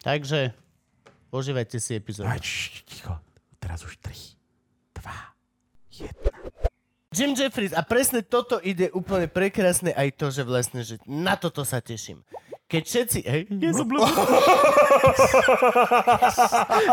Takže 0.00 0.56
užívajte 1.30 1.76
si 1.76 1.96
epizódu. 1.96 2.32
Aj, 2.32 2.40
č, 2.40 2.82
ticho. 2.88 3.14
Teraz 3.60 3.84
už 3.84 4.00
3, 4.00 4.36
2, 4.96 6.08
1. 6.08 6.50
Jim 7.10 7.34
Jeffries 7.34 7.74
a 7.74 7.82
presne 7.82 8.22
toto 8.22 8.62
ide 8.62 8.88
úplne 8.94 9.26
prekrásne 9.26 9.90
aj 9.92 10.08
to, 10.14 10.26
že 10.30 10.42
vlastne, 10.46 10.80
že 10.86 10.96
na 11.10 11.34
toto 11.34 11.66
sa 11.66 11.82
teším. 11.82 12.22
Keď 12.70 12.82
všetci... 12.86 13.18
Hej, 13.26 13.40
ja 13.50 13.70
som 13.78 13.86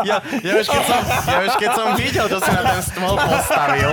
Ja, 0.02 0.16
ja, 0.42 0.52
už 0.58 0.66
keď 0.66 0.82
som, 0.82 0.98
ja 1.06 1.38
už 1.46 1.54
keď 1.54 1.70
som 1.70 1.86
videl, 1.94 2.26
to 2.26 2.38
si 2.42 2.50
na 2.50 2.62
ten 2.66 2.82
stôl 2.82 3.14
postavil. 3.14 3.90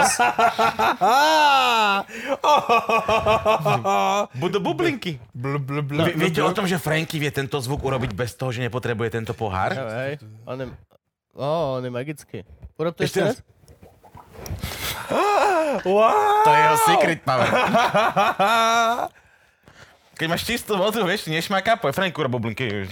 Budú 4.33 4.58
bublinky. 4.58 5.22
Bl, 5.30 5.61
bl, 5.61 5.86
bl, 5.86 6.09
Vie- 6.09 6.17
Viete 6.25 6.41
o 6.41 6.50
tom, 6.50 6.66
že 6.66 6.81
Franky 6.81 7.22
vie 7.22 7.30
tento 7.30 7.61
zvuk 7.61 7.86
urobiť 7.86 8.17
bez 8.17 8.33
toho, 8.33 8.50
že 8.50 8.66
nepotrebuje 8.66 9.22
tento 9.22 9.38
pohár? 9.38 9.78
Hej, 9.78 10.25
on 10.50 10.58
je... 10.58 10.66
Ó, 11.38 11.78
on 11.78 11.86
je 11.86 11.91
magický. 11.94 12.41
Urob 12.81 12.97
to 12.97 13.06
Ešte 13.06 13.22
ešte 13.22 13.22
raz. 13.22 13.38
raz. 13.38 13.45
To 15.86 16.50
je 16.50 16.59
jeho 16.66 16.78
secret 16.89 17.22
power. 17.22 17.45
Keď 20.16 20.28
máš 20.32 20.48
čistú 20.48 20.80
vodu, 20.80 21.04
vieš, 21.04 21.28
nešmaká, 21.28 21.76
poď 21.76 21.92
Franky 21.92 22.16
urob 22.16 22.40
bublinky. 22.40 22.68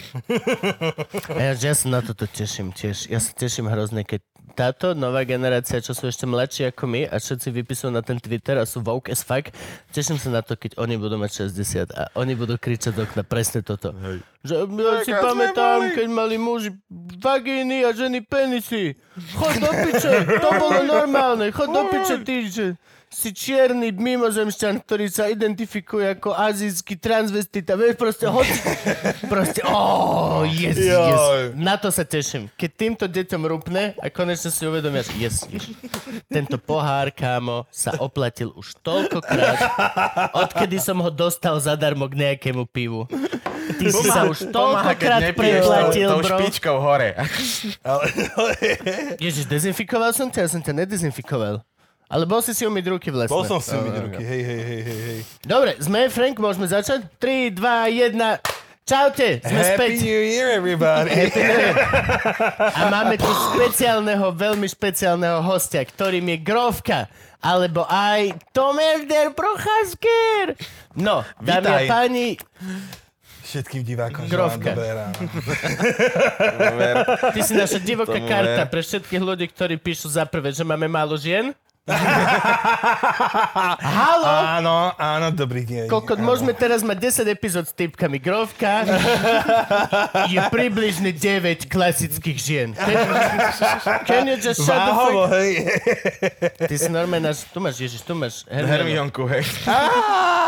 Ja, 1.40 1.56
ja 1.56 1.74
sa 1.74 1.88
na 1.88 2.04
toto 2.04 2.28
teším 2.28 2.76
tiež. 2.76 3.08
Ja 3.08 3.24
sa 3.24 3.32
teším 3.32 3.72
hrozne, 3.72 4.04
keď 4.04 4.22
táto 4.54 4.94
nová 4.94 5.26
generácia, 5.26 5.82
čo 5.82 5.98
sú 5.98 6.06
ešte 6.06 6.30
mladší 6.30 6.70
ako 6.70 6.86
my 6.86 7.02
a 7.10 7.18
všetci 7.18 7.50
vypisujú 7.50 7.90
na 7.90 8.06
ten 8.06 8.22
Twitter 8.22 8.62
a 8.62 8.70
sú 8.70 8.86
woke 8.86 9.10
as 9.10 9.26
fuck, 9.26 9.50
teším 9.90 10.22
sa 10.22 10.30
na 10.30 10.42
to, 10.46 10.54
keď 10.54 10.78
oni 10.78 10.96
budú 11.02 11.18
mať 11.18 11.50
60 11.50 11.90
a 11.90 12.14
oni 12.14 12.38
budú 12.38 12.60
kričať 12.62 12.94
do 12.94 13.02
okna 13.08 13.26
presne 13.26 13.66
toto. 13.66 13.98
Že 14.46 14.70
ja 14.70 14.94
si 15.02 15.12
pamätám, 15.16 15.96
keď 15.98 16.08
mali 16.12 16.38
muži 16.38 16.70
vagíny 17.18 17.82
a 17.88 17.96
ženy 17.98 18.22
penisy. 18.22 18.94
Chod 19.34 19.58
do 19.58 19.72
piče, 19.74 20.14
to 20.38 20.50
bolo 20.62 20.86
normálne. 20.86 21.50
Chod 21.50 21.74
do 21.74 21.90
piče, 21.90 22.16
ty, 22.22 22.46
že 22.46 22.78
si 23.14 23.30
čierny 23.30 23.94
mimozemšťan, 23.94 24.82
ktorý 24.82 25.06
sa 25.08 25.30
identifikuje 25.30 26.18
ako 26.18 26.34
azijský 26.34 26.98
transvestit 26.98 27.70
a 27.70 27.78
vieš, 27.78 27.96
proste 27.96 28.26
hoci... 28.26 28.58
Proste, 29.32 29.62
oh, 29.66 30.44
yes, 30.44 30.78
yes. 30.78 31.54
Na 31.56 31.78
to 31.78 31.94
sa 31.94 32.04
teším. 32.04 32.50
Keď 32.58 32.72
týmto 32.74 33.06
deťom 33.08 33.42
rupne 33.46 33.94
a 33.98 34.10
konečne 34.10 34.50
si 34.50 34.66
uvedomia, 34.66 35.06
yes, 35.18 35.46
yes. 35.50 35.70
Tento 36.28 36.58
pohár, 36.58 37.14
kámo, 37.14 37.70
sa 37.70 37.96
oplatil 38.02 38.52
už 38.54 38.78
toľkokrát, 38.82 39.60
odkedy 40.34 40.82
som 40.82 41.00
ho 41.00 41.10
dostal 41.14 41.58
zadarmo 41.62 42.10
k 42.10 42.20
nejakému 42.20 42.68
pivu. 42.68 43.08
Ty 43.80 43.86
si 43.90 44.08
sa 44.12 44.28
už 44.28 44.52
toľkokrát 44.52 45.34
preplatil, 45.34 46.08
tou, 46.10 46.20
tou 46.20 46.20
bro. 46.20 46.38
špičkou 46.38 46.76
hore. 46.82 47.16
Ježiš, 49.24 49.48
dezinfikoval 49.48 50.12
som 50.12 50.28
ťa? 50.28 50.46
Ja 50.46 50.50
som 50.52 50.62
ťa 50.62 50.84
nedezinfikoval. 50.84 51.64
Ale 52.14 52.30
bol 52.30 52.46
si 52.46 52.54
si 52.54 52.62
umyť 52.62 52.86
ruky 52.94 53.10
vlastne. 53.10 53.34
Bol 53.34 53.42
som 53.50 53.58
si 53.58 53.74
umyť 53.74 53.96
ruky, 54.06 54.22
hej, 54.22 54.42
hej, 54.46 54.62
hej, 54.62 54.82
hej, 54.86 55.00
hej. 55.02 55.20
Dobre, 55.42 55.74
sme, 55.82 56.14
Frank, 56.14 56.38
môžeme 56.38 56.70
začať? 56.70 57.10
3, 57.18 57.58
2, 57.58 58.14
1... 58.14 58.62
Čaute, 58.84 59.40
sme 59.40 59.64
Happy 59.64 59.76
späť. 59.80 59.92
New 60.04 60.24
Year, 60.28 60.60
everybody. 60.60 61.10
Happy 61.24 61.40
New 61.40 61.56
Year. 61.56 61.76
A 62.60 62.92
máme 62.92 63.16
tu 63.16 63.32
špeciálneho, 63.32 64.36
veľmi 64.36 64.68
špeciálneho 64.68 65.40
hostia, 65.40 65.88
ktorým 65.88 66.28
je 66.28 66.38
Grovka, 66.44 67.08
alebo 67.40 67.88
aj 67.88 68.36
Tomer 68.52 69.08
der 69.08 69.32
Prochasker. 69.32 70.60
No, 71.00 71.24
dámy 71.40 71.72
a 71.72 71.80
páni, 71.88 72.36
Všetkým 73.44 73.88
divákom 73.88 74.28
Grovka. 74.28 74.76
ty 77.32 77.40
si 77.40 77.54
naša 77.56 77.80
divoká 77.80 78.20
karta 78.20 78.68
pre 78.68 78.84
všetkých 78.84 79.24
ľudí, 79.24 79.46
ktorí 79.48 79.80
píšu 79.80 80.12
za 80.12 80.28
prvé, 80.28 80.52
že 80.52 80.68
máme 80.68 80.92
málo 80.92 81.16
žien. 81.16 81.56
Halo? 83.84 84.24
Áno, 84.24 84.96
áno, 84.96 85.28
dobrý 85.36 85.68
deň. 85.68 85.92
Koľko, 85.92 86.16
môžeme 86.16 86.56
teraz 86.56 86.80
mať 86.80 87.28
10 87.28 87.36
epizód 87.36 87.68
s 87.68 87.76
typkami. 87.76 88.24
Grovka 88.24 88.88
je 90.32 90.40
približne 90.48 91.12
9 91.12 91.68
klasických 91.68 92.40
žien. 92.40 92.70
Can, 94.08 94.32
you 94.32 94.40
just 94.40 94.64
shut 94.64 94.80
the 94.80 94.96
Váhovo, 94.96 95.28
fuck... 95.28 95.36
hej. 95.36 95.52
Ty 96.72 96.76
si 96.80 96.88
normálne 96.88 97.36
náš... 97.36 97.52
Tu 97.52 97.60
máš, 97.60 97.76
Ježiš, 97.84 98.08
tu 98.08 98.16
máš 98.16 98.48
Hermionu. 98.48 98.72
Hermionku, 98.72 99.28
hej. 99.28 99.44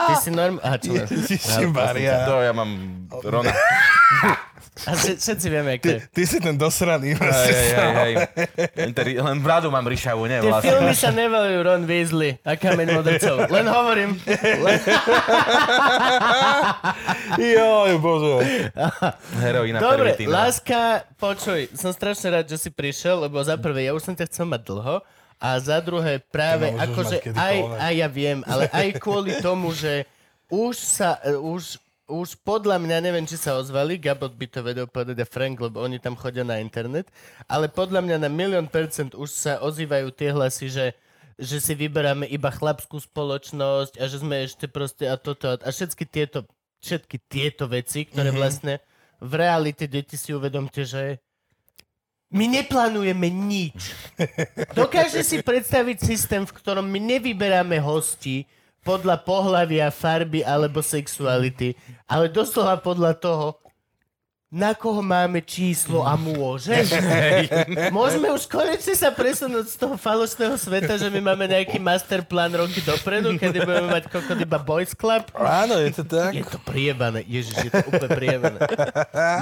Ty 0.08 0.14
si 0.16 0.32
norm... 0.32 0.56
Aha, 0.64 0.80
čo 0.80 0.96
máš? 0.96 1.12
Ježiši 1.12 1.68
Maria. 1.68 2.32
To 2.32 2.40
ja 2.40 2.56
mám 2.56 2.72
Rona. 3.12 3.52
A 4.76 4.92
vš- 4.92 5.16
všetci 5.18 5.48
vieme, 5.48 5.80
je. 5.80 6.04
Ty 6.04 6.22
si 6.28 6.36
ten 6.38 6.52
dosraný. 6.54 7.16
Proste. 7.16 7.48
hej, 7.48 7.72
hej, 7.72 8.14
hej. 8.76 9.16
Len 9.16 9.40
bradu 9.40 9.68
mám 9.68 9.82
ryšavú, 9.82 10.26
nie 10.26 10.38
Tie 10.38 10.46
vlastne. 10.46 10.68
filmy 10.68 10.92
sa 10.92 11.10
nevolajú 11.10 11.58
Ron 11.64 11.84
Weasley 11.84 12.36
a 12.42 12.54
Kameň 12.54 12.88
modrcov. 12.92 13.48
Len 13.48 13.66
hovorím. 13.66 14.10
Len... 14.36 14.76
Joj, 17.56 17.92
bože. 17.98 18.72
Heroína 19.38 19.80
Dobre, 19.80 20.12
pervitína. 20.12 20.30
láska, 20.44 21.04
počuj, 21.16 21.70
som 21.72 21.92
strašne 21.92 22.28
rád, 22.32 22.46
že 22.46 22.58
si 22.58 22.68
prišiel, 22.68 23.22
lebo 23.22 23.40
za 23.40 23.56
prvé, 23.56 23.86
ja 23.86 23.94
už 23.94 24.04
som 24.04 24.14
ťa 24.14 24.26
chcel 24.28 24.46
mať 24.46 24.62
dlho, 24.66 24.96
a 25.36 25.48
za 25.60 25.80
druhé 25.80 26.20
práve, 26.22 26.72
Ty 26.72 26.80
akože 26.82 27.16
aj, 27.32 27.56
aj 27.76 27.94
ja 27.94 28.08
viem, 28.08 28.40
ale 28.48 28.66
aj 28.72 28.88
kvôli 28.98 29.36
tomu, 29.40 29.72
že 29.72 30.04
už 30.48 30.76
sa, 30.76 31.20
už, 31.28 31.76
už 32.06 32.38
podľa 32.46 32.78
mňa, 32.78 33.02
neviem, 33.02 33.26
či 33.26 33.34
sa 33.34 33.58
ozvali, 33.58 33.98
Gabot 33.98 34.30
by 34.30 34.46
to 34.46 34.62
vedel 34.62 34.86
povedať 34.86 35.26
a 35.26 35.28
Frank, 35.28 35.58
lebo 35.58 35.82
oni 35.82 35.98
tam 35.98 36.14
chodia 36.14 36.46
na 36.46 36.62
internet, 36.62 37.10
ale 37.50 37.66
podľa 37.66 38.06
mňa 38.06 38.18
na 38.22 38.30
milión 38.30 38.70
percent 38.70 39.18
už 39.18 39.30
sa 39.34 39.54
ozývajú 39.62 40.14
tie 40.14 40.30
hlasy, 40.30 40.70
že 40.70 40.86
že 41.36 41.60
si 41.60 41.76
vyberáme 41.76 42.24
iba 42.32 42.48
chlapskú 42.48 42.96
spoločnosť 42.96 44.00
a 44.00 44.04
že 44.08 44.24
sme 44.24 44.48
ešte 44.48 44.72
proste 44.72 45.12
a 45.12 45.20
toto 45.20 45.52
a 45.52 45.68
všetky 45.68 46.08
tieto, 46.08 46.48
všetky 46.80 47.20
tieto 47.28 47.68
veci, 47.68 48.08
ktoré 48.08 48.32
mm-hmm. 48.32 48.40
vlastne 48.40 48.74
v 49.20 49.34
realite 49.36 49.84
deti 49.84 50.16
si 50.16 50.32
uvedomte, 50.32 50.88
že 50.88 51.20
my 52.32 52.48
neplánujeme 52.52 53.28
nič. 53.32 53.96
Dokáže 54.80 55.24
si 55.28 55.44
predstaviť 55.44 55.98
systém, 56.04 56.44
v 56.48 56.56
ktorom 56.56 56.88
my 56.88 57.00
nevyberáme 57.20 57.84
hosti 57.84 58.48
podľa 58.86 59.26
pohlavia, 59.26 59.90
farby 59.90 60.46
alebo 60.46 60.86
sexuality, 60.86 61.74
ale 62.06 62.30
doslova 62.30 62.78
podľa 62.78 63.18
toho, 63.18 63.65
na 64.56 64.72
koho 64.72 65.04
máme 65.04 65.44
číslo 65.44 66.08
a 66.08 66.16
môžeš? 66.16 66.96
Môžeme 67.98 68.32
už 68.32 68.48
konečne 68.48 68.96
sa 68.96 69.12
presunúť 69.12 69.68
z 69.68 69.76
toho 69.76 70.00
falošného 70.00 70.56
sveta, 70.56 70.96
že 70.96 71.12
my 71.12 71.20
máme 71.20 71.52
nejaký 71.52 71.76
masterplan 71.76 72.56
roky 72.56 72.80
dopredu, 72.80 73.36
kedy 73.36 73.68
budeme 73.68 73.92
mať 73.92 74.08
kokot 74.08 74.40
iba 74.40 74.56
Boys 74.56 74.96
Club? 74.96 75.28
Áno, 75.36 75.76
je 75.76 75.92
to 76.00 76.04
tak. 76.08 76.32
Je 76.32 76.48
to 76.48 76.56
priebané. 76.64 77.28
Ježiš, 77.28 77.68
je 77.68 77.72
to 77.76 77.84
úplne 77.84 78.10
priebané. 78.16 78.60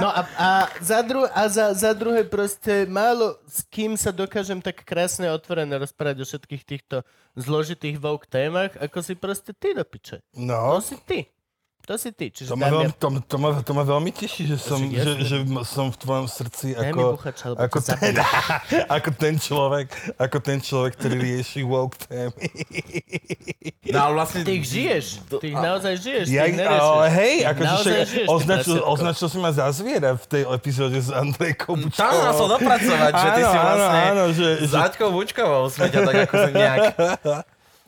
No 0.02 0.10
a, 0.10 0.22
a, 0.34 0.50
za, 0.82 1.06
dru- 1.06 1.30
a 1.30 1.44
za, 1.46 1.78
za 1.78 1.94
druhé 1.94 2.26
proste 2.26 2.90
málo 2.90 3.38
s 3.46 3.62
kým 3.70 3.94
sa 3.94 4.10
dokážem 4.10 4.66
tak 4.66 4.82
krásne 4.82 5.30
otvorené 5.30 5.78
rozprávať 5.78 6.26
o 6.26 6.26
všetkých 6.26 6.64
týchto 6.66 7.06
zložitých 7.38 8.02
woke 8.02 8.26
témach, 8.26 8.74
ako 8.82 9.06
si 9.06 9.14
proste 9.14 9.54
ty 9.54 9.78
do 9.78 9.86
piče. 9.86 10.26
No, 10.34 10.82
To 10.82 10.82
si 10.82 10.98
ty. 11.06 11.30
To 11.84 12.00
si 12.00 12.16
ty. 12.16 12.32
Čiže 12.32 12.48
to 12.48 12.56
ma, 12.56 12.72
veľmi, 12.72 12.96
to, 12.96 13.08
to, 13.28 13.36
ma, 13.36 13.50
to 13.60 13.72
ma 13.76 13.84
veľmi 13.84 14.16
teší, 14.16 14.48
že 14.48 14.56
som, 14.56 14.80
že, 14.88 15.20
že 15.28 15.44
som 15.68 15.92
v 15.92 15.98
tvojom 16.00 16.32
srdci 16.32 16.80
ako, 16.80 17.20
buchač, 17.20 17.44
ako, 17.44 17.78
ten, 17.84 18.00
ako 19.04 19.10
ten 19.12 19.36
človek, 19.36 19.92
ako 20.16 20.38
ten 20.40 20.64
človek, 20.64 20.96
ktorý 20.96 21.16
rieši 21.20 21.60
woke 21.68 22.00
témy. 22.08 22.40
No 23.92 24.00
ale 24.00 24.14
vlastne... 24.16 24.48
Ty 24.48 24.64
ich 24.64 24.64
žiješ. 24.64 25.06
Ty 25.28 25.44
ich 25.44 25.60
naozaj 25.60 25.94
žiješ. 26.00 26.26
Ja, 26.32 26.48
ty 26.48 26.56
ich 26.56 26.64
ale 26.64 27.08
hej, 27.12 27.36
akože 27.52 27.92
označil, 28.32 28.80
označil 28.80 29.28
si 29.28 29.38
ma 29.44 29.52
za 29.52 29.68
zviera 29.76 30.16
v 30.16 30.24
tej 30.24 30.44
epizóde 30.56 31.04
s 31.04 31.12
Andrejkou 31.12 31.76
Tam 31.76 31.84
Bučkovou. 31.84 32.16
nás 32.16 32.32
chcel 32.32 32.48
dopracovať, 32.48 33.12
že 33.12 33.28
ty 33.28 33.42
Áno, 33.44 33.52
si 33.52 33.58
áno, 33.60 33.68
vlastne 33.68 34.00
áno, 34.08 34.24
že- 34.32 34.58
s 34.64 34.74
Aťkou 34.74 35.10
Bučkovou 35.12 35.64
sme 35.68 35.92
ťa 35.92 36.00
tak 36.08 36.16
ako 36.32 36.36
nejak... 36.56 36.84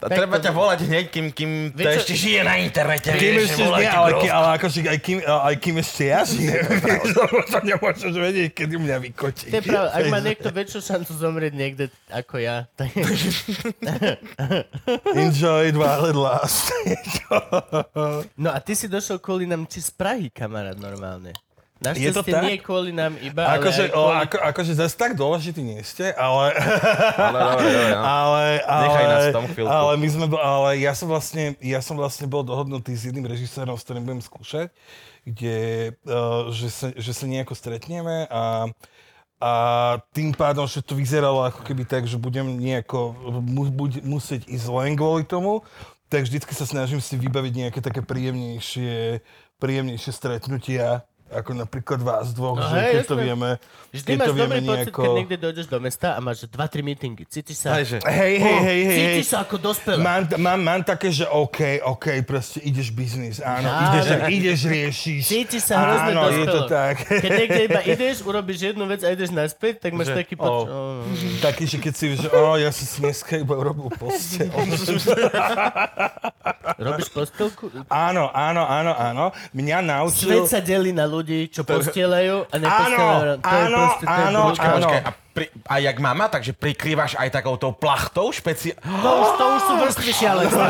A 0.06 0.10
Tak 0.14 0.22
treba 0.22 0.38
ťa 0.38 0.54
volať 0.54 0.80
hneď, 0.86 1.06
kým, 1.10 1.26
kým 1.34 1.52
to 1.74 1.82
ešte 1.82 2.14
žije 2.14 2.46
na 2.46 2.62
internete. 2.62 3.10
Kým 3.10 3.42
ešte 3.42 3.66
ti 3.66 3.86
ale, 3.90 4.10
ke, 4.22 4.30
ale 4.30 4.48
akože 4.62 4.86
aj 4.86 5.00
kým, 5.02 5.18
aj 5.26 5.56
kým 5.58 5.76
ešte 5.82 6.04
ja 6.14 6.22
žijem, 6.22 6.62
to 7.50 7.58
nemôžeš 7.66 8.14
vedieť, 8.14 8.50
kedy 8.54 8.78
mňa 8.78 8.98
vykočí. 9.02 9.50
To 9.50 9.58
je 9.58 9.66
pravda, 9.66 9.90
ak 9.98 10.06
má 10.14 10.20
niekto 10.30 10.54
väčšiu 10.54 10.80
šancu 10.86 11.12
zomrieť 11.18 11.54
niekde 11.58 11.90
ako 12.14 12.38
ja, 12.38 12.70
tak 12.78 12.94
Enjoy 15.18 15.74
it 15.74 15.78
while 15.80 16.06
it 16.06 16.14
lasts. 16.14 16.70
No 18.38 18.54
a 18.54 18.62
ty 18.62 18.78
si 18.78 18.86
došiel 18.86 19.18
kvôli 19.18 19.50
nám 19.50 19.66
či 19.66 19.82
z 19.82 19.90
Prahy, 19.90 20.30
kamarát, 20.30 20.78
normálne. 20.78 21.34
Je 21.84 22.08
to 22.08 22.24
Našťastie 22.24 22.32
tak? 22.32 22.44
nie 22.48 22.56
kvôli 22.64 22.96
nám 22.96 23.20
iba, 23.20 23.44
ale 23.52 23.60
akože, 23.60 23.84
o, 23.92 24.00
kvôli... 24.00 24.16
ako, 24.24 24.38
akože 24.48 24.72
zase 24.80 24.96
tak 24.96 25.12
dôležitý 25.20 25.60
nie 25.60 25.84
ste, 25.84 26.08
ale... 26.16 26.56
Ale, 27.20 27.40
dobre, 27.52 27.68
dobre, 27.68 27.92
no. 27.92 28.00
ale, 28.00 28.44
ale, 28.64 28.84
Nechaj 28.88 29.06
nás 29.12 29.24
v 29.28 29.36
tom 29.36 29.48
chvíľku. 29.52 29.76
ale 29.76 29.92
my 30.00 30.08
sme, 30.08 30.26
ale 30.40 30.70
ja 30.80 30.94
som 30.96 31.08
vlastne, 31.12 31.60
ja 31.60 31.84
som 31.84 32.00
vlastne 32.00 32.32
bol 32.32 32.48
dohodnutý 32.48 32.96
s 32.96 33.12
jedným 33.12 33.28
režisérom, 33.28 33.76
s 33.76 33.84
ktorým 33.84 34.08
budem 34.08 34.24
skúšať, 34.24 34.72
kde, 35.28 35.92
uh, 36.08 36.48
že, 36.56 36.72
sa, 36.72 36.88
že 36.96 37.12
sa 37.12 37.28
nejako 37.28 37.54
stretneme 37.60 38.24
a 38.32 38.72
a 39.36 39.52
tým 40.16 40.32
pádom, 40.32 40.64
že 40.64 40.80
to 40.80 40.96
vyzeralo 40.96 41.44
ako 41.44 41.68
keby 41.68 41.84
tak, 41.84 42.08
že 42.08 42.16
budem 42.16 42.56
nejako 42.56 43.12
mu, 43.44 43.68
buď, 43.68 44.00
musieť 44.08 44.48
ísť 44.48 44.68
len 44.72 44.96
kvôli 44.96 45.28
tomu, 45.28 45.60
tak 46.08 46.24
vždycky 46.24 46.56
sa 46.56 46.64
snažím 46.64 47.04
si 47.04 47.20
vybaviť 47.20 47.54
nejaké 47.68 47.80
také 47.84 48.00
príjemnejšie, 48.00 49.20
príjemnejšie 49.60 50.12
stretnutia, 50.16 51.04
ako 51.36 51.52
napríklad 51.54 52.00
vás 52.00 52.32
dvoch, 52.32 52.56
No 52.56 52.66
že 52.66 52.76
hej, 52.76 52.92
keď 52.92 53.04
to 53.04 53.14
jasné. 53.14 53.26
vieme, 53.28 53.50
Vždy 53.92 54.08
keď 54.08 54.18
máš 54.18 54.28
to 54.28 54.34
vieme 54.34 54.56
dobrý 54.56 54.66
pocit, 54.66 54.80
nejako... 54.88 55.02
keď 55.02 55.12
niekde 55.16 55.38
dojdeš 55.38 55.66
do 55.68 55.78
mesta 55.80 56.08
a 56.12 56.20
máš 56.20 56.38
2-3 56.46 56.56
meetingy. 56.82 57.24
Cítiš 57.26 57.58
sa... 57.60 57.68
Hej, 57.76 57.86
že... 57.86 57.98
Hej, 58.02 58.14
hej, 58.14 58.36
hej, 58.38 58.60
hej, 58.60 58.82
hej. 58.84 58.98
Cítiš 58.98 59.28
sa 59.28 59.38
ako 59.42 59.56
dospelá. 59.58 60.00
Mám, 60.00 60.22
mám, 60.38 60.60
mám 60.60 60.82
také, 60.82 61.10
že 61.10 61.26
OK, 61.26 61.60
OK, 61.82 62.06
proste 62.24 62.60
ideš 62.62 62.92
biznis, 62.92 63.40
áno, 63.40 63.66
Áno. 63.66 63.86
ideš, 63.90 64.06
ideš 64.30 64.60
riešiš. 64.66 65.22
Cítiš 65.26 65.64
sa 65.66 65.76
hrozne 65.82 66.12
Áno, 66.12 66.22
je 66.30 66.46
to 66.46 66.62
tak. 66.68 66.96
Keď 67.02 67.30
niekde 67.34 67.62
iba 67.66 67.82
ideš, 67.82 68.16
urobíš 68.22 68.60
jednu 68.70 68.86
vec 68.86 69.02
a 69.02 69.10
ideš 69.10 69.32
naspäť, 69.32 69.82
tak 69.82 69.92
máš 69.92 70.12
Že, 70.12 70.16
taký 70.22 70.36
pocit... 70.38 70.68
o. 70.70 70.76
Oh. 70.76 71.02
Taký, 71.42 71.64
že 71.66 71.78
keď 71.82 71.94
si, 71.98 72.06
že 72.14 72.28
o, 72.30 72.54
ja 72.56 72.70
som 72.70 72.86
si 72.86 72.98
dneska 73.02 73.34
iba 73.36 73.58
urobil 73.58 73.90
postel. 73.92 74.52
Robíš 76.78 77.10
postelku? 77.10 77.72
áno, 77.90 78.30
áno, 78.30 78.62
áno, 78.62 78.92
áno. 78.94 79.26
Mňa 79.50 79.78
naučil... 79.82 80.30
Svet 80.30 80.46
sa 80.46 80.60
delí 80.62 80.92
na 80.92 81.10
ľudí, 81.10 81.25
čo 81.50 81.62
postielajú 81.66 82.36
a 82.48 82.56
Áno, 82.56 82.64
nepostielajú. 82.64 83.34
To 83.42 83.50
je 83.50 83.66
áno, 83.66 83.78
proste, 83.78 84.04
to 84.06 84.14
je 84.14 84.26
áno. 84.26 84.42
Počkaj, 84.50 84.70
áno. 84.70 84.78
počkaj, 84.78 85.00
a, 85.02 85.25
pri, 85.36 85.52
a 85.68 85.84
jak 85.84 86.00
mama, 86.00 86.32
takže 86.32 86.56
prikrývaš 86.56 87.20
aj 87.20 87.28
takoutou 87.28 87.76
plachtou 87.76 88.32
špeci... 88.32 88.72
To 88.80 89.12
už, 89.20 89.28
to 89.36 89.46
už 89.52 89.62
sú 89.68 89.74
vrstvy 89.84 90.12
šialenstva. 90.16 90.66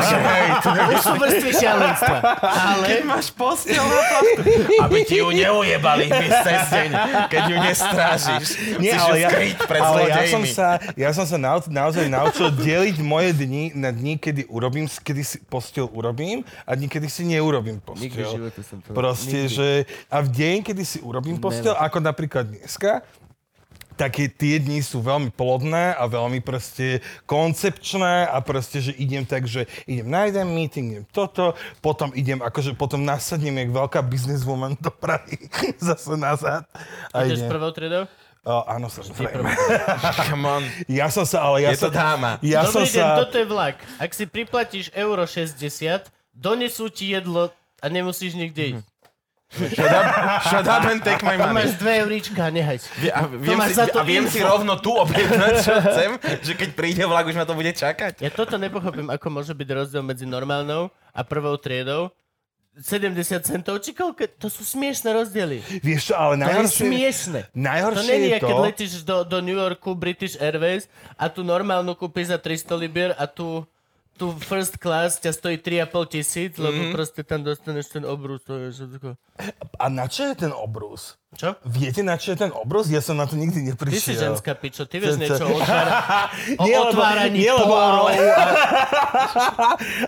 to 0.58 0.70
už 0.90 1.00
sú 1.06 1.14
vrstvy 1.14 1.50
šialenstva. 1.54 2.16
Ale 2.42 2.86
máš 3.06 3.30
postel 3.30 3.78
na 3.78 4.00
plachtu, 4.10 4.40
aby 4.82 4.98
ti 5.06 5.22
ju 5.22 5.30
neujebali 5.30 6.10
v 6.26 6.30
cez 6.42 6.60
deň, 6.66 6.90
keď 7.30 7.42
ju 7.46 7.56
nestrážiš. 7.62 8.46
Nie, 8.82 8.98
ale 8.98 9.16
ju 9.16 9.22
ja, 9.22 9.30
pred 9.70 9.80
ale 9.86 10.00
ja 10.10 10.22
som 10.26 10.42
sa, 10.42 10.68
ja 10.98 11.10
som 11.14 11.26
sa 11.30 11.38
nau, 11.38 11.62
naozaj 11.70 12.10
naučil 12.10 12.50
deliť 12.50 12.96
moje 13.06 13.30
dni 13.38 13.70
na 13.78 13.94
dni, 13.94 14.18
kedy 14.18 14.50
urobím, 14.50 14.90
kedy 14.90 15.22
si 15.22 15.38
postel 15.46 15.86
urobím 15.94 16.42
a 16.66 16.74
dni, 16.74 16.90
kedy 16.90 17.06
si 17.06 17.22
neurobím 17.22 17.78
Nikdy 17.78 18.18
v 18.18 18.30
živote 18.34 18.60
som 18.66 18.82
to... 18.82 18.90
Proste, 18.90 19.46
nikdy. 19.46 19.54
že 19.54 19.68
a 20.10 20.18
v 20.26 20.28
deň, 20.34 20.56
kedy 20.66 20.82
si 20.82 20.98
urobím 20.98 21.38
postel, 21.38 21.78
ako 21.78 22.02
napríklad 22.02 22.50
dneska, 22.50 23.06
tak 23.96 24.12
je- 24.16 24.28
tie 24.28 24.56
dni 24.56 24.78
sú 24.78 25.00
veľmi 25.00 25.32
plodné 25.32 25.92
a 25.92 26.04
veľmi 26.04 26.38
proste 26.40 27.00
koncepčné 27.24 28.28
a 28.28 28.38
proste, 28.38 28.80
že 28.80 28.92
idem 28.94 29.22
tak, 29.22 29.44
že 29.44 29.64
idem 29.84 30.04
na 30.04 30.24
jeden 30.24 30.52
meeting, 30.52 30.86
idem 30.92 31.06
toto, 31.08 31.52
potom 31.80 32.12
idem, 32.12 32.38
akože 32.38 32.72
potom 32.72 33.00
nasadnem 33.00 33.56
jak 33.56 33.70
veľká 33.70 34.00
businesswoman 34.00 34.76
do 34.76 34.90
Prahy 34.90 35.36
zase 35.80 36.14
nazad. 36.14 36.68
A 37.10 37.24
Ideš 37.24 37.42
idem. 37.42 37.50
prvou 37.50 37.70
triedou? 37.70 38.04
O, 38.42 38.62
áno, 38.62 38.86
samozrejme. 38.86 39.42
Come 40.30 40.46
on. 40.46 40.62
Ja 40.86 41.10
som 41.10 41.26
sa, 41.26 41.42
ale 41.42 41.66
ja 41.66 41.74
Je 41.74 41.82
to 41.82 41.90
som... 41.90 41.98
dáma. 41.98 42.38
Ja 42.38 42.62
Dobrý 42.62 42.72
som 42.72 42.82
deň, 42.86 43.02
sa... 43.02 43.18
toto 43.18 43.36
je 43.36 43.46
vlak. 43.48 43.76
Ak 43.96 44.14
si 44.14 44.22
priplatíš 44.22 44.94
euro 44.94 45.26
60, 45.26 45.58
donesú 46.30 46.86
ti 46.86 47.10
jedlo 47.10 47.50
a 47.82 47.86
nemusíš 47.86 48.38
nikde 48.38 48.62
ísť. 48.70 48.86
Shut 49.48 49.78
up, 49.86 50.06
shut 50.42 50.66
up 50.66 50.84
and 50.84 51.00
take 51.00 51.22
my 51.22 51.38
money. 51.38 51.62
máš 51.62 51.78
dve 51.78 52.02
euríčka, 52.02 52.50
nehaj 52.50 52.78
si. 52.78 52.90
A 53.08 53.24
viem, 53.24 53.54
máš 53.54 53.72
si, 53.72 53.74
za 53.74 53.86
to 53.86 53.98
a 53.98 54.04
viem 54.04 54.26
si 54.26 54.42
rovno 54.42 54.74
tu 54.76 54.90
objednať, 54.90 55.52
čo 55.60 55.72
chcem, 55.80 56.10
že 56.42 56.52
keď 56.52 56.70
príde 56.72 57.02
vlak, 57.02 57.24
už 57.24 57.34
ma 57.34 57.44
to 57.44 57.54
bude 57.54 57.70
čakať. 57.70 58.18
Ja 58.18 58.28
toto 58.28 58.56
nepochopím, 58.56 59.06
ako 59.06 59.26
môže 59.32 59.52
byť 59.52 59.68
rozdiel 59.72 60.02
medzi 60.02 60.24
normálnou 60.24 60.90
a 61.10 61.20
prvou 61.22 61.54
triedou. 61.56 62.10
70 62.76 63.16
centov, 63.40 63.80
či 63.80 63.90
koľko? 63.90 64.28
To 64.36 64.52
sú 64.52 64.60
smiešné 64.60 65.08
rozdiely. 65.14 65.64
Vieš 65.80 66.10
čo, 66.10 66.14
ale 66.14 66.36
To 66.36 66.36
je 66.36 66.44
najhoršie... 66.44 66.84
smiešné. 66.84 67.40
To 67.46 67.56
Najhoršie 67.56 68.04
není, 68.12 68.28
je 68.28 68.38
keď 68.38 68.50
to... 68.50 68.60
letíš 68.60 68.92
do, 69.00 69.16
do 69.24 69.38
New 69.40 69.56
Yorku 69.56 69.94
British 69.94 70.36
Airways 70.36 70.84
a 71.14 71.30
tu 71.30 71.40
normálnu 71.40 71.94
kúpiš 71.94 72.28
za 72.28 72.36
300 72.36 72.76
libier 72.76 73.10
a 73.14 73.24
tu, 73.24 73.64
tu 74.12 74.36
first 74.36 74.76
class 74.76 75.16
ťa 75.16 75.32
stojí 75.32 75.56
3,5 75.56 75.88
tisíc, 76.10 76.52
lebo 76.56 76.76
Mhm. 76.76 76.92
proste 76.92 77.22
tam 77.22 77.40
dostaneš 77.40 77.88
ten 77.88 78.04
obrus. 78.04 78.44
To 78.44 78.58
je 78.58 78.68
všetko. 78.70 79.16
A 79.76 79.86
na 79.86 80.06
čo 80.06 80.24
je 80.24 80.34
ten 80.36 80.50
obrus? 80.50 81.14
Čo? 81.36 81.52
Viete, 81.68 82.00
na 82.00 82.16
čo 82.16 82.32
je 82.32 82.38
ten 82.38 82.48
obrus? 82.48 82.88
Ja 82.88 82.98
som 82.98 83.12
na 83.12 83.28
to 83.28 83.36
nikdy 83.36 83.60
Ty 83.60 83.60
si 83.60 83.68
neprišiel. 83.68 84.20
ženská 84.32 84.56
pičo, 84.56 84.88
ty 84.88 84.96
vieš 84.96 85.20
niečo 85.20 85.44
o, 85.44 85.52
otvára, 85.52 85.92
o 86.60 86.64
Nie, 86.64 86.76
otváraní 86.80 87.36
nie, 87.36 87.52
lebo- 87.52 87.68
porov. 87.68 88.08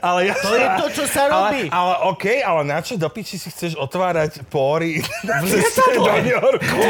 ale 0.09 0.19
ja 0.25 0.35
To 0.35 0.51
je 0.51 0.67
to, 0.81 0.87
čo 0.89 1.05
sa 1.05 1.23
robí. 1.29 1.69
Ale, 1.69 1.73
ale 1.75 1.93
OK, 2.09 2.25
ale 2.41 2.61
na 2.65 2.79
čo 2.81 2.97
do 2.97 3.05
piči 3.09 3.37
si 3.37 3.53
chceš 3.53 3.77
otvárať 3.77 4.41
pory 4.49 5.05
ceste 5.53 5.85
do 5.93 6.09
New 6.09 6.33
Yorku? 6.33 6.81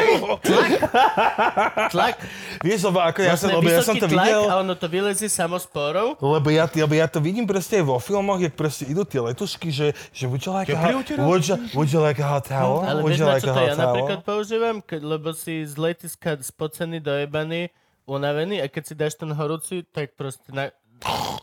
Tlak. 1.90 2.14
Vieš, 2.61 2.78
lebo 2.85 2.99
ako 3.00 3.18
ja 3.21 3.35
som, 3.35 3.49
Vlastne 3.49 3.59
lebo 3.59 3.68
ja 3.68 3.80
som 3.83 3.95
to 3.97 4.07
tlak 4.07 4.23
videl, 4.23 4.42
a 4.45 4.52
ono 4.61 4.75
to 4.75 4.87
vylezie 4.87 5.26
samo 5.26 5.57
z 5.57 5.66
porov. 5.66 6.14
lebo 6.18 6.47
ja, 6.50 6.64
lebo 6.68 6.95
ja 6.95 7.07
to 7.07 7.18
vidím 7.18 7.42
proste 7.42 7.78
aj 7.78 7.85
vo 7.87 7.97
filmoch, 7.99 8.38
jak 8.38 8.54
proste 8.54 8.85
idú 8.85 9.02
tie 9.02 9.18
letušky, 9.18 9.71
že, 9.71 9.95
že 10.11 10.25
would 10.26 10.42
you 10.42 10.52
like 10.52 10.68
a, 10.68 10.75
would 11.18 11.42
you, 11.42 11.54
would 11.75 11.88
you 11.90 11.99
like 11.99 12.18
a 12.18 12.26
hot 12.28 12.44
towel? 12.47 12.85
Ale 12.85 13.00
would 13.00 13.16
vieš, 13.16 13.25
na 13.25 13.40
čo 13.40 13.50
to 13.56 13.62
ja 13.64 13.75
napríklad 13.75 14.20
používam? 14.23 14.76
Ke, 14.85 15.00
lebo 15.00 15.32
si 15.32 15.64
z 15.64 15.75
letiska 15.80 16.37
spocený, 16.44 17.00
dojebaný, 17.00 17.73
unavený 18.04 18.61
a 18.61 18.68
keď 18.68 18.82
si 18.85 18.94
dáš 18.94 19.16
ten 19.16 19.32
horúci, 19.32 19.82
tak 19.88 20.12
proste 20.12 20.52
na... 20.52 20.68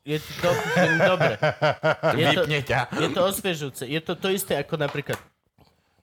Je 0.06 0.22
to 0.22 0.50
mi 0.78 1.00
dobre. 1.02 1.34
Je 2.22 2.28
to, 2.36 2.44
je 3.02 3.10
to 3.10 3.22
osviežujúce. 3.24 3.84
Je 3.88 3.98
to 4.04 4.14
to 4.14 4.28
isté 4.30 4.60
ako 4.60 4.78
napríklad 4.78 5.18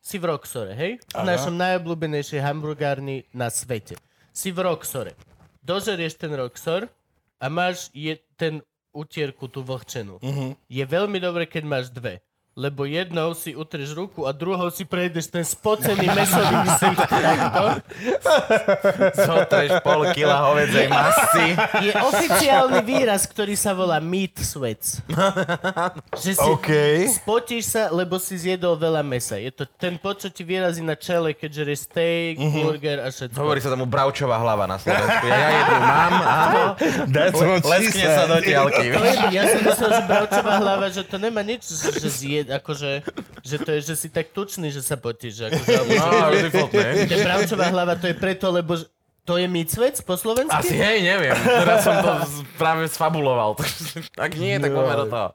si 0.02 0.18
v 0.18 0.34
Roxore, 0.34 0.74
hej? 0.74 0.92
V 1.14 1.22
našom 1.22 1.54
najobľúbenejšej 1.54 2.42
hamburgárni 2.42 3.22
na 3.30 3.46
svete. 3.54 3.94
Si 4.34 4.50
v 4.50 4.66
Roxore. 4.66 5.14
Dožerieš 5.62 6.18
ten 6.18 6.34
Roxor 6.34 6.90
a 7.38 7.46
máš 7.46 7.86
je, 7.94 8.18
ten 8.34 8.58
utierku, 8.90 9.46
tú 9.46 9.62
vlhčenú. 9.62 10.18
Mhm. 10.18 10.58
Je 10.66 10.84
veľmi 10.84 11.22
dobre, 11.22 11.46
keď 11.46 11.62
máš 11.64 11.86
dve. 11.94 12.18
Lebo 12.52 12.85
jednou 12.85 13.32
si 13.32 13.56
utrieš 13.56 13.97
ruku 13.97 14.28
a 14.28 14.32
druhou 14.37 14.68
si 14.68 14.85
prejdeš 14.85 15.32
ten 15.32 15.40
spocený 15.40 16.04
mesový. 16.04 16.68
Takto. 17.09 17.64
Zotreš 19.16 19.80
pol 19.80 20.12
kila 20.12 20.37
hovedzej 20.52 20.92
masy. 20.92 21.56
Je 21.80 21.92
oficiálny 21.97 22.85
výraz, 22.85 23.25
ktorý 23.25 23.56
sa 23.56 23.73
volá 23.73 24.04
meat 24.04 24.37
sweats. 24.37 25.00
Že 26.21 26.30
si 26.37 26.49
OK. 26.52 26.71
spotíš 27.25 27.73
sa, 27.73 27.88
lebo 27.88 28.21
si 28.21 28.37
zjedol 28.37 28.76
veľa 28.76 29.00
mesa. 29.00 29.40
Je 29.40 29.49
to 29.49 29.64
ten 29.64 29.97
pot, 29.97 30.21
čo 30.21 30.28
ti 30.28 30.44
vyrazí 30.44 30.85
na 30.85 30.92
čele, 30.92 31.32
keď 31.32 31.64
žerieš 31.64 31.88
steak, 31.88 32.37
burger 32.37 33.00
a 33.00 33.09
všetko. 33.09 33.37
Hovorí 33.40 33.64
sa 33.64 33.73
tomu 33.73 33.88
bravčová 33.88 34.37
hlava 34.37 34.68
na 34.68 34.76
Slovensku. 34.76 35.25
Ja, 35.25 35.37
ja 35.40 35.49
jednu 35.56 35.78
mám, 35.80 36.14
áno. 36.21 36.62
That's 37.09 37.40
what 37.40 37.64
she 37.64 37.73
Leskne 37.73 38.06
sa 38.12 38.25
do 38.28 38.37
je, 38.44 39.16
ja 39.32 39.42
som 39.49 39.61
myslel, 39.64 39.90
že 39.97 40.02
bravčová 40.04 40.52
hlava, 40.61 40.87
že 40.92 41.02
to 41.09 41.16
nemá 41.16 41.40
nič, 41.40 41.64
že, 41.64 41.88
že 41.97 42.11
akože, 42.49 42.90
že 43.42 43.56
to 43.61 43.68
je, 43.76 43.80
že 43.92 43.94
si 43.99 44.08
tak 44.08 44.30
tučný, 44.32 44.70
že 44.72 44.82
sa 44.82 44.96
potíš. 44.96 45.50
Akože, 45.50 45.68
No, 45.99 46.30
že, 46.32 46.49
default, 46.49 46.72
ne? 46.72 47.06
že 47.06 47.16
bravčová 47.20 47.66
hlava 47.70 47.94
to 47.99 48.06
je 48.11 48.16
preto, 48.16 48.50
lebo 48.50 48.78
to 49.22 49.38
je 49.38 49.46
micvec 49.46 49.94
po 50.02 50.18
slovensky? 50.18 50.75
Asi 50.75 50.75
hej, 50.75 50.99
neviem. 51.04 51.37
Teraz 51.37 51.87
som 51.87 51.94
to 52.02 52.11
práve 52.58 52.90
sfabuloval. 52.90 53.54
Tak 54.18 54.34
nie, 54.34 54.58
tak 54.58 54.75
poďme 54.75 54.96
do 54.99 55.06
toho. 55.06 55.28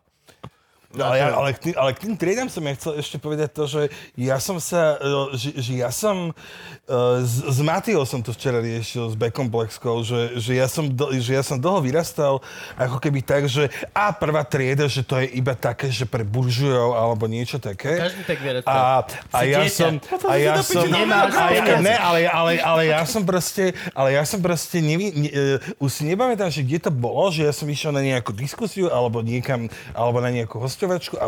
No, 0.97 1.13
ale, 1.13 1.15
ja, 1.21 1.27
ale, 1.29 1.49
k 1.53 1.59
tým, 1.61 1.73
ale 1.77 1.89
k 1.93 1.99
tým 2.03 2.13
triedám 2.17 2.49
som 2.49 2.65
ja 2.65 2.73
chcel 2.73 2.93
ešte 2.97 3.17
povedať 3.21 3.49
to, 3.53 3.63
že 3.69 3.81
ja 4.17 4.41
som 4.41 4.57
sa, 4.57 4.97
e, 4.97 5.37
že, 5.37 5.49
že 5.61 5.73
ja 5.77 5.93
som, 5.93 6.33
e, 6.33 6.93
s, 7.21 7.45
s 7.45 7.59
Matiou 7.61 8.01
som 8.03 8.25
to 8.25 8.33
včera 8.33 8.57
riešil, 8.57 9.13
s 9.13 9.15
Bekomplexkou, 9.15 10.01
že, 10.01 10.41
že, 10.41 10.57
ja 10.57 10.65
som 10.65 10.89
do, 10.89 11.13
že 11.13 11.37
ja 11.37 11.43
som 11.45 11.61
dlho 11.61 11.85
vyrastal 11.85 12.41
ako 12.73 12.97
keby 12.97 13.21
tak, 13.21 13.45
že 13.45 13.69
a 13.93 14.09
prvá 14.09 14.41
trieda, 14.41 14.89
že 14.89 15.05
to 15.05 15.21
je 15.21 15.29
iba 15.37 15.53
také, 15.53 15.93
že 15.93 16.09
pre 16.09 16.25
buržujov 16.25 16.97
alebo 16.97 17.29
niečo 17.29 17.61
také. 17.61 18.01
Každý 18.01 18.23
tak 18.25 18.39
vyrastá. 18.41 18.69
A, 18.73 19.05
a 19.31 19.39
ja 19.45 19.61
dieťa. 19.61 19.77
som, 19.77 19.91
a 20.25 20.33
ja 20.41 20.55
som, 20.65 20.83
nemáš 20.89 21.31
a 21.37 21.45
ja, 21.53 21.77
ne, 21.77 21.95
ale, 21.95 22.19
ale, 22.25 22.51
ale 22.57 22.81
ja 22.89 23.05
som 23.05 23.21
proste, 23.21 23.77
ale 23.93 24.17
ja 24.17 24.23
som 24.25 24.41
proste, 24.41 24.81
nevi, 24.81 25.13
ne, 25.13 25.29
uh, 25.29 25.83
už 25.83 25.89
si 25.93 26.03
nepamätám, 26.09 26.49
že 26.49 26.65
kde 26.65 26.89
to 26.89 26.91
bolo, 26.91 27.29
že 27.29 27.45
ja 27.45 27.53
som 27.53 27.69
išiel 27.69 27.93
na 27.93 28.01
nejakú 28.01 28.33
diskusiu 28.33 28.89
alebo 28.89 29.21
niekam, 29.21 29.69
alebo 29.93 30.17
na 30.23 30.33
nejakú 30.33 30.57
hostovačku 30.87 31.15
a 31.19 31.27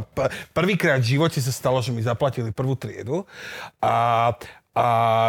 prvýkrát 0.55 1.03
v 1.03 1.19
živote 1.19 1.37
sa 1.43 1.51
stalo, 1.51 1.83
že 1.83 1.91
mi 1.91 2.01
zaplatili 2.01 2.55
prvú 2.55 2.79
triedu 2.79 3.27
a 3.83 4.31
a 4.79 4.85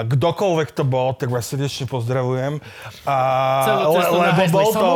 kdokoľvek 0.07 0.71
to 0.71 0.87
bol, 0.87 1.11
tak 1.11 1.27
vás 1.27 1.51
srdečne 1.51 1.91
pozdravujem. 1.91 2.63
A, 3.03 3.19
na 4.23 4.31
hajzli. 4.39 4.55
bol 4.55 4.71
to, 4.71 4.89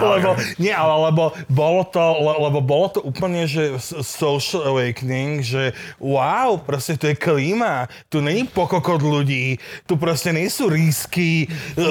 lebo, 0.00 0.30
nie, 0.56 0.72
ale 0.72 0.94
lebo 1.12 1.36
bolo 1.52 1.82
to, 1.84 2.00
le, 2.00 2.32
lebo 2.48 2.58
bolo 2.64 2.86
to 2.96 3.00
úplne, 3.04 3.44
že 3.44 3.76
social 4.00 4.72
awakening, 4.72 5.44
že 5.44 5.76
wow, 6.00 6.56
proste 6.56 6.96
to 6.96 7.12
je 7.12 7.16
klíma, 7.18 7.92
tu 8.08 8.24
není 8.24 8.48
pokokot 8.48 9.04
ľudí, 9.04 9.60
tu 9.84 10.00
proste 10.00 10.32
nie 10.32 10.48
sú 10.48 10.72
rísky, 10.72 11.44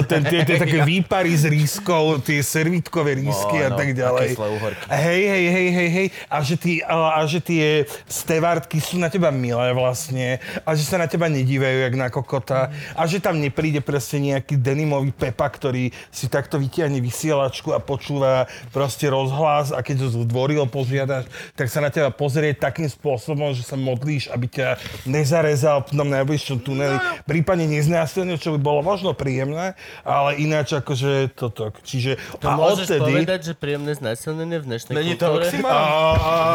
ten, 0.10 0.26
tie, 0.26 0.42
tie 0.42 0.58
také 0.58 0.82
výpary 0.90 1.38
s 1.38 1.46
rískou, 1.46 2.18
tie 2.26 2.42
servítkové 2.42 3.22
rísky 3.22 3.62
a 3.62 3.70
no, 3.70 3.78
tak 3.78 3.94
ďalej. 3.94 4.34
Hej, 4.90 5.22
hej, 5.30 5.46
hej, 5.46 5.70
hej, 5.70 5.90
hej. 5.94 6.08
A 6.26 6.38
že, 6.42 6.56
tí, 6.58 6.74
a, 6.82 7.22
a 7.22 7.28
že 7.30 7.40
tie 7.44 7.86
stevártky 8.10 8.82
sú 8.82 8.98
na 8.98 9.14
teba 9.14 9.30
milé 9.44 9.76
vlastne. 9.76 10.40
A 10.64 10.72
že 10.72 10.88
sa 10.88 10.96
na 10.96 11.12
teba 11.12 11.28
nedívajú 11.28 11.84
jak 11.84 11.96
na 12.00 12.08
kokota. 12.08 12.72
A 12.96 13.04
že 13.04 13.20
tam 13.20 13.36
nepríde 13.36 13.84
proste 13.84 14.24
nejaký 14.24 14.56
denimový 14.56 15.12
pepa, 15.12 15.52
ktorý 15.52 15.92
si 16.08 16.32
takto 16.32 16.56
vytiahne 16.56 17.04
vysielačku 17.04 17.76
a 17.76 17.84
počúva 17.84 18.48
proste 18.72 19.12
rozhlas 19.12 19.76
a 19.76 19.84
keď 19.84 20.08
ho 20.08 20.24
zdvorilo 20.24 20.64
požiadaš, 20.72 21.28
tak 21.60 21.68
sa 21.68 21.84
na 21.84 21.92
teba 21.92 22.08
pozrie 22.08 22.56
takým 22.56 22.88
spôsobom, 22.88 23.52
že 23.52 23.68
sa 23.68 23.76
modlíš, 23.76 24.32
aby 24.32 24.48
ťa 24.48 24.80
nezarezal 25.04 25.84
v 25.84 26.00
tom 26.00 26.08
najbližšom 26.08 26.58
tuneli. 26.64 26.96
Prípadne 27.28 27.68
neznásilnil, 27.68 28.40
čo 28.40 28.56
by 28.56 28.60
bolo 28.64 28.80
možno 28.80 29.12
príjemné, 29.12 29.76
ale 30.08 30.40
ináč 30.40 30.78
akože 30.78 31.34
toto. 31.34 31.74
Čiže 31.84 32.16
To 32.40 32.48
a 32.48 32.56
môžeš 32.56 32.88
odtedy... 32.88 33.12
povedať, 33.20 33.40
že 33.50 33.54
príjemné 33.58 33.92
znásilnenie 33.98 34.62
v 34.62 34.66
dnešnej 34.70 34.94
Není 34.94 35.14
to 35.18 35.26
kultúre? 35.28 35.50
oxymor? 35.50 35.74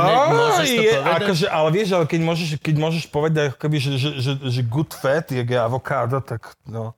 Ne, 0.06 0.14
môžeš 0.30 0.68
to 0.68 0.80
je, 0.80 0.92
povedať? 0.94 1.18
akože, 1.18 1.46
ale 1.50 1.68
vieš, 1.74 1.88
ale 1.92 2.04
keď 2.06 2.20
môžeš, 2.22 2.48
keď 2.68 2.76
môžeš 2.76 3.04
povedať, 3.08 3.48
ako 3.48 3.58
keby, 3.64 3.76
že, 3.80 3.90
že, 3.96 4.10
že, 4.20 4.32
že 4.44 4.60
good 4.60 4.92
fat 4.92 5.32
je 5.32 5.40
avokádo, 5.56 6.20
tak 6.20 6.52
no. 6.68 6.92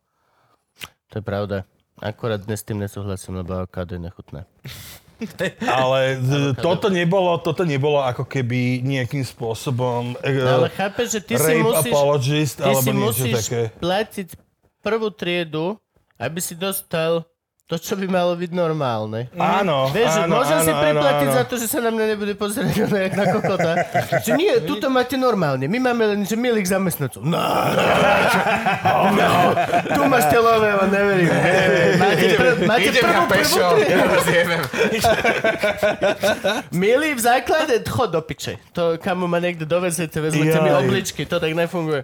To 1.15 1.23
je 1.23 1.25
pravda. 1.25 1.63
Akorát 2.03 2.43
dnes 2.43 2.59
s 2.59 2.67
tým 2.67 2.83
nesúhlasím, 2.83 3.39
lebo 3.39 3.63
avokádo 3.63 3.95
je 3.95 4.03
nechutné. 4.03 4.41
Ale 5.63 6.19
z- 6.19 6.57
toto 6.59 6.89
nebolo, 6.91 7.39
toto 7.39 7.63
nebolo 7.63 8.03
ako 8.03 8.25
keby 8.27 8.83
nejakým 8.83 9.21
spôsobom 9.21 10.17
uh, 10.17 10.33
No, 10.33 10.65
ale 10.65 10.73
chápeš, 10.73 11.07
že 11.13 11.21
ty 11.21 11.35
si 11.37 11.61
musíš, 11.61 11.93
apologist, 11.93 12.57
ty 12.57 12.65
alebo 12.65 12.81
si 12.81 12.91
musíš 12.97 13.35
také. 13.45 13.63
platiť 13.79 14.29
prvú 14.81 15.13
triedu, 15.13 15.77
aby 16.17 16.41
si 16.41 16.57
dostal 16.57 17.29
to, 17.71 17.79
čo 17.79 17.95
by 17.95 18.11
malo 18.11 18.35
byť 18.35 18.51
normálne. 18.51 19.31
Áno, 19.39 19.95
Vieš, 19.95 20.27
áno, 20.27 20.43
môžem 20.43 20.59
si 20.67 20.75
áno, 20.75 20.83
preplatiť 20.83 21.29
áno, 21.31 21.37
za 21.39 21.43
to, 21.47 21.55
že 21.55 21.67
sa 21.71 21.79
na 21.79 21.95
mňa 21.95 22.07
nebude 22.19 22.35
pozerať 22.35 22.75
na 22.91 22.99
jak 23.07 23.15
na 23.15 23.25
kokota. 23.31 23.71
že 24.27 24.35
nie, 24.35 24.51
tuto 24.71 24.91
máte 24.91 25.15
normálne. 25.15 25.71
My 25.71 25.79
máme 25.79 26.03
len, 26.03 26.27
že 26.27 26.35
milých 26.35 26.67
zamestnancov. 26.67 27.23
No, 27.23 27.39
no, 29.15 29.31
tu 29.87 30.01
máš 30.11 30.27
telové, 30.35 30.67
ale 30.67 30.87
neverím. 30.91 31.31
neverím. 31.31 31.95
Máte, 32.03 32.27
pr- 32.35 32.59
máte 32.67 32.89
Idem 32.91 33.03
prvú, 33.07 33.15
prvú 33.15 33.27
pešo. 33.39 33.67
zjebem. 34.27 34.61
Milý 36.75 37.15
v 37.15 37.21
základe, 37.23 37.75
chod 37.87 38.11
do 38.11 38.19
piče. 38.19 38.59
To, 38.75 38.99
kam 38.99 39.23
ma 39.31 39.39
niekto 39.39 39.63
dovezete, 39.63 40.19
vezmete 40.19 40.59
mi 40.59 40.75
obličky, 40.75 41.23
to 41.23 41.39
tak 41.39 41.55
nefunguje. 41.55 42.03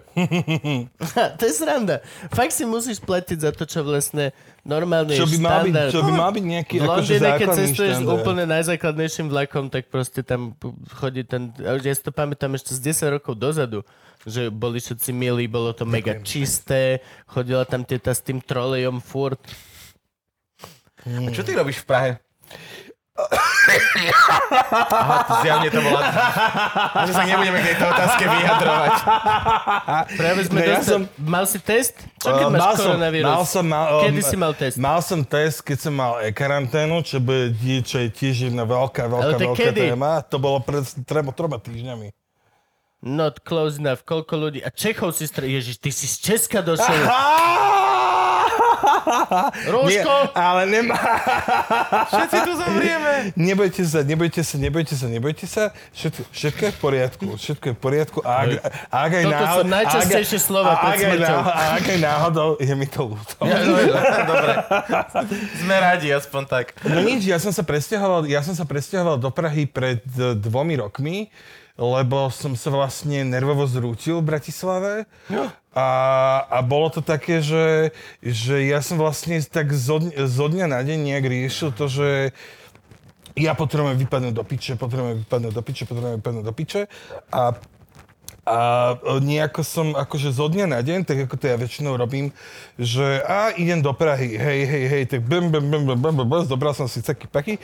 to 1.37 1.43
je 1.43 1.51
sranda. 1.51 1.99
Fakt 2.31 2.55
si 2.55 2.63
musíš 2.63 3.03
platiť 3.03 3.37
za 3.43 3.51
to, 3.51 3.67
čo 3.67 3.83
vlastne 3.83 4.31
normálne 4.67 5.15
Čo 5.15 5.25
by 5.25 5.37
mal 5.39 5.63
byť, 5.63 5.71
štandard. 5.71 5.91
čo 5.95 6.01
by 6.03 6.11
mal 6.11 6.31
byť 6.35 6.45
nejaký 6.45 6.75
v 6.75 6.83
akože 6.83 7.13
Londýne, 7.15 7.29
keď 7.39 7.47
cestuješ 7.55 7.95
štandard. 8.03 8.15
úplne 8.19 8.43
najzákladnejším 8.51 9.27
vlakom, 9.31 9.65
tak 9.71 9.87
proste 9.87 10.21
tam 10.21 10.53
chodí 10.91 11.23
ten... 11.23 11.55
Ja 11.57 11.95
si 11.95 12.03
to 12.03 12.11
pamätám 12.11 12.53
ešte 12.59 12.75
z 12.75 12.91
10 12.91 13.15
rokov 13.17 13.39
dozadu, 13.39 13.87
že 14.27 14.51
boli 14.51 14.83
všetci 14.83 15.15
milí, 15.15 15.47
bolo 15.47 15.71
to 15.71 15.87
mega 15.87 16.19
čisté, 16.19 16.99
chodila 17.23 17.63
tam 17.63 17.87
teta 17.87 18.11
s 18.11 18.19
tým 18.19 18.43
trolejom 18.43 18.99
furt. 18.99 19.39
A 21.07 21.31
čo 21.31 21.47
ty 21.47 21.55
robíš 21.55 21.81
v 21.81 21.87
Prahe? 21.87 22.11
Aha, 23.17 25.23
to 25.23 25.33
zjavne 25.41 25.67
to 25.67 25.79
bola... 25.79 25.99
Že 27.01 27.11
sa 27.11 27.23
nebudeme 27.23 27.57
k 27.57 27.63
tejto 27.67 27.85
otázke 27.87 28.23
vyjadrovať. 28.23 28.93
Práve 30.13 30.43
sme 30.43 30.55
Ne, 30.55 30.63
ja 30.63 30.75
dostali... 30.75 30.85
som- 30.85 31.07
Mal 31.19 31.45
si 31.45 31.59
test? 31.59 31.93
Čo 32.15 32.29
keď 32.29 32.39
Uh, 32.39 32.47
máš 32.47 32.59
mal 32.59 32.73
som, 32.73 32.85
koronavírus? 32.87 33.27
mal 33.27 33.43
som, 33.43 33.65
mal, 33.65 33.85
um, 33.87 34.01
Kedy 34.03 34.21
si 34.21 34.35
mal 34.35 34.53
test? 34.53 34.75
Mal 34.77 34.99
som 35.01 35.19
test, 35.21 35.59
keď 35.59 35.77
som 35.79 35.91
mal 35.91 36.11
e-karanténu, 36.21 37.01
čo, 37.01 37.17
bude, 37.17 37.51
čo 37.81 37.97
je 37.99 38.09
tiež 38.09 38.47
jedna 38.47 38.63
veľká, 38.63 39.03
veľká, 39.03 39.35
veľká 39.35 39.65
kedy? 39.65 39.79
téma. 39.89 40.21
To 40.23 40.37
bolo 40.37 40.59
pred 40.59 40.83
trema, 41.03 41.31
troma 41.31 41.57
týždňami. 41.57 42.11
Not 42.99 43.41
close 43.41 43.75
enough. 43.75 44.01
Koľko 44.01 44.35
ľudí... 44.35 44.59
A 44.59 44.69
Čechov 44.69 45.11
si 45.11 45.23
stre... 45.23 45.47
Ježiš, 45.47 45.77
ty 45.77 45.89
si 45.89 46.03
z 46.03 46.19
Česka 46.19 46.61
došiel. 46.61 46.97
Nie, 46.97 47.05
Rúško! 49.73 50.15
ale 50.33 50.61
nemá... 50.65 50.95
Všetci 52.11 52.37
tu 52.41 52.51
zomrieme. 52.53 53.13
Nebojte 53.33 53.83
sa, 53.83 53.99
nebojte 54.01 54.41
sa, 54.41 54.55
nebojte 54.57 54.93
sa, 54.93 55.05
nebojte 55.07 55.45
sa. 55.45 55.63
Všetko, 55.91 56.21
všetko 56.29 56.61
je 56.61 56.71
v 56.71 56.79
poriadku, 56.79 57.25
všetko 57.33 57.65
je 57.65 57.73
v 57.73 57.79
poriadku. 57.79 58.17
A 58.21 58.31
ak, 58.37 58.49
a 58.87 58.97
ak 58.99 59.11
aj 59.11 59.23
Toto 59.23 59.31
sú 59.31 59.39
náhodou, 59.39 59.69
najčastejšie 59.69 60.39
slova 60.39 60.71
a 60.71 60.77
pred 60.85 60.99
smrťou. 60.99 61.39
náhodou- 61.39 61.53
A 61.53 61.63
ak 61.73 61.85
aj 61.85 61.99
náhodou, 61.99 62.49
je 62.57 62.73
mi 62.73 62.87
to 62.87 63.01
ľúto. 63.07 63.35
Dobre. 64.23 64.53
Sme 65.59 65.75
radi, 65.75 66.07
aspoň 66.09 66.43
tak. 66.45 66.65
No 66.83 66.99
nič, 66.99 67.23
ja 67.23 67.37
som 67.37 67.49
sa 67.49 67.61
presťahoval, 67.61 68.25
ja 68.25 68.39
som 68.39 68.53
sa 68.53 68.63
presťahoval 68.63 69.17
do 69.17 69.29
Prahy 69.29 69.65
pred 69.65 70.01
e, 70.09 70.33
dvomi 70.33 70.75
rokmi, 70.75 71.27
lebo 71.77 72.33
som 72.33 72.57
sa 72.57 72.73
vlastne 72.73 73.21
nervovo 73.21 73.69
zrútil 73.69 74.19
v 74.19 74.33
Bratislave. 74.33 75.05
A, 75.77 75.87
a 76.49 76.59
bolo 76.65 76.89
to 76.89 77.05
také, 77.05 77.37
že, 77.39 77.93
že 78.25 78.65
ja 78.65 78.81
som 78.81 78.97
vlastne 78.97 79.37
tak 79.45 79.69
zo, 79.77 80.01
zo 80.09 80.45
dňa 80.49 80.65
na 80.65 80.81
deň 80.81 80.97
nejak 80.97 81.25
riešil 81.29 81.69
to, 81.77 81.85
že 81.85 82.33
ja 83.37 83.53
potrebujem 83.53 84.01
vypadnúť 84.01 84.33
do 84.33 84.41
piče, 84.41 84.73
potrebujem 84.73 85.21
vypadnúť 85.21 85.53
do 85.53 85.61
piče, 85.61 85.83
potrebujem 85.85 86.17
vypadnúť 86.17 86.45
do 86.49 86.53
piče. 86.57 86.81
A 87.29 87.53
a 88.47 88.95
nejako 89.19 89.59
som 89.59 89.91
akože 89.91 90.31
zo 90.31 90.47
dňa 90.47 90.71
na 90.71 90.79
deň, 90.79 91.03
tak 91.03 91.27
ako 91.27 91.35
to 91.35 91.51
ja 91.51 91.59
väčšinou 91.59 91.99
robím, 91.99 92.31
že 92.79 93.19
a 93.27 93.51
idem 93.51 93.83
do 93.83 93.91
Prahy, 93.91 94.39
hej, 94.39 94.61
hej, 94.63 94.85
hej, 94.87 95.03
tak 95.03 95.21
bum, 95.27 95.51
bum, 95.51 95.67
bum, 95.67 95.83
bum, 95.83 95.99
bum, 95.99 96.15
bum, 96.23 96.43
zobral 96.47 96.71
som 96.71 96.87
si 96.87 97.03
taký 97.03 97.27
paky. 97.27 97.59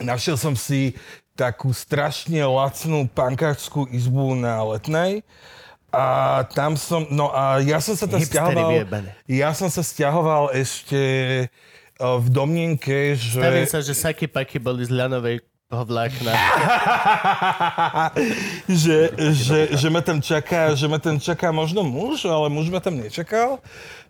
Našiel 0.00 0.40
som 0.40 0.56
si 0.56 0.96
takú 1.34 1.74
strašne 1.74 2.38
lacnú 2.46 3.10
pankáčskú 3.10 3.90
izbu 3.90 4.38
na 4.38 4.62
Letnej. 4.62 5.26
A 5.94 6.42
tam 6.50 6.74
som, 6.74 7.06
no 7.06 7.30
a 7.30 7.62
ja 7.62 7.78
som 7.78 7.94
sa 7.94 8.10
tam 8.10 8.18
stiahoval, 8.18 8.82
ja 9.30 9.54
som 9.54 9.70
sa 9.70 9.78
stiahoval 9.78 10.50
ešte 10.50 10.98
e, 10.98 11.46
v 12.02 12.26
domnenke, 12.34 13.14
že... 13.14 13.38
Stavím 13.38 13.70
sa, 13.70 13.78
že 13.78 13.94
Saky 13.94 14.26
Paky 14.26 14.58
boli 14.58 14.82
z 14.82 14.90
Ľanovej 14.90 15.38
hovlákna. 15.70 16.34
že, 18.82 19.10
že, 19.34 19.58
že, 19.74 19.88
ma 19.90 20.02
tam 20.02 20.22
čaká, 20.22 20.74
že 20.74 20.86
ma 20.86 21.02
tam 21.02 21.18
čaká 21.18 21.50
možno 21.50 21.82
muž, 21.82 22.26
ale 22.26 22.50
muž 22.50 22.70
ma 22.70 22.78
tam 22.78 22.98
nečakal. 22.98 23.58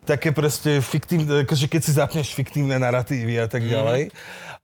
Také 0.05 0.29
proste 0.29 0.81
fiktívne, 0.85 1.45
akože 1.45 1.65
keď 1.65 1.81
si 1.81 1.91
zapneš 1.97 2.37
fiktívne 2.37 2.77
narratívy 2.77 3.41
a 3.41 3.47
tak 3.49 3.65
ďalej. 3.65 4.13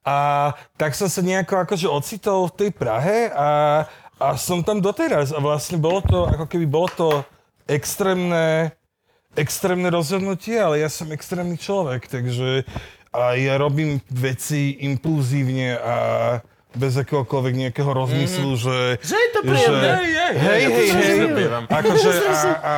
A 0.01 0.49
tak 0.81 0.97
som 0.97 1.05
sa 1.05 1.21
nejako 1.21 1.61
akože 1.61 1.85
ocitol 1.85 2.49
v 2.49 2.57
tej 2.57 2.71
Prahe 2.73 3.29
a, 3.29 3.83
a 4.17 4.27
som 4.37 4.65
tam 4.65 4.81
doteraz. 4.81 5.29
A 5.29 5.37
vlastne 5.37 5.77
bolo 5.77 6.01
to, 6.01 6.25
ako 6.25 6.45
keby 6.49 6.65
bolo 6.65 6.89
to 6.89 7.09
extrémne, 7.69 8.73
extrémne 9.37 9.87
rozhodnutie, 9.93 10.57
ale 10.57 10.81
ja 10.81 10.89
som 10.89 11.13
extrémny 11.13 11.55
človek, 11.55 12.09
takže 12.09 12.65
a 13.11 13.35
ja 13.35 13.59
robím 13.59 13.99
veci 14.07 14.79
impulzívne 14.87 15.75
a 15.75 15.95
bez 16.71 16.95
akéhokoľvek 16.95 17.53
nejakého 17.67 17.91
rozmyslu, 17.91 18.55
že... 18.55 18.75
Že 19.03 19.15
je 19.19 19.29
to 19.35 19.39
príjemné. 19.43 19.87
Že, 19.91 19.95
hej, 20.39 20.63
hej, 20.63 20.87
hej, 20.95 21.17
akože 21.67 22.11
a, 22.11 22.35
a, 22.63 22.73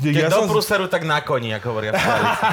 Keď 0.00 0.14
ja 0.16 0.28
do 0.32 0.48
som, 0.56 0.88
tak 0.88 1.04
na 1.04 1.20
koni, 1.20 1.52
ako 1.52 1.66
hovoria 1.76 1.92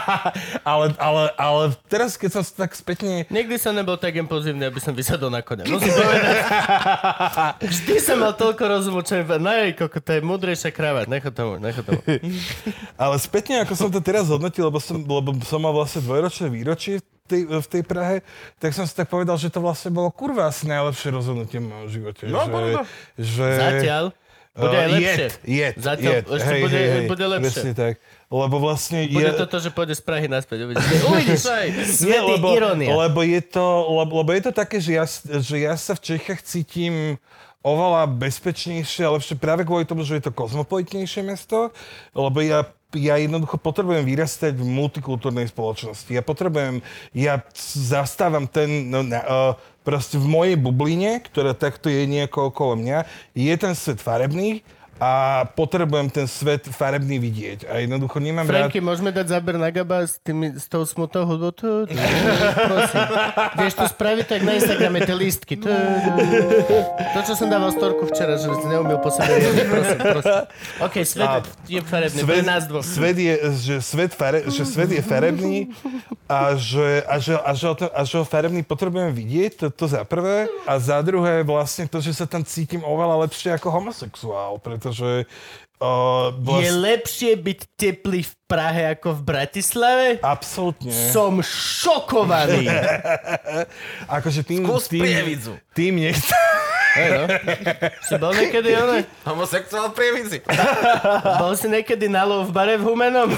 ale, 0.68 0.92
ale, 1.00 1.24
ale 1.40 1.64
teraz, 1.88 2.20
keď 2.20 2.40
som 2.40 2.44
tak 2.44 2.76
spätne... 2.76 3.24
Nikdy 3.32 3.56
som 3.56 3.72
nebol 3.72 3.96
tak 3.96 4.20
impulzívny, 4.20 4.68
aby 4.68 4.84
som 4.84 4.92
vysadol 4.92 5.32
na 5.32 5.40
konia. 5.40 5.72
Musím 5.72 5.96
povedať. 5.96 6.36
Vždy 7.72 7.96
som 8.04 8.20
mal 8.20 8.36
toľko 8.36 8.64
rozumu, 8.68 9.00
čo 9.08 9.24
je... 9.24 9.24
Nej, 9.40 9.72
koko, 9.72 10.04
to 10.04 10.20
je 10.20 10.22
múdrejšia 10.22 10.76
kráva. 10.76 11.08
Necho 11.08 11.32
tomu, 11.32 11.64
necho 11.64 11.80
tomu. 11.80 12.04
Ale 13.02 13.16
spätne, 13.24 13.64
ako 13.64 13.74
som 13.74 13.88
to 13.88 14.04
teraz 14.04 14.28
hodnotil, 14.28 14.68
lebo 14.68 14.84
som, 14.84 15.00
lebo 15.00 15.32
som 15.48 15.64
mal 15.64 15.72
vlastne 15.72 16.04
dvojročné 16.04 16.52
výročie 16.52 17.00
tej, 17.28 17.42
v 17.46 17.68
tej 17.68 17.84
Prahe, 17.84 18.16
tak 18.58 18.72
som 18.72 18.88
si 18.88 18.96
tak 18.96 19.12
povedal, 19.12 19.36
že 19.36 19.52
to 19.52 19.60
vlastne 19.60 19.92
bolo 19.92 20.08
kurva 20.10 20.48
asi 20.48 20.66
najlepšie 20.66 21.12
rozhodnutie 21.12 21.60
v 21.60 21.68
mojom 21.68 21.88
živote. 21.92 22.24
No, 22.32 22.48
že, 22.48 22.72
to. 22.72 22.82
že, 23.20 23.48
Zatiaľ 23.60 24.06
bude 24.58 24.74
aj 24.74 24.90
Uh, 24.90 24.96
lepšie. 24.98 25.14
Jed, 25.14 25.34
jed, 25.46 25.74
Zatiaľ 25.78 26.14
ešte 26.34 26.50
Hej, 26.50 26.62
bude, 26.66 26.78
hej, 26.82 26.88
hej. 26.90 27.06
bude 27.06 27.26
lepšie. 27.30 27.46
Presne 27.46 27.72
tak. 27.78 27.94
Lebo 28.28 28.56
vlastne 28.60 29.00
Bude 29.08 29.32
je... 29.32 29.40
to 29.40 29.46
to, 29.48 29.58
že 29.64 29.70
pôjde 29.72 29.96
z 29.96 30.04
Prahy 30.04 30.28
naspäť. 30.28 30.68
Uvidíš, 30.68 30.88
uvidíš 31.14 31.46
aj. 31.46 31.68
Nie, 32.04 32.20
je 32.20 32.92
lebo, 32.92 33.20
je 33.22 33.42
to, 33.46 33.66
lebo, 34.04 34.14
lebo 34.26 34.30
je 34.34 34.44
to 34.50 34.52
také, 34.52 34.82
že 34.82 34.98
ja, 34.98 35.06
že 35.40 35.56
ja 35.64 35.78
sa 35.78 35.94
v 35.96 36.02
Čechách 36.12 36.42
cítim 36.44 37.22
oveľa 37.64 38.10
bezpečnejšie, 38.18 39.08
ale 39.08 39.20
ešte 39.22 39.36
práve 39.40 39.62
kvôli 39.64 39.86
tomu, 39.88 40.04
že 40.04 40.20
je 40.20 40.28
to 40.28 40.36
kozmopolitnejšie 40.36 41.22
mesto, 41.22 41.70
lebo 42.16 42.40
ja 42.42 42.66
ja 42.96 43.20
jednoducho 43.20 43.60
potrebujem 43.60 44.08
vyrastať 44.08 44.56
v 44.56 44.63
multikultúrnej 44.63 45.51
spoločnosti. 45.51 46.08
Ja 46.08 46.24
potrebujem, 46.24 46.79
ja 47.12 47.44
zastávam 47.60 48.48
ten, 48.48 48.88
no, 48.88 49.03
na, 49.03 49.20
uh, 49.27 49.51
proste 49.84 50.15
v 50.15 50.27
mojej 50.27 50.56
bubline, 50.56 51.20
ktorá 51.20 51.51
takto 51.51 51.91
je 51.91 52.08
nejako 52.08 52.56
okolo 52.56 52.79
mňa, 52.79 53.03
je 53.36 53.53
ten 53.60 53.74
svet 53.75 54.00
farebný 54.00 54.63
a 54.98 55.46
potrebujem 55.54 56.10
ten 56.10 56.25
svet 56.25 56.66
farebný 56.66 57.22
vidieť. 57.22 57.70
A 57.70 57.86
jednoducho 57.86 58.18
nemám 58.18 58.50
rád... 58.50 58.70
Franky, 58.70 58.82
môžeme 58.82 59.13
dať 59.13 59.30
záber 59.30 59.56
na 59.62 59.70
Gaba 59.70 60.01
s, 60.01 60.18
tými, 60.18 60.58
s 60.58 60.66
tou 60.66 60.82
smutou 60.89 61.22
hudbou? 61.22 61.54
Tu, 61.54 61.70
tu, 61.86 61.94
prosím. 62.66 63.01
Vieš 63.62 63.74
to 63.77 63.86
spraviť 63.94 64.25
tak 64.25 64.42
na 64.42 64.58
Instagrame, 64.58 64.98
tie 65.06 65.13
lístky. 65.13 65.54
Tu, 65.62 65.70
to, 67.13 67.20
čo 67.22 67.34
som 67.38 67.46
dával 67.46 67.70
storku 67.70 68.10
včera, 68.10 68.42
že 68.42 68.50
si 68.50 68.66
neumiel 68.66 68.98
po 68.98 69.13
sebe. 69.13 69.38
Prosím, 69.70 69.98
prosím. 70.01 70.42
OK, 70.82 70.96
svet 71.06 71.30
A 71.30 71.46
je 71.70 71.80
farebný, 71.86 72.20
pre 72.25 72.42
nás 72.42 72.66
dvoch. 72.66 72.82
Svet 72.82 73.18
je, 73.22 73.34
že 73.54 73.75
svet, 73.86 74.12
fare, 74.18 74.50
že 74.50 74.66
svet 74.66 74.89
je 74.98 75.01
farebný 75.06 75.70
a 76.25 76.58
že, 76.58 77.06
a, 77.06 77.16
že, 77.22 77.38
a, 77.38 77.51
že, 77.54 77.66
to- 77.77 77.94
a 77.94 78.01
že 78.01 78.16
ho 78.18 78.25
farebný 78.25 78.66
potrebujem 78.66 79.13
vidieť, 79.13 79.51
to, 79.62 79.66
to 79.70 79.86
za 79.86 80.01
prvé. 80.04 80.50
A 80.66 80.82
za 80.82 80.98
druhé 81.06 81.46
vlastne 81.46 81.86
to, 81.86 82.01
že 82.01 82.18
sa 82.18 82.25
tam 82.25 82.42
cítim 82.42 82.82
oveľa 82.82 83.30
lepšie 83.30 83.54
ako 83.54 83.70
homosexuál, 83.70 84.58
pretože 84.88 85.25
uh, 85.80 86.34
Je 86.34 86.42
vlastne, 86.42 86.80
lepšie 86.80 87.32
byť 87.36 87.60
teplý 87.76 88.22
v 88.24 88.34
Prahe 88.48 88.96
ako 88.96 89.12
v 89.12 89.22
Bratislave? 89.24 90.06
absolútne. 90.24 90.90
Som 91.12 91.44
šokovaný. 91.44 92.72
Akože 94.18 94.42
tým, 94.42 94.64
Skús 94.64 94.88
tým, 94.88 95.04
Prievidzu. 95.04 95.60
tým 95.76 96.00
nechcem. 96.00 96.36
No. 96.98 97.30
Si 98.02 98.18
bol 98.18 98.34
niekedy, 98.34 98.74
one? 98.74 99.06
Homosexuál 99.22 99.94
Prievidzi. 99.94 100.42
Bol 101.42 101.54
si 101.54 101.70
niekedy 101.70 102.10
na 102.10 102.26
lov 102.26 102.50
v 102.50 102.52
bare 102.58 102.74
v 102.74 102.90
Humenom? 102.90 103.30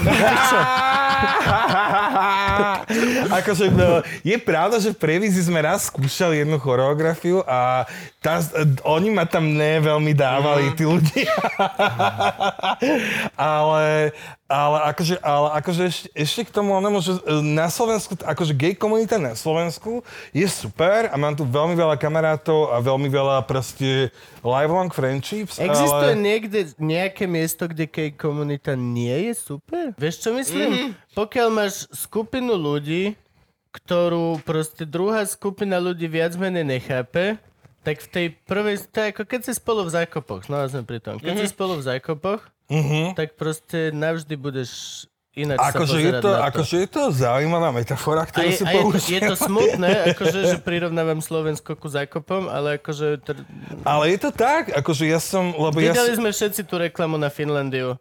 Akože, 3.36 3.68
no, 3.68 4.00
je 4.24 4.36
pravda, 4.40 4.80
že 4.80 4.96
v 4.96 4.98
Previzi 4.98 5.44
sme 5.44 5.60
raz 5.60 5.92
skúšali 5.92 6.40
jednu 6.40 6.56
choreografiu 6.56 7.44
a 7.44 7.84
tá, 8.20 8.40
oni 8.84 9.12
ma 9.12 9.28
tam 9.28 9.44
ne 9.44 9.76
veľmi 9.80 10.12
dávali, 10.16 10.72
tí 10.72 10.88
ľudia. 10.88 11.28
ale, 13.54 14.14
ale 14.46 14.78
akože, 14.94 15.16
ale 15.20 15.48
akože 15.60 15.82
ešte, 15.86 16.06
ešte 16.14 16.40
k 16.48 16.54
tomu 16.54 16.74
onému, 16.78 16.98
že 17.02 17.18
e, 17.18 17.42
na 17.42 17.66
Slovensku, 17.68 18.14
akože 18.18 18.52
gay 18.54 18.74
komunita 18.74 19.18
na 19.18 19.34
Slovensku 19.34 20.02
je 20.30 20.46
super 20.46 21.10
a 21.10 21.14
mám 21.18 21.34
tu 21.34 21.42
veľmi 21.42 21.74
veľa 21.74 21.98
kamarátov 21.98 22.72
a 22.72 22.78
veľmi 22.78 23.10
veľa 23.10 23.42
proste 23.44 24.14
lifelong 24.40 24.90
friendships. 24.90 25.58
Existuje 25.58 26.14
ale... 26.14 26.20
niekde 26.20 26.72
nejaké 26.78 27.26
miesto, 27.26 27.66
kde 27.66 27.90
gay 27.90 28.10
komunita 28.14 28.78
nie 28.78 29.30
je 29.30 29.34
super? 29.36 29.92
Vieš, 29.98 30.24
čo 30.24 30.30
myslím? 30.34 30.94
Pokiaľ 31.12 31.48
máš 31.50 31.90
skupinu 31.90 32.54
ľudí, 32.54 33.18
ktorú 33.70 34.42
proste 34.42 34.82
druhá 34.82 35.22
skupina 35.26 35.78
ľudí 35.78 36.10
viac 36.10 36.34
menej 36.34 36.66
nechápe, 36.66 37.38
tak 37.80 37.96
v 38.04 38.08
tej 38.12 38.26
prvej, 38.44 38.76
to 38.92 38.98
je 39.00 39.06
ako 39.12 39.22
keď 39.24 39.40
si 39.48 39.52
spolu 39.56 39.88
v 39.88 39.90
zákopoch, 39.96 40.52
no 40.52 40.60
sme 40.68 40.84
pri 40.84 41.00
tom, 41.00 41.16
keď 41.16 41.34
si 41.40 41.48
spolu 41.48 41.80
v 41.80 41.84
zákopoch, 41.88 42.44
tak 43.16 43.34
proste 43.40 43.90
navždy 43.90 44.34
budeš 44.36 45.04
ináč 45.32 45.58
sa 45.58 45.70
Akože 45.70 45.98
je, 45.98 46.12
to, 46.18 46.28
na 46.28 46.38
to. 46.38 46.42
akože 46.42 46.76
je 46.76 46.88
to 46.90 47.02
zaujímavá 47.10 47.68
metafora, 47.70 48.22
A 48.22 48.28
ktorú 48.28 48.48
je, 48.50 48.56
si 48.58 48.64
a 48.66 48.70
je, 48.70 48.74
to, 48.74 48.82
použil. 48.82 49.10
je 49.10 49.20
to 49.22 49.34
smutné, 49.36 49.88
akože, 50.12 50.38
že 50.44 50.56
prirovnávam 50.58 51.20
Slovensko 51.20 51.74
ku 51.74 51.86
zákopom, 51.86 52.46
ale 52.46 52.76
akože... 52.76 53.22
Tr... 53.22 53.36
Ale 53.82 54.04
je 54.10 54.18
to 54.18 54.30
tak, 54.30 54.70
akože 54.70 55.06
ja 55.06 55.18
som, 55.18 55.50
lebo 55.50 55.78
ja 55.78 55.94
Videli 55.94 56.18
som... 56.18 56.22
sme 56.22 56.30
všetci 56.30 56.60
tú 56.66 56.74
reklamu 56.76 57.14
na 57.14 57.30
Finlandiu. 57.30 57.94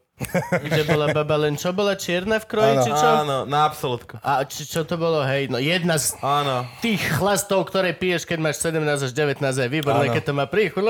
Kde 0.52 0.84
bola 0.84 1.16
baba 1.16 1.40
len 1.40 1.56
čo? 1.56 1.72
Bola 1.72 1.96
čierna 1.96 2.44
v 2.44 2.46
kroji, 2.46 2.76
Áno. 2.76 2.84
či 2.84 2.92
čo? 2.92 3.08
Áno, 3.24 3.38
na 3.48 3.64
absolútku. 3.64 4.20
A 4.20 4.44
či 4.44 4.68
čo 4.68 4.84
to 4.84 5.00
bolo? 5.00 5.24
Hej, 5.24 5.48
no 5.48 5.64
jedna 5.64 5.96
z 5.96 6.12
Áno. 6.20 6.68
tých 6.84 7.00
chlastov, 7.16 7.64
ktoré 7.64 7.96
piješ, 7.96 8.28
keď 8.28 8.40
máš 8.44 8.60
17 8.60 8.84
až 8.84 9.12
19, 9.16 9.40
je 9.40 9.70
výborné, 9.72 10.12
Áno. 10.12 10.16
keď 10.18 10.24
to 10.28 10.34
má 10.36 10.44
príchuť. 10.44 10.84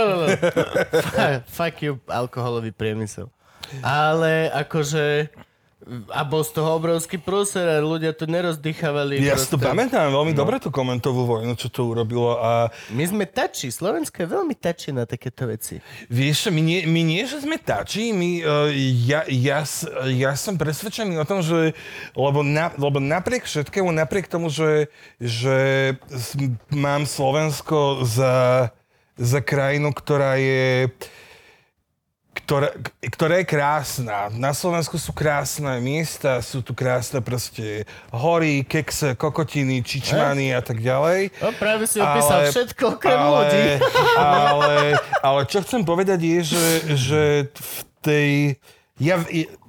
Fuck 1.46 1.86
you, 1.86 2.02
alkoholový 2.10 2.72
priemysel. 2.72 3.30
Ale 3.84 4.50
akože... 4.50 5.30
A 6.08 6.22
bol 6.22 6.40
z 6.40 6.52
toho 6.52 6.76
obrovský 6.76 7.18
prúser 7.18 7.66
a 7.66 7.80
ľudia 7.80 8.12
to 8.12 8.24
nerozdýchavali. 8.24 9.18
Ja 9.20 9.34
si 9.34 9.46
to 9.46 9.56
proste. 9.56 9.68
pamätám 9.68 10.10
veľmi 10.10 10.32
dobre 10.32 10.58
tú 10.58 10.70
komentovú 10.70 11.26
vojnu, 11.26 11.54
čo 11.54 11.68
to 11.68 11.86
urobilo 11.86 12.36
a 12.36 12.70
My 12.90 13.04
sme 13.04 13.26
tači, 13.26 13.68
Slovensko 13.68 14.16
je 14.16 14.30
veľmi 14.30 14.54
tači 14.54 14.90
na 14.90 15.04
takéto 15.04 15.46
veci. 15.46 15.82
vieš, 16.06 16.48
my 16.48 16.60
nie, 16.60 16.86
my 16.86 17.02
nie 17.02 17.24
že 17.24 17.40
sme 17.40 17.58
tači, 17.58 18.12
my, 18.12 18.30
uh, 18.40 18.70
ja, 19.02 19.26
ja, 19.26 19.60
s- 19.62 19.84
ja 20.08 20.34
som 20.34 20.56
presvedčený 20.56 21.16
o 21.16 21.26
tom, 21.26 21.42
že 21.42 21.74
lebo, 22.14 22.42
na, 22.42 22.70
lebo 22.76 22.98
napriek 22.98 23.44
všetkému, 23.44 23.90
napriek 23.90 24.26
tomu, 24.26 24.48
že, 24.48 24.88
že 25.18 25.58
mám 26.70 27.04
Slovensko 27.04 28.06
za, 28.06 28.70
za 29.16 29.40
krajinu, 29.40 29.90
ktorá 29.90 30.36
je 30.36 30.94
ktorá, 32.50 32.74
ktorá 33.14 33.36
je 33.38 33.46
krásna. 33.46 34.34
Na 34.34 34.58
Slovensku 34.58 34.98
sú 34.98 35.14
krásne 35.14 35.70
miesta, 35.78 36.42
sú 36.42 36.66
tu 36.66 36.74
krásne 36.74 37.22
proste 37.22 37.86
hory, 38.10 38.66
kekse, 38.66 39.14
kokotiny, 39.14 39.86
čičmany 39.86 40.58
a 40.58 40.62
tak 40.66 40.82
ďalej. 40.82 41.30
No 41.46 41.54
práve 41.54 41.86
si 41.86 42.02
opísal 42.02 42.42
Ale- 42.42 42.50
všetko 42.50 42.84
okrem 42.98 43.22
ale, 43.22 43.38
ľudí. 43.38 43.66
ale, 44.18 44.76
ale 45.22 45.40
čo 45.46 45.62
chcem 45.62 45.86
povedať 45.86 46.20
je, 46.26 46.40
že, 46.58 46.68
že 46.98 47.22
v 47.54 47.78
tej... 48.02 48.30
Ja 49.00 49.16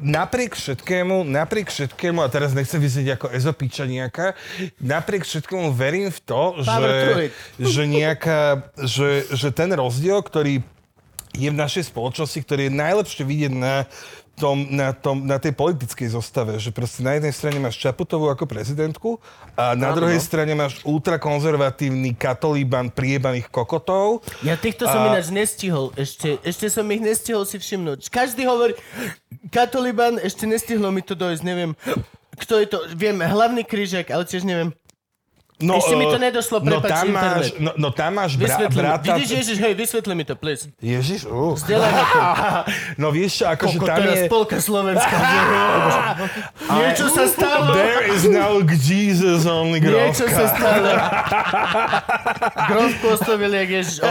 napriek 0.01 0.59
všetkému, 0.59 1.23
napriek 1.23 1.71
všetkému, 1.71 2.19
a 2.19 2.33
teraz 2.33 2.51
nechcem 2.51 2.83
vyznieť 2.83 3.15
ako 3.15 3.31
ezopíča 3.31 3.87
nejaká, 3.87 4.35
napriek 4.83 5.23
všetkému 5.23 5.71
verím 5.71 6.11
v 6.11 6.19
to, 6.19 6.59
Power 6.67 6.91
že, 6.91 6.99
že, 7.63 7.83
nejaká, 7.87 8.73
že, 8.75 9.31
že 9.31 9.55
ten 9.55 9.71
rozdiel, 9.71 10.19
ktorý 10.19 10.67
je 11.35 11.49
v 11.49 11.57
našej 11.57 11.91
spoločnosti, 11.95 12.39
ktorý 12.43 12.67
je 12.67 12.73
najlepšie 12.75 13.23
vidieť 13.23 13.53
na, 13.55 13.87
tom, 14.41 14.67
na, 14.73 14.97
tom, 14.97 15.29
na 15.29 15.37
tej 15.37 15.53
politickej 15.53 16.17
zostave. 16.17 16.57
Že 16.57 16.73
proste 16.73 17.05
na 17.05 17.21
jednej 17.21 17.35
strane 17.37 17.61
máš 17.61 17.77
Čaputovú 17.77 18.33
ako 18.33 18.49
prezidentku 18.49 19.21
a 19.53 19.77
na 19.77 19.93
druhej 19.93 20.19
strane 20.19 20.57
máš 20.57 20.81
ultrakonzervatívny 20.83 22.17
katolíban 22.17 22.89
priebaných 22.89 23.53
kokotov. 23.53 24.25
Ja 24.41 24.57
týchto 24.57 24.89
som 24.89 25.05
A- 25.05 25.13
ináč 25.13 25.29
nestihol. 25.29 25.93
Ešte, 25.95 26.41
ešte 26.41 26.73
som 26.73 26.89
ich 26.89 27.05
nestihol 27.05 27.45
si 27.45 27.61
všimnúť. 27.61 28.09
Každý 28.09 28.49
hovorí, 28.49 28.73
katoliban, 29.53 30.17
ešte 30.17 30.49
nestihlo 30.49 30.89
mi 30.89 31.05
to 31.05 31.13
dojsť, 31.13 31.43
neviem. 31.45 31.77
Kto 32.41 32.57
je 32.57 32.67
to? 32.73 32.79
Viem, 32.97 33.21
hlavný 33.21 33.69
krížak, 33.69 34.09
ale 34.09 34.25
tiež 34.25 34.49
neviem. 34.49 34.73
No, 35.61 35.77
Ešte 35.77 35.93
mi 35.93 36.09
to 36.09 36.17
eh, 36.17 36.25
nedošlo, 36.25 36.57
no 36.65 36.81
prepáč, 36.81 36.89
tam 36.89 37.07
máš, 37.13 37.53
internet. 37.53 37.61
no, 37.61 37.71
no 37.77 37.89
tam 37.93 38.11
máš 38.17 38.33
bra, 38.41 38.49
Vysvetli 38.49 38.81
mi. 38.81 38.81
brata... 38.81 39.05
Vidíš, 39.13 39.31
Ježiš, 39.31 39.57
hej, 39.61 39.73
vysvetli 39.77 40.13
mi 40.17 40.25
to, 40.25 40.35
please. 40.37 40.63
Ježiš, 40.81 41.21
uh. 41.29 41.53
To. 41.53 41.77
No 43.03 43.13
vieš 43.13 43.41
čo, 43.41 43.45
akože 43.49 43.77
tam 43.77 44.01
je... 44.01 44.25
polka 44.33 44.57
Slovenska. 44.57 45.13
Niečo 46.81 47.13
sa 47.13 47.25
stalo. 47.29 47.77
There 47.77 48.09
is 48.09 48.25
no 48.25 48.65
Jesus, 48.65 49.45
only 49.45 49.85
Niečo 49.85 50.25
sa 50.33 50.49
grovka. 50.49 50.57
stalo. 50.57 50.91
Grof 52.73 52.93
postavil, 53.05 53.53
jak 53.53 53.69
Ježiš. 53.69 53.97
Oh. 54.01 54.11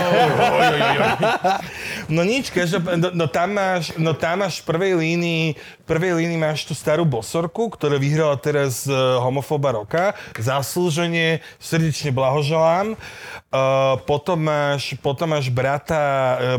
No 2.09 2.21
nič, 2.25 2.49
každopádne, 2.53 3.09
no, 3.09 3.09
no, 3.13 3.25
tam 3.25 3.57
máš, 3.57 3.93
no 3.97 4.11
tam 4.13 4.45
máš 4.45 4.61
v 4.61 4.65
prvej 4.69 4.93
línii, 4.97 5.45
v 5.57 5.85
prvej 5.85 6.13
línii 6.21 6.37
máš 6.37 6.65
tú 6.65 6.73
starú 6.73 7.05
bosorku, 7.05 7.69
ktorá 7.73 7.97
vyhrala 7.97 8.37
teraz 8.37 8.85
uh, 8.85 9.21
homofóba 9.21 9.73
roka. 9.73 10.13
Zaslúženie, 10.37 11.38
srdečne 11.57 12.11
blahoželám. 12.11 12.93
Uh, 13.49 13.97
potom, 14.05 14.45
máš, 14.45 14.93
potom 15.01 15.33
máš 15.33 15.49
brata, 15.49 15.97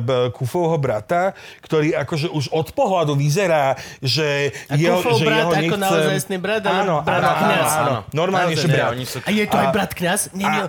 uh, 0.03 0.33
Kufovho 0.35 0.75
brata, 0.75 1.33
ktorý 1.62 1.95
akože 1.95 2.27
už 2.29 2.51
od 2.51 2.75
pohľadu 2.75 3.14
vyzerá, 3.14 3.79
že 4.03 4.51
A 4.66 4.75
Kufov 4.75 5.23
brat 5.23 5.47
ako 5.47 5.55
nechcem- 5.61 5.81
naozajstný 5.81 6.37
brat, 6.38 6.62
ale 6.66 6.83
áno, 6.83 6.97
brat 7.01 7.23
áno, 7.23 7.33
kňaz? 7.38 7.71
áno, 7.71 7.79
áno. 7.79 7.99
Normálne, 8.11 8.55
že 8.59 8.66
ne, 8.66 8.75
brat. 8.75 8.90
oni 8.90 9.05
sú... 9.07 9.23
A 9.23 9.31
je 9.31 9.45
to 9.47 9.57
aj 9.57 9.69
A- 9.69 9.75
brat 9.75 9.90
kňaz? 9.95 10.21
Nie, 10.35 10.47
nie. 10.47 10.64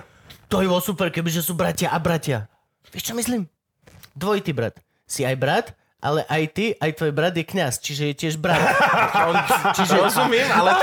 To 0.46 0.60
je 0.60 0.68
bolo 0.68 0.78
super, 0.78 1.08
kebyže 1.08 1.42
sú 1.42 1.56
bratia 1.56 1.88
a 1.88 1.98
bratia. 1.98 2.46
Vieš, 2.92 3.08
čo 3.08 3.14
myslím? 3.16 3.48
Dvojitý 4.12 4.52
brat. 4.52 4.76
Si 5.08 5.24
aj 5.24 5.32
brat, 5.34 5.66
ale 5.96 6.28
aj 6.28 6.42
ty, 6.52 6.64
aj 6.76 6.92
tvoj 6.92 7.10
brat 7.10 7.32
je 7.32 7.44
kňaz, 7.46 7.80
čiže 7.80 8.12
je 8.12 8.14
tiež 8.14 8.34
brat. 8.36 8.60
On, 9.22 9.36
čiže 9.80 9.96
rozumiem, 9.96 10.44
ale, 10.50 10.76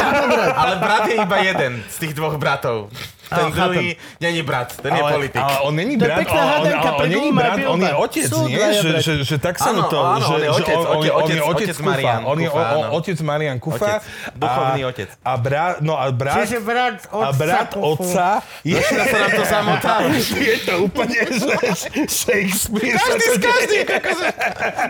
ale 0.51 0.73
brat 0.79 1.05
je 1.05 1.15
iba 1.15 1.37
jeden 1.43 1.85
z 1.85 1.95
tých 2.01 2.13
dvoch 2.17 2.35
bratov. 2.35 2.89
Ten 3.29 3.45
Áno, 3.45 3.53
druhý 3.53 3.93
není 4.17 4.41
brat, 4.41 4.73
ten 4.81 4.89
je 4.89 5.01
ale, 5.05 5.11
politik. 5.13 5.41
ale 5.41 5.57
on 5.61 5.73
není 5.77 5.95
To 5.97 6.03
je 6.03 6.09
brat, 6.09 6.17
pekná 6.17 6.41
on, 6.41 6.65
on, 6.65 6.93
on, 6.97 7.09
není 7.09 7.29
brat, 7.29 7.57
on 7.61 7.79
je 7.81 7.93
otec, 7.93 8.25
Sú 8.25 8.41
nie? 8.49 8.57
Že, 8.57 8.89
že, 9.05 9.13
že 9.21 9.35
tak 9.37 9.55
sa 9.61 9.69
mu 9.69 9.85
to... 9.85 9.97
áno, 10.01 10.25
že, 10.25 10.33
on 10.33 10.41
je 10.41 10.49
otec, 10.49 10.77
on, 10.77 10.83
je- 10.83 10.89
on 10.89 11.03
je 11.05 11.13
otec- 11.13 11.41
otec 11.45 11.69
otec 11.69 11.77
Kufa, 11.77 11.89
Marian 11.93 12.21
on 12.25 12.37
je 12.41 12.49
otec 12.89 13.17
Marian 13.21 13.57
Kufa. 13.61 14.01
Otec, 14.01 14.01
duchovný 14.33 14.81
a, 14.81 14.87
otec. 14.89 15.09
A 15.21 15.31
brat, 15.37 15.75
no 15.85 15.93
a 15.93 16.05
brat, 16.09 16.41
Čiže 16.41 16.57
brat 16.65 16.97
a 17.13 17.29
brat 17.37 17.69
otca 17.77 18.41
je, 18.65 18.81
sa 18.81 19.05
nám 19.05 19.31
to 19.37 19.43
zamotalo. 19.45 20.07
je 20.49 20.57
to 20.65 20.73
úplne, 20.81 21.19
že 21.29 21.53
Shakespeare. 22.09 22.97
Každý 22.97 23.25
z 23.29 23.37
každým. 23.45 23.83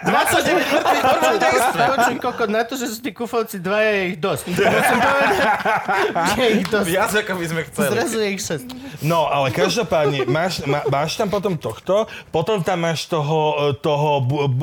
29 0.08 0.80
mŕtvych 0.80 1.90
počuj, 1.90 2.16
kokot, 2.24 2.50
na 2.50 2.64
to, 2.64 2.74
že 2.80 2.86
sú 2.88 2.98
tí 3.04 3.12
kufovci 3.12 3.60
dvaja, 3.60 3.92
je 4.00 4.04
ich 4.16 4.18
dosť. 4.20 4.44
Musím 4.50 5.00
povedať, 5.00 5.36
že 6.30 6.40
je 6.40 6.52
ich 6.56 6.68
dosť. 6.70 6.88
Viac 6.88 7.12
ako 7.12 7.34
by 7.36 7.46
sme 7.50 7.62
chceli. 7.68 7.92
Zrazu 8.00 8.18
je 8.22 8.29
ich 8.30 8.44
šesť. 8.44 8.68
No, 9.02 9.26
ale 9.28 9.50
každopádne, 9.50 10.30
máš, 10.30 10.62
má, 10.64 10.86
máš 10.88 11.18
tam 11.18 11.28
potom 11.28 11.58
tohto, 11.58 12.06
potom 12.30 12.62
tam 12.62 12.86
máš 12.86 13.10
toho, 13.10 13.74
e, 13.74 13.78
toho 13.82 14.10
b, 14.22 14.32
b, 14.48 14.62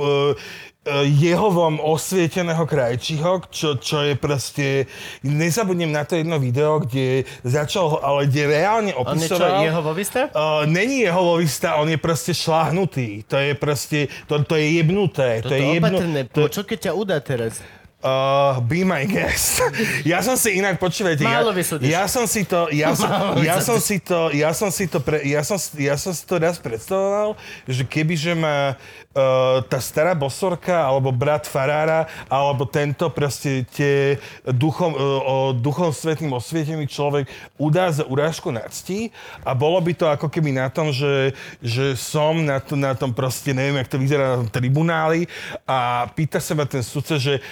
Jehovom 1.03 1.83
osvieteného 1.83 2.63
krajčího, 2.63 3.43
čo, 3.51 3.75
čo 3.75 4.07
je 4.07 4.15
proste... 4.15 4.87
Nezabudnem 5.27 5.91
na 5.91 6.07
to 6.07 6.15
jedno 6.15 6.39
video, 6.39 6.79
kde 6.79 7.27
začal, 7.43 7.99
ale 8.07 8.31
kde 8.31 8.43
reálne 8.47 8.93
On 8.95 9.19
je 9.19 9.27
čo, 9.27 9.35
opisoval... 9.35 9.67
jeho 9.67 9.83
vovista? 9.83 10.21
Uh, 10.31 10.63
není 10.71 11.03
jehovovista, 11.03 11.75
on 11.83 11.91
je 11.91 11.99
proste 11.99 12.31
šláhnutý. 12.31 13.27
To 13.27 13.35
je 13.35 13.53
proste, 13.59 14.07
to, 14.31 14.39
to 14.47 14.55
je 14.55 14.79
jebnuté. 14.79 15.43
Toto 15.43 15.51
to 15.51 15.55
je 15.59 15.63
jebnu, 15.75 15.99
opatrné, 15.99 16.21
to, 16.31 16.47
čo 16.47 16.63
keď 16.63 16.79
ťa 16.91 16.93
udá 16.95 17.19
teraz? 17.19 17.59
Uh, 18.07 18.63
be 18.63 18.87
my 18.87 19.03
guest. 19.03 19.59
Ja 20.07 20.23
som 20.23 20.39
si 20.39 20.63
inak, 20.63 20.79
počúvajte, 20.79 21.27
ja, 21.27 21.43
ja 21.83 22.05
som 22.07 22.23
si 22.31 22.47
to, 22.47 22.71
ja 22.71 22.95
som, 22.95 23.11
ja 23.43 23.59
som 23.59 23.83
si 23.83 23.99
to, 23.99 24.31
ja 24.31 24.51
som 24.55 24.71
si 24.71 24.87
to, 24.87 25.03
pre, 25.03 25.27
ja 25.27 25.43
som, 25.43 25.59
ja 25.75 25.99
som 25.99 26.15
si 26.15 26.23
to 26.23 26.39
raz 26.39 26.63
predstavoval, 26.63 27.35
že 27.67 27.83
keby, 27.83 28.15
že 28.15 28.39
má 28.39 28.79
uh, 29.17 29.59
tá 29.67 29.83
stará 29.83 30.15
bosorka, 30.15 30.87
alebo 30.87 31.11
brat 31.11 31.51
farára, 31.51 32.07
alebo 32.31 32.63
tento 32.63 33.11
proste 33.11 33.67
tie 33.75 34.23
duchom, 34.47 34.95
uh, 34.95 35.01
o, 35.27 35.35
duchom 35.51 35.91
svetným 35.91 36.31
osvietený 36.37 36.87
človek 36.87 37.27
udá 37.59 37.91
za 37.91 38.07
urážku 38.07 38.55
na 38.55 38.63
cti 38.71 39.11
a 39.43 39.51
bolo 39.57 39.83
by 39.83 39.93
to 39.99 40.07
ako 40.07 40.31
keby 40.31 40.55
na 40.55 40.71
tom, 40.71 40.95
že, 40.95 41.35
že 41.59 41.99
som 41.99 42.39
na, 42.39 42.63
to, 42.63 42.79
na 42.79 42.95
tom 42.95 43.11
proste, 43.11 43.51
neviem, 43.51 43.83
jak 43.83 43.91
to 43.91 43.99
vyzerá 43.99 44.25
na 44.31 44.37
tom 44.47 44.51
tribunáli 44.53 45.27
a 45.67 46.07
pýta 46.15 46.39
sa 46.39 46.55
ma 46.55 46.69
ten 46.69 46.87
sudca, 46.87 47.19
že 47.19 47.43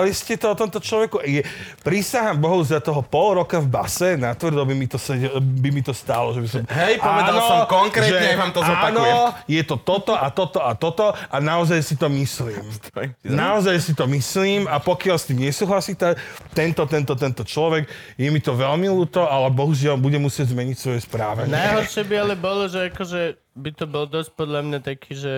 povedali 0.00 0.16
ste 0.16 0.34
to 0.40 0.46
o 0.48 0.56
tomto 0.56 0.80
človeku? 0.80 1.20
Je, 1.22 1.44
prísahám 1.84 2.40
Bohu 2.40 2.64
za 2.64 2.80
toho 2.80 3.04
pol 3.04 3.36
roka 3.36 3.60
v 3.60 3.68
base, 3.68 4.16
natvrdo 4.16 4.64
by 4.64 4.74
mi 4.74 4.88
to, 4.88 4.96
sedel, 4.96 5.36
by 5.40 5.68
mi 5.68 5.84
to 5.84 5.92
stálo, 5.92 6.32
že 6.32 6.40
by 6.40 6.48
som... 6.48 6.60
Hej, 6.72 6.94
povedal 7.04 7.36
som 7.44 7.58
konkrétne, 7.68 8.32
že 8.32 8.40
vám 8.40 8.52
to 8.56 8.60
zopakujem. 8.64 9.14
Áno, 9.14 9.36
je 9.44 9.62
to 9.62 9.76
toto 9.76 10.12
a 10.16 10.26
toto 10.32 10.58
a 10.64 10.72
toto 10.72 11.12
a 11.12 11.36
naozaj 11.36 11.80
si 11.84 11.94
to 12.00 12.08
myslím. 12.08 12.64
Naozaj 13.44 13.76
si 13.84 13.92
to 13.92 14.08
myslím 14.08 14.64
a 14.66 14.80
pokiaľ 14.80 15.16
s 15.20 15.28
tým 15.28 15.44
nesúhlasí 15.44 15.92
tá, 15.94 16.16
tento, 16.56 16.82
tento, 16.88 17.12
tento 17.14 17.42
človek, 17.44 17.86
je 18.16 18.28
mi 18.32 18.40
to 18.40 18.56
veľmi 18.56 18.88
ľúto, 18.88 19.28
ale 19.28 19.52
bohužiaľ 19.52 20.00
bude 20.00 20.16
musieť 20.16 20.56
zmeniť 20.56 20.76
svoje 20.76 21.00
správanie. 21.04 21.52
Najhoršie 21.52 22.02
by 22.08 22.14
ale 22.16 22.34
bolo, 22.34 22.66
že 22.66 22.88
akože 22.88 23.36
by 23.54 23.70
to 23.76 23.84
bol 23.84 24.04
dosť 24.08 24.30
podľa 24.34 24.60
mňa 24.64 24.78
taký, 24.80 25.12
že 25.12 25.34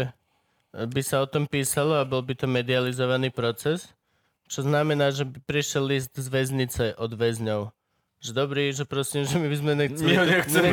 by 0.72 1.02
sa 1.04 1.20
o 1.20 1.26
tom 1.28 1.44
písalo 1.44 2.00
a 2.00 2.08
bol 2.08 2.24
by 2.24 2.32
to 2.32 2.48
medializovaný 2.48 3.28
proces. 3.28 3.92
Čo 4.52 4.68
znamená, 4.68 5.08
že 5.08 5.24
by 5.24 5.40
prišiel 5.48 5.88
list 5.88 6.12
z 6.12 6.28
väznice 6.28 6.92
od 7.00 7.16
väzňov. 7.16 7.72
Že 8.22 8.30
dobrý, 8.36 8.68
že 8.70 8.84
prosím, 8.84 9.24
že 9.24 9.34
my 9.34 9.48
by 9.48 9.56
sme 9.56 9.72
nechceli... 9.74 10.12
My 10.12 10.14
ho 10.14 10.24
nechceme. 10.28 10.68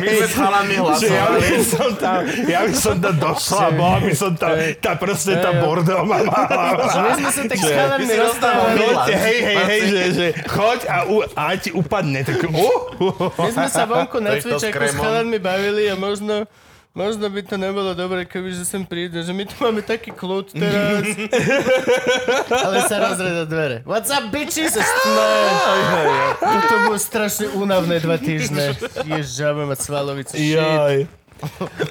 My 0.00 0.08
sme 0.08 0.24
s 0.24 0.34
chalami 0.38 0.74
Že 0.78 1.06
ja 1.10 1.24
hlasovali. 1.28 1.40
by 1.50 1.60
som 1.66 1.90
tam, 1.98 2.20
ja 2.46 2.60
by 2.64 2.74
som 2.78 2.96
tam 3.02 3.14
došla, 3.18 3.66
bola 3.74 3.98
by 4.00 4.14
som 4.14 4.32
tam, 4.38 4.54
tá 4.80 4.92
proste 4.96 5.34
tá 5.36 5.50
bordel 5.60 6.00
ma 6.06 6.22
mala. 6.24 6.78
Že 6.88 7.00
my 7.02 7.12
sme 7.12 7.30
sa 7.34 7.42
tak 7.44 7.58
s 7.58 7.68
chalami 7.68 8.12
rozprávali. 8.14 8.78
Hej, 9.12 9.38
hej, 9.44 9.56
hej, 9.66 9.80
že, 9.84 10.00
že 10.14 10.26
choď 10.46 10.80
a, 10.88 10.96
u, 11.10 11.14
a 11.26 11.42
aj 11.52 11.56
ti 11.60 11.70
upadne. 11.74 12.20
Tak, 12.24 12.38
uh, 12.40 12.54
uh, 12.54 13.34
My 13.34 13.50
sme 13.52 13.68
sa 13.68 13.84
vonku 13.84 14.16
na 14.22 14.38
cvičaku 14.38 14.62
s 14.62 14.72
krémom. 14.72 15.02
chalanmi 15.02 15.38
bavili 15.42 15.90
a 15.90 15.98
možno 15.98 16.46
Možno 17.00 17.32
by 17.32 17.40
to 17.40 17.56
nebolo 17.56 17.96
dobre, 17.96 18.28
keby 18.28 18.52
že 18.52 18.68
sem 18.68 18.84
príde, 18.84 19.24
že 19.24 19.32
my 19.32 19.48
tu 19.48 19.56
máme 19.56 19.80
taký 19.80 20.12
kľud 20.12 20.52
teraz. 20.52 21.08
Ale 22.68 22.76
sa 22.84 22.96
rozreda 23.00 23.48
dvere. 23.48 23.80
What's 23.88 24.12
up, 24.12 24.28
bitches? 24.28 24.76
A. 24.76 24.84
Toto 26.36 26.74
bolo 26.84 27.00
strašne 27.00 27.48
únavné 27.56 28.04
dva 28.04 28.20
týždne. 28.20 28.76
Ježiš, 29.08 29.32
ja 29.40 29.56
budem 29.56 29.72
mať 29.72 29.80
svalovicu. 29.80 30.34
Shit. 30.36 30.60
Jaj. 30.60 31.08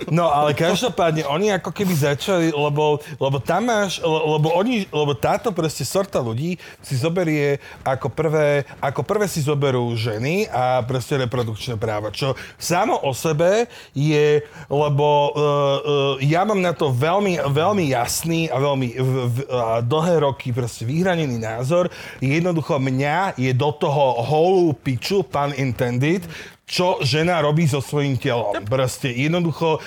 No 0.09 0.29
ale 0.29 0.53
každopádne 0.57 1.25
oni 1.25 1.53
ako 1.53 1.73
keby 1.73 1.93
začali, 1.93 2.47
lebo, 2.53 3.01
lebo 3.17 3.37
tam 3.41 3.69
máš, 3.69 4.01
le- 4.01 4.25
lebo 4.37 4.53
oni, 4.53 4.85
lebo 4.89 5.13
táto 5.17 5.53
proste 5.53 5.85
sorta 5.85 6.21
ľudí 6.21 6.57
si 6.81 6.93
zoberie 6.97 7.61
ako 7.85 8.09
prvé, 8.09 8.65
ako 8.81 9.01
prvé 9.05 9.25
si 9.25 9.41
zoberú 9.41 9.93
ženy 9.97 10.49
a 10.49 10.81
proste 10.85 11.17
reprodukčné 11.17 11.77
práva, 11.77 12.13
čo 12.13 12.33
samo 12.57 12.97
o 13.05 13.11
sebe 13.13 13.69
je, 13.93 14.41
lebo 14.69 15.07
uh, 15.07 15.37
uh, 15.37 16.13
ja 16.21 16.45
mám 16.45 16.61
na 16.61 16.73
to 16.73 16.93
veľmi, 16.93 17.41
veľmi 17.49 17.89
jasný 17.93 18.49
a 18.49 18.57
veľmi 18.57 18.87
v, 18.97 19.11
v, 19.29 19.35
a 19.49 19.81
dlhé 19.81 20.25
roky 20.25 20.53
proste 20.53 20.85
vyhranený 20.85 21.37
názor. 21.41 21.89
Jednoducho 22.21 22.77
mňa 22.77 23.37
je 23.37 23.51
do 23.53 23.69
toho 23.73 24.23
holú 24.25 24.73
piču, 24.73 25.25
pun 25.25 25.53
intended, 25.57 26.23
čo 26.69 27.01
žena 27.01 27.41
robí 27.41 27.65
so 27.65 27.81
svojím 27.81 28.21
telom. 28.21 28.53
Proste 28.69 29.09
jednoducho, 29.09 29.81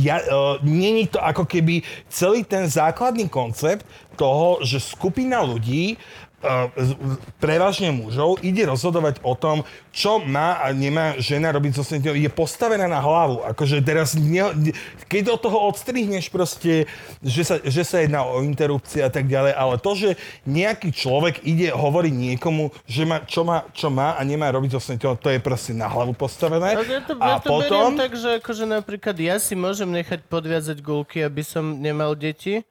ja, 0.00 0.24
uh, 0.24 0.56
není 0.64 1.04
to 1.12 1.20
ako 1.20 1.44
keby 1.44 1.84
celý 2.08 2.40
ten 2.48 2.64
základný 2.64 3.28
koncept 3.28 3.84
toho, 4.16 4.64
že 4.64 4.80
skupina 4.80 5.44
ľudí 5.44 6.00
prevažne 7.38 7.94
mužov 7.94 8.42
ide 8.42 8.66
rozhodovať 8.66 9.22
o 9.22 9.38
tom, 9.38 9.62
čo 9.94 10.18
má 10.18 10.58
a 10.58 10.74
nemá 10.74 11.14
žena 11.22 11.54
robiť 11.54 11.72
so 11.78 11.84
telom. 11.86 12.18
Je 12.18 12.30
postavená 12.32 12.90
na 12.90 12.98
hlavu. 12.98 13.46
Akože 13.46 13.78
teraz, 13.84 14.18
ne, 14.18 14.74
keď 15.06 15.38
od 15.38 15.40
toho 15.40 15.58
odstrihneš 15.70 16.28
proste, 16.32 16.90
že 17.22 17.42
sa, 17.46 17.56
že 17.62 17.82
sa 17.86 18.02
jedná 18.02 18.26
o 18.26 18.42
interrupcie 18.42 19.04
a 19.04 19.10
tak 19.12 19.30
ďalej, 19.30 19.52
ale 19.54 19.74
to, 19.78 19.92
že 19.94 20.10
nejaký 20.48 20.90
človek 20.90 21.46
ide 21.46 21.70
hovoriť 21.70 22.14
niekomu, 22.14 22.74
že 22.88 23.06
má, 23.06 23.22
čo, 23.22 23.46
má, 23.46 23.62
čo 23.70 23.92
má 23.92 24.18
a 24.18 24.20
nemá 24.26 24.50
robiť 24.50 24.70
so 24.74 24.82
telom, 24.96 25.18
to 25.18 25.30
je 25.30 25.38
proste 25.38 25.72
na 25.76 25.86
hlavu 25.86 26.16
postavené. 26.16 26.74
Ale 26.74 26.88
ja 26.88 27.02
to, 27.04 27.14
a 27.20 27.26
ja 27.26 27.38
to 27.38 27.48
potom... 27.48 27.94
beriem 27.94 28.00
tak, 28.00 28.12
že 28.18 28.28
akože 28.42 28.64
napríklad 28.66 29.16
ja 29.20 29.36
si 29.38 29.54
môžem 29.54 29.88
nechať 29.88 30.26
podviazať 30.26 30.82
gulky, 30.82 31.22
aby 31.22 31.42
som 31.46 31.78
nemal 31.78 32.18
deti. 32.18 32.66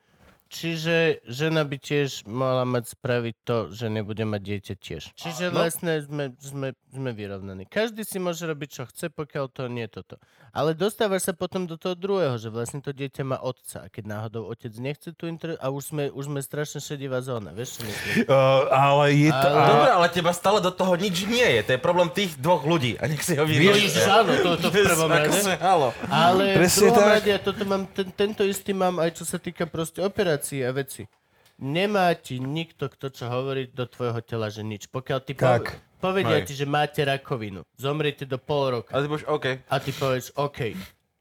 Čiže 0.51 1.23
žena 1.23 1.63
by 1.63 1.79
tiež 1.79 2.27
mala 2.27 2.67
mať 2.67 2.91
spraviť 2.91 3.35
to, 3.41 3.57
že 3.71 3.87
nebude 3.87 4.27
mať 4.27 4.41
dieťa 4.43 4.75
tiež. 4.75 5.03
Čiže 5.15 5.47
No. 5.47 5.63
vlastne 5.63 6.03
sme, 6.03 6.35
sme, 6.37 6.75
sme 6.91 7.09
vyrovnaní. 7.15 7.63
Každý 7.71 8.03
si 8.03 8.19
môže 8.19 8.43
robiť, 8.43 8.69
čo 8.69 8.83
chce, 8.83 9.07
pokiaľ 9.09 9.45
to 9.47 9.71
nie 9.71 9.87
je 9.87 9.95
toto. 9.95 10.15
Ale 10.51 10.75
dostávaš 10.75 11.25
sa 11.25 11.33
potom 11.33 11.63
do 11.63 11.79
toho 11.79 11.95
druhého, 11.95 12.35
že 12.35 12.47
vlastne 12.47 12.77
to 12.77 12.91
dieťa 12.91 13.23
má 13.23 13.39
otca. 13.39 13.83
A 13.83 13.87
keď 13.87 14.03
náhodou 14.05 14.45
otec 14.45 14.67
nechce 14.75 15.15
tu 15.15 15.23
inter... 15.25 15.55
A 15.57 15.71
už 15.71 15.95
sme, 15.95 16.03
už 16.11 16.27
sme 16.27 16.43
strašne 16.43 16.77
šedivá 16.77 17.23
zóna, 17.23 17.49
vieš 17.49 17.79
čo 17.79 17.87
myslím? 17.87 18.27
Uh, 18.27 18.67
ale 18.67 19.05
je 19.15 19.31
to... 19.31 19.47
Ale- 19.47 19.55
a- 19.55 19.69
Dobre, 19.71 19.89
ale 19.95 20.07
teba 20.11 20.31
stále 20.31 20.59
do 20.59 20.67
toho 20.69 20.93
nič 20.93 21.23
nie 21.23 21.47
je. 21.55 21.61
To 21.65 21.71
je 21.71 21.79
problém 21.79 22.11
tých 22.11 22.35
dvoch 22.35 22.61
ľudí. 22.61 22.99
A 22.99 23.07
nech 23.07 23.23
si 23.23 23.39
ho 23.39 23.43
No 23.43 23.49
vyrieši. 23.49 23.95
Ježiš, 23.95 24.03
áno, 24.03 24.31
to, 24.37 24.49
to 24.59 24.67
v 24.67 24.75
prvom 24.83 25.07
rade. 25.07 25.31
sme, 25.31 25.55
halo. 25.55 25.95
Ale 26.11 26.43
v 26.51 26.57
Presne 26.59 26.79
druhom 26.83 26.99
tak. 26.99 27.11
rade, 27.15 27.31
toto 27.39 27.63
mám, 27.63 27.83
ten, 27.87 28.07
tento 28.11 28.41
istý 28.43 28.71
mám 28.75 28.99
aj 28.99 29.11
čo 29.15 29.23
sa 29.23 29.39
týka 29.39 29.63
proste 29.65 30.03
operácií 30.03 30.61
a 30.61 30.75
veci. 30.75 31.07
Nemá 31.55 32.11
ti 32.17 32.43
nikto, 32.43 32.89
kto 32.89 33.07
čo 33.07 33.29
hovorí 33.29 33.69
do 33.69 33.85
tvojho 33.85 34.19
tela, 34.19 34.51
že 34.51 34.65
nič. 34.65 34.89
Pokiaľ 34.89 35.19
ti 35.21 35.31
Tak. 35.31 35.79
Povedia 36.01 36.35
Hej. 36.35 36.43
ti, 36.43 36.53
že 36.55 36.65
máte 36.65 36.99
rakovinu, 36.99 37.61
zomriete 37.77 38.25
do 38.25 38.35
pol 38.35 38.75
roka 38.75 38.89
Ale 38.89 39.05
ty 39.05 39.07
povieš, 39.07 39.25
OK. 39.27 39.45
a 39.61 39.75
ty 39.77 39.91
povieš, 39.91 40.25
OK. 40.35 40.59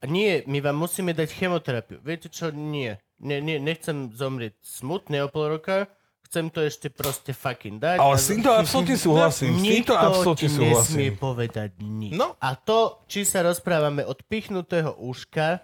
A 0.01 0.05
nie, 0.05 0.41
my 0.43 0.59
vám 0.59 0.75
musíme 0.75 1.13
dať 1.13 1.29
chemoterapiu. 1.29 2.01
Viete 2.01 2.25
čo? 2.27 2.49
Nie. 2.49 2.97
Nie, 3.17 3.37
nie 3.37 3.55
nechcem 3.55 4.09
zomrieť 4.09 4.57
smutne 4.57 5.21
o 5.21 5.29
pol 5.29 5.53
roka, 5.53 5.85
chcem 6.25 6.49
to 6.49 6.59
ešte 6.59 6.89
proste 6.89 7.29
fucking 7.31 7.77
dať. 7.77 8.01
Ale 8.01 8.15
A- 8.15 8.17
s 8.17 8.27
týmto 8.27 8.49
absolútne 8.49 8.97
súhlasím. 8.97 9.53
S 9.53 9.61
týmto 9.61 9.69
Nikto 9.69 9.93
absolútne 9.93 10.41
ti 10.41 10.47
nesmie 10.49 10.73
súhlasím. 10.73 11.11
povedať 11.15 11.69
nič. 11.77 12.11
No. 12.11 12.33
A 12.35 12.57
to, 12.57 12.79
či 13.05 13.21
sa 13.21 13.39
rozprávame 13.41 14.01
od 14.01 14.17
pichnutého 14.25 14.97
uška 14.97 15.61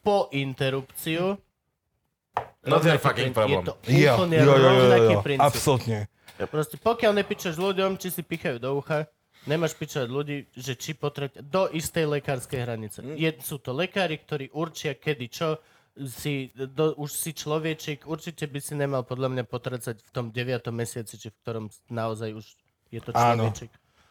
po 0.00 0.26
interrupciu, 0.30 1.38
No 2.60 2.76
to 2.76 2.86
je 2.86 2.92
rovnaký 2.92 3.00
fucking 3.00 3.32
problém. 3.32 3.56
Je 3.56 3.64
to 3.64 3.74
Jo, 3.88 4.12
úplne 4.14 4.36
jo, 4.36 4.44
jo, 4.44 4.52
jo, 4.52 4.60
rovnaký 4.60 5.12
jo, 5.12 5.20
princíp. 5.22 5.44
Proste, 6.46 6.76
pokiaľ 6.80 7.12
nepíčeš 7.20 7.58
ľuďom, 7.60 7.98
či 8.00 8.08
si 8.08 8.22
pichajú 8.24 8.56
do 8.62 8.76
ucha, 8.78 9.10
nemáš 9.48 9.76
pičovať 9.76 10.08
ľudí, 10.08 10.36
že 10.52 10.76
či 10.76 10.92
potreť 10.92 11.40
do 11.40 11.68
istej 11.72 12.20
lekárskej 12.20 12.60
hranice. 12.60 12.98
Hm. 13.00 13.16
Je, 13.16 13.30
sú 13.40 13.60
to 13.60 13.72
lekári, 13.72 14.20
ktorí 14.20 14.52
určia 14.52 14.96
kedy 14.96 15.26
čo, 15.32 15.60
si, 16.06 16.52
do, 16.54 16.96
už 16.96 17.10
si 17.10 17.30
človečik, 17.34 18.06
určite 18.06 18.46
by 18.46 18.60
si 18.62 18.72
nemal 18.78 19.02
podľa 19.02 19.28
mňa 19.36 19.44
potracať 19.44 19.96
v 20.00 20.10
tom 20.14 20.30
9. 20.32 20.64
mesiaci, 20.70 21.18
či 21.18 21.28
v 21.28 21.36
ktorom 21.44 21.64
naozaj 21.90 22.30
už 22.36 22.46
je 22.90 23.00
to 23.00 23.10
Áno. 23.14 23.50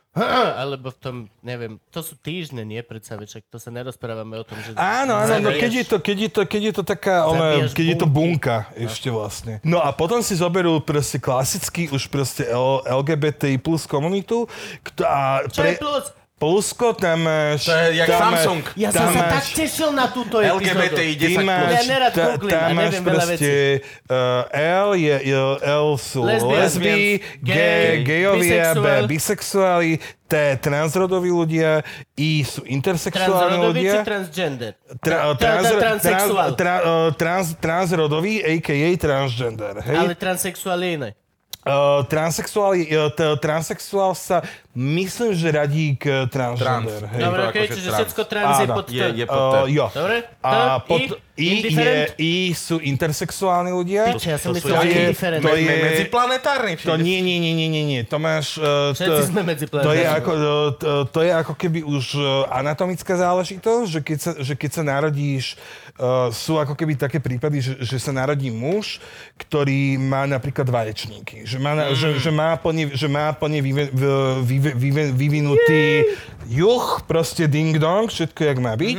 Alebo 0.61 0.89
v 0.89 0.97
tom, 0.97 1.15
neviem, 1.45 1.77
to 1.93 2.01
sú 2.01 2.17
týždne, 2.17 2.65
nie 2.65 2.81
predsa, 2.81 3.13
však 3.13 3.45
to 3.45 3.61
sa 3.61 3.69
nerozprávame 3.69 4.41
o 4.41 4.43
tom, 4.43 4.57
že... 4.65 4.73
Áno, 4.73 5.13
áno, 5.13 5.37
no, 5.37 5.49
keď 5.53 5.71
je 5.71 5.85
to, 5.85 5.97
keď 6.01 6.17
je 6.17 6.29
to, 6.33 6.41
keď 6.49 6.61
je 6.65 6.73
to 6.73 6.83
taká, 6.83 7.15
ona, 7.29 7.69
keď 7.69 7.85
je 7.93 7.97
to 7.97 8.07
bunka 8.09 8.73
ešte 8.73 9.13
vlastne. 9.13 9.61
No 9.61 9.77
a 9.85 9.93
potom 9.93 10.25
si 10.25 10.33
zoberú 10.33 10.81
proste 10.81 11.21
klasický 11.21 11.93
už 11.93 12.09
proste 12.09 12.49
L, 12.49 12.81
LGBT 12.89 13.53
plus 13.61 13.85
komunitu, 13.85 14.49
a 15.05 15.45
Čo 15.45 15.61
je 15.61 15.77
pre, 15.77 15.81
plus? 15.81 16.05
Plusko 16.39 16.95
tam 16.95 17.27
máš... 17.27 17.67
To 17.67 17.75
je 17.75 17.99
jak 17.99 18.07
tam 18.07 18.31
Samsung. 18.31 18.63
Ja 18.79 18.89
som 18.89 19.11
tam 19.11 19.11
sa 19.11 19.23
tak 19.27 19.45
tešil 19.51 19.89
na 19.91 20.07
túto 20.07 20.39
LGBTI 20.39 21.11
epizódu. 21.13 21.19
10 21.19 21.19
Ty 21.19 21.35
máš, 21.43 21.69
Ja 21.69 21.83
nerad 21.83 22.11
ta- 22.15 22.27
googlím 22.31 22.51
tam 22.55 22.63
a 22.63 22.69
máš 22.71 22.85
neviem 22.87 23.03
veľa 23.03 23.25
proste 23.27 23.51
uh, 24.07 24.43
L, 24.55 24.89
je, 24.95 25.15
je, 25.27 25.39
L 25.67 25.87
sú 25.99 26.19
lesby, 26.23 26.97
gay, 27.43 28.01
gejovia, 28.01 28.71
B, 28.71 28.79
bisexuál. 28.79 29.01
bisexuáli, 29.05 29.91
T, 30.29 30.33
transrodoví 30.61 31.27
ľudia, 31.27 31.81
I 32.15 32.45
sú 32.45 32.61
intersexuálni 32.63 33.59
Transrodový 33.59 33.65
ľudia. 33.81 33.93
či 33.93 33.99
transgender? 34.05 34.71
Tra, 35.01 35.17
trans, 35.35 35.65
transsexuál. 35.73 36.49
Trans, 37.17 37.47
transrodový, 37.57 38.39
a.k.a. 38.39 38.89
transgender. 38.95 39.75
Hej? 39.83 39.97
Ale 39.97 40.13
transexuál 40.15 40.79
je 40.85 40.89
iné. 40.95 41.09
Uh, 41.59 42.07
transexuál, 42.07 42.71
je- 42.73 42.87
uh, 42.89 43.11
t- 43.11 43.35
transexuál 43.35 44.15
sa 44.15 44.39
myslím, 44.71 45.35
že 45.35 45.51
radí 45.51 45.91
k 45.93 46.23
transgender. 46.25 47.03
Trans. 47.03 47.11
Hej? 47.11 47.19
Dobre, 47.19 47.35
to 47.37 47.49
akože 47.51 47.67
čiže 47.67 47.83
trans. 47.85 47.99
všetko 47.99 48.21
trans 48.25 48.55
je 48.55 48.63
Áno. 48.63 48.73
pod 48.73 48.87
Je, 48.87 48.95
T. 48.95 49.11
je 49.11 49.25
pod 49.27 49.35
Uh, 49.37 49.51
T. 49.51 49.57
jo. 49.69 49.85
Dobre? 49.91 50.15
A 50.39 50.51
T, 50.55 50.87
pod, 50.87 50.99
I? 51.35 51.47
I, 51.51 51.51
je? 51.67 52.03
I 52.17 52.31
sú 52.51 52.79
intersexuálni 52.79 53.71
ľudia. 53.71 54.07
Piče, 54.07 54.29
ja 54.29 54.39
som 54.39 54.51
to 54.51 54.55
myslel, 54.55 54.71
že 54.71 54.79
to 54.79 54.87
je- 54.87 55.03
indiferent. 55.03 55.41
to 55.41 55.51
je- 55.51 55.63
Me- 55.65 55.83
Medziplanetárny. 55.83 56.71
To 56.79 56.95
nie, 56.95 57.19
nie, 57.19 57.37
nie, 57.37 57.51
nie, 57.53 57.67
nie, 57.67 57.83
nie. 57.85 58.01
To 58.03 58.17
máš... 58.17 58.55
Uh, 58.55 58.91
Všetci 58.91 59.23
sme 59.27 59.41
medzi 59.43 59.67
to 59.67 59.91
je, 59.91 60.05
ako, 60.05 60.31
uh, 60.31 60.43
to, 60.73 60.89
to 61.07 61.19
je 61.21 61.31
ako 61.33 61.53
keby 61.53 61.79
už 61.81 62.15
uh, 62.15 62.23
anatomická 62.49 63.19
záležitosť, 63.19 63.85
že 63.85 63.99
keď 63.99 64.17
sa, 64.17 64.31
že 64.37 64.53
keď 64.55 64.71
sa 64.73 64.83
narodíš, 64.85 65.55
uh, 65.55 65.88
sú 66.31 66.55
ako 66.55 66.73
keby 66.79 66.95
také 66.95 67.19
prípady, 67.19 67.59
že, 67.59 67.73
že 67.83 67.97
sa 67.99 68.15
narodí 68.15 68.47
muž, 68.47 69.03
ktorý 69.35 69.99
má 69.99 70.23
napríklad 70.23 70.63
vaječníky. 70.71 71.43
Že 71.43 71.57
má, 71.59 71.75
na, 71.75 71.91
že, 71.91 72.15
že 72.15 72.31
má 72.31 72.55
plne, 72.55 72.95
že 72.95 73.07
má 73.11 73.35
plne 73.35 73.59
vyve, 73.59 73.91
vyve, 74.43 74.71
vyve, 74.79 75.03
vyvinutý 75.11 76.07
juch, 76.47 77.03
proste 77.03 77.51
ding 77.51 77.75
dong, 77.75 78.07
všetko 78.07 78.41
jak 78.47 78.57
má 78.63 78.73
byť. 78.79 78.97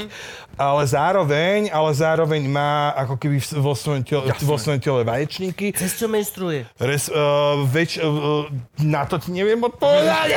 Ale 0.56 0.82
zároveň, 0.86 1.68
ale 1.70 1.90
zároveň 1.94 2.42
má 2.48 2.94
ako 2.94 3.14
keby 3.18 3.36
vo 3.58 3.74
svojom 3.74 4.02
tele, 4.06 4.24
vo 4.40 4.56
svojom 4.56 4.80
tele 4.80 5.00
vaječníky. 5.04 5.72
Cez 5.74 5.98
čo 5.98 6.06
menstruuje? 6.08 6.66
Res, 6.78 7.12
uh, 7.12 7.62
väč, 7.68 8.00
uh, 8.00 8.48
na 8.80 9.04
to 9.04 9.18
ti 9.18 9.34
neviem 9.34 9.60
odpovedať. 9.60 10.36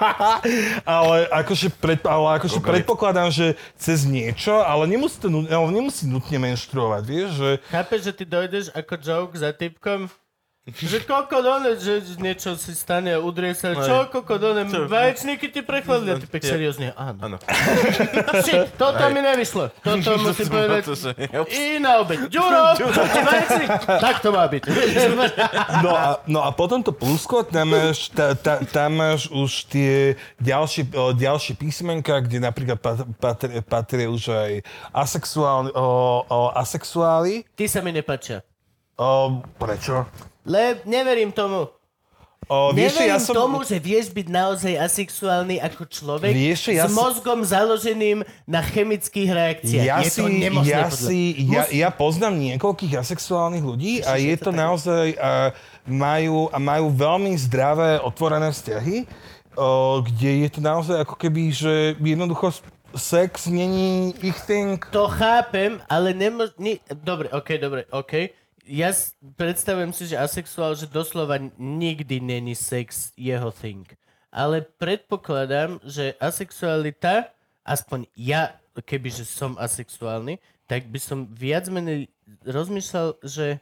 ale 0.98 1.28
akože, 1.30 1.68
pred, 1.76 2.00
ale 2.06 2.40
akože 2.40 2.58
predpokladám, 2.60 3.28
že 3.32 3.58
cez 3.76 4.08
niečo, 4.08 4.62
ale 4.62 4.88
nemusí, 4.88 5.16
to, 5.20 5.28
ale 5.28 5.68
nemusí 5.70 6.08
nutne 6.08 6.38
menštruovať, 6.40 7.02
vieš, 7.04 7.30
že... 7.36 7.50
Chápeš, 7.68 8.00
že 8.08 8.12
ty 8.16 8.24
dojdeš 8.24 8.64
ako 8.72 8.94
joke 9.00 9.36
za 9.36 9.52
typkom? 9.52 10.08
Že 10.62 11.10
koľko 11.10 11.42
done, 11.42 11.74
že 11.74 12.06
niečo 12.22 12.54
si 12.54 12.70
stane 12.78 13.10
a 13.10 13.18
udrie 13.18 13.50
sa. 13.50 13.74
Čo, 13.74 14.06
koľko 14.14 14.38
done, 14.38 14.62
vaječníky 14.86 15.50
ti 15.50 15.58
prechladli. 15.58 16.14
A 16.14 16.22
ty 16.22 16.30
pek 16.30 16.38
seriózne, 16.38 16.94
áno. 16.94 17.18
Áno. 17.18 17.36
Shit, 18.46 18.78
toto 18.78 19.02
mi 19.10 19.26
nevyšlo. 19.26 19.74
Toto 19.82 20.10
musím 20.22 20.46
povedať. 20.46 20.86
I 21.50 21.82
na 21.82 21.98
obeď. 22.06 22.30
Ďuro, 22.38 22.78
vaječník. 22.78 23.70
Tak 23.90 24.22
to 24.22 24.30
má 24.30 24.46
byť. 24.46 24.62
No 25.82 25.90
a, 25.98 26.22
no 26.30 26.38
a 26.46 26.54
potom 26.54 26.78
to 26.78 26.94
plusko, 26.94 27.42
tam 27.42 27.74
máš, 27.74 28.14
ta, 28.14 28.38
ta, 28.38 28.62
tam 28.62 29.02
máš 29.02 29.26
už 29.34 29.66
tie 29.66 30.14
ďalšie, 30.38 30.94
o, 30.94 31.10
ďalšie 31.10 31.58
písmenka, 31.58 32.22
kde 32.22 32.38
napríklad 32.38 32.78
pat- 32.78 33.10
patria, 33.18 33.66
patria 33.66 34.06
už 34.06 34.30
aj 34.30 34.52
asexuálni, 34.94 35.74
o, 35.74 36.22
o, 36.22 36.54
asexuáli. 36.54 37.42
Ty 37.58 37.66
sa 37.66 37.82
mi 37.82 37.90
nepačia. 37.90 38.46
O, 38.94 39.42
prečo? 39.58 40.06
Le, 40.42 40.82
neverím 40.84 41.30
tomu. 41.30 41.68
O, 42.50 42.74
vieš, 42.74 42.98
Neverím 42.98 43.14
ja 43.14 43.18
som... 43.22 43.34
tomu, 43.38 43.62
že 43.62 43.78
vieš 43.78 44.10
byť 44.10 44.26
naozaj 44.26 44.74
asexuálny 44.74 45.62
ako 45.62 45.86
človek 45.86 46.34
Vieš, 46.34 46.74
ja 46.74 46.84
s 46.84 46.92
som- 46.92 46.98
mozgom 46.98 47.38
založeným 47.46 48.26
na 48.50 48.60
chemických 48.60 49.30
reakciách. 49.30 49.86
Ja 49.86 50.02
je 50.02 50.10
si, 50.10 50.18
to 50.18 50.26
nemožné. 50.26 50.74
ja, 50.74 50.90
podľa- 50.90 51.06
si, 51.06 51.20
ja, 51.46 51.62
ja 51.70 51.88
poznám 51.94 52.34
niekoľkých 52.42 52.98
asexuálnych 52.98 53.62
ľudí 53.62 54.02
a 54.02 54.18
je 54.18 54.34
to 54.34 54.50
naozaj, 54.50 55.14
a 55.16 55.54
majú, 55.86 56.50
a 56.50 56.58
majú 56.58 56.90
veľmi 56.90 57.30
zdravé, 57.38 58.02
otvorené 58.02 58.50
vzťahy, 58.50 59.06
o, 59.54 60.02
kde 60.02 60.42
je 60.42 60.48
to 60.50 60.60
naozaj 60.60 60.98
ako 60.98 61.14
keby, 61.14 61.54
že 61.54 61.94
jednoducho 61.94 62.58
sex 62.92 63.46
není 63.46 64.18
ich 64.18 64.36
thing. 64.44 64.82
To 64.90 65.06
chápem, 65.06 65.78
ale 65.86 66.10
nemož... 66.10 66.58
Ni... 66.58 66.82
Dobre, 66.90 67.30
okej, 67.30 67.56
dobre, 67.62 67.80
okej. 67.86 68.34
Ja 68.62 68.94
predstavujem 69.34 69.90
si, 69.90 70.06
že 70.06 70.20
asexuál, 70.20 70.78
že 70.78 70.86
doslova 70.86 71.38
nikdy 71.58 72.22
není 72.22 72.54
sex 72.54 73.10
jeho 73.18 73.50
thing. 73.50 73.86
Ale 74.30 74.62
predpokladám, 74.62 75.82
že 75.82 76.14
asexualita, 76.22 77.34
aspoň 77.66 78.06
ja, 78.14 78.54
kebyže 78.72 79.26
som 79.26 79.58
asexuálny, 79.58 80.38
tak 80.70 80.88
by 80.88 80.98
som 81.02 81.26
viac 81.28 81.66
menej 81.68 82.08
rozmýšľal, 82.46 83.18
že 83.26 83.60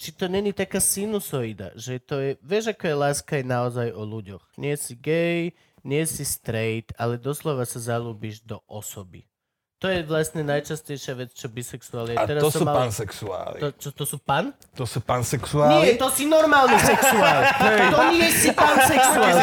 či 0.00 0.10
to 0.10 0.26
není 0.26 0.50
taká 0.50 0.82
sinusoida, 0.82 1.70
že 1.78 2.02
to 2.02 2.18
je, 2.18 2.30
vieš, 2.42 2.74
ako 2.74 2.82
je 2.90 2.96
láska 2.98 3.32
je 3.38 3.46
naozaj 3.46 3.88
o 3.94 4.02
ľuďoch. 4.02 4.42
Nie 4.58 4.74
si 4.74 4.98
gay, 4.98 5.54
nie 5.86 6.02
si 6.06 6.26
straight, 6.26 6.90
ale 6.98 7.20
doslova 7.20 7.62
sa 7.62 7.78
zalúbiš 7.78 8.42
do 8.42 8.58
osoby. 8.66 9.22
To 9.82 9.90
je 9.90 10.06
vlastne 10.06 10.46
najčastejšia 10.46 11.18
vec, 11.18 11.34
čo 11.34 11.50
bisexuál 11.50 12.06
je. 12.06 12.14
A 12.14 12.22
to 12.38 12.54
sú 12.54 12.62
mal... 12.62 12.86
pansexuáli. 12.86 13.58
To, 13.58 13.68
čo, 13.74 13.90
to 13.90 14.04
sú 14.06 14.22
pan? 14.22 14.54
To 14.78 14.86
sú 14.86 15.02
Nie, 15.02 15.10
pansexuáli. 15.10 15.98
to 15.98 16.06
si 16.14 16.30
normálny 16.30 16.78
sexuál. 16.78 17.42
to 17.98 18.02
nie 18.14 18.30
si 18.30 18.54
pansexuál. 18.54 19.34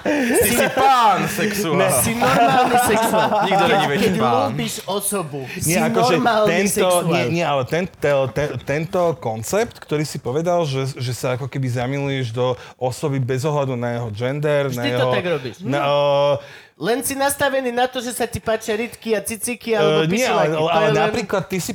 Ty 0.00 0.48
si 0.48 0.66
pán 0.72 1.20
sexuál. 1.28 1.92
Si 2.00 2.12
normálny 2.16 2.76
sexuál. 2.80 3.28
Nikto 3.44 3.64
není 3.68 3.86
väčší 3.92 4.08
Keď 4.08 4.14
pán. 4.24 4.32
ľúbiš 4.48 4.74
osobu, 4.88 5.40
si 5.52 5.68
Nie, 5.68 5.78
akože 5.92 6.16
normálny 6.16 6.48
tento, 6.48 6.72
sexuál. 6.72 7.12
nie, 7.12 7.22
nie, 7.36 7.44
ale 7.44 7.62
ten, 7.68 7.84
te, 7.84 8.10
te, 8.32 8.44
tento 8.64 9.00
koncept, 9.20 9.76
ktorý 9.84 10.08
si 10.08 10.16
povedal, 10.16 10.64
že, 10.64 10.96
že 10.96 11.12
sa 11.12 11.36
ako 11.36 11.44
keby 11.44 11.68
zamiluješ 11.68 12.32
do 12.32 12.56
osoby 12.80 13.20
bez 13.20 13.44
ohľadu 13.44 13.76
na 13.76 14.00
jeho 14.00 14.08
gender, 14.16 14.72
na 14.72 14.80
Vždy 14.80 14.88
to 14.88 14.96
jeho... 14.96 15.12
tak 15.12 15.24
robíš. 15.28 15.54
Na, 15.60 15.80
uh, 15.84 16.63
Len 16.76 16.98
si 17.00 17.14
nastavený 17.14 17.70
na 17.70 17.86
to, 17.86 17.98
že 17.98 18.10
sa 18.10 18.26
ti 18.26 18.38
páčia 18.38 18.74
rytky 18.74 19.14
a 19.14 19.20
ciciky 19.20 19.72
alebo 19.72 20.02
Uh, 20.02 20.10
nie, 20.10 20.26
ale, 20.26 20.58
ale 20.58 20.88
len- 20.88 21.06
napríklad 21.06 21.46
ty 21.46 21.58
si, 21.58 21.70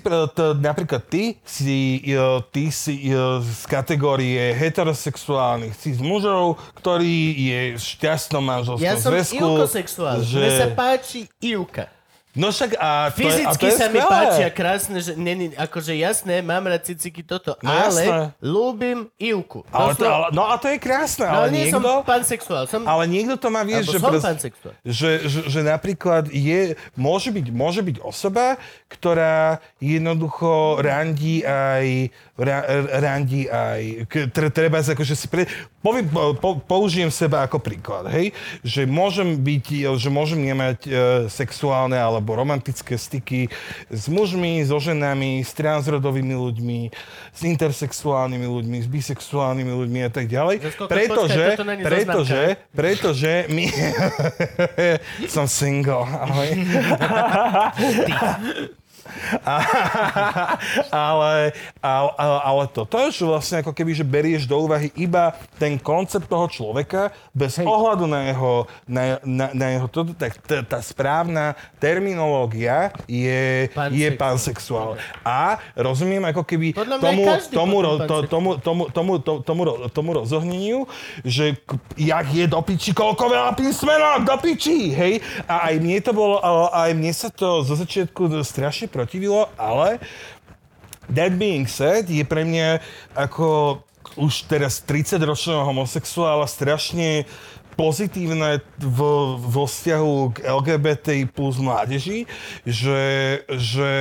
napríklad 0.59 1.01
ty 1.01 1.39
si, 1.41 1.79
uh, 2.11 2.43
ty 2.45 2.67
si 2.67 3.07
uh, 3.07 3.39
z 3.39 3.63
kategórie 3.65 4.51
heterosexuálnych 4.51 5.71
cis 5.73 5.97
mužov, 5.97 6.59
ktorý 6.75 7.15
je 7.31 7.59
šťastnom 7.77 8.41
manželskom 8.41 8.83
Ja 8.83 8.95
som 8.95 9.15
zväzku. 9.15 9.39
Ivko-sexuál. 9.39 10.19
že- 10.19 10.35
Mne 10.37 10.51
sa 10.53 10.67
páči 10.69 11.19
Ivka. 11.39 11.87
No 12.29 12.53
však 12.53 12.77
a 12.77 13.09
to 13.09 13.25
je, 13.25 13.41
a 13.41 13.57
to 13.57 13.65
Fyzicky 13.65 13.65
je 13.65 13.73
sa 13.73 13.87
mi 13.89 13.97
skvelé. 13.97 14.05
páčia 14.05 14.47
krásne, 14.53 15.01
že 15.01 15.17
není, 15.17 15.49
akože 15.49 15.97
jasné, 15.97 16.45
mám 16.45 16.61
rád 16.61 16.85
ciciky 16.85 17.25
toto, 17.25 17.57
No 17.65 17.73
ale 17.73 17.89
jasné. 18.05 18.29
ľúbim 18.37 19.09
Ivku. 19.17 19.65
Ale 19.73 19.97
to, 19.97 20.05
ale, 20.05 20.29
no 20.29 20.45
a 20.45 20.61
to 20.61 20.69
je 20.69 20.77
krásne, 20.77 21.25
No, 21.25 21.41
ale 21.41 21.49
nie 21.49 21.73
som 21.73 21.81
niekto... 21.81 22.05
pansexuál, 22.05 22.69
som... 22.69 22.85
Ale 22.85 23.09
niekto 23.09 23.33
to 23.33 23.49
má, 23.49 23.65
vieš, 23.65 23.89
že, 23.89 23.97
som 23.97 24.13
pansexuál. 24.13 24.77
že, 24.85 25.25
že, 25.25 25.39
že 25.49 25.59
napríklad 25.65 26.29
je, 26.29 26.77
môže, 26.93 27.33
byť, 27.33 27.47
môže 27.49 27.81
byť 27.81 27.97
osoba, 28.05 28.61
ktorá 28.93 29.57
jednoducho 29.81 30.77
randí 30.85 31.41
aj, 31.41 32.13
ra, 32.37 32.57
randí 33.01 33.49
aj, 33.49 34.05
treba 34.53 34.85
sa 34.85 34.93
akože 34.93 35.17
si 35.17 35.25
pre, 35.25 35.49
poviem, 35.79 36.11
po, 36.11 36.35
po, 36.35 36.59
použijem 36.59 37.11
seba 37.11 37.43
ako 37.47 37.59
príklad, 37.59 38.07
hej, 38.11 38.33
že 38.63 38.83
môžem 38.83 39.39
byť, 39.39 39.95
že 39.95 40.09
môžem 40.11 40.43
nemať 40.43 40.77
e, 40.85 40.89
sexuálne 41.31 41.95
alebo 41.95 42.35
romantické 42.35 42.99
styky 42.99 43.47
s 43.87 44.11
mužmi, 44.11 44.59
so 44.67 44.79
ženami, 44.79 45.43
s 45.43 45.53
transrodovými 45.55 46.35
ľuďmi, 46.35 46.91
s 47.31 47.39
intersexuálnymi 47.47 48.47
ľuďmi, 48.47 48.77
s 48.83 48.87
bisexuálnymi 48.91 49.71
ľuďmi 49.71 49.99
a 50.03 50.11
tak 50.11 50.27
ďalej. 50.27 50.59
Pretože, 50.75 51.55
počkaj, 51.55 51.83
pretože, 51.83 52.41
pretože 52.75 53.31
my... 53.47 53.65
som 55.31 55.47
single, 55.47 56.03
ahoj. 56.03 56.49
ale, 60.91 61.51
ale, 61.81 62.09
ale, 62.17 62.37
ale 62.43 62.63
toto, 62.69 62.97
že 63.09 63.23
vlastne 63.25 63.61
ako 63.61 63.71
keby, 63.73 63.91
že 63.93 64.05
berieš 64.05 64.43
do 64.45 64.57
úvahy 64.59 64.89
iba 64.95 65.35
ten 65.57 65.77
koncept 65.79 66.27
toho 66.27 66.47
človeka 66.47 67.11
bez 67.33 67.59
Hej. 67.59 67.65
ohľadu 67.67 68.05
na 68.05 68.21
jeho, 68.31 68.53
na, 68.85 69.03
na, 69.23 69.45
na 69.53 69.67
jeho 69.75 69.87
toto, 69.89 70.11
tak 70.13 70.37
t- 70.43 70.63
tá 70.65 70.79
správna 70.79 71.53
terminológia 71.77 72.91
je, 73.05 73.69
je 73.91 74.07
pansexuál. 74.15 74.95
A 75.25 75.59
rozumiem 75.75 76.23
ako 76.29 76.43
keby 76.45 76.73
tomu, 76.75 77.25
tomu, 77.51 77.75
ro, 77.81 77.91
to, 78.03 78.15
pansexuál. 78.25 78.29
tomu, 78.29 78.49
tomu, 78.59 78.83
tomu, 78.89 79.13
tomu, 79.19 79.39
tomu, 79.43 79.61
ro- 79.65 79.79
tomu 79.89 80.09
rozohneniu, 80.13 80.79
že 81.25 81.57
k- 81.59 81.79
jak 81.97 82.25
je 82.31 82.45
do 82.47 82.59
piči, 82.61 82.91
koľko 82.95 83.25
veľa 83.29 83.51
písmenok, 83.55 84.19
do 84.25 84.35
piči, 84.39 84.91
hej? 84.93 85.13
A 85.45 85.71
aj 85.71 85.75
mne 85.81 85.97
to 86.01 86.11
bolo, 86.15 86.39
a 86.39 86.89
aj 86.89 86.91
mne 86.95 87.13
sa 87.13 87.29
to 87.31 87.61
zo 87.65 87.75
začiatku 87.75 88.41
strašne 88.43 88.87
protivilo, 88.99 89.47
ale 89.55 90.03
that 91.07 91.39
being 91.39 91.63
said, 91.63 92.11
je 92.11 92.27
pre 92.27 92.43
mňa 92.43 92.83
ako 93.15 93.79
už 94.19 94.51
teraz 94.51 94.83
30-ročného 94.83 95.63
homosexuála 95.63 96.43
strašne 96.49 97.23
pozitívne 97.79 98.59
vo, 98.75 99.39
vo 99.39 99.63
vzťahu 99.63 100.13
k 100.35 100.43
LGBT 100.43 101.07
plus 101.25 101.55
mládeži, 101.55 102.27
že, 102.67 103.03
že, 103.47 103.93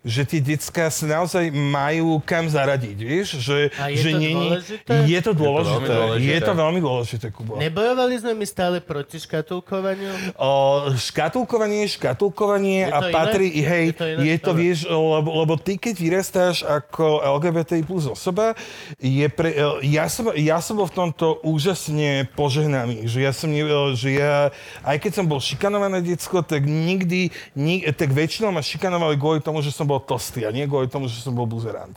že 0.00 0.22
tie 0.24 0.40
decká 0.40 0.88
sa 0.88 1.04
naozaj 1.04 1.52
majú 1.52 2.16
kam 2.24 2.48
zaradiť, 2.48 2.96
vieš? 2.96 3.28
Že, 3.44 3.58
A 3.76 3.92
je 3.92 3.96
že 3.98 4.10
to 4.10 4.16
není- 4.16 4.32
dôležité? 4.48 4.92
Je 5.04 5.20
to 5.20 5.32
dôležité. 5.36 5.92
dôležité. 5.92 6.32
Je 6.32 6.40
to 6.40 6.52
veľmi 6.56 6.80
dôležité, 6.80 7.26
Kubo. 7.28 7.60
Nebojovali 7.60 8.14
sme 8.16 8.32
my 8.32 8.46
stále 8.48 8.80
proti 8.80 9.20
škatulkovaniu? 9.20 10.40
O, 10.40 10.52
škatulkovanie 10.96 11.84
je 11.84 12.00
škatulkovanie 12.00 12.80
Je 12.80 12.88
to 12.88 12.96
a 12.96 13.00
iné? 13.02 13.12
patrí, 13.12 13.48
hej, 13.52 13.86
Je 13.86 13.92
to 13.92 14.06
iné? 14.06 14.22
je 14.24 14.36
to, 14.40 14.50
vieš, 14.56 14.78
lebo, 14.88 15.28
lebo 15.36 15.54
ty, 15.60 15.76
keď 15.76 15.94
vyrastáš 15.94 16.56
ako 16.62 17.20
LGBT 17.36 17.84
plus 17.84 18.08
osoba, 18.08 18.56
je 18.96 19.28
pre, 19.28 19.52
ja, 19.84 20.08
som, 20.08 20.32
ja 20.32 20.56
som 20.64 20.80
bol 20.80 20.88
v 20.88 20.96
tomto 20.96 21.36
úžasne 21.42 22.24
požehnaný, 22.32 23.09
že 23.10 23.26
ja 23.26 23.34
som, 23.34 23.50
že 23.98 24.10
ja, 24.14 24.54
aj 24.86 24.96
keď 25.02 25.12
som 25.18 25.26
bol 25.26 25.42
šikanované 25.42 25.98
decko, 25.98 26.46
tak 26.46 26.62
nikdy, 26.62 27.34
nik, 27.58 27.90
tak 27.98 28.14
väčšinou 28.14 28.54
ma 28.54 28.62
šikanovali 28.62 29.18
kvôli 29.18 29.42
tomu, 29.42 29.58
že 29.58 29.74
som 29.74 29.84
bol 29.84 29.98
tostý 29.98 30.46
a 30.46 30.54
nie 30.54 30.70
kvôli 30.70 30.86
tomu, 30.86 31.10
že 31.10 31.18
som 31.18 31.34
bol 31.34 31.50
buzerant. 31.50 31.92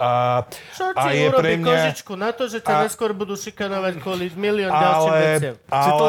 A, 0.00 0.48
Čo 0.72 0.96
a 0.96 1.12
ti 1.12 1.20
je 1.20 1.28
urobí 1.28 1.44
pre 1.44 1.50
mňa... 1.60 1.68
kožičku 1.68 2.12
na 2.16 2.32
to, 2.32 2.48
že 2.48 2.64
ťa 2.64 2.72
A- 2.72 2.82
neskôr 2.88 3.12
budú 3.12 3.36
šikanovať 3.36 4.00
kvôli 4.00 4.32
milión 4.32 4.72
ďalším 4.72 5.12
ale, 5.12 5.20
veciam? 5.20 5.54
Ale, 5.68 6.00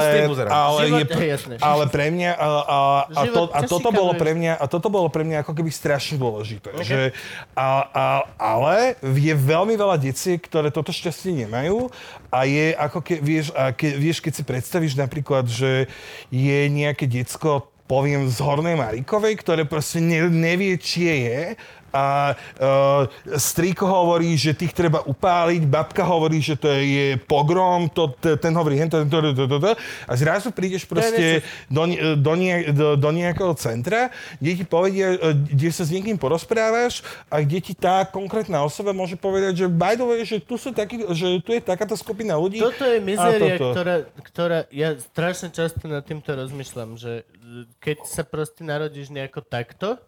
ale, 0.48 0.80
Život- 0.88 1.12
je, 1.12 1.16
hej, 1.20 1.30
jasné. 1.36 1.54
ale 1.60 1.84
pre 1.92 2.06
mňa 2.08 2.32
a, 2.32 2.48
a, 2.48 2.78
a, 3.12 3.22
to, 3.28 3.42
a, 3.52 3.60
toto 3.68 3.90
bolo 3.92 4.16
pre 4.16 4.32
mňa, 4.32 4.54
a 4.56 4.66
toto 4.72 4.88
bolo 4.88 5.12
pre 5.12 5.28
mňa 5.28 5.44
ako 5.44 5.52
keby 5.60 5.70
strašne 5.76 6.16
dôležité. 6.16 6.72
Že, 6.80 7.12
a, 7.52 7.68
a, 7.92 8.06
ale 8.40 8.96
je 9.04 9.34
veľmi 9.36 9.76
veľa 9.76 10.00
detí, 10.00 10.40
ktoré 10.40 10.72
toto 10.72 10.96
šťastie 10.96 11.44
nemajú 11.44 11.92
a 12.32 12.48
je 12.48 12.72
ako 12.72 13.04
ke, 13.04 13.20
vieš, 13.20 13.52
a 13.52 13.76
ke, 13.76 13.92
vieš, 14.00 14.24
keď 14.24 14.40
si 14.40 14.44
predstavíš 14.48 14.96
napríklad, 14.96 15.52
že 15.52 15.92
je 16.32 16.60
nejaké 16.72 17.12
decko 17.12 17.68
poviem 17.92 18.32
z 18.32 18.40
Hornej 18.40 18.80
Marikovej, 18.80 19.36
ktoré 19.44 19.68
proste 19.68 20.00
ne, 20.00 20.32
nevie, 20.32 20.80
či 20.80 21.12
je 21.12 21.60
a 21.92 22.34
uh, 22.34 23.04
strýko 23.36 23.84
hovorí, 23.84 24.40
že 24.40 24.56
tých 24.56 24.72
treba 24.72 25.04
upáliť, 25.04 25.62
babka 25.68 26.08
hovorí, 26.08 26.40
že 26.40 26.56
to 26.56 26.72
je 26.72 27.20
pogrom, 27.28 27.92
to, 27.92 28.16
ten 28.40 28.56
hovorí 28.56 28.80
hento, 28.80 29.04
to, 29.06 29.20
to, 29.36 29.44
to, 29.46 29.58
to, 29.60 29.72
a 30.08 30.14
zrazu 30.16 30.56
prídeš 30.56 30.88
proste 30.88 31.44
do, 31.68 31.84
do, 32.16 32.34
nie, 32.40 32.72
do, 32.72 32.96
do 32.96 33.10
nejakého 33.12 33.52
centra, 33.60 34.10
kde 34.40 34.64
ti 34.64 34.64
povedia, 34.64 35.20
e, 35.20 35.36
kde 35.36 35.70
sa 35.70 35.84
s 35.84 35.92
niekým 35.92 36.16
porozprávaš 36.16 37.04
a 37.28 37.44
kde 37.44 37.60
ti 37.60 37.74
tá 37.76 38.08
konkrétna 38.08 38.64
osoba 38.64 38.96
môže 38.96 39.20
povedať, 39.20 39.66
že 39.66 39.68
by 39.68 40.00
the 40.00 40.06
way, 40.08 40.24
že 40.24 40.40
tu, 40.40 40.56
sú 40.56 40.72
takí, 40.72 41.04
že 41.12 41.44
tu 41.44 41.52
je 41.52 41.62
takáto 41.62 41.94
skupina 42.00 42.40
ľudí. 42.40 42.64
Toto 42.64 42.88
je 42.88 43.00
mizéria, 43.04 43.60
toto. 43.60 43.76
ktorá, 43.76 43.96
ktorá... 44.24 44.60
Ja 44.72 44.96
strašne 44.96 45.52
často 45.52 45.84
nad 45.92 46.08
týmto 46.08 46.32
rozmýšľam, 46.32 46.96
že 46.96 47.28
e, 47.28 47.68
keď 47.84 48.08
sa 48.08 48.24
proste 48.24 48.64
narodíš 48.64 49.12
nejako 49.12 49.44
takto 49.44 50.00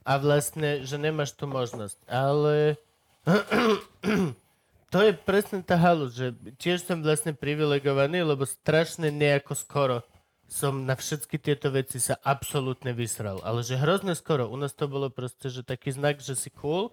a 0.00 0.12
vlastne, 0.16 0.82
že 0.82 0.96
nemáš 0.96 1.36
tú 1.36 1.44
možnosť. 1.44 2.00
Ale 2.08 2.80
to 4.92 4.98
je 4.98 5.12
presne 5.12 5.60
tá 5.60 5.76
halu, 5.76 6.08
že 6.08 6.32
tiež 6.56 6.84
som 6.84 7.04
vlastne 7.04 7.36
privilegovaný, 7.36 8.24
lebo 8.24 8.48
strašne 8.48 9.12
nejako 9.12 9.52
skoro 9.52 9.98
som 10.52 10.84
na 10.84 10.92
všetky 10.92 11.40
tieto 11.40 11.72
veci 11.72 11.96
sa 11.96 12.20
absolútne 12.20 12.92
vysral. 12.92 13.40
Ale 13.40 13.64
že 13.64 13.80
hrozne 13.80 14.12
skoro. 14.12 14.52
U 14.52 14.56
nás 14.60 14.76
to 14.76 14.84
bolo 14.84 15.08
proste, 15.08 15.48
že 15.48 15.64
taký 15.64 15.96
znak, 15.96 16.20
že 16.20 16.36
si 16.36 16.52
cool. 16.52 16.92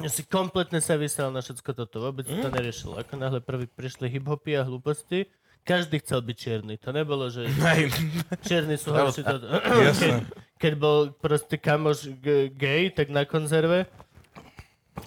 Ja 0.00 0.08
si 0.08 0.24
kompletne 0.24 0.80
sa 0.80 0.96
vysral 0.96 1.28
na 1.28 1.44
všetko 1.44 1.76
toto. 1.76 2.00
Vôbec 2.00 2.24
mm. 2.24 2.40
to 2.40 2.48
neriešil. 2.48 2.96
Ako 2.96 3.20
náhle 3.20 3.44
prvý 3.44 3.68
prišli 3.68 4.08
hip-hopy 4.08 4.56
a 4.56 4.64
hlúposti, 4.64 5.28
každý 5.68 6.00
chcel 6.00 6.24
byť 6.24 6.36
čierny. 6.40 6.74
To 6.80 6.96
nebolo, 6.96 7.28
že 7.28 7.44
čierny 8.48 8.80
sú 8.80 8.96
horší. 8.96 9.28
To... 9.28 9.36
Jasné. 9.84 10.24
Keď 10.58 10.72
bol 10.74 10.98
proste 11.12 11.54
kamoš 11.54 12.10
g- 12.16 12.50
gay, 12.50 12.90
tak 12.90 13.08
na 13.08 13.22
konzerve, 13.22 13.86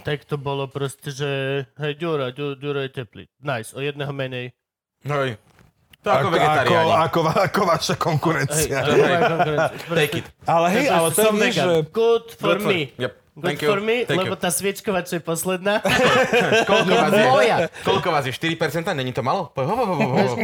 tak 0.01 0.23
to 0.23 0.35
bolo 0.35 0.65
proste, 0.65 1.11
že 1.11 1.29
hej, 1.75 1.93
Ďura, 1.93 2.31
Ďu- 2.31 2.55
Ďuro 2.55 2.79
je 2.79 2.89
teplý. 2.89 3.23
Nice, 3.37 3.71
o 3.71 3.79
jedného 3.79 4.09
menej. 4.09 4.55
Hej. 5.03 5.35
To 6.01 6.07
ako, 6.07 6.17
ako, 6.17 6.25
ako, 6.25 6.33
vegetariáni. 6.33 6.91
ako, 6.97 7.19
ako 7.27 7.61
vaša 7.67 7.93
Hej, 7.93 8.01
konkurencia. 8.01 8.77
moja 8.81 9.19
konkurencia. 9.29 9.77
Take 9.91 10.15
it. 10.17 10.25
Ale 10.43 10.67
hej, 10.71 10.85
ale 10.87 11.07
to 11.09 11.21
je, 11.21 11.49
že... 11.51 11.63
Good 11.91 12.25
for 12.31 12.47
Good 12.49 12.61
for- 12.61 12.71
me. 12.71 12.81
Yep. 12.97 13.13
Good 13.31 13.43
Thank 13.45 13.59
you. 13.61 13.69
for 13.69 13.79
me, 13.79 13.97
Thank 14.03 14.19
lebo 14.19 14.33
you. 14.33 14.39
tá 14.39 14.49
sviečková, 14.49 15.03
čo 15.03 15.15
je 15.15 15.23
posledná, 15.23 15.79
Koľko 16.69 16.91
vás 16.91 17.11
je? 17.11 17.23
moja. 17.25 17.55
Koľko 17.81 18.07
vás 18.09 18.23
je? 18.23 18.33
4%? 18.33 18.91
Není 18.91 19.11
to 19.11 19.21
malo? 19.21 19.47
Po- 19.49 19.61
ho, 19.61 19.75
ho, 19.77 19.85
ho, 19.87 20.07
ho. 20.09 20.35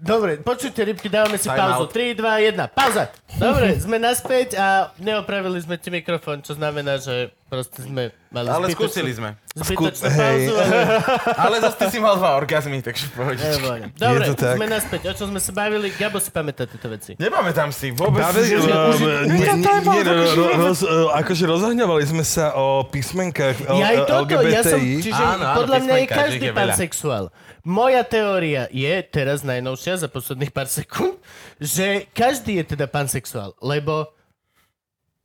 Dobre, 0.00 0.38
počujte, 0.38 0.80
rybky, 0.80 1.06
dávame 1.06 1.36
si 1.36 1.44
Time 1.44 1.60
pauzu. 1.60 1.84
out. 1.84 1.92
3, 1.92 2.16
2, 2.16 2.56
1, 2.56 2.72
pauza. 2.72 3.04
Dobre, 3.30 3.76
sme 3.84 3.96
naspäť 3.96 4.56
a 4.56 4.66
neopravili 4.96 5.58
sme 5.58 5.76
ti 5.76 5.88
mikrofón, 5.88 6.40
čo 6.40 6.52
znamená, 6.52 6.96
že 6.96 7.28
proste 7.46 7.82
sme 7.82 8.02
mali 8.26 8.46
Ale 8.46 8.66
zbytočnú- 8.66 8.80
skúsili 8.80 9.10
sme. 9.12 9.36
Zbytočnú 9.52 10.00
Skú- 10.00 10.08
hej. 10.08 10.38
pauzu, 10.40 10.52
ale... 10.56 10.76
Ale 11.44 11.54
zase 11.60 11.76
ty 11.76 11.86
si 11.88 11.98
mal 11.98 12.14
dva 12.14 12.32
orgazmy, 12.34 12.80
takže. 12.80 13.12
Nebojne. 13.12 13.86
Dobre, 13.92 14.24
to 14.24 14.34
tak. 14.36 14.54
sme 14.54 14.66
naspäť. 14.66 15.00
O 15.04 15.14
čom 15.14 15.26
sme 15.28 15.38
sa 15.38 15.52
bavili? 15.52 15.92
Gabo 15.92 16.16
si 16.16 16.30
pamätá 16.30 16.64
tieto 16.64 16.86
veci. 16.86 17.12
Nepamätám 17.14 17.68
si 17.68 17.90
vôbec. 17.90 18.22
Bavili, 18.22 18.56
uh, 18.56 18.94
že- 18.94 19.26
nie, 19.26 19.52
nie, 19.52 19.68
nie, 19.84 20.00
ro- 20.00 20.32
ro- 20.32 20.54
roz, 20.64 20.80
uh, 20.80 21.12
akože 21.14 21.44
rozhľadňovali 21.44 22.04
sme 22.06 22.22
sa 22.22 22.54
o 22.54 22.86
písmenkách 22.86 23.68
L- 23.68 23.76
Ja 23.76 23.86
aj 23.90 23.98
toto, 24.06 24.38
ja 24.40 24.62
som, 24.62 24.78
LGBTI. 24.78 25.02
čiže 25.02 25.20
Áno, 25.20 25.44
áno, 25.44 25.56
podľa 25.58 25.78
mňa 25.82 25.94
je 25.94 26.06
každý 26.08 26.46
je 26.46 26.54
pansexuál. 26.54 27.24
Moja 27.60 28.00
teória 28.06 28.66
je, 28.72 28.94
teraz 29.04 29.44
najnovšia, 29.44 30.00
za 30.00 30.08
posledných 30.08 30.52
pár 30.52 30.68
sekúnd, 30.70 31.20
že 31.60 32.08
každý 32.16 32.60
je 32.60 32.74
teda 32.76 32.88
pansexuál, 32.88 33.52
lebo 33.60 34.08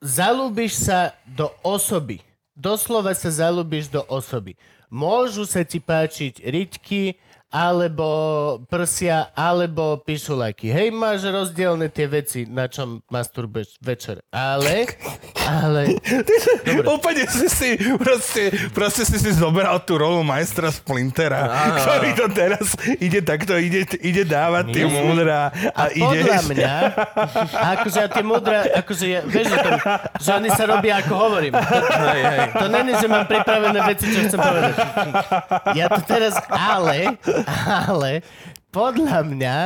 zalúbiš 0.03 0.75
sa 0.89 1.15
do 1.23 1.47
osoby. 1.63 2.19
Doslova 2.55 3.11
sa 3.15 3.31
zalúbiš 3.31 3.91
do 3.91 4.03
osoby. 4.07 4.55
Môžu 4.91 5.43
sa 5.43 5.63
ti 5.67 5.79
páčiť 5.79 6.43
rytky 6.45 7.19
alebo 7.55 8.07
prsia, 8.67 9.31
alebo 9.31 10.03
píšu 10.03 10.35
lajky. 10.35 10.75
Hej, 10.75 10.91
máš 10.91 11.23
rozdielne 11.23 11.87
tie 11.87 12.03
veci, 12.03 12.43
na 12.43 12.67
čom 12.67 12.99
masturbuješ 13.07 13.79
večer. 13.79 14.19
Ale, 14.27 14.91
ale... 15.47 15.95
Úplne 16.83 17.23
si 17.31 17.47
si, 17.47 17.69
proste, 17.95 18.51
proste 18.75 19.07
si 19.07 19.15
si 19.23 19.31
zoberal 19.39 19.79
tú 19.87 19.95
rolu 19.95 20.19
majstra 20.27 20.67
Splintera, 20.67 21.47
ktorý 21.79 22.09
to 22.19 22.27
teraz 22.35 22.75
ide 22.99 23.23
takto, 23.23 23.55
ide, 23.55 23.87
ide 24.03 24.27
dávať 24.27 24.75
tie 24.75 24.85
múdra 24.91 25.55
a, 25.71 25.87
A 25.87 25.95
podľa 25.95 26.39
ide... 26.43 26.51
mňa, 26.51 26.75
akože 27.79 27.97
ja 28.03 28.09
tie 28.11 28.25
múdre, 28.25 28.57
akože 28.83 29.05
ja, 29.07 29.21
vieš, 29.23 29.55
že, 29.55 29.57
to, 29.63 29.69
že 30.19 30.29
oni 30.35 30.49
sa 30.51 30.63
robia 30.67 30.99
ako 30.99 31.13
hovorím. 31.15 31.53
To, 31.55 31.63
Hej, 31.95 32.23
hej. 32.25 32.47
to 32.51 32.65
není, 32.67 32.91
že 32.99 33.07
mám 33.07 33.23
pripravené 33.29 33.79
veci, 33.87 34.05
čo 34.11 34.19
chcem 34.27 34.39
povedať. 34.41 34.75
Ja 35.77 35.85
to 35.87 36.01
teraz, 36.03 36.35
ale, 36.51 37.15
ale, 37.87 38.25
podľa 38.69 39.23
mňa 39.23 39.57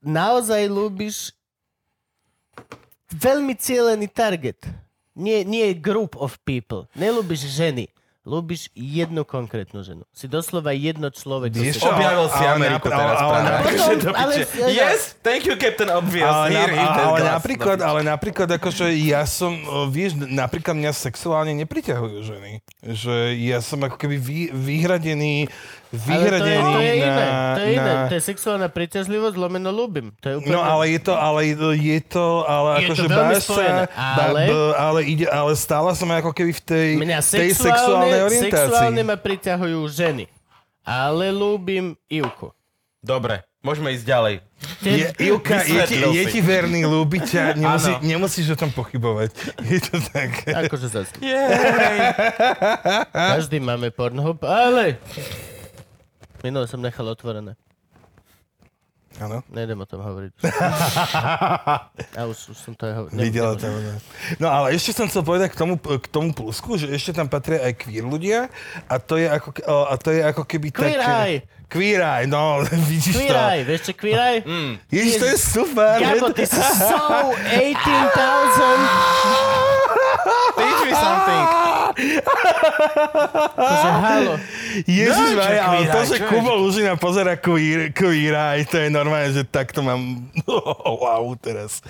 naozaj 0.00 0.68
ľúbiš 0.68 1.32
veľmi 3.10 3.54
cieľený 3.54 4.06
target. 4.10 4.58
Nie, 5.14 5.46
nie 5.46 5.70
group 5.74 6.18
of 6.18 6.42
people. 6.42 6.90
Nelúbiš 6.92 7.46
ženy. 7.46 7.86
Lúbiš 8.24 8.72
jednu 8.72 9.20
konkrétnu 9.20 9.84
ženu. 9.84 10.08
Si 10.08 10.24
doslova 10.24 10.72
jedno 10.72 11.12
človek. 11.12 11.52
Vieš 11.52 11.76
čo? 11.76 11.92
Objavil 11.92 12.24
si 12.32 12.40
Ale 12.40 12.56
Ameriku 12.56 12.88
napr- 12.88 12.96
teraz 12.96 13.16
ale- 13.20 13.36
ale- 13.36 13.52
ale- 13.60 14.16
ale- 14.16 14.72
Yes, 14.72 15.12
thank 15.20 15.44
you, 15.44 15.60
Captain 15.60 15.92
Obvious. 15.92 16.24
Ale, 16.24 16.48
Here, 16.48 16.72
here, 16.72 16.88
ten 16.88 17.04
ale, 17.04 17.18
napríklad, 17.20 17.78
ale 17.84 18.00
napríklad, 18.00 18.48
akože 18.48 18.88
ja 18.96 19.28
som, 19.28 19.52
vieš, 19.92 20.16
napríklad 20.16 20.72
mňa 20.72 20.96
sexuálne 20.96 21.52
nepriťahujú 21.52 22.18
ženy. 22.24 22.64
Že 22.80 23.14
ja 23.44 23.60
som 23.60 23.84
ako 23.84 24.00
keby 24.00 24.16
vy, 24.16 24.38
vyhradený, 24.56 25.52
Ale 25.92 26.00
to 26.00 26.00
je, 26.00 26.08
vyhradený 26.08 26.72
to 26.74 26.80
je 26.80 26.92
na... 26.92 26.94
iné. 26.94 27.26
To 27.28 27.60
je 27.60 27.70
iné. 27.70 27.92
na 27.94 28.04
To 28.08 28.14
je 28.14 28.22
sexuálna 28.24 28.68
príťažlivosť, 28.72 29.36
lomeno 29.36 29.70
ľúbim. 29.70 30.10
To 30.18 30.26
je 30.26 30.34
úplne... 30.40 30.54
No 30.54 30.60
ale 30.64 30.84
je 30.94 31.00
to, 31.04 31.14
ale 31.14 31.38
je 31.44 32.00
to, 32.02 32.26
ale 32.44 32.68
Je 32.68 32.74
to 32.74 32.82
akože 32.82 33.06
veľmi 33.06 33.34
báš 33.36 33.44
spojené, 33.44 33.82
sa, 33.86 34.14
ale- 34.24 34.46
b, 34.46 34.52
ale, 34.74 35.00
ide, 35.04 35.26
ale 35.28 35.52
stále 35.54 35.90
som 35.94 36.08
ako 36.10 36.30
keby 36.32 36.52
v 36.56 36.62
tej, 36.62 36.88
Mňa 36.98 37.18
tej 37.20 37.50
sexuálnej 37.54 37.60
sexuálne, 37.60 38.18
orientácii. 38.26 38.54
sexuálne 38.58 39.02
ma 39.04 39.16
priťahujú 39.18 39.80
ženy. 39.90 40.24
Ale 40.84 41.32
ľúbim 41.32 41.96
Ivku. 42.08 42.52
Dobre, 43.04 43.44
môžeme 43.60 43.92
ísť 43.92 44.04
ďalej. 44.04 44.34
Je, 44.80 45.12
Ivka, 45.28 45.60
je, 45.60 45.80
ti, 45.84 45.96
je 46.00 46.24
si. 46.24 46.32
ti 46.32 46.40
verný, 46.40 46.88
ľúbi 46.88 47.20
ťa, 47.20 47.52
nemusí, 47.60 47.92
nemusíš 48.00 48.46
o 48.52 48.56
tom 48.56 48.72
pochybovať. 48.72 49.32
Je 49.70 49.78
to 49.80 50.00
tak. 50.08 50.48
Akože 50.48 50.88
zase. 50.88 51.12
Každý 53.36 53.60
máme 53.60 53.92
Pornhub, 53.92 54.40
ale... 54.44 54.96
Minule 56.44 56.68
som 56.68 56.84
nechal 56.84 57.08
otvorené. 57.08 57.56
Áno. 59.22 59.46
Nejdem 59.46 59.78
o 59.78 59.86
tom 59.86 60.02
hovoriť. 60.02 60.42
A 62.18 62.20
už, 62.26 62.50
už 62.50 62.58
som 62.58 62.74
to 62.74 62.90
aj 62.90 62.94
hovoril. 62.98 63.14
Videla 63.14 63.54
to. 63.54 63.70
no. 63.70 63.94
No 64.42 64.50
ale 64.50 64.74
ešte 64.74 64.90
som 64.90 65.06
chcel 65.06 65.22
povedať 65.22 65.54
k 65.54 65.56
tomu, 65.56 65.78
k 65.78 66.06
tomu 66.10 66.34
plusku, 66.34 66.74
že 66.74 66.90
ešte 66.90 67.14
tam 67.14 67.30
patria 67.30 67.62
aj 67.62 67.78
queer 67.78 68.02
ľudia 68.02 68.50
a 68.90 68.98
to 68.98 69.14
je 69.16 69.30
ako, 69.30 69.54
a 69.86 69.94
to 69.96 70.10
je 70.10 70.20
ako 70.20 70.42
keby 70.42 70.74
Queer 70.74 70.98
také... 70.98 71.14
eye. 71.14 71.46
Queer 71.70 72.02
eye, 72.02 72.26
no, 72.26 72.66
vidíš 72.90 73.14
Queer 73.14 73.30
to. 73.30 73.38
Eye, 73.38 73.62
vieš 73.62 73.80
čo 73.86 73.92
Queer 73.94 74.18
Eye? 74.18 74.42
Ježiš, 74.90 75.14
to 75.22 75.26
je 75.30 75.36
super. 75.38 75.94
Gabo, 76.02 76.34
ty 76.34 76.44
si 76.50 76.58
so 76.58 76.98
18,000. 77.54 79.78
Teach 80.56 80.82
me 80.88 80.92
something. 80.96 81.44
Akože 83.54 83.90
halo. 84.00 84.34
Ježiš, 84.88 85.30
No, 85.34 85.38
Maria, 85.38 85.62
ale 85.68 85.86
to, 85.86 86.00
že? 86.08 86.16
Kubo 86.26 86.52
Lužina 86.58 86.96
pozera 86.96 87.36
queer, 87.36 87.92
queer 87.94 88.34
eye, 88.34 88.64
to 88.66 88.80
je 88.80 88.88
normálne, 88.90 89.30
že 89.30 89.44
takto 89.46 89.84
mám 89.84 90.26
wow 91.02 91.36
teraz. 91.38 91.84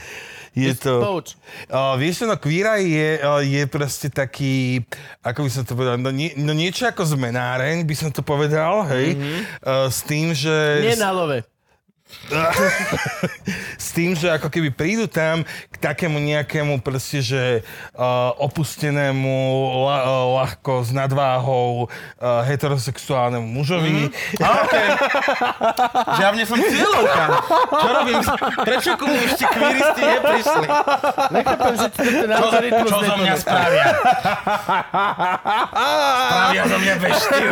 Je 0.55 0.71
to... 0.79 1.03
Pouč. 1.03 1.35
O, 1.67 1.99
vieš 1.99 2.31
no 2.31 2.39
Queer 2.39 2.79
Eye 2.79 2.87
je, 2.87 3.11
o, 3.27 3.43
je 3.43 3.63
proste 3.67 4.07
taký, 4.07 4.87
ako 5.19 5.43
by 5.43 5.51
som 5.51 5.67
to 5.67 5.75
povedal, 5.75 5.99
no, 5.99 6.15
nie, 6.15 6.31
no 6.39 6.55
niečo 6.55 6.87
ako 6.87 7.03
zmenáreň, 7.03 7.83
by 7.83 7.95
som 7.99 8.15
to 8.15 8.23
povedal, 8.23 8.87
hej, 8.87 9.19
mm-hmm. 9.19 9.41
o, 9.67 9.91
s 9.91 10.07
tým, 10.07 10.31
že... 10.31 10.55
Nie 10.87 10.95
na 10.95 11.11
love. 11.11 11.43
S 13.79 13.89
tým, 13.93 14.17
že 14.17 14.33
ako 14.33 14.49
keby 14.49 14.73
prídu 14.73 15.05
tam 15.05 15.45
k 15.45 15.77
takému 15.77 16.17
nejakému 16.19 16.81
proste, 16.81 17.21
že 17.21 17.61
uh, 17.95 18.33
opustenému, 18.41 19.35
la, 19.85 19.99
uh, 20.03 20.25
ľahko 20.41 20.83
s 20.83 20.91
nadváhou 20.91 21.87
uh, 21.87 22.43
heterosexuálnemu 22.49 23.45
mužovi. 23.45 24.09
Mm-hmm. 24.09 24.63
Okay. 24.65 24.87
Žavne 26.17 26.43
som 26.49 26.59
cieľovka. 26.59 27.25
Čo 27.71 27.89
robím? 27.93 28.21
Prečo 28.65 28.91
ku 28.97 29.05
mne 29.05 29.21
ešte 29.29 29.45
kviristi 29.45 30.03
neprišli? 30.03 30.67
Nechápem, 31.35 31.75
že 31.77 31.89
ten 31.93 32.29
Čo, 32.29 32.37
algoritmus 32.41 32.91
čo 32.91 32.99
zo 33.05 33.17
mňa 33.21 33.35
spravia? 33.37 33.87
Spravia 36.25 36.63
zo 36.65 36.79
mňa 36.81 36.95
beštiu. 36.99 37.51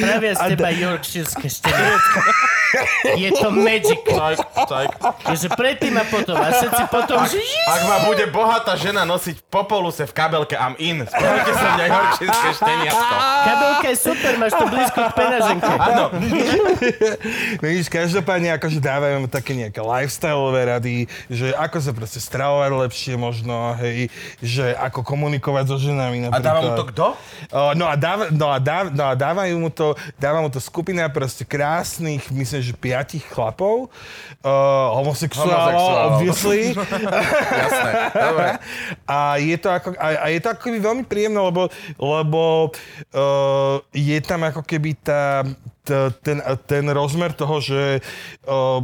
Pravia 0.00 0.32
z 0.32 0.40
teba 0.56 0.70
Yorkshirské 0.72 1.46
šteniatka. 1.52 2.20
Je 3.16 3.30
to 3.32 3.48
magic. 3.50 4.00
Tak, 4.04 4.36
tak. 4.64 4.88
Že 5.32 5.48
predtým 5.56 5.94
a 5.96 6.04
potom. 6.04 6.36
A 6.36 6.52
všetci 6.52 6.82
potom, 6.92 7.24
že 7.24 7.40
Ak 7.66 7.80
ma 7.88 7.96
bude 8.04 8.24
bohatá 8.28 8.76
žena 8.76 9.08
nosiť 9.08 9.40
po 9.48 9.64
poluse 9.64 10.04
v 10.04 10.12
kabelke, 10.12 10.54
I'm 10.56 10.76
in. 10.76 11.04
Spravite 11.08 11.52
sa 11.56 11.66
mňa 11.76 11.84
horčinské 11.88 12.48
šteniatko. 12.60 13.14
kabelka 13.44 13.86
je 13.88 13.98
super, 13.98 14.32
máš 14.36 14.52
to 14.56 14.64
blízko 14.68 15.00
k 15.00 15.12
penaženke. 15.16 15.72
Áno. 15.80 16.04
Vidíš, 17.64 17.86
každopádne 17.88 18.56
akože 18.56 18.78
dávajú 18.80 19.16
také 19.30 19.52
nejaké 19.56 19.80
lifestyleové 19.80 20.60
rady, 20.76 20.94
že 21.32 21.52
ako 21.56 21.76
sa 21.80 21.92
proste 21.96 22.20
stravovať 22.20 22.70
lepšie 22.88 23.14
možno, 23.16 23.74
hej, 23.80 24.12
že 24.44 24.76
ako 24.76 25.04
komunikovať 25.04 25.64
so 25.72 25.76
ženami 25.80 26.28
A 26.28 26.36
napríklad. 26.36 26.44
dáva 26.44 26.60
mu 26.60 26.70
to 26.76 26.84
kto? 26.92 27.06
No, 27.76 27.84
a 27.88 27.94
dáva, 27.96 28.24
no, 28.30 28.46
a 28.50 28.58
no 28.90 29.04
a 29.08 29.14
dávajú 29.16 29.54
mu 29.56 29.70
to, 29.72 29.96
dáva 30.16 30.40
mu 30.44 30.48
to 30.52 30.60
skupina 30.62 31.08
proste 31.08 31.44
krásnych, 31.46 32.28
myslím, 32.30 32.60
že 32.62 32.72
piatich 32.90 33.22
chlapov, 33.30 33.86
uh, 34.42 34.86
homosexuálov, 34.98 36.18
obviously. 36.18 36.74
Jasné. 37.62 37.90
Dobre. 38.10 38.48
A 39.06 39.38
je 39.38 39.56
to 39.62 39.68
ako, 39.70 39.88
a, 39.94 40.08
a 40.18 40.26
je 40.34 40.40
to 40.42 40.48
ako 40.50 40.60
keby 40.66 40.78
veľmi 40.82 41.04
príjemné, 41.06 41.38
lebo, 41.38 41.70
lebo 42.02 42.74
uh, 43.14 43.78
je 43.94 44.18
tam 44.18 44.42
ako 44.42 44.66
keby 44.66 44.98
tá, 44.98 45.46
ten, 46.22 46.38
ten 46.66 46.84
rozmer 46.90 47.34
toho, 47.34 47.58
že 47.58 48.00
uh, 48.46 48.80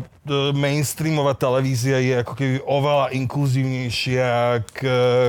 mainstreamová 0.52 1.38
televízia 1.38 2.02
je 2.02 2.14
ako 2.20 2.34
keby 2.34 2.54
oveľa 2.66 3.14
inkluzívnejšia 3.14 4.28
k, 4.74 4.80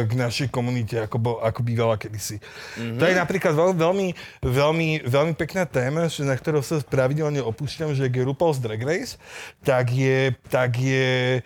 k 0.10 0.12
našej 0.18 0.48
komunite, 0.50 0.98
ako, 1.06 1.18
bol, 1.22 1.36
ako 1.40 1.62
bývala 1.62 1.96
kedysi. 1.96 2.42
Mm-hmm. 2.42 2.98
To 2.98 3.04
je 3.06 3.16
napríklad 3.16 3.54
veľ, 3.54 3.72
veľmi, 3.78 4.08
veľmi, 4.42 4.90
veľmi 5.06 5.34
pekná 5.38 5.70
téma, 5.70 6.10
že 6.10 6.26
na 6.26 6.34
ktorou 6.34 6.66
sa 6.66 6.82
pravidelne 6.82 7.40
opúšťam, 7.46 7.94
že 7.94 8.10
je 8.10 8.26
RuPaul's 8.26 8.58
Drag 8.58 8.82
Race, 8.82 9.22
tak 9.62 9.94
je, 9.94 10.34
tak 10.50 10.76
je 10.82 11.46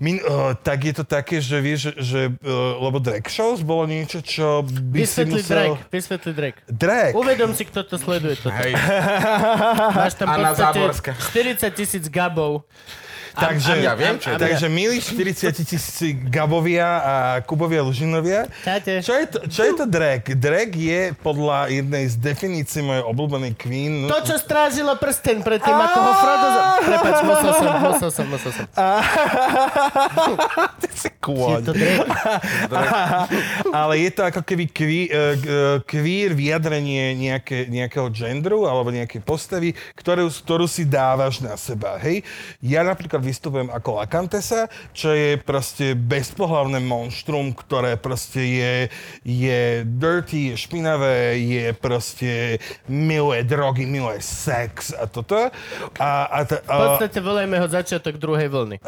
Min, 0.00 0.16
uh, 0.24 0.56
tak 0.56 0.88
je 0.88 0.96
to 0.96 1.04
také, 1.04 1.44
že 1.44 1.60
vieš, 1.60 1.92
že, 2.00 2.32
uh, 2.40 2.80
lebo 2.80 2.96
drag 2.96 3.20
shows 3.28 3.60
bolo 3.60 3.84
niečo, 3.84 4.24
čo 4.24 4.64
by 4.64 5.04
si 5.04 5.04
Vysvetli 5.04 5.40
musel... 5.44 5.52
drag, 5.52 5.70
vysvetli 5.92 6.32
drag. 6.32 6.54
Drag. 6.64 7.12
Uvedom 7.12 7.52
si, 7.52 7.68
kto 7.68 7.84
to 7.84 8.00
sleduje. 8.00 8.40
Toto. 8.40 8.56
Hej. 8.56 8.72
Máš 10.00 10.16
tam 10.16 10.32
v 10.32 10.40
Anna 10.40 10.56
podstate 10.56 10.80
Záborská. 10.80 11.10
40 11.20 11.76
tisíc 11.76 12.04
gabov. 12.08 12.64
Takže, 13.40 13.72
ja 13.80 13.96
viem, 13.96 14.20
čo 14.20 14.32
je 14.32 14.36
takže 14.36 14.68
milí 14.68 15.00
40 15.04 15.64
tisíci 15.64 16.12
Gabovia 16.28 17.00
a 17.00 17.14
Kubovia 17.40 17.80
Lužinovia. 17.80 18.44
Čaute. 18.60 19.00
Čo 19.00 19.14
je, 19.16 19.24
to, 19.26 19.38
čo 19.48 19.60
je 19.64 19.72
to 19.74 19.84
drag? 19.88 20.22
Drag 20.36 20.70
je 20.70 21.16
podľa 21.24 21.72
jednej 21.72 22.04
z 22.06 22.14
definícií 22.20 22.84
mojej 22.84 23.04
obľúbenej 23.08 23.56
queen. 23.56 24.04
To, 24.06 24.20
čo 24.20 24.36
strážilo 24.36 24.94
prsten 25.00 25.40
predtým, 25.40 25.72
ako 25.72 25.98
ho 25.98 26.12
Frodo... 26.20 26.48
Prepač, 26.80 27.16
musel 27.24 27.52
som, 27.56 27.72
musel 27.80 28.10
som, 28.12 28.26
musel 28.28 28.52
som. 28.52 28.66
Ty 30.80 30.88
si 30.92 31.10
kôň. 31.20 31.62
Ale 33.80 33.94
je 34.00 34.10
to 34.10 34.22
ako 34.26 34.40
keby 34.44 34.64
queer, 34.72 35.36
queer 35.84 36.32
vyjadrenie 36.32 37.16
nejaké, 37.16 37.68
nejakého 37.68 38.08
gendru 38.10 38.66
alebo 38.66 38.92
nejakej 38.92 39.22
postavy, 39.24 39.76
ktorú, 39.96 40.28
ktorú 40.28 40.66
si 40.66 40.88
dávaš 40.88 41.40
na 41.44 41.54
seba. 41.54 42.00
Hej? 42.00 42.24
Ja 42.60 42.82
napríklad 42.82 43.22
vystupujem 43.30 43.70
ako 43.70 44.02
Lakantesa, 44.02 44.66
čo 44.90 45.14
je 45.14 45.38
proste 45.38 45.94
bezpohlavné 45.94 46.82
monštrum, 46.82 47.54
ktoré 47.54 47.94
proste 47.94 48.42
je, 48.42 48.74
je 49.22 49.86
dirty, 49.86 50.52
je 50.52 50.54
špinavé, 50.58 51.38
je 51.38 51.70
proste 51.78 52.58
miluje 52.90 53.46
drogy, 53.46 53.86
miluje 53.86 54.18
sex 54.18 54.90
a 54.90 55.06
toto. 55.06 55.38
A, 56.02 56.10
a, 56.26 56.42
V 56.42 56.58
a, 56.66 56.98
podstate 56.98 57.22
volajme 57.22 57.62
ho 57.62 57.66
začiatok 57.70 58.18
druhej 58.18 58.50
vlny. 58.50 58.82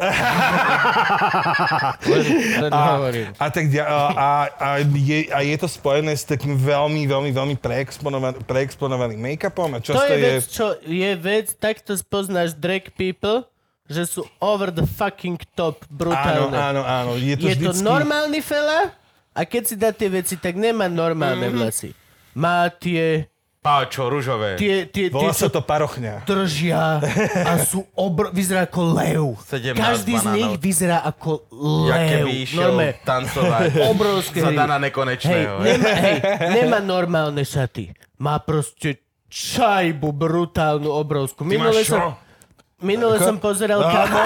Len 2.63 2.71
hovorím. 2.71 3.31
a, 3.39 3.45
tak, 3.47 3.71
a, 3.79 3.99
a, 4.11 4.29
a, 4.59 4.67
je, 4.83 5.31
a 5.31 5.39
je 5.39 5.55
to 5.55 5.71
spojené 5.71 6.11
s 6.11 6.27
takým 6.27 6.59
veľmi, 6.59 7.07
veľmi, 7.07 7.31
veľmi 7.31 7.55
preexponovaným, 7.55 8.43
preexponovaným 8.43 9.19
make-upom 9.19 9.77
a 9.77 9.79
To 9.79 10.03
je 10.03 10.17
je... 10.19 10.27
vec, 10.27 10.43
čo 10.49 10.75
je 10.83 11.11
vec, 11.15 11.47
takto 11.55 11.95
spoznáš 11.95 12.57
drag 12.57 12.91
people, 12.97 13.45
že 13.85 14.03
sú 14.03 14.21
over 14.37 14.69
the 14.69 14.85
fucking 14.85 15.35
top, 15.51 15.83
Áno, 15.83 15.91
brutálne. 15.91 16.55
áno, 16.55 16.81
áno. 16.81 17.11
Je 17.13 17.35
to, 17.35 17.45
je 17.45 17.55
to 17.55 17.69
vždycky... 17.69 17.83
normálny 17.83 18.39
fela 18.39 18.95
a 19.29 19.41
keď 19.41 19.63
si 19.63 19.75
dá 19.75 19.89
tie 19.89 20.07
veci, 20.07 20.35
tak 20.35 20.53
nemá 20.53 20.85
normálne 20.85 21.45
Mhm. 21.45 21.53
vlasy. 21.53 21.89
Má 22.33 22.65
tie, 22.71 23.27
A 23.61 23.85
čo, 23.85 24.07
rúžové. 24.07 24.55
tie, 24.55 24.83
tie, 24.85 25.07
tie 25.07 25.07
Volá 25.07 25.29
čo 25.29 25.35
sa 25.37 25.47
to 25.47 25.61
parochňa. 25.61 26.23
držia 26.23 26.99
a 27.43 27.51
sú 27.65 27.85
obr... 27.93 28.27
vyzerá 28.29 28.65
ako 28.65 28.81
lev. 28.91 29.39
17 29.41 29.71
Každý 29.73 30.13
z 30.13 30.25
nich 30.31 30.53
vyzerá 30.57 30.99
ako 31.01 31.47
lev. 31.85 31.95
keby 32.09 32.31
išiel 32.41 32.73
Normálne, 32.73 32.99
tancovať 32.99 33.63
obrovské 33.91 34.39
za 34.39 34.49
hry. 34.49 34.57
Dana 34.57 34.75
Hej, 34.75 34.83
Nekonečného. 34.85 35.53
hej. 35.57 35.67
nemá, 35.69 35.91
hej, 35.93 36.17
nemá 36.51 36.79
normálne 36.79 37.39
šaty. 37.41 37.91
Má 38.17 38.35
proste 38.37 38.99
čajbu 39.27 40.09
brutálnu, 40.09 40.89
obrovskú. 40.89 41.43
Minule 41.43 41.71
máš 41.75 41.87
čo? 41.87 42.19
Minule 42.83 43.17
som 43.23 43.39
pozeral, 43.39 43.79
kamo, 43.79 44.21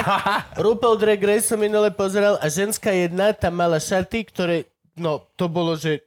RuPaul 0.58 0.98
Drag 0.98 1.22
Race 1.22 1.48
som 1.48 1.62
minule 1.62 1.94
pozeral 1.94 2.42
a 2.42 2.50
ženská 2.50 2.92
jedna 2.92 3.32
tam 3.32 3.56
mala 3.56 3.78
šaty, 3.78 4.26
ktoré, 4.28 4.66
no, 4.98 5.24
to 5.38 5.46
bolo, 5.46 5.78
že 5.78 6.02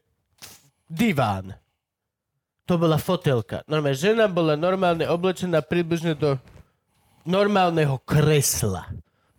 diván. 0.91 1.55
To 2.67 2.75
bola 2.79 2.99
fotelka. 2.99 3.63
Normálne, 3.71 3.99
žena 3.99 4.27
bola 4.31 4.55
normálne 4.59 5.07
oblečená 5.07 5.63
približne 5.63 6.19
do 6.19 6.39
normálneho 7.27 7.99
kresla. 8.03 8.91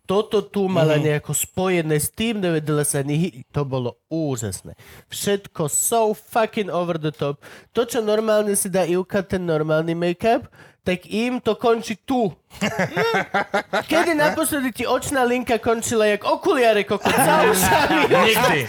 Toto 0.03 0.43
tu 0.43 0.68
mala 0.68 0.99
nejako 0.99 1.32
spojené 1.32 1.95
s 1.95 2.12
tým, 2.12 2.43
nevedela 2.43 2.84
sa 2.84 2.99
ani... 2.99 3.47
To 3.55 3.64
bolo 3.64 3.95
úžasné. 4.12 4.76
Všetko 5.07 5.72
so 5.72 6.12
fucking 6.12 6.68
over 6.68 6.99
the 6.99 7.16
top. 7.16 7.39
To, 7.72 7.88
čo 7.88 8.03
normálne 8.03 8.51
si 8.59 8.68
dá 8.68 8.84
Ivka, 8.84 9.24
ten 9.24 9.47
normálny 9.47 9.95
make-up, 9.95 10.51
tak 10.84 11.07
im 11.07 11.39
to 11.39 11.55
končí 11.55 11.95
tu. 12.03 12.36
Kedy 13.89 14.13
naposledy 14.13 14.69
ti 14.71 14.83
očná 14.85 15.25
linka 15.25 15.57
končila 15.57 16.05
jak 16.05 16.21
okuliare 16.23 16.83
kokot 16.85 17.09
za 17.09 17.35
ušami? 17.51 18.01
Nikdy. 18.05 18.59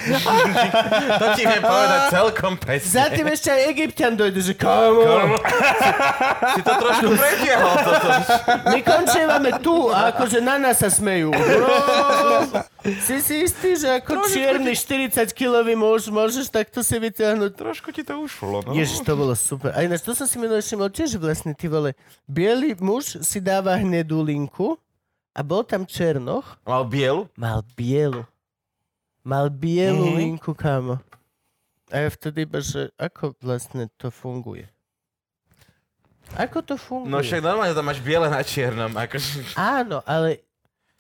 to 1.20 1.26
ti 1.36 1.42
viem 1.44 1.62
povedať 1.62 2.00
celkom 2.08 2.52
presne. 2.56 2.88
Za 2.88 3.04
tým 3.12 3.26
ešte 3.28 3.48
aj 3.52 3.62
egyptian 3.68 4.12
dojde, 4.16 4.40
že 4.40 4.54
kamo, 4.56 5.36
Si 6.56 6.60
to 6.64 6.72
trošku 6.72 7.08
pretiahol 7.16 7.74
toto. 7.84 8.08
my 8.72 8.78
končívame 8.80 9.50
tu 9.60 9.76
a 9.92 10.14
akože 10.14 10.38
na 10.40 10.56
nás 10.56 10.80
sa 10.80 10.88
smejú. 10.88 11.30
Bro, 11.32 11.76
si 12.82 13.22
si 13.22 13.46
istý, 13.46 13.78
že 13.78 14.02
ako 14.02 14.26
čierny 14.26 14.74
40-kilový 14.74 15.78
muž 15.78 16.10
môžeš 16.10 16.50
takto 16.50 16.82
si 16.82 16.98
vyťahnuť? 16.98 17.54
Trošku 17.54 17.94
ti 17.94 18.02
to 18.02 18.18
ušlo, 18.18 18.66
no. 18.66 18.74
Ježiš, 18.74 19.06
to 19.06 19.14
bolo 19.14 19.36
super. 19.38 19.70
A 19.70 19.86
ináč, 19.86 20.02
to 20.02 20.16
som 20.16 20.26
si 20.26 20.34
minulý 20.40 20.58
všimol 20.64 20.90
tiež 20.90 21.14
vlastne, 21.14 21.54
ty 21.54 21.70
vole. 21.70 21.94
Bielý 22.26 22.74
muž 22.82 23.22
si 23.22 23.38
dáva 23.38 23.71
hnedú 23.74 24.20
linku 24.20 24.76
a 25.30 25.40
bol 25.40 25.62
tam 25.62 25.82
černoch, 25.82 26.58
Mal 26.62 26.84
bielu? 26.84 27.22
mal 27.34 27.60
bielu. 27.72 28.22
Mal 29.22 29.46
bielu 29.48 30.02
Mhm. 30.04 30.16
linku, 30.16 30.52
kámo. 30.52 30.98
A 31.88 31.96
ja 31.98 32.08
vtedy 32.08 32.42
iba, 32.42 32.58
že 32.58 32.88
ako 32.96 33.36
vlastne 33.38 33.86
to 33.94 34.08
funguje? 34.08 34.64
Ako 36.34 36.58
to 36.60 36.74
funguje? 36.74 37.06
No 37.06 37.20
však 37.20 37.40
normálne 37.40 37.70
tam 37.70 37.84
máš 37.84 38.00
biele 38.00 38.26
na 38.26 38.40
čiernom. 38.40 38.88
Akože... 38.90 39.52
Áno, 39.52 40.00
ale 40.02 40.40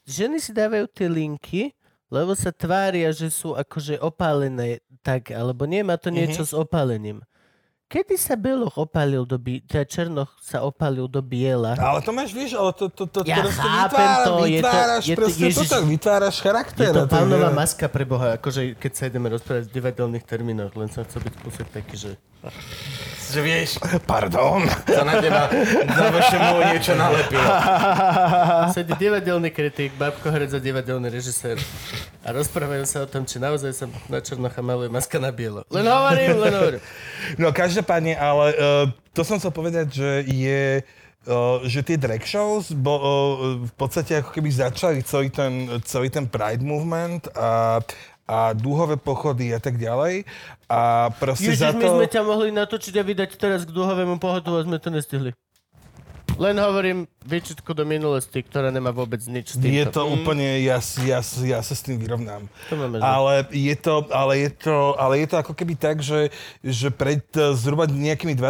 ženy 0.04 0.36
si 0.36 0.52
dávajú 0.52 0.84
tie 0.86 1.08
linky, 1.08 1.72
lebo 2.06 2.36
sa 2.36 2.52
tvária, 2.52 3.08
že 3.10 3.32
sú 3.32 3.56
akože 3.56 3.96
opálené 3.98 4.78
tak, 5.00 5.32
alebo 5.32 5.64
nie, 5.64 5.80
má 5.80 5.96
to 5.96 6.12
niečo 6.12 6.44
s 6.44 6.52
opálením. 6.52 7.24
Kedy 7.92 8.16
sa 8.16 8.32
Beloch 8.34 8.72
opálil 8.78 9.20
do 9.22 9.36
bi- 9.36 9.60
teda 9.60 9.84
Černoch 9.84 10.32
sa 10.40 10.64
opálil 10.64 11.04
do 11.04 11.20
biela? 11.20 11.76
Ale 11.76 12.00
to 12.00 12.08
máš, 12.08 12.32
vieš, 12.32 12.56
ale 12.56 12.72
to, 12.72 12.88
to, 12.88 13.04
to 13.06 13.20
Ja 13.22 13.36
teraz 13.36 13.52
to 13.52 13.60
chápem 13.60 13.76
vytvára, 14.00 14.24
to, 14.24 14.32
je 14.32 14.32
to- 14.32 14.48
vytváraš 14.48 15.02
je 15.02 15.12
to- 15.12 15.20
proste 15.20 15.44
Ježiš. 15.44 15.58
toto, 15.62 15.76
vytváraš 15.84 16.34
Je 16.34 16.42
charakter. 16.42 16.88
to 16.90 16.98
a 16.98 17.04
je- 17.04 17.12
pánová 17.12 17.48
maska 17.52 17.86
pre 17.86 18.04
Boha, 18.04 18.32
akože 18.34 18.60
keď 18.74 18.92
sa 18.96 19.02
ideme 19.06 19.28
rozprávať 19.28 19.68
v 19.68 19.72
divadelných 19.74 20.24
termínoch, 20.24 20.72
len 20.72 20.88
som 20.88 21.04
chcel 21.04 21.20
byť 21.20 21.34
kúsok 21.38 21.66
taký, 21.70 21.94
že... 21.98 22.10
Že 23.32 23.40
vieš, 23.40 23.80
Pardon. 24.04 24.60
sa 24.84 25.08
na 25.08 25.16
teba 25.16 25.48
za 25.88 26.06
vašemu 26.12 26.52
niečo 26.68 26.92
nalepilo. 26.92 27.48
Sedí 28.76 28.92
divadelný 28.92 29.48
kritik, 29.48 29.96
babko 29.96 30.28
herec 30.28 30.52
a 30.52 30.60
divadelný 30.60 31.08
režisér. 31.08 31.56
A 32.20 32.36
rozprávajú 32.36 32.84
sa 32.84 33.02
o 33.02 33.08
tom, 33.08 33.24
či 33.24 33.40
naozaj 33.40 33.72
sa 33.72 33.88
na 34.12 34.20
Černocha 34.20 34.60
maluje 34.60 34.92
maska 34.92 35.16
na 35.16 35.32
bielo. 35.32 35.64
Len 35.72 35.88
hovorím, 35.88 36.44
len 36.44 36.52
hovorím. 36.52 36.82
No 37.40 37.56
každopádne, 37.56 38.20
ale 38.20 38.46
uh, 38.52 38.84
to 39.16 39.24
som 39.24 39.40
chcel 39.40 39.48
povedať, 39.48 39.86
že 39.96 40.10
je 40.28 40.62
Uh, 41.22 41.62
že 41.70 41.86
tie 41.86 41.94
drag 41.94 42.18
shows 42.26 42.74
bo, 42.74 42.98
uh, 42.98 43.06
v 43.62 43.72
podstate 43.78 44.18
ako 44.18 44.34
keby 44.34 44.50
začali 44.50 45.06
celý 45.06 45.30
ten, 45.30 45.70
celý 45.86 46.10
ten 46.10 46.26
Pride 46.26 46.66
movement 46.66 47.30
a, 47.38 47.78
a 48.26 48.54
dúhové 48.54 48.96
pochody 48.96 49.50
a 49.52 49.60
tak 49.60 49.76
ďalej. 49.76 50.24
A 50.70 51.10
proste 51.18 51.52
za 51.52 51.70
Ježiš, 51.70 51.76
to... 51.76 51.78
my 51.78 51.88
sme 52.00 52.06
ťa 52.08 52.22
mohli 52.22 52.50
natočiť 52.54 52.94
a 52.96 53.02
vydať 53.02 53.30
teraz 53.36 53.66
k 53.66 53.74
dúhovému 53.74 54.16
pohodu 54.22 54.50
a 54.54 54.64
sme 54.64 54.78
to 54.78 54.88
nestihli. 54.88 55.30
Len 56.40 56.56
hovorím 56.56 57.04
výčitku 57.24 57.70
do 57.70 57.82
minulosti, 57.82 58.38
ktorá 58.38 58.68
nemá 58.68 58.90
vôbec 58.90 59.22
nič 59.22 59.52
s 59.52 59.56
Je 59.56 59.62
týmto. 59.82 59.92
to 59.92 60.02
úplne, 60.08 60.60
ja, 60.60 60.76
ja, 61.00 61.18
s- 61.18 61.40
ja 61.40 61.58
sa 61.58 61.72
s 61.72 61.80
tým 61.80 61.96
vyrovnám. 61.96 62.46
To 62.68 62.74
máme, 62.74 62.98
Ale 62.98 63.46
je 63.48 63.74
to, 63.74 63.94
ale 64.08 64.32
je 64.38 64.50
to, 64.52 64.76
ale 64.94 65.14
je 65.16 65.26
to 65.26 65.36
ako 65.36 65.52
keby 65.52 65.74
tak, 65.74 65.98
že, 65.98 66.28
že 66.60 66.88
pred 66.88 67.22
eh, 67.32 67.52
zhruba 67.52 67.86
nejakými 67.86 68.32
20 68.32 68.42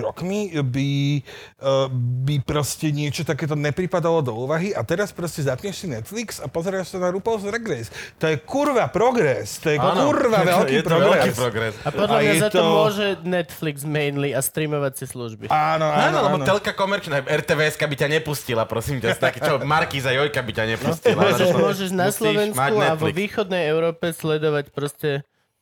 rokmi 0.00 0.30
by, 0.54 0.90
eh, 1.16 1.86
by 2.22 2.34
proste 2.40 2.88
niečo 2.88 3.22
takéto 3.22 3.52
nepripadalo 3.52 4.20
do 4.20 4.32
úvahy 4.34 4.70
a 4.70 4.80
teraz 4.80 5.10
proste 5.10 5.40
zapneš 5.40 5.76
si 5.76 5.86
Netflix 5.86 6.38
a 6.38 6.46
pozeráš 6.46 6.88
sa 6.88 6.98
na 6.98 7.10
RuPaul's 7.10 7.42
Drag 7.42 7.62
Race. 7.62 7.90
To 8.16 8.26
je 8.26 8.36
kurva 8.36 8.86
progres, 8.86 9.58
to 9.58 9.68
je 9.68 9.76
Áno, 9.76 10.06
kurva 10.06 10.38
je 10.38 10.44
to- 10.44 10.50
veľký 10.52 10.72
je 10.72 10.80
to 10.80 10.88
progres. 10.88 11.10
veľký 11.12 11.30
progres. 11.34 11.74
A 11.80 11.88
podľa 11.90 12.08
A 12.08 12.20
mňa 12.20 12.30
je 12.30 12.38
za 12.38 12.48
to 12.48 12.56
to- 12.56 12.70
môže 12.70 13.06
Netflix 13.22 13.76
mainly 13.82 14.30
a 14.30 14.40
streamovacie 14.40 15.04
služby. 15.04 15.46
Áno, 15.48 15.84
áno, 15.84 16.06
Áno, 16.10 16.18
lebo 16.22 16.36
telka 16.42 16.72
komerčná, 16.72 17.20
RTVS 17.20 17.76
by 17.80 17.96
ťa 17.96 18.08
nepustila, 18.20 18.68
prosím 18.68 19.00
ťa. 19.00 19.16
Taký, 19.16 19.40
čo, 19.40 19.54
Markíza 19.64 20.12
Jojka 20.12 20.44
by 20.44 20.52
ťa 20.52 20.64
nepustila. 20.76 21.20
Môžeš, 21.24 21.48
No, 21.50 21.58
môžeš 21.64 21.90
na 21.96 22.06
musíš 22.12 22.20
Slovensku 22.20 22.76
a 22.78 22.92
vo 22.94 23.08
východnej 23.08 23.64
Európe 23.72 24.12
sledovať 24.12 24.70
proste 24.70 25.10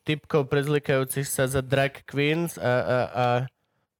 typkov 0.02 0.50
prezlikajúcich 0.50 1.28
sa 1.28 1.46
za 1.46 1.61
drag 1.61 2.02
queens 2.04 2.59
a, 2.59 2.64
a, 2.64 2.98
a 3.09 3.26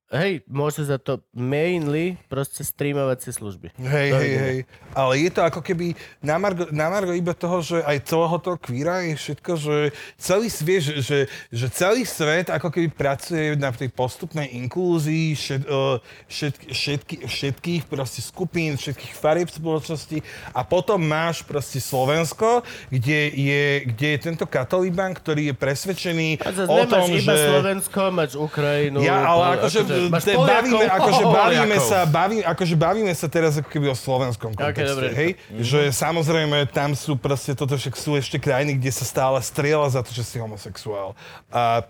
hej, 0.09 0.41
môže 0.49 0.81
za 0.85 0.97
to 0.97 1.21
mainly 1.31 2.17
proste 2.25 2.65
streamovacie 2.65 3.29
služby. 3.29 3.69
Hej, 3.77 3.89
hej, 3.89 4.09
Dovidenia. 4.09 4.41
hej. 4.41 4.57
Ale 4.97 5.13
je 5.21 5.29
to 5.29 5.41
ako 5.45 5.61
keby 5.61 5.93
na 6.19 6.35
Margo, 6.41 6.65
na 6.73 6.87
Margo 6.89 7.13
iba 7.13 7.33
toho, 7.37 7.61
že 7.61 7.77
aj 7.85 8.09
celého 8.09 8.37
toho 8.41 8.57
kvíra 8.57 9.05
je 9.05 9.13
všetko, 9.15 9.51
že 9.55 9.75
celý 10.17 10.47
svet, 10.49 10.81
že, 10.81 10.93
že, 11.01 11.19
že 11.53 11.67
celý 11.69 12.03
svet 12.09 12.49
ako 12.49 12.73
keby 12.73 12.89
pracuje 12.89 13.53
na 13.53 13.69
tej 13.69 13.93
postupnej 13.93 14.49
inklúzii 14.65 15.37
všet, 15.37 15.63
uh, 15.69 16.01
všetky, 16.25 16.65
všetky, 16.73 17.15
všetkých 17.29 17.81
proste 17.85 18.25
skupín, 18.25 18.81
všetkých 18.81 19.13
farieb 19.13 19.53
spoločnosti 19.53 20.25
a 20.57 20.65
potom 20.65 20.97
máš 20.97 21.45
proste 21.45 21.77
Slovensko, 21.77 22.65
kde 22.89 23.29
je, 23.29 23.65
kde 23.93 24.07
je 24.15 24.19
tento 24.19 24.45
katolíban, 24.49 25.13
ktorý 25.13 25.53
je 25.53 25.55
presvedčený 25.55 26.29
A 26.41 26.49
o 26.65 26.81
tom, 26.89 27.13
iba 27.13 27.33
že... 27.37 27.45
Slovensko, 27.45 28.01
máš 28.09 28.33
Ukrajinu. 28.33 29.05
Ja, 29.05 29.21
ale 29.25 29.43
po- 29.45 29.53
akože, 29.61 29.79
máš 30.07 30.23
te, 30.23 30.33
bavíme, 30.39 30.85
akože 30.87 31.23
bavíme 31.27 31.77
sa, 31.83 31.97
baví, 32.07 32.37
akože 32.39 32.75
bavíme 32.79 33.11
sa 33.11 33.27
teraz 33.27 33.59
ako 33.59 33.67
keby 33.67 33.91
o 33.91 33.97
slovenskom 33.97 34.55
kontexte, 34.55 34.95
dobre. 34.95 35.11
hej? 35.11 35.31
Že 35.51 35.91
samozrejme 35.91 36.63
tam 36.71 36.95
sú 36.95 37.19
proste, 37.19 37.51
toto 37.51 37.75
však 37.75 37.99
sú 37.99 38.15
ešte 38.15 38.39
krajiny, 38.39 38.79
kde 38.79 38.91
sa 38.95 39.03
stále 39.03 39.37
strieľa 39.43 39.99
za 39.99 40.01
to, 40.05 40.15
že 40.15 40.23
si 40.23 40.39
homosexuál. 40.39 41.17
A 41.51 41.83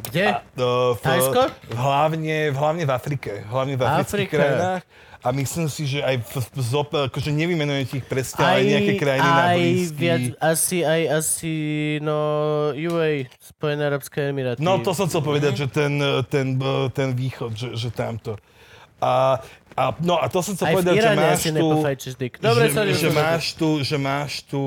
Kde? 0.00 0.38
uh, 0.56 0.96
v, 0.96 1.04
hlavne, 1.76 2.54
hlavne 2.54 2.84
v 2.86 2.92
Afrike, 2.94 3.44
hlavne 3.50 3.74
v 3.76 3.82
afrických 3.84 4.30
Afrika. 4.30 4.34
krajinách. 4.38 4.82
A 5.20 5.36
myslím 5.36 5.68
si, 5.68 5.84
že 5.84 6.00
aj 6.00 6.16
v, 6.16 6.34
v 6.40 6.60
zop, 6.64 6.96
akože 6.96 7.28
nevymenujete 7.28 8.00
ich 8.00 8.06
presne, 8.08 8.40
ale 8.40 8.64
nejaké 8.64 8.92
krajiny 8.96 9.28
na 9.28 9.44
aj 9.52 9.56
blízky. 9.60 10.00
viac, 10.00 10.24
asi, 10.40 10.76
aj 10.80 11.02
asi, 11.12 11.54
no, 12.00 12.16
UA, 12.72 13.28
Spojené 13.36 13.82
Arabské 13.84 14.32
Emiráty. 14.32 14.64
No 14.64 14.80
to 14.80 14.96
som 14.96 15.12
chcel 15.12 15.20
povedať, 15.20 15.60
že 15.60 15.66
ten, 15.68 16.00
ten, 16.32 16.56
ten 16.96 17.12
východ, 17.12 17.52
že, 17.52 17.68
že 17.76 17.92
tamto. 17.92 18.40
A, 19.00 19.40
a, 19.76 19.82
no 20.00 20.16
a 20.16 20.28
to 20.32 20.40
som 20.40 20.56
chcel 20.56 20.72
Aj 20.72 20.74
povedať, 20.76 20.94
že 21.00 21.12
máš 21.12 21.40
tu... 21.52 21.68
Dobre, 22.40 22.64
že, 22.68 22.72
sorry, 22.72 22.92
že, 22.92 23.08
rozumiem. 23.08 23.20
máš 23.20 23.44
tu, 23.56 23.68
že 23.80 23.96
máš 23.96 24.32
tu 24.48 24.62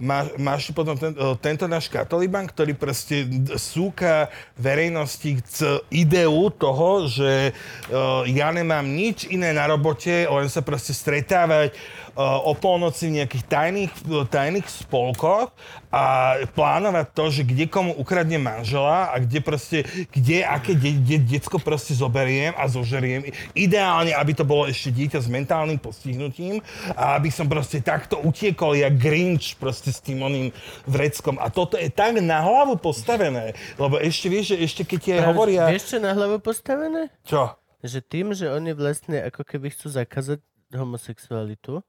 má, 0.00 0.24
máš 0.40 0.72
potom 0.72 0.96
ten, 0.96 1.12
tento 1.44 1.68
náš 1.68 1.86
katoliban, 1.92 2.48
ktorý 2.48 2.72
proste 2.72 3.28
súka 3.60 4.32
verejnosti 4.56 5.44
c 5.44 5.78
ideu 5.92 6.48
toho, 6.56 7.06
že 7.06 7.52
o, 7.92 8.24
ja 8.24 8.48
nemám 8.48 8.82
nič 8.88 9.28
iné 9.28 9.52
na 9.52 9.68
robote, 9.68 10.24
len 10.24 10.48
sa 10.48 10.64
proste 10.64 10.96
stretávať 10.96 11.76
o, 12.14 12.50
o 12.50 12.52
polnoci 12.56 13.10
v 13.10 13.22
nejakých 13.22 13.44
tajných, 13.46 13.92
tajných 14.30 14.66
spolkoch 14.66 15.52
a 15.90 16.36
plánovať 16.54 17.06
to, 17.10 17.24
že 17.30 17.42
kde 17.42 17.66
komu 17.66 17.90
ukradne 17.98 18.38
manžela 18.38 19.10
a 19.10 19.18
kde 19.18 19.38
proste, 19.42 19.78
kde 20.14 20.46
aké 20.46 20.78
de, 20.78 20.94
de, 20.98 21.18
decko 21.18 21.58
proste 21.58 21.94
zoberiem 21.98 22.54
a 22.54 22.70
zožeriem. 22.70 23.30
Ideálne, 23.58 24.14
aby 24.14 24.32
to 24.34 24.46
bolo 24.46 24.70
ešte 24.70 24.94
dieťa 24.94 25.18
s 25.18 25.28
mentálnym 25.28 25.82
postihnutím 25.82 26.62
a 26.94 27.18
aby 27.18 27.30
som 27.34 27.50
proste 27.50 27.82
takto 27.82 28.22
utiekol 28.22 28.78
jak 28.78 28.94
Grinch 28.94 29.58
proste 29.58 29.90
s 29.90 29.98
tým 29.98 30.22
oným 30.22 30.54
vreckom. 30.86 31.38
A 31.42 31.50
toto 31.50 31.74
je 31.74 31.90
tak 31.90 32.18
na 32.22 32.42
hlavu 32.42 32.78
postavené, 32.78 33.58
lebo 33.74 33.98
ešte 33.98 34.30
vieš, 34.30 34.54
že 34.54 34.56
ešte 34.62 34.82
keď 34.86 34.98
ti 34.98 35.10
aj 35.14 35.22
hovoria... 35.26 35.62
Vieš, 35.70 35.96
čo 35.96 35.98
na 35.98 36.14
hlavu 36.14 36.38
postavené? 36.38 37.10
Čo? 37.26 37.58
Že 37.80 37.98
tým, 38.04 38.26
že 38.36 38.46
oni 38.46 38.76
vlastne 38.76 39.24
ako 39.26 39.42
keby 39.42 39.72
chcú 39.72 39.88
zakázať 39.88 40.38
homosexualitu, 40.74 41.82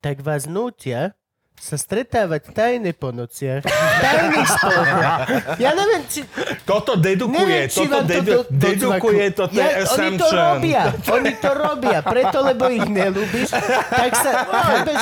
tak 0.00 0.24
vás 0.24 0.48
nútia 0.48 1.12
sa 1.60 1.76
stretávať 1.76 2.56
tajne 2.56 2.96
po 2.96 3.12
nociach, 3.12 3.60
v 3.60 3.96
tajných 4.00 4.48
spolkoch. 4.48 5.04
Ja 5.64 5.76
neviem, 5.76 6.08
či... 6.08 6.24
Toto 6.64 6.96
dedukuje, 6.96 7.36
Neviem, 7.36 7.68
či 7.68 7.84
toto 7.84 7.92
vám 7.92 8.00
to 8.00 8.08
dedu, 8.08 8.24
do- 8.32 8.44
do 8.48 8.56
dedukuje, 8.56 9.24
je 9.28 9.60
ja, 9.60 9.66
Oni 9.92 10.16
to 10.16 10.28
robia, 10.32 10.82
oni 11.12 11.32
to 11.36 11.50
robia, 11.52 11.98
preto, 12.00 12.38
lebo 12.40 12.64
ich 12.72 12.88
nelúbiš, 12.88 13.52
tak 13.92 14.12
sa, 14.16 14.30
chápeš, 14.48 15.00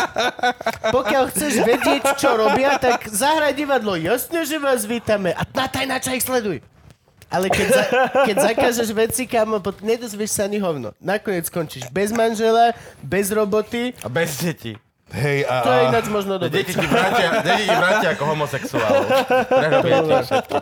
pokiaľ 0.90 1.24
chceš 1.30 1.52
vedieť, 1.62 2.02
čo 2.18 2.34
robia, 2.34 2.74
tak 2.74 3.06
zahraj 3.06 3.54
divadlo, 3.54 3.94
jasne, 3.94 4.42
že 4.42 4.58
vás 4.58 4.82
vítame. 4.82 5.38
A 5.38 5.46
na 5.46 5.70
tajnáča 5.70 6.18
ich 6.18 6.26
sleduj. 6.26 6.58
Ale 7.28 7.52
keď, 7.52 7.66
za, 7.70 7.84
keď 8.24 8.36
zakážeš 8.40 8.88
veci, 8.96 9.28
pot- 9.62 9.84
nedozvieš 9.84 10.32
sa 10.32 10.50
ani 10.50 10.58
hovno. 10.58 10.96
Nakoniec 10.98 11.46
skončíš 11.46 11.86
bez 11.92 12.08
manžela, 12.10 12.72
bez 13.04 13.28
roboty, 13.30 13.92
A 14.00 14.08
bez 14.08 14.40
detí. 14.42 14.80
Hej, 15.08 15.48
a, 15.48 15.64
to 15.64 15.70
je 15.72 15.80
ináč 15.88 16.06
možno 16.12 16.36
dobre. 16.36 16.52
Deti 16.52 16.76
ti 16.76 16.84
vrátia, 16.84 17.40
deti 17.40 17.64
ti 17.64 17.72
vrátia 17.72 18.08
ako 18.12 18.24
homosexuálov. 18.28 19.08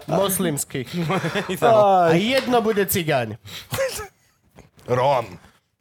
Moslimských. 0.07 0.89
A 1.67 2.15
jedno 2.15 2.63
bude 2.63 2.87
cigáň. 2.87 3.43
Rom. 4.87 5.27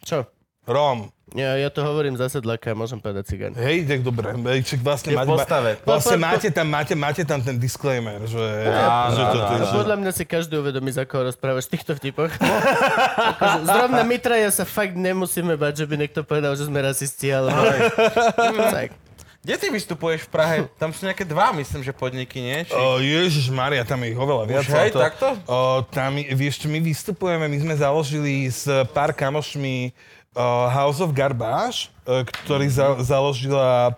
Čo? 0.01 0.25
Rom. 0.65 1.13
Ja, 1.35 1.59
ja 1.59 1.67
to 1.67 1.83
hovorím 1.83 2.15
za 2.15 2.31
sedlaka, 2.31 2.71
môžem 2.71 2.95
povedať 2.95 3.35
cigáň. 3.35 3.59
Hej, 3.59 3.83
tak 3.91 3.99
dobre. 4.07 4.31
Čak 4.63 4.79
vlastne, 4.79 5.19
máte, 5.19 5.27
postave. 5.35 5.71
vlastne 5.83 6.15
máte, 6.15 6.47
tam, 6.47 6.67
máte, 6.71 6.93
máte 6.95 7.21
tam 7.27 7.43
ten 7.43 7.59
disclaimer, 7.59 8.23
že, 8.23 8.39
Áno, 8.71 9.11
že 9.11 9.23
to, 9.27 9.37
áno, 9.43 9.65
že, 9.67 9.73
podľa 9.75 9.95
mňa 9.99 10.11
si 10.15 10.23
každý 10.23 10.55
uvedomí, 10.63 10.95
za 10.95 11.03
koho 11.03 11.27
rozprávaš 11.27 11.67
v 11.67 11.71
týchto 11.75 11.91
vtipoch. 11.99 12.31
akože, 13.35 13.67
zrovna 13.67 14.07
Mitra 14.07 14.39
ja 14.39 14.47
sa 14.47 14.63
fakt 14.63 14.95
nemusíme 14.95 15.59
bať, 15.59 15.83
že 15.83 15.85
by 15.91 15.95
niekto 16.07 16.23
povedal, 16.23 16.55
že 16.55 16.71
sme 16.71 16.79
rasisti, 16.79 17.27
ale... 17.35 17.51
tak. 18.79 18.95
Kde 19.45 19.61
ty 19.61 19.67
vystupuješ 19.69 20.25
v 20.25 20.29
Prahe? 20.33 20.57
Tam 20.81 20.89
sú 20.89 21.05
nejaké 21.05 21.21
dva, 21.21 21.53
myslím, 21.53 21.85
že 21.85 21.93
podniky, 21.93 22.41
nie? 22.41 22.65
Či... 22.65 22.73
O, 22.73 22.97
Ježiš 22.97 23.53
Maria, 23.53 23.85
tam 23.85 24.01
je 24.01 24.15
ich 24.15 24.17
oveľa 24.17 24.43
viac. 24.49 24.65
Už 24.65 24.73
hej, 24.73 24.89
to- 24.89 25.03
takto? 25.03 25.27
O, 25.45 25.85
tam, 25.85 26.17
vieš 26.17 26.65
my 26.65 26.81
vystupujeme, 26.81 27.45
my 27.45 27.57
sme 27.61 27.75
založili 27.77 28.49
s 28.49 28.65
pár 28.89 29.13
kamošmi 29.13 29.93
o, 30.35 30.67
House 30.67 30.99
of 30.99 31.15
Garbage, 31.15 31.89
o, 32.03 32.21
ktorý 32.21 32.67
za, 32.67 32.99
založila 32.99 33.95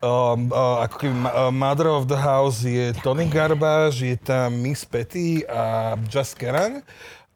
um, 0.00 0.48
o, 0.48 0.64
ako 0.82 0.96
keby 0.96 1.14
ma- 1.14 1.34
o, 1.36 1.54
Mother 1.54 1.88
of 1.92 2.08
the 2.08 2.18
House 2.18 2.64
je 2.64 2.96
Tony 3.04 3.28
Garbage, 3.28 4.00
je 4.00 4.16
tam 4.16 4.56
Miss 4.58 4.88
Petty 4.88 5.44
a 5.44 5.94
Just 6.08 6.34
Karen 6.40 6.80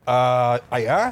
a, 0.09 0.57
a 0.67 0.77
ja. 0.81 1.03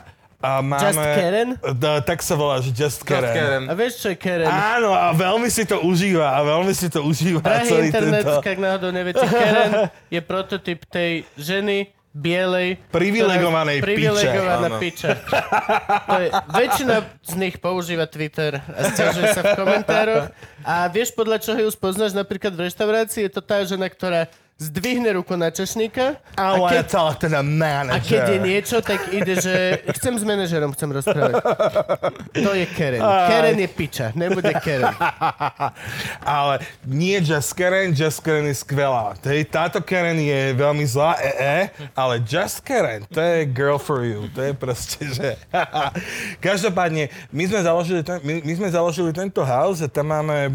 A 0.40 0.64
máme, 0.64 0.88
Just 0.88 1.04
Karen? 1.04 1.48
Da, 1.76 2.00
tak 2.00 2.24
sa 2.24 2.32
volá, 2.32 2.64
že 2.64 2.72
Just 2.72 3.04
Karen. 3.04 3.28
Just 3.28 3.36
Karen. 3.36 3.64
A 3.68 3.72
vieš, 3.76 3.92
čo 4.00 4.08
je 4.08 4.16
Karen? 4.16 4.48
Áno, 4.48 4.96
a 4.96 5.12
veľmi 5.12 5.52
si 5.52 5.68
to 5.68 5.84
užíva, 5.84 6.32
a 6.32 6.40
veľmi 6.40 6.72
si 6.72 6.88
to 6.88 7.04
užíva 7.04 7.44
Drahý 7.44 7.92
internet, 7.92 8.24
tento... 8.24 8.40
ak 8.40 8.56
náhodou 8.56 8.88
neviete, 8.88 9.20
Karen 9.28 9.92
je 10.16 10.20
prototyp 10.24 10.80
tej 10.88 11.28
ženy, 11.36 11.92
bielej. 12.10 12.78
Privilegovanej 12.90 13.78
ktorá- 13.78 13.86
Privilegovaná 13.86 14.68
piča. 14.82 15.14
To 16.06 16.18
je, 16.18 16.28
väčšina 16.50 16.94
z 17.22 17.34
nich 17.38 17.54
používa 17.56 18.06
Twitter 18.06 18.58
a 18.58 18.80
stiažuje 18.90 19.30
sa 19.30 19.42
v 19.46 19.52
komentároch. 19.54 20.24
A 20.62 20.90
vieš, 20.90 21.14
podľa 21.14 21.38
čoho 21.38 21.58
ju 21.62 21.70
spoznáš 21.70 22.10
napríklad 22.12 22.50
v 22.50 22.66
reštaurácii? 22.66 23.26
Je 23.26 23.32
to 23.32 23.40
tá 23.40 23.62
žena, 23.62 23.86
ktorá 23.86 24.26
zdvihne 24.60 25.08
ruku 25.16 25.40
na 25.40 25.48
čašníka 25.48 26.20
I 26.36 26.44
a 26.44 26.60
wanna 26.60 26.84
keď, 26.84 26.86
talk 26.92 27.16
to 27.16 27.32
the 27.32 27.40
a 27.40 27.96
keď 27.96 28.22
je 28.28 28.38
niečo, 28.44 28.76
tak 28.84 29.08
ide, 29.08 29.40
že 29.40 29.80
chcem 29.96 30.20
s 30.20 30.24
manažerom, 30.24 30.76
chcem 30.76 30.92
rozprávať. 30.92 31.40
To 32.36 32.52
je 32.52 32.66
Karen. 32.76 33.00
Karen 33.00 33.56
je 33.56 33.68
piča, 33.72 34.12
nebude 34.12 34.52
Karen. 34.60 34.92
Ale 36.36 36.60
nie 36.84 37.16
Just 37.24 37.56
Karen, 37.56 37.96
Just 37.96 38.20
Karen 38.20 38.44
je 38.52 38.56
skvelá. 38.60 39.16
Tej, 39.24 39.48
táto 39.48 39.80
Karen 39.80 40.20
je 40.20 40.52
veľmi 40.52 40.84
zlá, 40.84 41.16
e, 41.24 41.32
e, 41.40 41.58
ale 41.96 42.20
Just 42.20 42.60
Karen, 42.60 43.08
to 43.08 43.16
je 43.16 43.48
girl 43.48 43.80
for 43.80 44.04
you. 44.04 44.28
To 44.36 44.44
je 44.44 44.52
proste, 44.52 45.00
že... 45.08 45.40
Každopádne, 46.44 47.08
my 47.32 47.44
sme, 47.48 47.60
založili 47.64 48.04
ten, 48.04 48.20
my, 48.20 48.44
my 48.44 48.52
sme 48.60 48.68
založili 48.68 49.10
tento 49.16 49.40
house 49.40 49.80
a 49.80 49.88
tam 49.88 50.12
máme 50.12 50.52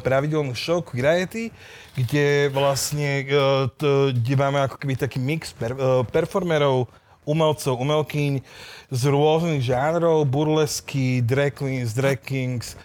pravidelnú 0.00 0.56
show 0.56 0.80
Variety, 0.80 1.52
kde 1.96 2.52
vlastne, 2.52 3.24
e, 3.24 4.12
kde 4.12 4.34
máme 4.36 4.60
ako 4.68 4.76
keby 4.76 5.00
taký 5.00 5.16
mix 5.16 5.56
per, 5.56 5.72
e, 5.72 6.04
performerov, 6.12 6.92
umelcov, 7.26 7.80
umelkyň 7.80 8.44
z 8.92 9.02
rôznych 9.10 9.64
žánrov, 9.64 10.28
burlesky, 10.28 11.24
drag 11.24 11.56
queens, 11.56 11.90
drag 11.96 12.22
kings. 12.22 12.78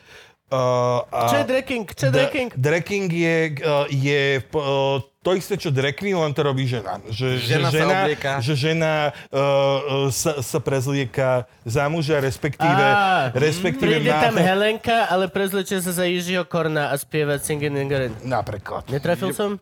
Uh, 0.51 0.99
a 1.15 1.31
Čo 1.31 1.37
je 1.39 1.47
drekking? 1.47 1.85
Čo 1.87 2.03
je 2.09 2.11
drekking? 2.11 2.49
Drag 2.59 2.83
king 2.83 3.07
je, 3.07 3.37
uh, 3.63 3.87
je 3.87 4.43
uh, 4.43 4.99
to 5.21 5.37
isté, 5.37 5.53
čo 5.53 5.69
drag 5.69 5.93
queen, 5.93 6.17
len 6.17 6.33
to 6.33 6.41
robí 6.41 6.65
žena. 6.65 6.97
Že, 7.05 7.27
Žena 7.37 7.69
že 7.69 7.77
sa 7.77 7.77
žena, 7.77 7.95
oblieka. 8.01 8.31
že 8.41 8.53
žena 8.57 8.93
uh, 9.29 9.37
uh, 9.37 10.09
sa, 10.09 10.41
sa 10.41 10.57
prezlieka 10.57 11.45
za 11.61 11.85
muža, 11.85 12.17
respektíve, 12.17 12.85
Á, 12.89 13.29
respektíve 13.37 14.01
Príde 14.01 14.09
má 14.09 14.33
tam 14.33 14.41
Helenka, 14.41 15.05
ale 15.05 15.29
prezlečie 15.29 15.77
sa 15.77 15.93
za 15.93 16.09
Jižiho 16.09 16.41
Korna 16.49 16.89
a 16.89 16.97
spieva 16.97 17.37
Singing 17.37 17.77
in 17.77 17.85
the 17.85 17.97
Rain. 18.01 18.13
Napríklad. 18.25 18.89
Netrafil 18.89 19.29
som? 19.37 19.61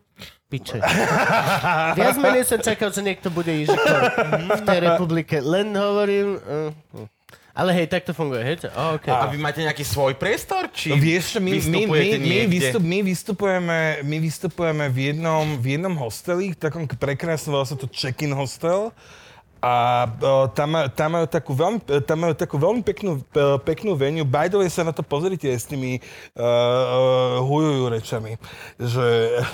Piče. 0.50 0.80
Viac 2.00 2.16
menej 2.18 2.42
som 2.48 2.58
čakal, 2.58 2.90
že 2.90 3.04
niekto 3.04 3.28
bude 3.28 3.52
Jiži 3.52 3.76
Korn 3.76 4.02
v 4.58 4.62
tej 4.64 4.78
republike. 4.80 5.44
Len 5.44 5.76
hovorím... 5.76 6.40
Uh, 6.40 7.06
ale 7.60 7.76
hej, 7.76 7.92
tak 7.92 8.08
to 8.08 8.16
funguje, 8.16 8.40
hej? 8.40 8.56
Oh, 8.72 8.96
okay. 8.96 9.12
A 9.12 9.28
vy 9.28 9.36
máte 9.36 9.60
nejaký 9.60 9.84
svoj 9.84 10.16
priestor? 10.16 10.72
Či 10.72 10.96
Vieš, 10.96 11.36
čo, 11.36 11.38
my, 11.44 11.52
my, 11.60 11.80
my, 11.84 12.06
my, 12.16 12.38
vystup, 12.48 12.80
my, 12.80 12.98
vystupujeme, 13.04 13.78
my 14.00 14.16
vystupujeme 14.16 14.84
v 14.88 15.12
jednom, 15.12 15.60
v 15.60 15.76
jednom 15.76 15.92
hosteli, 16.00 16.56
takom 16.56 16.88
prekrásnom, 16.88 17.60
volá 17.60 17.68
sa 17.68 17.76
to 17.76 17.84
check-in 17.92 18.32
hostel. 18.32 18.96
A 19.60 20.08
uh, 20.08 20.48
tam, 20.50 20.72
tam, 20.96 21.08
majú 21.12 21.26
takú 21.28 21.52
veľmi, 21.52 21.78
tam 22.08 22.18
majú 22.24 22.32
takú 22.32 22.56
veľmi 22.56 22.80
peknú, 22.80 23.20
uh, 23.36 23.60
peknú 23.60 23.92
venue. 23.92 24.24
By 24.24 24.48
the 24.48 24.56
way, 24.56 24.72
sa 24.72 24.80
na 24.80 24.90
to 24.90 25.04
pozrite 25.04 25.44
aj 25.44 25.58
s 25.60 25.66
tými 25.68 26.00
uh, 26.00 26.40
uh, 26.40 27.44
hujujú 27.44 27.84
rečami. 27.92 28.40
Že, 28.80 29.06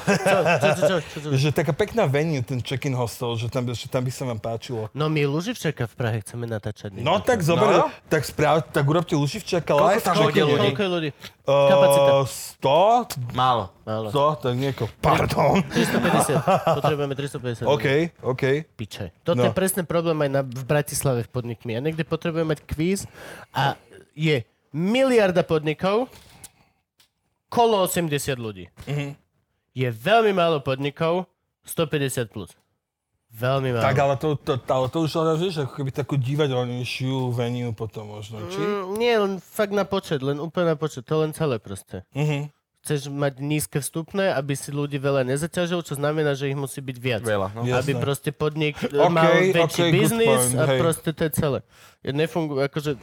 Čo, 0.07 0.15
čo, 0.15 0.39
čo, 0.47 0.71
čo, 0.71 0.95
čo, 1.03 1.17
čo? 1.27 1.29
že 1.43 1.49
taká 1.51 1.75
pekná 1.75 2.07
venue, 2.07 2.39
ten 2.39 2.63
check-in 2.63 2.95
hostel, 2.95 3.35
že 3.35 3.51
tam, 3.51 3.67
že 3.67 3.91
tam 3.91 4.07
by 4.07 4.13
sa 4.15 4.23
vám 4.31 4.39
páčilo. 4.39 4.87
No 4.95 5.11
my 5.11 5.27
Luživčaka 5.27 5.91
v 5.91 5.95
Prahe 5.99 6.17
chceme 6.23 6.47
natáčať. 6.47 6.95
No 7.03 7.19
tak 7.19 7.43
zober, 7.43 7.67
No. 7.67 7.91
tak 8.07 8.23
správ, 8.23 8.63
tak 8.71 8.87
urobte 8.87 9.19
Lušivčaka 9.19 9.75
Koľko 9.75 9.91
live? 9.91 10.07
Koľko 10.71 10.85
ľudí? 10.87 11.11
Kapacita. 11.47 12.11
Uh, 12.13 12.27
100, 12.27 13.33
Málo. 13.33 13.71
Málo. 13.87 14.11
100, 14.11 14.43
tak 14.43 14.55
nieko. 14.59 14.85
Pardon. 14.99 15.63
350. 15.71 16.43
Potrebujeme 16.83 17.15
350. 17.15 17.71
OK, 17.71 17.87
OK. 18.27 18.43
Piče. 18.75 19.15
Toto 19.23 19.39
No. 19.39 19.47
je 19.47 19.55
presne 19.55 19.87
problém 19.87 20.19
aj 20.27 20.31
na, 20.31 20.43
v 20.43 20.63
Bratislave 20.67 21.23
v 21.23 21.31
podnikmi. 21.31 21.73
A 21.73 21.81
niekde 21.81 22.03
potrebujeme 22.03 22.51
mať 22.51 22.67
kvíz 22.67 23.07
a 23.55 23.79
je 24.13 24.43
miliarda 24.75 25.47
podnikov, 25.47 26.11
kolo 27.47 27.87
80 27.87 28.11
ľudí. 28.37 28.67
Mhm. 28.91 29.15
Je 29.77 29.89
veľmi 29.89 30.33
málo 30.33 30.59
podnikov, 30.59 31.31
150 31.63 32.27
plus. 32.27 32.51
Veľmi 33.37 33.69
málo. 33.77 33.85
Tak 33.85 33.99
ale 34.01 34.15
to, 34.17 34.29
to, 34.41 34.57
ale 34.57 34.87
to 34.89 34.99
už 35.05 35.13
ale 35.21 35.37
vieš, 35.37 35.69
ako 35.69 35.73
keby 35.77 35.93
takú 35.93 36.17
divadelnejšiu 36.17 37.37
venue 37.37 37.69
potom 37.77 38.17
možno, 38.17 38.41
či? 38.49 38.65
Mm, 38.65 38.85
nie, 38.97 39.13
len 39.13 39.33
fakt 39.45 39.77
na 39.77 39.85
počet, 39.85 40.25
len 40.25 40.41
úplne 40.41 40.73
na 40.73 40.77
počet. 40.81 41.05
To 41.05 41.21
len 41.21 41.37
celé 41.37 41.61
proste. 41.61 42.09
Mhm. 42.17 42.49
chceš 42.87 43.11
mať 43.11 43.43
nízke 43.43 43.83
vstupné, 43.83 44.31
aby 44.31 44.55
si 44.55 44.71
ľudí 44.71 45.03
veľa 45.03 45.27
nezaťažil, 45.27 45.83
čo 45.83 45.99
znamená, 45.99 46.39
že 46.39 46.47
ich 46.47 46.55
musí 46.55 46.79
byť 46.79 46.97
viac. 47.03 47.27
Veľa, 47.27 47.51
no. 47.51 47.67
Aby 47.67 47.99
Jasné. 47.99 48.05
proste 48.07 48.31
podnik 48.31 48.79
OK, 48.79 48.95
okay, 48.95 49.11
mal 49.11 49.35
väčší 49.43 49.83
OK, 49.83 49.91
good 49.91 49.95
biznis 49.99 50.45
a 50.55 50.65
hej. 50.71 50.79
proste 50.79 51.11
to 51.11 51.27
je 51.27 51.33
celé. 51.35 51.59
Ja 52.07 52.15
nefunguje, 52.15 52.63
akože, 52.71 52.95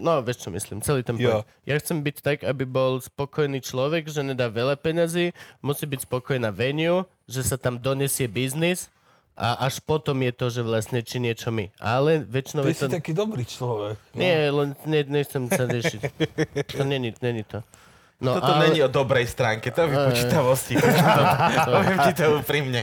no 0.00 0.24
vieš 0.24 0.40
čo 0.40 0.48
myslím, 0.56 0.80
celý 0.80 1.04
ten 1.04 1.20
point. 1.20 1.44
Ja 1.68 1.76
chcem 1.76 2.00
byť 2.00 2.16
tak, 2.24 2.38
aby 2.48 2.64
bol 2.64 2.96
spokojný 3.04 3.60
človek, 3.60 4.08
že 4.08 4.24
nedá 4.24 4.48
veľa 4.48 4.80
peňazí, 4.80 5.36
musí 5.60 5.84
byť 5.84 6.08
spokojná 6.08 6.48
venue, 6.48 7.04
že 7.28 7.44
sa 7.44 7.60
tam 7.60 7.76
donesie 7.76 8.32
biznis 8.32 8.88
a 9.36 9.68
až 9.68 9.84
potom 9.84 10.16
je 10.24 10.32
to, 10.32 10.48
že 10.48 10.64
vlastne 10.64 11.04
či 11.04 11.20
niečo 11.20 11.52
my. 11.52 11.68
Ale 11.76 12.24
väčšinou 12.24 12.64
Ty 12.64 12.72
je 12.72 12.76
si 12.80 12.84
to... 12.88 12.96
taký 12.96 13.12
dobrý 13.12 13.44
človek. 13.44 14.00
No. 14.16 14.18
Nie, 14.18 14.48
len 14.48 14.72
ne, 14.88 15.00
nechcem 15.04 15.44
sa 15.52 15.68
riešiť. 15.68 16.00
To 16.76 16.82
není, 16.88 17.12
není 17.20 17.44
to. 17.44 17.60
No, 18.16 18.40
Toto 18.40 18.56
ale... 18.56 18.72
není 18.72 18.80
o 18.80 18.88
dobrej 18.88 19.28
stránke, 19.28 19.68
to 19.68 19.84
je 19.84 19.88
vypočítavosti. 19.92 20.74
Poviem 21.68 21.98
ti 22.08 22.12
to 22.16 22.24
úprimne. 22.40 22.80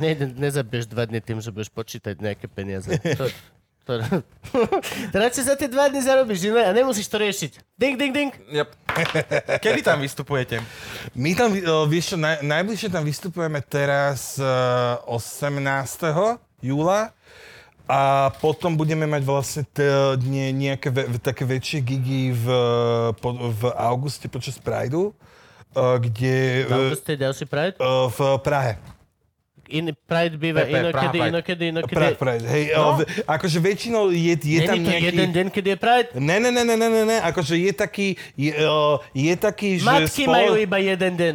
Ne, 0.00 0.10
ne, 0.16 0.26
nezabiješ 0.40 0.88
dva 0.88 1.04
dny 1.04 1.20
tým, 1.20 1.44
že 1.44 1.52
budeš 1.52 1.68
počítať 1.68 2.16
nejaké 2.16 2.48
peniaze. 2.48 2.88
To, 2.96 3.28
to... 3.28 3.57
Radšej 5.24 5.44
za 5.48 5.54
tie 5.56 5.68
dva 5.68 5.88
dny 5.88 6.00
zarobíš 6.04 6.52
iné 6.52 6.68
a 6.68 6.72
nemusíš 6.76 7.08
to 7.08 7.16
riešiť. 7.16 7.52
Ding, 7.80 7.96
ding, 7.96 8.12
ding. 8.12 8.32
Yep. 8.52 8.68
Kedy 9.64 9.80
tam 9.80 10.04
vystupujete? 10.04 10.60
My 11.16 11.32
tam, 11.32 11.56
vieš 11.88 12.14
čo, 12.14 12.16
naj, 12.20 12.44
najbližšie 12.44 12.88
tam 12.92 13.04
vystupujeme 13.06 13.64
teraz 13.64 14.36
uh, 14.36 15.00
18. 15.08 15.56
júla 16.60 17.16
a 17.88 18.28
potom 18.44 18.76
budeme 18.76 19.08
mať 19.08 19.22
vlastne 19.24 19.62
t- 19.64 19.88
nie, 20.28 20.52
nejaké 20.52 20.92
ve, 20.92 21.08
také 21.16 21.48
väčšie 21.48 21.80
gigy 21.80 22.36
v, 22.36 22.46
po, 23.16 23.32
v 23.32 23.62
auguste 23.72 24.28
počas 24.28 24.60
Prideu, 24.60 25.16
uh, 25.72 25.96
kde... 25.96 26.68
V 26.68 26.72
auguste 26.76 27.16
je 27.16 27.18
ďalší 27.24 27.44
Pride? 27.48 27.80
Uh, 27.80 28.12
v 28.12 28.36
Prahe. 28.44 28.97
In, 29.68 29.92
Pride 29.92 30.36
býva 30.40 30.64
Pepe, 30.64 30.72
inokedy, 30.72 30.92
Praha 30.92 31.12
Pride. 31.12 31.28
inokedy, 31.28 31.64
inokedy. 31.68 31.96
Prague 31.96 32.18
Pride, 32.18 32.46
hej. 32.48 32.64
No. 32.72 32.98
Akože 33.28 33.58
väčšinou 33.60 34.02
je, 34.08 34.34
je 34.34 34.60
tam 34.64 34.80
to 34.80 34.88
nejaký... 34.88 35.06
jeden 35.12 35.28
deň, 35.36 35.46
kedy 35.52 35.68
je 35.74 35.78
Pride? 35.78 36.08
Ne, 36.16 36.36
ne, 36.40 36.50
ne, 36.50 36.62
ne, 36.64 36.76
ne, 36.76 36.88
ne, 36.88 37.02
ne, 37.04 37.16
akože 37.20 37.54
je 37.60 37.72
taký, 37.76 38.08
je, 38.32 38.52
uh, 38.56 38.96
je 39.12 39.34
taký, 39.36 39.78
že... 39.80 39.84
Matky 39.84 40.24
majú 40.24 40.56
iba 40.56 40.78
jeden 40.80 41.12
deň. 41.20 41.34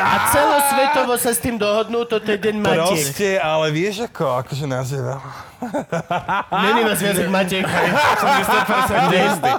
A 0.00 0.14
celosvetovo 0.32 1.14
sa 1.20 1.30
s 1.36 1.40
tým 1.44 1.60
dohodnú, 1.60 2.08
toto 2.08 2.26
je 2.26 2.38
deň 2.40 2.56
matiek. 2.64 2.88
Proste, 2.88 3.28
ale 3.36 3.66
vieš 3.70 4.08
ako, 4.08 4.40
akože 4.40 4.64
nás 4.64 4.88
je 4.88 5.00
veľa. 5.00 5.55
Není 6.64 6.80
vás 6.84 6.98
viac 7.00 7.18
matiek. 7.28 7.64
Som 8.18 8.28
si 8.36 8.42
100% 8.46 9.26
istý. 9.26 9.50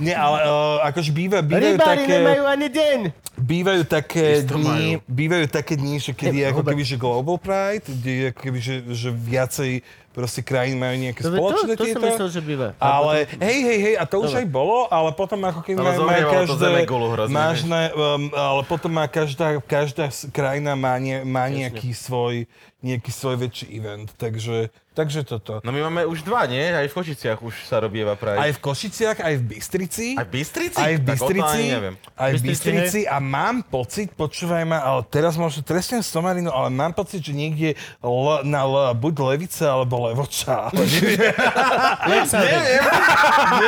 Nie, 0.00 0.14
ale 0.16 0.38
uh, 0.44 0.78
akože 0.86 1.10
býva, 1.12 1.40
bývajú 1.42 1.76
Rybári 1.76 2.04
také... 2.04 2.14
nemajú 2.20 2.42
ani 2.46 2.68
deň. 2.68 2.98
Bývajú 3.40 3.82
také 3.88 4.24
Isto 4.44 4.60
dni, 4.60 5.00
bývajú 5.08 5.46
také 5.48 5.74
dni, 5.80 5.96
že 5.96 6.12
kedy 6.12 6.44
je 6.44 6.46
ako 6.52 6.62
keby, 6.66 6.82
že 6.84 6.96
Global 7.00 7.40
Pride, 7.40 7.88
kde 7.88 8.10
je 8.12 8.24
ako 8.36 8.40
keby, 8.44 8.58
že, 8.60 8.74
že 8.92 9.08
viacej 9.08 9.70
proste 10.10 10.42
krajín 10.42 10.74
majú 10.76 10.94
nejaké 10.98 11.22
To, 11.22 11.30
to, 11.30 11.36
spoločné 11.38 11.72
to 11.78 11.82
som 11.82 11.86
tieto. 11.86 12.02
myslel, 12.02 12.28
že 12.34 12.40
býva. 12.42 12.68
Ale 12.82 13.30
hej, 13.30 13.58
hej, 13.62 13.78
hej, 13.78 13.94
a 13.94 14.04
to 14.10 14.16
už 14.18 14.34
Dobre. 14.34 14.40
aj 14.42 14.46
bolo, 14.50 14.78
ale 14.90 15.10
potom 15.14 15.38
ako 15.46 15.60
Ale 15.62 15.74
majú, 15.78 15.98
to 16.02 16.34
každé, 16.34 16.68
hrozne, 17.14 17.30
mážne, 17.30 17.80
um, 17.94 18.22
ale 18.34 18.60
potom 18.66 18.90
má 18.90 19.06
každá, 19.06 19.62
každá 19.62 20.10
krajina 20.34 20.74
má, 20.74 20.98
ne, 20.98 21.22
má 21.22 21.46
nejaký 21.46 21.94
svoj, 21.94 22.50
nejaký 22.82 23.10
svoj 23.14 23.36
väčší 23.38 23.66
event, 23.70 24.10
takže, 24.18 24.74
takže 25.00 25.24
toto. 25.24 25.52
No 25.64 25.72
my 25.72 25.80
máme 25.88 26.00
už 26.04 26.20
dva, 26.20 26.44
nie? 26.44 26.60
Aj 26.60 26.84
v 26.84 26.92
Košiciach 26.92 27.40
už 27.40 27.54
sa 27.64 27.80
robieva 27.80 28.12
Pride. 28.14 28.36
Aj 28.36 28.50
v 28.52 28.60
Košiciach, 28.60 29.16
aj 29.18 29.34
v 29.40 29.42
Bystrici. 29.48 30.06
Aj 30.12 30.26
v 30.26 30.30
Bystrici? 30.30 30.76
Aj 30.76 30.92
v 30.92 31.00
Tak 31.00 31.08
Bystrici, 31.08 31.60
neviem. 31.64 31.94
aj 32.14 32.30
v 32.30 32.40
Bystrici, 32.42 33.00
a 33.04 33.16
mám 33.16 33.62
pocit, 33.62 34.12
počúvaj 34.12 34.62
ma, 34.62 34.78
ale 34.80 35.00
teraz 35.06 35.34
možno 35.34 35.62
trestnem 35.62 36.02
Somarinu, 36.02 36.50
ale 36.50 36.68
mám 36.68 36.92
pocit, 36.92 37.22
že 37.22 37.32
niekde 37.32 37.72
l, 38.02 38.26
na 38.44 38.60
L, 38.60 38.92
buď 38.92 39.14
Levice 39.32 39.64
alebo 39.64 40.04
Levoča. 40.04 40.68
Ale 40.70 40.84
neviem. 40.84 41.32
Neviem, 42.10 42.26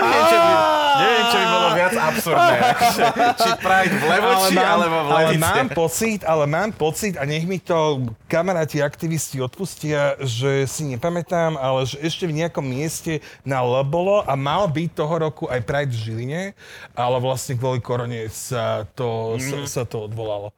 neviem, 0.03 0.24
čo 0.26 0.37
by, 0.37 0.53
neviem, 0.99 1.24
čo 1.24 1.37
by 1.39 1.47
bolo 1.47 1.68
viac 1.72 1.95
absurdné. 1.95 2.57
Či 3.41 3.51
Pride 3.62 3.95
v 3.95 4.05
Levoči, 4.05 4.57
alebo 4.59 4.97
v 4.99 5.09
ale 5.09 5.20
Levice. 5.30 5.41
mám 5.41 5.66
pocit, 5.70 6.20
ale 6.24 6.45
mám 6.45 6.70
pocit 6.72 7.14
a 7.14 7.22
nech 7.24 7.45
mi 7.45 7.59
to 7.59 7.78
kamaráti 8.26 8.83
aktivisti 8.83 9.39
odpustia, 9.39 10.18
že 10.18 10.66
si 10.66 10.83
nepamätám, 10.85 11.22
ale 11.55 11.87
že 11.87 11.99
ešte 12.03 12.27
v 12.27 12.43
nejakom 12.43 12.62
mieste 12.62 13.23
na 13.43 13.62
L 13.62 13.79
bolo 13.87 14.27
a 14.27 14.35
mal 14.35 14.66
byť 14.66 14.91
toho 14.93 15.14
roku 15.18 15.45
aj 15.47 15.61
Pride 15.62 15.95
v 15.95 16.01
Žiline, 16.03 16.43
ale 16.93 17.16
vlastne 17.18 17.55
kvôli 17.55 17.79
korone 17.79 18.27
sa 18.29 18.83
to, 18.99 19.39
Mhm. 19.39 19.66
sa, 19.66 19.83
sa 19.83 19.83
to 19.87 20.11
odvolalo. 20.11 20.51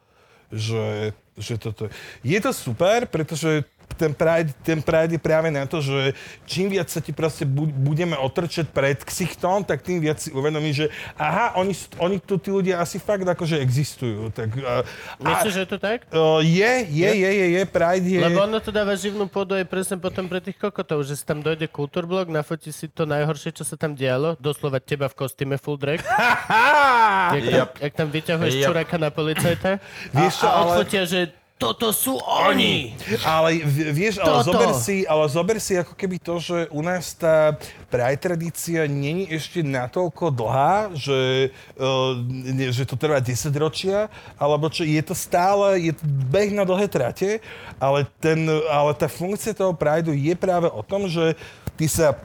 Že, 0.55 1.11
že 1.35 1.55
toto... 1.59 1.91
Je 2.23 2.39
to 2.39 2.55
super, 2.55 3.11
pretože 3.11 3.67
ten 3.95 4.11
Pride, 4.11 4.51
ten 4.61 4.78
Pride 4.78 5.11
je 5.11 5.20
práve 5.20 5.49
na 5.49 5.64
to, 5.64 5.78
že 5.78 6.12
čím 6.45 6.68
viac 6.68 6.86
sa 6.86 6.99
ti 6.99 7.11
proste 7.11 7.42
bu- 7.42 7.66
budeme 7.66 8.14
otrčať 8.14 8.66
pred 8.66 8.99
ksichtom, 8.99 9.62
tak 9.62 9.80
tým 9.80 9.99
viac 9.99 10.16
si 10.16 10.28
uvedomí, 10.28 10.70
že 10.70 10.86
aha, 11.14 11.55
oni, 11.55 11.70
oni 11.97 12.16
tu 12.18 12.36
tí 12.36 12.49
ľudia 12.49 12.78
asi 12.78 12.97
fakt 12.97 13.22
akože 13.22 13.57
existujú. 13.57 14.28
Tak, 14.30 14.49
uh, 14.53 14.82
Myslíš, 15.16 15.53
že 15.53 15.61
je 15.61 15.70
to 15.70 15.78
tak? 15.78 15.99
uh, 16.07 16.38
je, 16.38 16.72
je, 16.84 17.11
je, 17.14 17.30
je, 17.32 17.47
je, 17.53 17.62
Pride 17.64 18.07
je... 18.09 18.20
Lebo 18.20 18.42
ono 18.42 18.59
to 18.59 18.68
dáva 18.68 18.92
živnú 18.92 19.24
pôdu 19.24 19.53
aj 19.53 19.64
presne 19.64 19.97
potom 19.97 20.24
pre 20.24 20.38
tých 20.38 20.57
kokotov, 20.57 21.01
že 21.01 21.14
si 21.14 21.22
tam 21.22 21.38
dojde 21.38 21.66
kultúrblok, 21.66 22.26
nafotí 22.26 22.68
si 22.68 22.86
to 22.86 23.05
najhoršie, 23.05 23.53
čo 23.53 23.62
sa 23.62 23.74
tam 23.74 23.92
dialo, 23.92 24.34
doslova 24.36 24.76
teba 24.76 25.07
v 25.07 25.14
kostýme 25.16 25.55
full 25.55 25.76
drag. 25.76 26.03
jak, 27.34 27.45
tam, 27.45 27.68
jak 27.80 27.92
tam 27.95 28.09
vyťahuješ 28.09 28.53
Yep. 28.55 28.64
čuráka 28.64 28.97
na 28.97 29.11
policajta 29.11 29.70
Vieš 30.11 30.34
čo, 30.36 30.47
a, 30.47 30.49
a 30.49 30.55
ale- 30.55 30.66
odfotia, 30.72 31.03
že 31.05 31.20
toto 31.55 31.95
sú 31.95 32.19
oni. 32.19 32.99
Ale 33.23 33.63
vieš, 33.95 34.19
ale 34.19 34.43
Toto. 34.43 34.53
zober, 34.53 34.71
si, 34.75 35.07
ale 35.07 35.25
zober 35.31 35.57
si 35.63 35.79
ako 35.79 35.95
keby 35.95 36.19
to, 36.19 36.43
že 36.43 36.67
u 36.75 36.83
nás 36.83 37.15
tá 37.15 37.55
Pride 37.87 38.19
tradícia 38.19 38.91
není 38.91 39.31
ešte 39.31 39.63
natoľko 39.63 40.35
dlhá, 40.35 40.91
že, 40.99 41.55
uh, 41.79 42.19
ne- 42.29 42.75
že 42.75 42.83
to 42.83 42.99
trvá 42.99 43.23
10 43.23 43.55
ročia, 43.55 44.11
alebo 44.35 44.67
čo, 44.67 44.83
je 44.83 44.99
to 44.99 45.15
stále, 45.15 45.79
je 45.79 45.95
to 45.95 46.03
beh 46.05 46.51
na 46.51 46.67
dlhé 46.67 46.91
trate, 46.91 47.39
ale, 47.79 48.03
ten, 48.19 48.51
ale 48.67 48.91
tá 48.99 49.07
funkcia 49.07 49.55
toho 49.55 49.71
Prideu 49.71 50.11
je 50.11 50.35
práve 50.35 50.67
o 50.67 50.83
tom, 50.83 51.07
že 51.07 51.39
ty 51.79 51.87
sa 51.87 52.19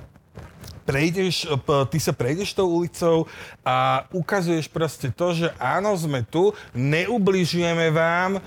prejdeš, 0.89 1.45
ty 1.93 2.01
sa 2.01 2.09
prejdeš 2.17 2.57
tou 2.57 2.81
ulicou 2.81 3.29
a 3.61 4.09
ukazuješ 4.09 4.65
proste 4.65 5.13
to, 5.13 5.37
že 5.37 5.53
áno, 5.61 5.93
sme 5.93 6.25
tu, 6.25 6.49
neubližujeme 6.73 7.93
vám, 7.93 8.41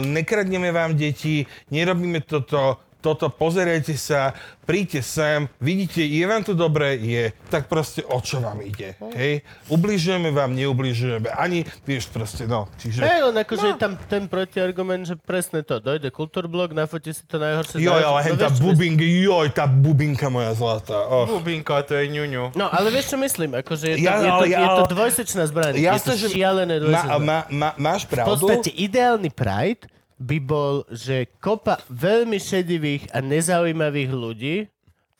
nekradneme 0.00 0.72
vám 0.72 0.96
deti, 0.96 1.46
nerobíme 1.70 2.20
toto, 2.20 2.76
toto, 3.02 3.26
pozerajte 3.26 3.92
sa, 3.92 4.30
príďte 4.62 5.02
sem, 5.02 5.50
vidíte, 5.58 5.98
je 6.00 6.22
vám 6.22 6.40
tu 6.40 6.54
dobre, 6.54 6.94
je, 6.94 7.34
tak 7.50 7.66
proste 7.66 8.00
o 8.00 8.22
čo 8.22 8.38
vám 8.38 8.62
ide, 8.62 8.94
hej? 9.12 9.42
Ubližujeme 9.66 10.30
vám, 10.30 10.54
neubližujeme, 10.54 11.26
ani, 11.28 11.66
vieš, 11.82 12.06
proste, 12.08 12.46
no, 12.46 12.70
čiže... 12.78 13.02
Hej, 13.02 13.26
len 13.26 13.36
akože 13.36 13.66
je 13.66 13.76
tam 13.76 13.98
ten 14.06 14.24
protiargument, 14.24 15.02
že 15.02 15.18
presne 15.18 15.60
to, 15.60 15.76
dojde 15.76 16.08
kultúrblok, 16.08 16.70
nafotí 16.70 17.10
si 17.10 17.26
to 17.26 17.36
najhoršie. 17.36 17.82
Joj, 17.82 17.98
ale 18.00 18.20
No 18.22 18.24
hen 18.24 18.36
tá 18.38 18.48
bubinka, 18.48 19.02
joj, 19.02 19.46
tá 19.50 19.64
bubinka 19.66 20.30
moja 20.30 20.54
zlatá, 20.54 20.94
oh. 21.02 21.26
Bubinko, 21.26 21.74
to 21.82 21.98
je 21.98 22.06
ňuňu. 22.06 22.54
No, 22.54 22.70
ale 22.70 22.94
vieš, 22.94 23.10
čo 23.10 23.18
myslím? 23.18 23.58
Akože 23.58 23.92
je 23.92 23.96
to, 23.98 24.06
Ja- 24.06 24.16
je 24.16 24.30
to, 24.30 24.36
ale- 24.38 24.46
je 24.46 24.68
to 24.70 24.84
dvojsečná 24.88 25.42
zbraň. 25.50 25.72
Jasné, 25.74 25.90
je 25.90 26.02
to 26.06 26.14
že 26.14 26.26
šialené 26.30 26.74
ma, 26.76 26.82
dvojsečná 26.86 27.16
ma, 27.18 27.38
ma, 27.50 27.68
máš 27.74 28.06
V 28.06 28.14
pravdu. 28.14 28.30
podstate 28.38 28.70
ideálny 28.70 29.30
Pride 29.34 29.90
by 30.22 30.38
bol, 30.38 30.86
že 30.88 31.26
kopa 31.42 31.82
veľmi 31.90 32.38
šedivých 32.38 33.10
a 33.10 33.18
nezaujímavých 33.18 34.10
ľudí 34.14 34.56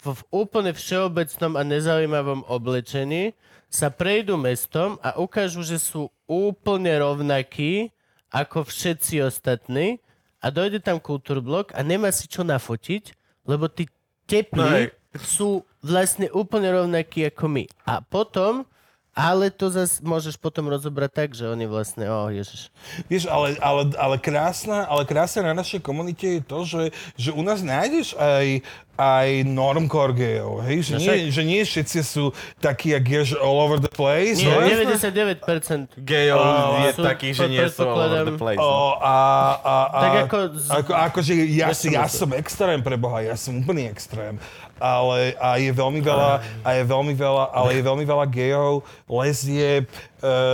v, 0.03 0.07
v 0.07 0.22
úplne 0.30 0.70
všeobecnom 0.70 1.59
a 1.59 1.62
nezaujímavom 1.66 2.46
oblečení 2.46 3.34
sa 3.66 3.90
prejdú 3.90 4.38
mestom 4.38 5.00
a 5.03 5.18
ukážu, 5.18 5.66
že 5.66 5.82
sú 5.82 6.07
úplne 6.30 6.92
rovnakí 7.03 7.90
ako 8.30 8.68
všetci 8.68 9.20
ostatní 9.26 9.98
a 10.38 10.48
dojde 10.55 10.78
tam 10.78 11.03
kultúrblok 11.03 11.74
a 11.74 11.80
nemá 11.82 12.14
si 12.14 12.30
čo 12.30 12.46
nafotiť, 12.46 13.12
lebo 13.44 13.66
tí 13.66 13.90
No 14.32 14.40
teplí 14.40 14.88
hej. 14.88 14.88
sú 15.20 15.66
vlastne 15.84 16.32
úplne 16.32 16.72
rovnakí 16.72 17.26
ako 17.28 17.44
my. 17.53 17.64
A 17.84 18.00
potom, 18.00 18.64
ale 19.12 19.48
to 19.48 19.68
zase 19.68 20.00
môžeš 20.00 20.34
potom 20.34 20.66
rozobrať 20.66 21.10
tak, 21.12 21.28
že 21.32 21.44
oni 21.44 21.64
vlastne, 21.64 22.04
oh 22.04 22.28
ježiš. 22.28 22.72
Vieš, 23.06 23.28
ale, 23.28 23.60
ale, 23.60 23.92
ale, 23.94 24.16
krásna, 24.16 24.84
ale 24.84 25.04
krásne 25.04 25.44
na 25.44 25.52
našej 25.52 25.78
komunite 25.78 26.24
je 26.24 26.42
to, 26.42 26.58
že, 26.62 26.82
že 27.14 27.28
u 27.28 27.40
nás 27.40 27.60
nájdeš 27.60 28.16
aj, 28.16 28.64
aj 28.94 29.28
normcore 29.46 30.12
gejov, 30.14 30.64
hej? 30.64 30.80
Že, 30.82 30.92
No 30.92 30.98
nie, 31.02 31.28
že 31.28 31.42
nie 31.42 31.60
všetci 31.60 31.98
sú 32.00 32.32
takí, 32.56 32.90
jak 32.90 33.04
je, 33.04 33.20
že 33.26 33.36
all 33.36 33.58
over 33.58 33.76
the 33.76 33.88
place. 33.90 34.40
Nie, 34.40 34.48
no? 34.48 34.64
99%. 34.64 35.92
Gejov 35.98 36.40
je 36.80 36.90
sú- 36.92 37.04
taký, 37.04 37.28
že 37.32 37.44
nie 37.46 37.64
sú 37.68 37.84
all 37.84 38.00
over 38.02 38.24
the 38.26 38.36
place. 38.36 38.56
no. 38.56 38.64
O, 38.64 38.96
a, 38.96 39.16
a, 39.54 39.74
a, 39.86 40.00
Tak 40.00 40.12
ako 40.24 40.38
z- 40.56 40.70
ako, 40.72 40.92
akože 40.94 41.32
ja, 41.52 41.68
Ja 41.68 41.76
si, 41.76 41.92
ja 41.92 42.08
som 42.08 42.32
extrém 42.32 42.80
pre 42.80 42.96
Boha, 42.96 43.20
ja 43.20 43.36
som 43.36 43.60
úplný 43.60 43.86
extrém. 43.86 44.40
Ale 44.82 45.38
a 45.38 45.62
je 45.62 45.70
veľmi 45.70 46.02
veľa, 46.02 46.42
a 46.66 46.68
je 46.74 46.82
veľmi 46.82 47.14
veľa, 47.14 47.44
ale 47.54 47.78
je 47.78 47.82
veľmi 47.86 48.02
veľa 48.02 48.26
gejov, 48.26 48.82
lesbieb, 49.06 49.86
uh, 49.86 50.11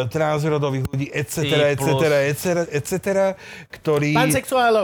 transrodových 0.08 0.84
ľudí, 0.88 1.06
etc., 1.12 1.36
etc., 1.76 1.90
etc., 2.26 2.44
etc., 2.72 2.96
ktorí, 3.68 4.16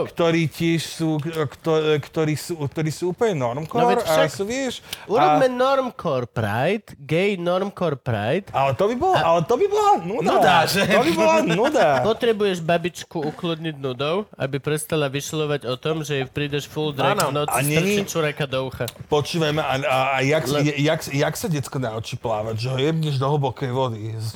ktorí 0.05 0.41
tiež 0.47 0.81
sú, 0.81 1.17
kto, 1.21 1.71
ktorí 1.99 2.33
sú, 2.37 2.53
ktorí 2.59 2.89
sú 2.93 3.03
úplne 3.11 3.33
normcore 3.35 3.81
No 3.81 3.89
veď 3.89 4.01
a 4.05 4.09
však 4.13 4.29
sú, 4.29 4.43
vieš, 4.45 4.85
Urobme 5.09 5.49
a, 5.49 5.53
normcore 5.53 6.29
pride, 6.29 6.93
gay 7.01 7.33
normcore 7.35 7.97
pride. 7.97 8.47
ale 8.53 8.77
to 8.77 8.85
by 8.85 8.95
bolo, 8.95 9.15
ale 9.15 9.41
to 9.43 9.55
by 9.57 9.65
bola 9.65 9.91
nuda. 10.01 10.29
Nuda, 10.29 10.57
že? 10.69 10.81
To 10.85 11.01
by 11.01 11.13
bola 11.13 11.37
nuda. 11.41 11.87
Potrebuješ 12.13 12.61
babičku 12.61 13.17
ukludniť 13.33 13.75
nudou, 13.81 14.29
aby 14.37 14.61
prestala 14.61 15.09
vyšľovať 15.09 15.61
o 15.65 15.75
tom, 15.75 16.05
že 16.05 16.21
jej 16.21 16.27
prídeš 16.29 16.69
full 16.69 16.93
drag 16.93 17.17
Áno. 17.17 17.33
v 17.33 17.33
noci 17.43 17.57
A 17.57 17.59
není- 17.65 18.05
čureka 18.05 18.45
do 18.45 18.69
ucha. 18.69 18.85
Počúvajme, 19.09 19.61
a, 19.61 19.73
a, 19.81 19.97
a 20.13 20.17
jak, 20.21 20.43
Le- 20.45 20.77
jak, 20.77 20.99
jak, 21.09 21.33
sa 21.35 21.47
decko 21.49 21.77
naučí 21.81 22.15
plávať? 22.15 22.55
Že 22.59 22.67
ho 22.69 22.77
jebneš 22.77 23.15
do 23.17 23.27
hlbokej 23.27 23.71
vody 23.73 24.13
z 24.15 24.29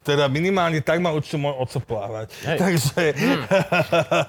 Teda 0.00 0.24
minimálne 0.26 0.80
tak 0.80 0.98
ma 0.98 1.12
učil 1.12 1.38
môj 1.38 1.54
oco 1.60 1.78
plávať. 1.82 2.28
Hej. 2.46 2.58
Takže... 2.58 3.02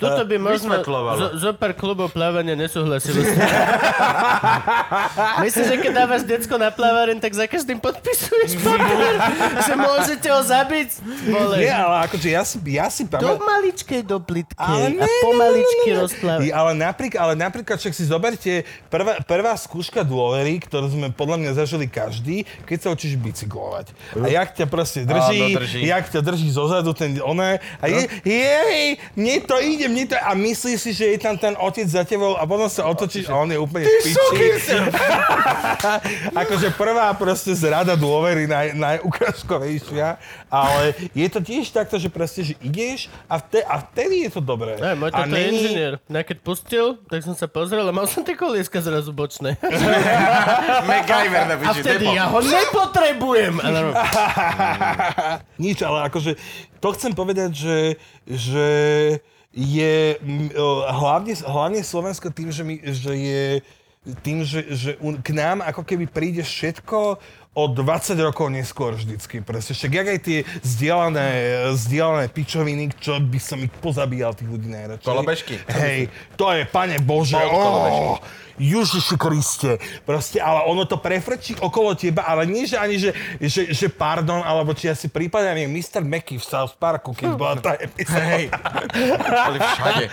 Tuto 0.01 0.23
by 0.27 0.35
možno 0.37 0.73
zo, 1.17 1.27
zo 1.39 1.51
pár 1.55 1.71
klubov 1.77 2.11
plávania 2.11 2.57
nesúhlasilo. 2.57 3.23
Myslíš, 5.41 5.65
že 5.67 5.75
keď 5.79 5.91
dávaš 6.05 6.21
decko 6.27 6.55
na 6.59 6.69
plávareň, 6.69 7.17
tak 7.21 7.31
za 7.33 7.45
každým 7.47 7.79
podpisuješ 7.79 8.59
papier, 8.59 9.15
že 9.63 9.73
môžete 9.77 10.27
ho 10.27 10.41
zabiť? 10.43 10.89
Vole. 11.29 11.55
Nie, 11.63 11.73
ale 11.73 12.05
akože 12.09 12.27
ja 12.27 12.43
si, 12.43 12.57
ja 12.67 12.87
si 12.91 13.03
Do 13.07 13.15
pamätám... 13.15 13.41
maličkej 13.41 14.01
doplitky 14.03 14.59
Ale 14.59 14.99
a 14.99 15.05
pomaličky 15.23 15.89
ne, 15.89 15.93
ne, 15.93 15.95
ne. 15.95 16.01
rozplávať. 16.03 16.41
I- 16.47 16.53
Ale, 16.53 16.71
napríklad, 16.75 17.19
ale 17.21 17.33
napríklad, 17.37 17.77
však 17.79 17.93
si 17.95 18.03
zoberte, 18.05 18.53
prvá, 18.91 19.17
prvá 19.23 19.53
skúška 19.55 20.03
dôvery, 20.03 20.59
ktorú 20.61 20.91
sme 20.91 21.07
podľa 21.13 21.37
mňa 21.41 21.51
zažili 21.57 21.85
každý, 21.87 22.43
keď 22.67 22.77
sa 22.83 22.87
učíš 22.91 23.15
bicyklovať. 23.17 23.93
A 24.19 24.27
jak 24.27 24.49
ťa 24.57 24.65
proste 24.67 25.05
drží, 25.05 25.20
Áno, 25.29 25.45
drží. 25.61 25.79
jak 25.85 26.05
ťa 26.09 26.21
drží 26.25 26.47
zozadu 26.49 26.91
ten 26.97 27.19
oné, 27.21 27.61
a 27.77 27.85
je, 27.85 28.09
jej, 28.25 28.97
mne 29.13 29.35
to 29.45 29.55
ide, 29.61 29.85
mne 29.85 30.09
to, 30.09 30.15
a 30.17 30.31
myslíš 30.33 30.77
si, 30.81 30.91
že 30.97 31.05
je 31.13 31.17
tam 31.21 31.37
ten 31.37 31.53
otec 31.59 31.85
za 31.85 32.01
tebou 32.01 32.33
a 32.33 32.43
potom 32.49 32.65
sa 32.65 32.89
otočíš 32.89 33.29
a 33.29 33.37
on 33.37 33.49
je 33.51 33.59
úplne 33.59 33.85
v 33.85 33.93
piči. 34.01 34.75
akože 36.41 36.73
prvá 36.75 37.13
proste 37.13 37.53
zrada 37.53 37.93
dôvery 37.93 38.49
naj, 38.49 38.73
najukážkovejšia, 38.73 40.17
ale 40.51 40.91
je 41.15 41.27
to 41.31 41.39
tiež 41.39 41.71
takto, 41.71 41.95
že 41.95 42.11
proste, 42.11 42.43
že 42.43 42.53
ideš 42.59 43.07
a, 43.25 43.39
vte, 43.39 43.63
a 43.63 43.79
vtedy 43.79 44.27
je 44.27 44.35
to 44.35 44.41
dobré. 44.43 44.75
Aj, 44.75 44.99
môj 44.99 45.15
a 45.15 45.23
toto 45.23 45.31
je 45.31 45.45
inžinier. 45.47 45.93
Ja 46.11 46.21
keď 46.27 46.37
pustil, 46.43 46.99
tak 47.07 47.23
som 47.23 47.31
sa 47.31 47.47
pozrel 47.47 47.87
a 47.87 47.95
mal 47.95 48.03
som 48.03 48.21
tie 48.21 48.35
kolieska 48.35 48.83
zrazu 48.83 49.15
bočné. 49.15 49.55
MacGyver 50.91 51.47
na 51.47 51.55
A 51.55 51.71
vtedy 51.71 52.05
ja 52.11 52.27
ho 52.27 52.43
nepotrebujem. 52.43 53.55
Normálne, 53.63 55.39
Nič, 55.55 55.79
ale 55.87 56.11
akože 56.11 56.35
to 56.83 56.87
chcem 56.91 57.15
povedať, 57.15 57.55
že, 57.55 57.77
že 58.27 58.67
je 59.55 60.19
hlavne, 60.87 61.33
hlavne 61.35 61.79
Slovensko 61.79 62.27
tým, 62.31 62.51
že, 62.51 62.63
my, 62.67 62.75
že 62.91 63.11
je 63.15 63.45
tým, 64.25 64.41
že, 64.41 64.65
že 64.73 64.91
u- 64.97 65.19
k 65.21 65.29
nám 65.37 65.61
ako 65.61 65.85
keby 65.85 66.09
príde 66.09 66.41
všetko 66.41 67.21
o 67.51 67.67
20 67.67 68.15
rokov 68.23 68.47
neskôr 68.47 68.95
vždycky. 68.95 69.43
Proste 69.43 69.75
však 69.75 69.91
jak 69.91 70.07
aj 70.07 70.19
tie 70.23 70.39
zdieľané, 70.63 71.27
zdieľané 71.75 72.31
pičoviny, 72.31 72.95
čo 72.95 73.19
by 73.19 73.39
som 73.43 73.59
ich 73.59 73.73
pozabíjal 73.83 74.31
tých 74.31 74.47
ľudí 74.47 74.71
najradšej. 74.71 75.07
Kolobežky? 75.07 75.55
Hej, 75.67 76.07
to 76.39 76.47
je, 76.55 76.63
pane 76.63 76.95
Bože, 77.03 77.35
oh, 77.35 78.15
Ježiši 78.55 79.15
Kriste. 79.19 79.83
Proste, 80.07 80.39
ale 80.39 80.63
ono 80.63 80.87
to 80.87 80.95
prefrčí 80.95 81.59
okolo 81.59 81.91
teba, 81.91 82.23
ale 82.23 82.47
nie, 82.47 82.63
že 82.63 82.79
ani, 82.79 82.95
že, 82.95 83.11
že, 83.43 83.67
že 83.67 83.87
pardon, 83.91 84.39
alebo 84.47 84.71
či 84.71 84.87
ja 84.87 84.95
si 84.95 85.11
prípadám, 85.11 85.59
je 85.59 85.67
Mr. 85.67 86.07
Mackey 86.07 86.39
v 86.39 86.45
South 86.47 86.79
Parku, 86.79 87.11
keď 87.11 87.29
bola 87.35 87.59
tá 87.59 87.75
epizóda. 87.75 88.31
Hej. 88.31 88.45
Boli 89.27 89.59
všade. 89.59 90.05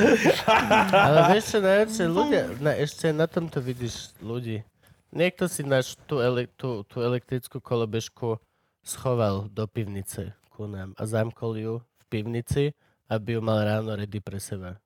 ale 0.90 1.18
vieš 1.38 1.44
čo 1.54 1.58
najlepšie, 1.62 2.04
ľudia, 2.10 2.42
na, 2.58 2.72
ešte 2.74 3.14
na 3.14 3.30
tomto 3.30 3.62
vidíš 3.62 4.10
ľudí. 4.18 4.66
Niekto 5.08 5.48
si 5.48 5.62
náš 5.62 5.96
tú, 6.04 6.20
ele, 6.20 6.46
tú, 6.52 6.84
tú 6.84 7.00
elektrickú 7.00 7.58
kolobežku 7.58 8.36
schoval 8.82 9.48
do 9.48 9.64
pivnice 9.64 10.36
ku 10.48 10.66
nám 10.66 10.92
a 10.94 11.04
zamkol 11.04 11.52
ju 11.54 11.74
v 11.78 12.04
pivnici, 12.08 12.64
aby 13.06 13.36
ju 13.36 13.40
mal 13.40 13.62
ráno 13.62 13.94
ready 13.94 14.18
pre 14.18 14.36
seba. 14.36 14.76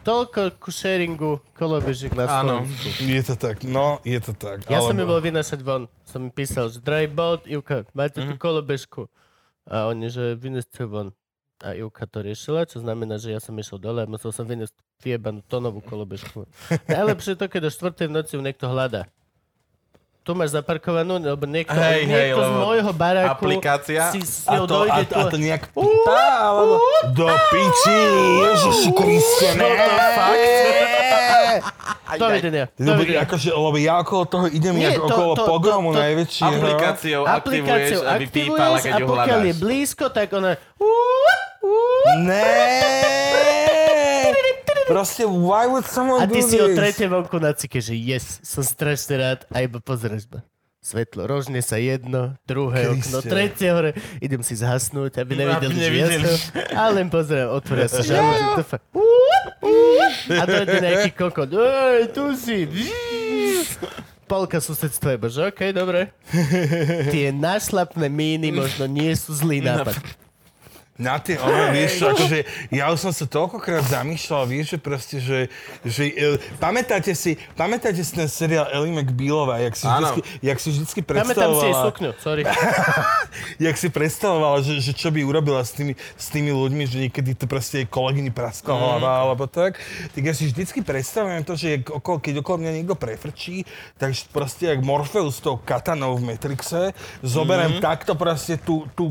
Toľko 0.00 0.60
ku 0.60 0.68
sharingu 0.68 1.40
kolobežiek 1.52 2.12
na 2.12 2.28
Áno. 2.30 2.60
Slovensku. 2.60 2.88
Je 3.02 3.22
to 3.24 3.34
tak, 3.34 3.56
no, 3.64 4.04
je 4.04 4.20
to 4.20 4.32
tak. 4.32 4.68
Ja 4.68 4.78
som 4.78 4.92
ju 4.92 5.02
bol 5.02 5.16
vynašať 5.18 5.60
von. 5.60 5.88
Som 6.04 6.28
mi 6.28 6.30
písal, 6.30 6.68
že 6.68 6.76
drahý 6.78 7.08
bot, 7.08 7.44
Ivka, 7.44 7.88
máte 7.90 8.20
Mhm. 8.20 8.28
tú 8.28 8.34
kolobežku. 8.36 9.08
A 9.64 9.88
oni, 9.88 10.08
že 10.08 10.36
vyneste 10.36 10.76
ju 10.76 10.88
von. 10.88 11.08
A 11.62 11.78
Ivka 11.78 12.10
to 12.10 12.24
riešila, 12.24 12.66
čo 12.66 12.82
znamená, 12.82 13.20
že 13.20 13.30
ja 13.30 13.38
som 13.38 13.54
išiel 13.54 13.78
dole 13.78 14.02
a 14.02 14.10
musel 14.10 14.34
som 14.34 14.42
vyniesť 14.42 14.74
vyjebanú 15.04 15.44
tonovú 15.46 15.78
kolobežku. 15.84 16.50
Najlepšie 16.90 17.36
je 17.36 17.40
to, 17.40 17.46
keď 17.46 17.60
do 17.68 17.70
4. 17.70 18.10
v 18.10 18.14
noci 18.14 18.32
ju 18.34 18.42
niekto 18.42 18.66
hľadá. 18.66 19.06
Tu 20.24 20.32
máš 20.32 20.56
zaparkovanú, 20.56 21.20
lebo 21.20 21.44
niekto, 21.44 21.76
Hej, 21.76 22.08
hej, 22.08 22.32
niekto 22.32 22.40
z 22.40 22.48
lebo 22.48 22.56
môjho 22.64 22.92
baráku 22.96 23.44
aplikácia. 23.44 24.08
si 24.08 24.24
s 24.24 24.48
A 24.48 24.56
ňou 24.56 24.64
to, 24.64 24.88
a, 24.88 25.04
dojde 25.04 25.12
a 25.12 25.22
to 25.28 25.36
nejak 25.36 25.68
pípa, 25.68 26.16
alebo... 26.40 26.80
Do 27.12 27.28
piči, 27.28 27.98
Ježiši 28.40 28.90
Kriste, 28.96 29.48
ne. 29.52 29.68
Dovidenia. 32.14 32.64
Lebo, 32.72 32.88
Dovidenia. 32.96 33.20
akože, 33.20 33.48
lebo 33.52 33.76
ja 33.76 33.94
okolo 34.00 34.22
toho 34.24 34.46
idem 34.48 34.72
Nie, 34.72 34.86
jak 34.86 34.96
to- 34.96 35.06
okolo 35.06 35.32
to- 35.34 35.36
to- 35.36 35.46
pogromu 35.46 35.88
to- 35.92 36.00
najväčšieho. 36.00 36.56
Aplikáciou 36.56 37.22
aktivuješ, 37.22 37.36
Aplikáciu 37.36 37.98
aby 38.00 38.24
pípala, 38.24 38.76
aktivuješ 38.78 38.80
keď 38.80 38.92
a 38.92 38.96
ju 38.96 39.06
pokiaľ 39.06 39.28
je 39.28 39.52
hľadáš. 39.52 39.60
blízko, 39.60 40.04
tak 40.08 40.28
ona... 40.32 40.50
Ne. 42.16 42.48
Proste, 44.84 45.24
why 45.24 45.64
would 45.64 45.86
someone 45.86 46.20
A 46.20 46.26
ty 46.26 46.38
do 46.38 46.46
si 46.46 46.56
o 46.56 46.66
this? 46.66 46.76
tretej 46.76 47.08
vonku 47.08 47.36
na 47.36 47.50
cike, 47.50 47.78
že 47.78 47.94
yes, 47.94 48.38
som 48.40 48.60
strašne 48.60 49.14
rád 49.16 49.40
a 49.48 49.60
iba 49.60 49.78
pozrieš 49.78 50.28
ma. 50.28 50.44
Svetlo, 50.78 51.24
rožne 51.24 51.58
sa 51.58 51.76
jedno, 51.76 52.36
druhé 52.44 52.84
Kriste. 52.86 53.08
okno, 53.08 53.18
tretie 53.24 53.72
hore. 53.72 53.90
Idem 54.18 54.44
si 54.44 54.52
zhasnúť, 54.52 55.16
aby 55.16 55.32
nevideli, 55.34 55.72
že 55.72 55.80
ja 55.80 55.88
nevideli. 55.88 56.24
som. 56.28 56.40
A 56.76 56.84
len 56.92 57.08
pozerám, 57.08 57.48
otvoria 57.50 57.88
sa 57.88 58.04
žalúzy. 58.04 58.44
to 58.52 58.62
fa- 58.62 58.84
A 60.30 60.42
dojde 60.44 60.76
nejaký 60.78 61.10
kokot. 61.10 61.48
Ej, 61.48 62.12
tu 62.12 62.36
si. 62.36 62.68
Polka 64.24 64.60
susedstva 64.60 65.16
je 65.16 65.18
bože, 65.18 65.40
okej, 65.46 65.72
dobre. 65.72 66.12
Tie 67.08 67.28
našlapné 67.30 68.04
míny 68.06 68.52
možno 68.52 68.84
nie 68.84 69.12
sú 69.12 69.32
zlý 69.32 69.60
nápad. 69.60 69.96
Na 70.94 71.18
tie, 71.18 71.34
ono, 71.42 71.74
vieš 71.74 71.98
čo, 71.98 72.14
akože 72.14 72.38
ja 72.70 72.86
už 72.94 73.02
som 73.02 73.10
sa 73.10 73.26
toľkokrát 73.26 73.82
zamýšľal, 73.82 74.46
vieš, 74.46 74.66
že 74.74 74.78
proste, 74.78 75.16
že, 75.18 75.50
že 75.82 76.06
e, 76.06 76.38
pamätáte 76.62 77.10
si, 77.18 77.34
pamätáte 77.58 77.98
si 77.98 78.14
ten 78.14 78.30
seriál 78.30 78.70
Ellie 78.70 78.94
McBealová, 78.94 79.58
jak 79.58 79.74
si 79.74 79.90
Áno. 79.90 80.14
vždycky, 80.14 80.20
jak 80.38 80.58
si 80.62 80.68
vždycky 80.70 81.00
Pamätám 81.02 81.26
si 81.26 81.34
jej 81.34 81.34
predstavovala, 81.34 81.82
sukňu, 81.90 82.10
sorry. 82.22 82.42
jak 83.66 83.74
si 83.74 83.88
predstavovala, 83.90 84.58
že, 84.62 84.74
že 84.78 84.94
čo 84.94 85.10
by 85.10 85.26
urobila 85.26 85.66
s 85.66 85.74
tými, 85.74 85.98
s 85.98 86.26
tými 86.30 86.54
ľuďmi, 86.54 86.84
že 86.86 86.96
niekedy 87.10 87.34
to 87.34 87.50
proste 87.50 87.82
jej 87.82 87.88
kolegyni 87.90 88.30
praskla 88.30 88.78
hlava, 88.78 89.18
alebo 89.18 89.50
tak, 89.50 89.82
tak 90.14 90.22
ja 90.22 90.30
si 90.30 90.46
vždycky 90.46 90.78
predstavujem 90.78 91.42
to, 91.42 91.58
že 91.58 91.66
jak 91.74 91.90
okolo, 91.90 92.22
keď 92.22 92.38
okolo 92.38 92.62
mňa 92.62 92.70
niekto 92.70 92.94
prefrčí, 92.94 93.66
tak 93.98 94.14
proste 94.30 94.70
jak 94.70 94.78
Morpheus 94.78 95.38
s 95.38 95.42
tou 95.42 95.58
katanou 95.58 96.14
v 96.22 96.30
Matrixe, 96.30 96.94
zoberiem 97.18 97.82
takto 97.82 98.14
proste 98.14 98.62
tú, 98.62 98.86
tú, 98.94 99.10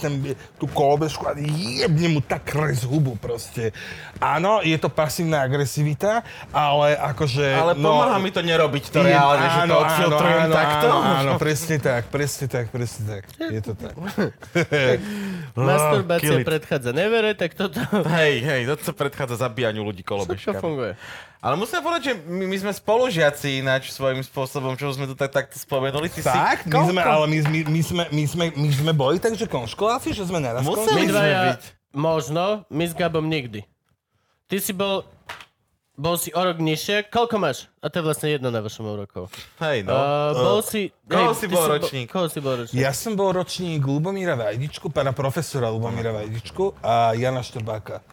ten, 0.00 0.32
tú 0.56 0.64
kolobežku 1.10 1.24
a 1.26 1.34
jebne 1.82 2.08
mu 2.14 2.20
tak 2.22 2.46
kres 2.46 2.86
hubu 2.86 3.18
proste. 3.18 3.74
Áno, 4.22 4.60
je 4.62 4.76
to 4.78 4.86
pasívna 4.92 5.42
agresivita, 5.42 6.22
ale 6.52 6.94
akože... 6.94 7.46
Ale 7.56 7.72
pomáha 7.74 8.18
mi 8.20 8.30
to 8.30 8.44
nerobiť 8.44 8.84
to 8.92 9.00
je- 9.02 9.10
reálne, 9.10 9.46
že 9.48 9.60
to 9.66 9.66
áno, 9.66 9.76
odfiltrujem 9.82 10.42
áno, 10.46 10.54
takto. 10.54 10.86
Áno, 10.90 11.00
áno, 11.00 11.32
presne 11.40 11.76
tak, 11.80 12.02
presne 12.12 12.46
tak, 12.46 12.64
presne 12.70 13.02
tak. 13.08 13.24
Je 13.40 13.60
to 13.64 13.72
tak. 13.74 13.94
Masturbácia 15.56 16.22
kill 16.22 16.40
it. 16.42 16.46
predchádza 16.46 16.90
nevere, 16.94 17.34
tak 17.34 17.56
toto 17.58 17.80
Hej, 18.14 18.34
hej, 18.44 18.60
to 18.78 18.92
predchádza 18.94 19.40
zabíjaniu 19.40 19.82
ľudí 19.82 20.06
kolobežkami. 20.06 20.60
funguje. 20.62 20.92
Ale 21.40 21.56
musím 21.56 21.80
povedať, 21.80 22.02
že 22.04 22.12
my, 22.28 22.44
my 22.52 22.56
sme 22.60 22.72
spolužiaci 22.76 23.64
ináč 23.64 23.88
svojím 23.96 24.20
spôsobom, 24.20 24.76
čo 24.76 24.92
sme 24.92 25.08
tu 25.08 25.16
tak, 25.16 25.32
takto 25.32 25.56
spomenuli. 25.56 26.12
Ty 26.12 26.20
Tak, 26.20 26.58
si, 26.64 26.68
my 26.68 26.84
sme, 26.84 27.00
ale 27.00 27.24
my, 27.32 27.38
my, 27.48 27.60
my, 27.64 27.80
sme, 27.80 28.02
my, 28.12 28.24
sme, 28.28 28.44
my 28.52 28.68
sme 28.68 28.92
boli 28.92 29.16
takže 29.16 29.48
konškoláci, 29.48 30.12
že 30.12 30.28
sme 30.28 30.36
naraz 30.36 30.60
Museli 30.60 31.08
My 31.08 31.08
sme 31.08 31.28
byť. 31.56 31.62
možno, 31.96 32.68
my 32.68 32.84
s 32.84 32.92
Gabom 32.92 33.24
nikdy. 33.24 33.64
Ty 34.52 34.56
si 34.60 34.76
bol, 34.76 35.08
bol 35.96 36.20
si 36.20 36.28
o 36.36 36.40
rok 36.44 36.60
nižšie. 36.60 37.08
Koľko 37.08 37.40
máš? 37.40 37.72
A 37.80 37.88
to 37.88 38.00
je 38.00 38.04
vlastne 38.04 38.28
jedno 38.36 38.52
na 38.52 38.60
vašom 38.60 38.84
rokov. 38.84 39.32
Hej, 39.64 39.88
no. 39.88 39.96
Uh, 39.96 40.36
bol 40.36 40.60
si... 40.60 40.92
koho 41.08 41.32
ty 41.32 41.40
si 41.40 41.46
bol 41.48 41.64
ročník? 41.64 42.06
Koho 42.12 42.28
si 42.28 42.40
bol 42.44 42.54
ročník? 42.60 42.84
Ja 42.84 42.92
som 42.92 43.16
bol 43.16 43.32
ročník 43.32 43.80
Lubomíra 43.80 44.36
Vajdičku, 44.36 44.92
pána 44.92 45.16
profesora 45.16 45.72
Lubomíra 45.72 46.12
Vajdičku 46.12 46.76
a 46.84 47.16
Jana 47.16 47.40
Štrbáka. 47.40 48.04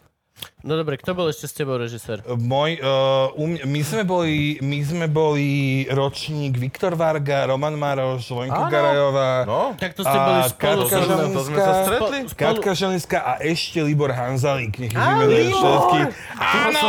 No 0.60 0.74
dobre, 0.74 0.96
kto 0.96 1.14
bol 1.14 1.26
ešte 1.28 1.46
s 1.46 1.54
tebou 1.56 1.76
režisér? 1.76 2.22
Môj, 2.28 2.78
uh, 2.78 3.34
u 3.34 3.48
mňa, 3.48 3.62
my, 3.64 3.82
sme 3.82 4.04
boli, 4.04 4.36
my 4.60 4.80
sme 4.80 5.06
boli 5.06 5.50
ročník 5.88 6.54
Viktor 6.54 6.94
Varga, 6.94 7.46
Roman 7.46 7.74
Maroš, 7.74 8.30
Lenka 8.36 8.54
Áno. 8.60 8.70
Garajová, 8.70 9.32
No, 9.44 9.62
Tak 9.74 9.94
to 9.94 10.02
ste 10.02 10.14
boli 10.14 10.42
spolu. 10.46 10.82
Katka 10.84 10.98
mnou. 11.00 11.30
to 11.32 11.42
sme 11.42 11.58
sa 11.58 11.74
stretli. 11.82 12.18
Spolu- 12.24 12.38
Katka 12.38 12.70
Želinská 12.72 13.20
a 13.20 13.34
ešte 13.40 13.80
Libor 13.80 14.12
Hanzalík. 14.12 14.78
Nech 14.78 14.94
Libor! 14.94 15.58
všetky. 15.58 16.00
Áno! 16.38 16.82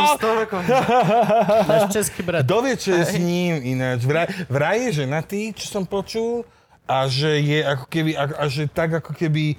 Náš 1.69 1.83
český 1.89 2.21
brat. 2.21 2.43
Kto 2.43 2.57
vie, 2.61 2.75
čo 2.75 2.91
je 2.91 3.03
s 3.03 3.15
ním 3.17 3.57
ináč? 3.67 4.03
Vraj, 4.03 4.27
vraj 4.45 4.77
je 4.83 5.05
ženatý, 5.05 5.53
čo 5.53 5.65
som 5.69 5.83
počul, 5.83 6.45
a 6.85 7.05
že 7.05 7.37
je 7.37 7.61
ako 7.61 7.85
keby, 7.85 8.11
a, 8.13 8.23
a 8.35 8.45
že 8.45 8.65
tak 8.65 8.93
ako 8.95 9.13
keby 9.13 9.53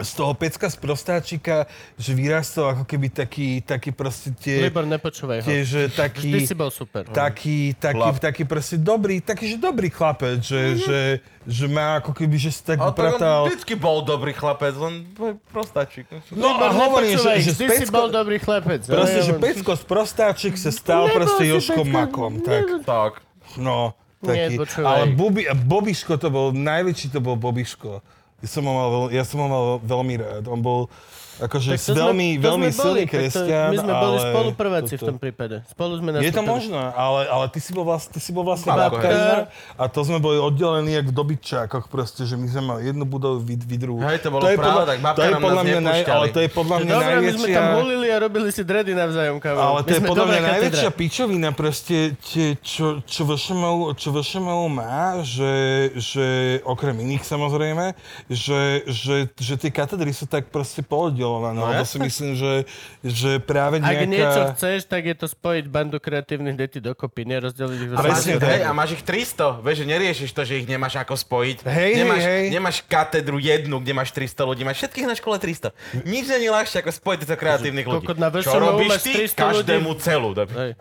z 0.00 0.10
toho 0.12 0.32
pecka 0.32 0.66
z 0.66 0.76
prostáčika, 0.76 1.68
že 1.94 2.12
vyrastol 2.12 2.72
ako 2.72 2.84
keby 2.84 3.08
taký, 3.08 3.60
taký 3.60 3.92
proste 3.92 4.32
tie, 4.32 4.64
Libor, 4.64 4.88
nepočúvaj 4.88 5.40
ho. 5.40 5.46
tie 5.46 5.60
že 5.60 5.86
Vždy 5.86 5.96
taký, 5.96 6.30
si 6.42 6.56
bol 6.56 6.72
super. 6.72 7.04
taký, 7.04 7.76
taký, 7.76 8.00
Chlap. 8.00 8.16
taký 8.16 8.42
proste 8.44 8.76
dobrý, 8.76 9.20
taký, 9.20 9.52
že 9.52 9.56
dobrý 9.56 9.88
chlapec, 9.88 10.40
že, 10.40 10.60
že, 10.76 11.00
že 11.44 11.64
má 11.68 12.00
ako 12.00 12.10
keby, 12.10 12.36
že 12.36 12.50
si 12.50 12.64
tak 12.64 12.80
Ale 12.80 12.90
upratal. 12.90 13.46
vždycky 13.46 13.76
bol 13.76 14.00
dobrý 14.00 14.32
chlapec, 14.32 14.72
len 14.74 15.04
prostačík. 15.48 16.08
No 16.32 16.56
Libor, 16.56 16.64
a 16.64 16.74
hovorím, 16.74 17.14
že, 17.14 17.30
že 17.38 17.50
vždy 17.52 17.64
si 17.68 17.80
pecko, 17.84 17.94
bol 17.94 18.08
dobrý 18.08 18.36
chlapec. 18.36 18.80
proste, 18.82 19.20
Ale 19.20 19.26
že 19.26 19.32
pecko 19.36 19.72
z 19.76 19.84
prostáčik 19.84 20.54
sa 20.56 20.70
stal 20.70 21.06
Nebol 21.06 21.16
proste 21.20 21.42
si 21.42 21.52
Joškom 21.52 21.86
Makom, 21.86 22.32
tak. 22.40 22.64
Tak. 22.82 23.12
No, 23.56 23.92
Nie, 24.22 24.48
taký. 24.48 24.54
počúvaj. 24.56 24.86
ale 24.86 25.04
Bobi, 25.12 25.42
Bobiško 25.50 26.16
to 26.16 26.28
bol, 26.28 26.52
najväčší 26.52 27.10
to 27.10 27.20
bol 27.20 27.34
Bobiško. 27.34 28.00
Ja 28.40 28.48
som 28.48 28.64
ho 28.64 28.72
mal, 28.72 29.12
ja 29.12 29.24
som 29.24 29.44
ho 29.44 29.46
mal 29.48 29.66
veľmi 29.84 30.14
rád. 30.16 30.44
On 30.48 30.60
bol 30.64 30.88
akože 31.40 31.68
Tak 31.74 31.80
to 31.80 31.92
veľmi, 31.96 32.28
sme, 32.36 32.42
to 32.42 32.46
veľmi 32.46 32.68
sme 32.68 32.76
silný 32.76 32.84
boli, 32.84 33.02
to- 33.02 33.12
kresťan, 33.12 33.68
My 33.70 33.78
sme 33.80 33.92
boli 33.92 34.16
ale 34.16 34.28
spoluprváci 34.28 34.94
v 34.94 35.02
tom 35.02 35.16
prípade. 35.16 35.56
Spolu 35.66 35.92
sme 35.98 36.08
Je 36.20 36.32
to 36.32 36.42
možné, 36.44 36.82
ale, 36.92 37.20
ale 37.26 37.44
ty 37.48 37.58
si 37.58 37.70
bol, 37.72 37.84
vlast, 37.84 38.12
ty 38.12 38.20
si 38.20 38.30
bol 38.30 38.44
vlastne 38.44 38.70
Babka. 38.70 39.00
babkarina 39.00 39.36
a 39.74 39.84
to 39.88 40.00
sme 40.04 40.20
boli 40.20 40.36
oddelení 40.36 40.92
jak 40.94 41.06
v 41.08 41.14
dobytčákoch 41.14 41.88
proste, 41.88 42.28
že 42.28 42.36
my 42.36 42.46
sme 42.46 42.62
mali 42.62 42.80
jednu 42.86 43.04
budovu, 43.08 43.40
vy, 43.40 43.56
vy 43.56 43.76
druhú. 43.80 43.98
Hej, 44.04 44.20
to 44.20 44.28
bolo 44.28 44.44
je 44.46 44.56
pravda, 44.60 44.68
podľa- 44.70 44.88
tak 44.88 44.98
babka 45.00 45.16
to 45.16 45.22
je 45.22 45.32
nám 45.32 45.40
podľa 45.40 45.56
nás 45.56 45.66
mňa 45.66 45.80
naj. 45.80 46.00
Ale 46.06 46.26
to 46.28 46.40
je 46.40 46.50
podľa 46.50 46.76
mňa 46.76 46.90
Dobre, 46.90 47.00
my 47.00 47.10
sme 47.10 47.20
najväčšia... 47.24 47.56
tam 47.56 47.68
hulili 47.80 48.08
a 48.10 48.16
robili 48.20 48.48
si 48.52 48.62
dredy 48.62 48.92
navzájom, 48.92 49.36
kámo. 49.40 49.58
Ale 49.58 49.78
to 49.86 49.92
je 49.96 50.02
podľa 50.02 50.26
mňa 50.26 50.40
najväčšia 50.44 50.90
pičovina 50.92 51.48
proste, 51.56 51.96
tie, 52.20 52.46
čo, 52.60 53.00
čo, 53.06 53.22
VŠMU 54.10 54.66
má, 54.68 55.22
že, 55.22 55.54
že 55.96 56.26
okrem 56.66 56.96
iných 57.00 57.24
samozrejme, 57.24 57.94
že, 58.28 58.84
že, 58.90 59.16
že 59.38 59.54
tie 59.56 59.70
katedry 59.70 60.10
sú 60.10 60.26
tak 60.26 60.50
proste 60.50 60.82
pooddelované, 61.30 61.56
No 61.56 61.66
lebo 61.68 61.84
si 61.84 61.94
jasne. 61.94 62.00
myslím, 62.02 62.30
že, 62.34 62.52
že 63.00 63.30
práve 63.38 63.78
Ak 63.78 63.86
nejaká... 63.86 64.06
niečo 64.06 64.40
chceš, 64.52 64.78
tak 64.84 65.02
je 65.04 65.14
to 65.14 65.26
spojiť 65.26 65.64
bandu 65.66 65.96
kreatívnych 65.96 66.56
detí 66.56 66.78
dokopy, 66.78 67.22
nerozdeliť 67.24 67.78
ich 67.78 67.88
do 67.88 67.94
A 67.94 68.02
presne. 68.02 68.32
Hej, 68.36 68.60
a 68.62 68.70
máš 68.70 68.90
ich 68.92 69.02
300, 69.02 69.60
vieš, 69.60 69.76
že 69.78 69.86
neriešiš 69.86 70.30
to, 70.30 70.42
že 70.42 70.54
ich 70.56 70.66
nemáš 70.66 70.94
ako 70.96 71.14
spojiť. 71.14 71.58
Hej, 71.62 71.90
nemáš, 71.96 72.22
hej. 72.22 72.44
nemáš 72.50 72.76
katedru 72.82 73.38
jednu, 73.38 73.78
kde 73.78 73.92
máš 73.92 74.10
300 74.10 74.42
ľudí, 74.44 74.62
máš 74.62 74.76
všetkých 74.80 75.06
na 75.06 75.14
škole 75.14 75.36
300. 75.36 75.70
Nič 76.02 76.24
nie 76.26 76.38
je 76.40 76.50
ľahšie 76.50 76.78
ako 76.80 76.90
spojiť 76.90 77.18
týchto 77.22 77.36
kreatívnych 77.36 77.86
ľudí. 77.86 78.02
Kokot, 78.02 78.18
na 78.18 78.28
Čo 78.34 78.58
robíš 78.58 78.90
ty? 79.00 79.12
300 79.22 79.54
ľudí. 79.54 79.70
Každému 79.70 79.90
celú. 79.96 80.34
Hej. 80.34 80.74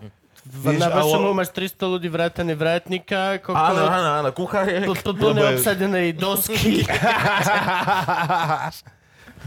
Vieš, 0.49 0.79
Na 0.79 0.89
ale- 0.89 1.03
VŠMU 1.03 1.31
máš 1.35 1.51
300 1.51 1.85
ľudí 1.85 2.07
vrátane 2.07 2.55
vrátnika, 2.55 3.37
kokot. 3.37 3.59
Áno, 3.59 3.85
áno, 3.85 4.09
áno, 4.17 4.29
kucháriek. 4.31 4.81
pl- 4.81 4.97
pl- 4.97 5.13
plne 5.13 5.41
obsadenej 5.53 6.15
dosky. 6.15 6.81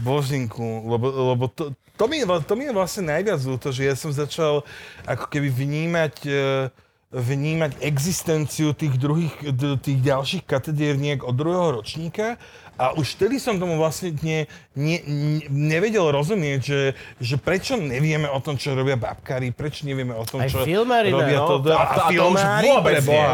Božinku, 0.01 0.89
lebo, 0.89 1.35
lebo 1.35 1.45
to, 1.51 1.75
to, 1.97 2.05
mi, 2.09 2.25
to 2.25 2.53
mi 2.57 2.65
je 2.65 2.73
vlastne 2.73 3.03
najviac 3.13 3.41
ľúto, 3.45 3.69
že 3.69 3.85
ja 3.85 3.95
som 3.97 4.09
začal 4.09 4.65
ako 5.05 5.25
keby 5.29 5.53
vnímať, 5.53 6.15
e, 6.25 6.41
vnímať 7.13 7.77
existenciu 7.85 8.73
tých 8.73 8.97
druhých, 8.97 9.33
tých 9.85 9.99
ďalších 10.01 10.43
katedier 10.49 10.97
nejak 10.97 11.21
od 11.21 11.37
druhého 11.37 11.69
ročníka 11.77 12.41
a 12.73 12.97
už 12.97 13.21
vtedy 13.21 13.37
som 13.37 13.61
tomu 13.61 13.77
vlastne 13.77 14.17
ne, 14.75 14.97
ne, 14.99 14.99
ne, 15.05 15.39
nevedel 15.49 16.09
rozumieť, 16.09 16.59
že, 16.61 16.81
že 17.21 17.35
prečo 17.37 17.77
nevieme 17.77 18.25
o 18.29 18.39
tom, 18.41 18.57
čo 18.57 18.73
robia 18.73 18.97
babkári, 18.97 19.53
prečo 19.53 19.85
nevieme 19.85 20.17
o 20.17 20.25
tom, 20.25 20.41
Aj 20.41 20.49
čo 20.49 20.65
filmári, 20.65 21.13
robia 21.13 21.39
no. 21.45 21.61
to. 21.61 21.73
A 21.73 21.83
to, 21.93 22.01
a 22.01 22.09
to 22.09 22.23
už 22.33 22.41
vôbec 22.41 22.95
nie. 23.05 23.25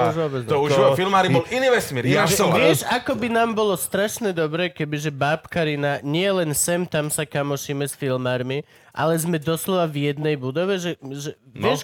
To 0.47 0.55
už. 0.67 0.69
To 0.75 0.95
filmári 0.99 1.27
bol 1.31 1.43
iný 1.47 1.67
vesmír. 1.71 2.03
Ja 2.07 2.27
iná 2.27 2.35
som-. 2.35 2.51
Vieš, 2.51 2.83
ako 2.87 3.15
by 3.15 3.27
nám 3.31 3.55
bolo 3.55 3.73
strašne 3.79 4.35
dobre, 4.35 4.67
kebyže 4.71 5.11
bábkarina 5.15 6.03
nie 6.03 6.27
len 6.27 6.51
sem 6.51 6.83
tam 6.83 7.07
sa 7.07 7.23
kamošíme 7.23 7.87
s 7.87 7.95
filmármi, 7.95 8.67
ale 8.91 9.15
sme 9.15 9.39
doslova 9.39 9.87
v 9.87 10.11
jednej 10.11 10.35
budove, 10.35 10.75
že, 10.75 10.91
že 10.99 11.39
No. 11.49 11.73
vieš, 11.73 11.81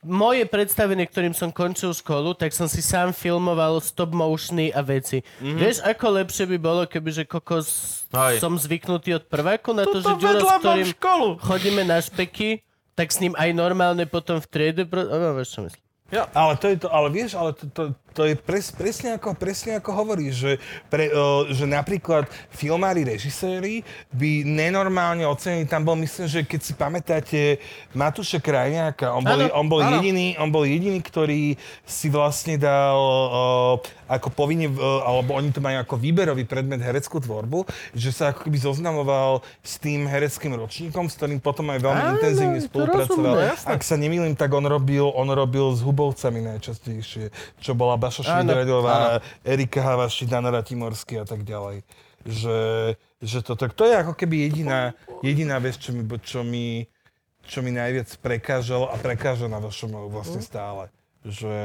moje 0.00 0.46
predstavenie, 0.46 1.02
ktorým 1.04 1.34
som 1.34 1.50
končil 1.50 1.90
školu, 1.90 2.38
tak 2.38 2.54
som 2.54 2.70
si 2.70 2.78
sám 2.78 3.10
filmoval 3.10 3.82
stop 3.82 4.14
motiony 4.14 4.70
a 4.70 4.80
veci. 4.80 5.20
Mhm. 5.42 5.58
Vieš, 5.58 5.76
ako 5.82 6.06
lepšie 6.22 6.44
by 6.46 6.58
bolo, 6.58 6.82
kebyže 6.86 7.26
kokos 7.26 7.66
Hej. 8.08 8.40
som 8.40 8.56
zvyknutý 8.56 9.20
od 9.20 9.24
prváku 9.28 9.76
na 9.76 9.84
to, 9.84 10.00
Tuto 10.00 10.16
že 10.16 10.24
Ďuro, 10.24 10.32
vedľa 10.40 10.48
s 10.48 10.60
ktorým 10.64 10.88
školu. 10.96 11.26
chodíme 11.44 11.82
na 11.84 11.98
špeky, 12.00 12.64
tak 12.96 13.12
s 13.12 13.20
ním 13.20 13.36
aj 13.36 13.52
normálne 13.52 14.08
potom 14.08 14.40
v 14.40 14.46
triede... 14.48 14.82
Pro... 14.88 15.04
No, 15.04 15.36
vieš, 15.36 15.54
čo 15.54 15.60
myslím. 15.68 15.82
Ale 16.32 16.52
to 16.56 16.66
je 16.72 16.76
to, 16.80 16.88
ale 16.88 17.08
vieš, 17.12 17.36
ale 17.36 17.52
to, 17.52 17.68
to, 17.68 17.82
to 18.18 18.26
je 18.26 18.34
pres, 18.34 18.74
presne, 18.74 19.14
ako, 19.14 19.38
presne 19.38 19.78
ako 19.78 19.94
hovoríš, 19.94 20.34
že, 20.34 20.52
pre, 20.90 21.06
o, 21.08 21.46
že 21.46 21.62
napríklad 21.64 22.26
filmári, 22.50 23.06
režiséri 23.06 23.86
by 24.10 24.42
nenormálne 24.42 25.22
ocenili, 25.22 25.70
tam 25.70 25.86
bol 25.86 25.94
myslím, 25.94 26.26
že 26.26 26.42
keď 26.42 26.60
si 26.60 26.72
pamätáte 26.74 27.40
Matúša 27.94 28.42
Krajňáka, 28.42 29.14
on 29.14 29.22
bol, 29.22 29.38
Áno, 29.38 29.54
on 29.54 29.66
bol, 29.70 29.78
áno. 29.78 30.02
jediný, 30.02 30.34
on 30.34 30.50
bol 30.50 30.66
jediný, 30.66 30.98
ktorý 30.98 31.54
si 31.86 32.10
vlastne 32.10 32.58
dal 32.58 32.98
o, 32.98 33.78
ako 34.10 34.34
povinne, 34.34 34.66
o, 34.66 34.82
alebo 35.06 35.38
oni 35.38 35.54
to 35.54 35.62
majú 35.62 35.78
ako 35.78 35.94
výberový 35.94 36.42
predmet 36.42 36.82
hereckú 36.82 37.22
tvorbu, 37.22 37.62
že 37.94 38.10
sa 38.10 38.34
ako 38.34 38.50
keby 38.50 38.58
zoznamoval 38.58 39.46
s 39.62 39.78
tým 39.78 40.10
hereckým 40.10 40.58
ročníkom, 40.58 41.06
s 41.06 41.14
ktorým 41.14 41.38
potom 41.38 41.70
aj 41.70 41.78
veľmi 41.78 42.02
Áno, 42.02 42.12
intenzívne 42.16 42.58
spolupracoval. 42.58 43.06
rozumiem, 43.38 43.52
jasné. 43.54 43.68
Ak 43.70 43.82
sa 43.84 43.94
nemýlim, 43.94 44.34
tak 44.34 44.50
on 44.50 44.64
robil, 44.64 45.06
on 45.12 45.28
robil 45.28 45.70
s 45.70 45.84
Hubovcami 45.84 46.40
najčastejšie, 46.42 47.30
čo 47.60 47.76
bola 47.76 48.00
Baša 48.08 48.22
Áno, 48.24 48.48
Švidradová, 48.48 49.20
Erika 49.44 49.80
Havaši, 49.84 50.24
Danara 50.24 50.64
Timorský 50.64 51.20
a 51.20 51.26
tak 51.28 51.44
ďalej. 51.44 51.84
Že, 52.24 52.58
že 53.22 53.38
to, 53.44 53.54
tak, 53.54 53.76
to 53.76 53.86
je 53.86 53.94
ako 53.94 54.12
keby 54.16 54.50
jediná, 54.50 54.92
jediná 55.22 55.56
vec, 55.62 55.78
čo 55.78 55.94
mi, 55.94 56.02
čo 56.24 56.40
mi, 56.42 56.88
čo 57.46 57.62
mi 57.62 57.70
najviac 57.70 58.10
prekážalo 58.18 58.90
a 58.90 58.96
prekáža 58.98 59.46
na 59.46 59.62
vašom 59.62 60.10
vlastne 60.10 60.42
stále. 60.42 60.90
Že, 61.22 61.56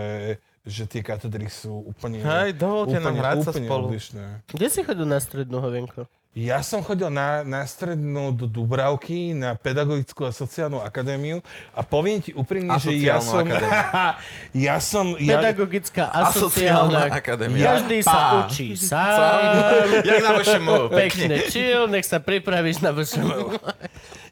že 0.64 0.84
tie 0.88 1.02
katedry 1.04 1.52
sú 1.52 1.84
úplne, 1.84 2.24
Hej, 2.24 2.56
dovolte 2.56 2.96
nám 3.00 3.16
úplne, 3.16 3.22
hrať 3.22 3.38
sa 3.44 3.52
spolu. 3.52 3.91
odlišné. 3.91 4.26
Kde 4.48 4.68
si 4.72 4.80
chodil 4.84 5.08
na 5.08 5.20
strednú 5.20 5.60
hovienko? 5.60 6.08
Ja 6.34 6.65
som 6.65 6.81
chodil 6.81 7.13
na, 7.13 7.45
na 7.45 7.61
strednú 7.61 8.34
do 8.34 8.49
Dubravky, 8.49 9.38
na 9.38 9.53
pedagogickú 9.53 10.25
a 10.25 10.34
sociálnu 10.34 10.81
akadémiu 10.81 11.45
a 11.77 11.86
poviem 11.86 12.17
ti 12.25 12.34
úprimne, 12.34 12.73
že 12.81 12.89
ja 12.97 13.21
som... 13.21 13.45
ja 14.65 14.81
som... 14.81 15.13
Ja, 15.21 15.38
Pedagogická 15.38 16.09
A 16.09 16.34
sociálna 16.34 17.13
akadémia. 17.13 17.77
Každý 17.77 18.01
sa 18.01 18.49
učí 18.49 18.73
sám. 18.73 19.13
Jak 20.01 20.19
na 20.25 20.31
vašom 20.41 20.65
Pekne 20.89 21.38
chill, 21.53 21.86
nech 21.86 22.09
sa 22.09 22.17
pripravíš 22.17 22.81
na 22.81 22.89
VŠMU. 22.89 23.53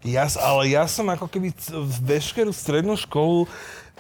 ja, 0.02 0.26
ale 0.42 0.74
ja 0.74 0.90
som 0.90 1.06
ako 1.06 1.30
keby 1.30 1.54
c- 1.54 1.70
veškerú 2.02 2.50
strednú 2.50 2.98
školu 2.98 3.46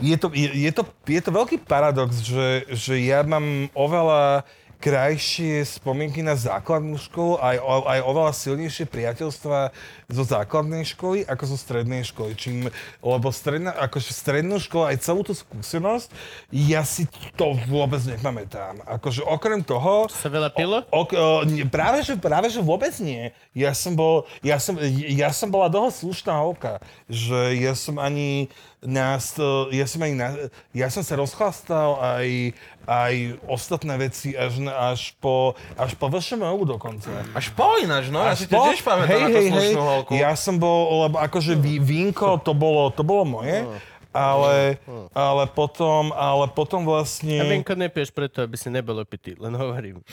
je 0.01 0.17
to, 0.17 0.33
je, 0.33 0.49
je, 0.49 0.71
to, 0.73 0.81
je 1.05 1.21
to 1.21 1.29
veľký 1.29 1.61
paradox, 1.61 2.25
že, 2.25 2.65
že 2.73 2.97
ja 2.97 3.21
mám 3.21 3.69
oveľa 3.77 4.41
krajšie 4.81 5.61
spomienky 5.61 6.25
na 6.25 6.33
základnú 6.33 6.97
školu, 6.97 7.37
aj, 7.37 7.61
aj 7.61 7.99
oveľa 8.01 8.33
silnejšie 8.33 8.89
priateľstva 8.89 9.69
zo 10.11 10.23
základnej 10.27 10.83
školy 10.83 11.23
ako 11.25 11.43
zo 11.49 11.57
strednej 11.57 12.03
školy. 12.03 12.35
Čím, 12.35 12.67
lebo 12.99 13.27
stredná, 13.31 13.71
akože 13.73 14.11
strednú 14.11 14.59
školu, 14.59 14.91
aj 14.91 14.97
celú 15.01 15.23
tú 15.23 15.31
skúsenosť, 15.31 16.11
ja 16.51 16.83
si 16.83 17.07
to 17.33 17.55
vôbec 17.65 18.03
nepamätám. 18.03 18.83
Akože 18.85 19.23
okrem 19.23 19.63
toho... 19.63 20.11
Sa 20.11 20.27
veľa 20.27 20.51
pilo? 20.51 20.83
O, 20.91 21.07
o, 21.07 21.47
nie, 21.47 21.63
práve, 21.63 22.03
že, 22.03 22.19
práve, 22.19 22.51
že 22.51 22.59
vôbec 22.59 22.91
nie. 22.99 23.31
Ja 23.55 23.71
som, 23.71 23.95
bol, 23.95 24.27
ja 24.43 24.59
som, 24.59 24.75
ja 25.07 25.31
som 25.31 25.47
bola 25.47 25.71
dlho 25.71 25.87
slušná 25.89 26.35
holka, 26.35 26.83
že 27.07 27.55
ja 27.57 27.71
som 27.73 27.95
ani 27.97 28.51
nás, 28.81 29.37
to- 29.37 29.69
ja 29.69 29.85
som 29.85 30.01
ani 30.01 30.17
na, 30.17 30.49
ja 30.73 30.89
som 30.89 31.05
sa 31.05 31.13
rozchlastal 31.13 32.01
aj, 32.01 32.57
aj 32.89 33.13
ostatné 33.45 33.93
veci 34.01 34.33
až, 34.33 34.57
na, 34.57 34.73
až 34.89 35.13
po, 35.21 35.53
až 35.77 35.93
po 35.93 36.09
VŠMU 36.09 36.65
dokonca. 36.65 37.13
Až 37.37 37.53
po 37.53 37.77
ináč, 37.77 38.09
no. 38.09 38.25
Ja 38.25 38.33
si 38.33 38.49
to 38.49 38.57
po- 38.57 38.65
tiež 38.73 38.81
pamätám 38.81 39.29
ako 39.29 39.39
slušnú 39.53 39.85
holku. 40.01 40.17
Ja 40.17 40.33
som 40.33 40.57
bol, 40.57 41.07
lebo 41.07 41.21
akože 41.21 41.53
ví, 41.57 41.77
vínko, 41.77 42.41
to 42.41 42.51
bolo, 42.57 42.89
to 42.89 43.05
bolo 43.05 43.23
moje. 43.23 43.63
ale, 44.11 44.75
ale 45.15 45.47
potom, 45.47 46.11
ale 46.11 46.51
potom 46.51 46.83
A 46.83 46.87
vlastne... 46.99 47.39
Benko, 47.47 47.79
nepieš 47.79 48.11
preto, 48.11 48.43
aby 48.43 48.59
si 48.59 48.67
nebol 48.67 48.99
opitý, 48.99 49.39
len 49.39 49.55
hovorím. 49.55 50.03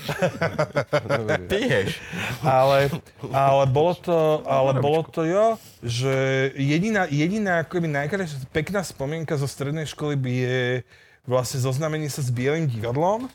Piješ. 1.51 1.99
ale, 2.47 2.95
ale 3.35 3.63
bolo 3.67 3.93
to, 3.99 4.19
ale 4.47 4.79
bolo 4.79 5.03
to 5.03 5.27
jo, 5.27 5.59
že 5.83 6.15
jediná, 6.55 7.11
jediná 7.11 7.67
akoby 7.67 7.91
najkrajšia 7.91 8.47
pekná 8.55 8.87
spomienka 8.87 9.35
zo 9.35 9.51
strednej 9.51 9.91
školy 9.91 10.15
by 10.15 10.33
je 10.47 10.63
vlastne 11.27 11.59
zoznámenie 11.61 12.09
sa 12.09 12.23
s 12.23 12.31
Bielým 12.31 12.71
divadlom, 12.71 13.27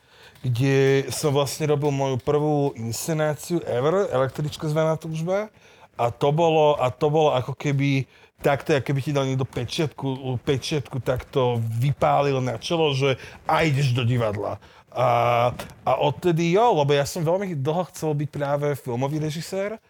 kde 0.44 1.08
som 1.12 1.36
vlastne 1.36 1.68
robil 1.68 1.92
moju 1.92 2.18
prvú 2.24 2.72
inscenáciu 2.80 3.60
ever, 3.68 4.08
električka 4.12 4.68
zvaná 4.72 4.96
túžba. 4.96 5.52
A 5.94 6.10
to 6.10 6.34
bolo, 6.34 6.78
a 6.82 6.90
to 6.90 7.08
bolo 7.10 7.38
ako 7.38 7.54
keby 7.54 8.10
takto, 8.44 8.76
keby 8.76 9.00
ti 9.00 9.12
dal 9.16 9.24
niekto 9.24 9.48
pečiatku, 9.48 10.36
pečiatku 10.44 11.00
takto 11.00 11.64
vypálil 11.80 12.44
na 12.44 12.60
čelo, 12.60 12.92
že 12.92 13.16
a 13.48 13.64
ideš 13.64 13.96
do 13.96 14.04
divadla. 14.04 14.60
A, 14.94 15.50
a 15.88 15.92
odtedy 15.98 16.54
jo, 16.54 16.84
lebo 16.84 16.94
ja 16.94 17.08
som 17.08 17.26
veľmi 17.26 17.58
dlho 17.58 17.90
chcel 17.90 18.14
byť 18.14 18.30
práve 18.30 18.68
filmový 18.78 19.18
režisér, 19.18 19.82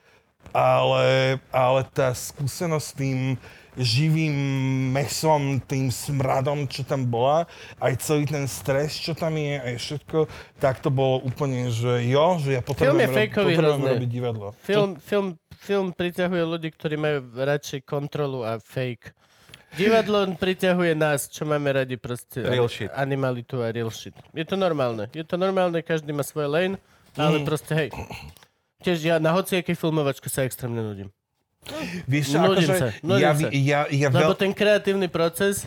ale, 0.55 1.39
ale 1.51 1.81
tá 1.91 2.11
skúsenosť 2.15 2.85
s 2.85 2.93
tým 2.95 3.19
živým 3.73 4.33
mesom, 4.93 5.57
tým 5.65 5.89
smradom, 5.89 6.69
čo 6.69 6.85
tam 6.85 7.09
bola, 7.09 7.49
aj 7.81 7.93
celý 8.05 8.29
ten 8.29 8.45
stres, 8.45 8.93
čo 8.93 9.17
tam 9.17 9.33
je, 9.33 9.57
aj 9.57 9.75
všetko, 9.81 10.29
tak 10.61 10.77
to 10.79 10.93
bolo 10.93 11.25
úplne, 11.25 11.73
že 11.73 12.05
jo, 12.05 12.37
že 12.37 12.53
ja 12.53 12.61
potrebujem, 12.61 13.01
je 13.01 13.09
rob- 13.09 13.17
fejkový 13.17 13.53
potrebujem 13.57 13.89
robiť 13.97 14.09
divadlo. 14.09 14.47
Film, 14.61 14.91
film, 15.01 15.27
film 15.63 15.87
priťahuje 15.89 16.43
ľudí, 16.43 16.69
ktorí 16.69 16.95
majú 16.95 17.17
radšej 17.33 17.81
kontrolu 17.81 18.43
a 18.43 18.59
fake. 18.59 19.15
Divadlo 19.73 20.27
priťahuje 20.29 20.93
nás, 20.93 21.25
čo 21.25 21.43
máme 21.43 21.73
radi 21.73 21.95
proste. 21.95 22.43
Real 22.43 22.67
shit. 22.67 22.91
Animalitu 22.93 23.57
a 23.57 23.71
real 23.71 23.89
shit. 23.89 24.13
Je 24.29 24.43
to 24.43 24.53
normálne. 24.53 25.09
Je 25.09 25.23
to 25.23 25.33
normálne, 25.33 25.79
každý 25.81 26.11
má 26.11 26.21
svoj 26.21 26.45
lane, 26.45 26.75
ale 27.15 27.39
Mm. 27.39 27.45
proste 27.47 27.73
hej. 27.73 27.89
Tiež 28.79 28.99
ja 29.01 29.15
na 29.17 29.31
hociakej 29.31 29.73
filmovačke 29.73 30.27
sa 30.27 30.43
extrémne 30.43 30.77
nudím. 30.77 31.09
Vieš 32.05 32.35
Nudím 32.35 32.43
akože, 32.43 32.73
sa, 32.75 32.87
nudím 32.99 33.23
ja, 33.23 33.31
sa. 33.31 33.39
vi- 33.39 33.51
ja, 33.63 33.79
ja 33.87 34.07
Lebo 34.11 34.35
veľ... 34.35 34.37
ten 34.37 34.51
kreatívny 34.51 35.07
proces 35.07 35.63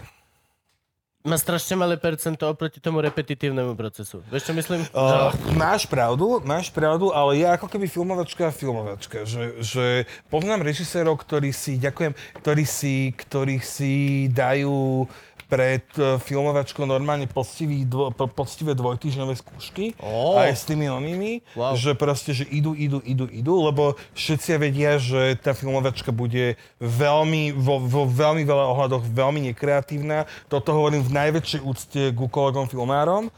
má 1.26 1.36
strašne 1.36 1.74
malé 1.74 1.98
percento 1.98 2.46
oproti 2.46 2.78
tomu 2.78 3.02
repetitívnemu 3.02 3.74
procesu. 3.74 4.22
Vieš, 4.30 4.48
čo 4.48 4.52
myslím? 4.54 4.80
Uh, 4.94 5.34
máš 5.58 5.84
pravdu, 5.84 6.38
máš 6.46 6.70
pravdu, 6.70 7.10
ale 7.10 7.42
ja 7.42 7.58
ako 7.58 7.66
keby 7.66 7.90
filmovačka 7.90 8.48
a 8.48 8.54
filmovačka, 8.54 9.26
že, 9.26 9.58
že 9.58 10.06
poznám 10.30 10.62
režisérov, 10.62 11.18
ktorí 11.18 11.50
si, 11.50 11.82
ďakujem, 11.82 12.14
ktorí 12.40 12.64
si, 12.64 13.10
ktorí 13.10 13.58
si 13.58 14.26
dajú 14.30 15.10
pred 15.46 15.86
uh, 15.96 16.18
filmovačkou 16.18 16.82
normálne 16.84 17.30
poctivý, 17.30 17.86
dvo, 17.86 18.10
po- 18.10 18.26
poctivé 18.26 18.74
dvojtýždňové 18.74 19.34
skúšky, 19.38 19.94
Ó. 20.02 20.34
aj 20.36 20.52
s 20.58 20.66
tými 20.66 20.90
onými, 20.90 21.40
Wow. 21.54 21.78
že 21.78 21.94
proste, 21.94 22.34
že 22.34 22.44
idú, 22.50 22.74
idú, 22.74 22.98
idú, 23.06 23.30
idú, 23.30 23.54
lebo 23.62 23.94
všetci 24.12 24.58
vedia, 24.58 24.98
že 24.98 25.38
tá 25.38 25.54
filmovačka 25.54 26.10
bude 26.10 26.58
veľmi, 26.82 27.54
vo, 27.54 27.78
vo 27.78 28.02
veľmi 28.04 28.42
veľa 28.42 28.64
ohľadoch 28.74 29.06
veľmi 29.06 29.46
nekreatívna. 29.54 30.26
Toto 30.50 30.74
hovorím 30.74 31.06
v 31.06 31.14
najväčšej 31.14 31.60
úcte 31.62 32.02
ku 32.12 32.26
kolegom 32.26 32.66
filmárom, 32.66 33.30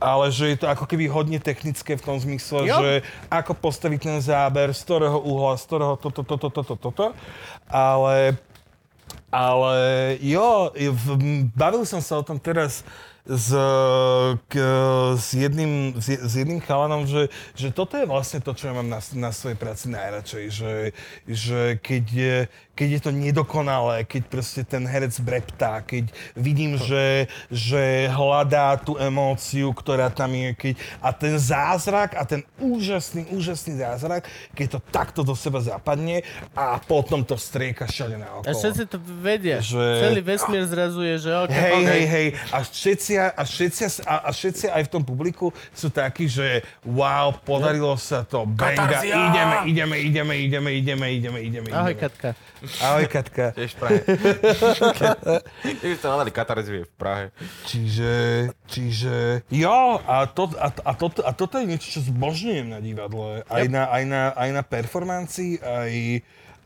ale 0.00 0.32
že 0.32 0.56
je 0.56 0.64
to 0.64 0.66
ako 0.72 0.88
keby 0.88 1.12
hodne 1.12 1.36
technické 1.36 1.92
v 1.94 2.02
tom 2.02 2.16
zmysle, 2.16 2.64
Jo. 2.64 2.80
že 2.80 2.90
ako 3.28 3.52
postaviť 3.52 4.00
ten 4.00 4.18
záber, 4.24 4.72
z 4.72 4.80
ktorého 4.80 5.20
uhla, 5.20 5.60
z 5.60 5.64
ktorého 5.68 5.94
toto, 6.00 6.24
toto, 6.24 6.48
toto, 6.48 6.74
toto. 6.74 7.04
Ale 7.68 8.40
ale 9.30 10.18
jo, 10.18 10.74
bavil 11.54 11.86
som 11.86 12.02
sa 12.02 12.18
o 12.18 12.26
tom 12.26 12.36
teraz 12.36 12.82
s, 13.22 13.52
k, 14.46 14.54
s, 15.14 15.28
jedným, 15.30 15.72
s, 15.94 16.06
je- 16.08 16.22
s 16.22 16.32
jedným 16.34 16.58
chalanom, 16.58 17.04
že, 17.04 17.28
že 17.52 17.68
toto 17.70 17.94
je 17.94 18.04
vlastne 18.04 18.38
to, 18.38 18.52
čo 18.52 18.68
ja 18.68 18.74
mám 18.74 18.86
na, 18.86 19.00
na 19.14 19.30
svojej 19.30 19.54
práci 19.54 19.88
najradšej, 19.88 20.44
že, 20.48 20.72
že 21.24 21.60
keď, 21.76 22.04
je, 22.06 22.36
keď 22.72 22.88
je 22.90 23.00
to 23.00 23.10
nedokonalé, 23.12 24.02
keď 24.02 24.22
proste 24.26 24.62
ten 24.62 24.82
herec 24.82 25.12
breptá, 25.20 25.80
keď 25.80 26.08
vidím, 26.32 26.74
že, 26.74 27.28
že 27.48 27.80
hľadá 28.08 28.76
tú 28.76 28.96
emóciu, 28.96 29.70
ktorá 29.70 30.08
tam 30.08 30.32
je, 30.32 30.48
keď, 30.52 30.74
a 30.98 31.08
ten 31.10 31.36
zázrak 31.36 32.16
a 32.16 32.24
ten 32.24 32.40
úžasný, 32.56 33.28
úžasný 33.30 33.76
zázrak, 33.76 34.24
keď 34.52 34.66
to 34.70 34.80
takto 34.90 35.20
do 35.20 35.34
seba 35.34 35.60
zapadne 35.60 36.24
a 36.52 36.78
potom 36.78 37.20
to 37.20 37.36
strieka 37.36 37.84
všade 37.84 38.16
A 38.16 38.18
naokolo. 38.18 38.54
všetci 38.54 38.84
to 38.86 38.98
vedia. 39.20 39.60
Že- 39.60 40.02
Celý 40.02 40.20
vesmír 40.24 40.64
zrazuje, 40.64 41.14
že 41.16 41.30
OK, 41.36 41.52
Hej, 41.52 41.72
OK. 41.76 41.84
hej, 41.86 42.04
hej. 42.06 42.26
A 42.48 42.56
všetci, 42.62 43.09
a, 43.18 43.42
všetci, 43.42 44.04
a, 44.04 44.14
a 44.26 44.30
všetci 44.30 44.70
aj 44.70 44.82
v 44.86 44.90
tom 44.90 45.02
publiku 45.02 45.50
sú 45.72 45.88
takí, 45.90 46.28
že 46.28 46.62
wow, 46.84 47.34
podarilo 47.34 47.96
sa 47.96 48.22
to, 48.22 48.46
benga, 48.46 48.86
Katarzia! 48.86 49.16
ideme, 49.16 49.56
ideme, 49.66 49.96
ideme, 49.96 50.34
ideme, 50.38 50.70
ideme, 50.76 51.06
ideme, 51.10 51.38
ideme. 51.40 51.68
Ahoj, 51.72 51.94
ideme. 51.96 52.02
Katka. 52.04 52.28
Ahoj, 52.84 53.06
Katka. 53.08 53.44
Tiež 53.56 53.72
v 53.72 53.78
Prahe. 53.80 54.00
Keď 55.80 55.94
ste 55.96 56.06
hľadali 56.06 56.30
Katarziu 56.30 56.84
v 56.84 56.94
Prahe. 56.94 57.24
Čiže, 57.64 58.12
čiže, 58.68 59.16
jo, 59.48 60.00
a, 60.04 60.28
to, 60.28 60.50
a, 60.60 60.68
a, 60.68 60.92
toto, 60.92 61.20
a 61.24 61.30
toto 61.32 61.56
je 61.56 61.66
niečo, 61.66 61.88
čo 61.88 62.00
zbožňujem 62.04 62.66
na 62.68 62.78
divadle. 62.78 63.42
Aj, 63.48 63.64
Yep. 63.64 63.72
na, 63.72 63.82
aj, 63.92 64.04
na, 64.08 64.22
aj 64.36 64.48
na 64.56 64.62
performancii, 64.64 65.52
aj, 65.60 65.92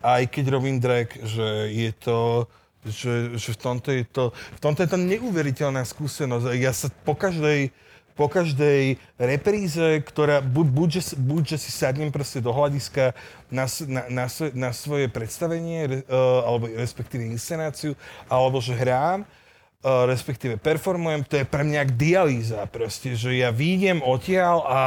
aj 0.02 0.22
keď 0.30 0.44
robím 0.50 0.76
drag, 0.78 1.10
že 1.22 1.46
je 1.70 1.90
to, 1.96 2.46
že, 2.84 3.36
že 3.40 3.50
v, 3.52 3.58
tomto 3.58 3.88
je 3.92 4.04
to, 4.04 4.24
v 4.30 4.60
tomto 4.60 4.84
je 4.84 4.90
to 4.92 5.00
neuveriteľná 5.00 5.82
skúsenosť. 5.84 6.52
Ja 6.56 6.72
sa 6.76 6.92
po 6.92 7.16
každej, 7.16 7.72
po 8.14 8.30
každej 8.30 9.00
repríze, 9.18 10.04
ktorá 10.04 10.44
buď, 10.44 10.66
buď, 10.70 10.88
že, 11.00 11.02
buď 11.18 11.42
že 11.56 11.58
si 11.58 11.70
sadnem 11.74 12.14
proste 12.14 12.38
do 12.38 12.54
hľadiska 12.54 13.16
na, 13.50 13.66
na, 13.88 14.02
na, 14.06 14.24
svoje, 14.28 14.52
na 14.54 14.70
svoje 14.70 15.06
predstavenie, 15.10 15.80
re, 15.88 15.98
uh, 16.06 16.46
alebo 16.46 16.70
respektíve 16.70 17.26
inscenáciu, 17.26 17.98
alebo 18.30 18.62
že 18.62 18.76
hrám, 18.76 19.26
uh, 19.26 20.06
respektíve 20.06 20.60
performujem, 20.60 21.26
to 21.26 21.42
je 21.42 21.46
pre 21.48 21.66
mňa 21.66 21.82
dialýza 21.90 22.62
proste, 22.70 23.18
že 23.18 23.34
ja 23.34 23.50
výjdem 23.50 23.98
odtiaľ 24.04 24.56
a 24.68 24.80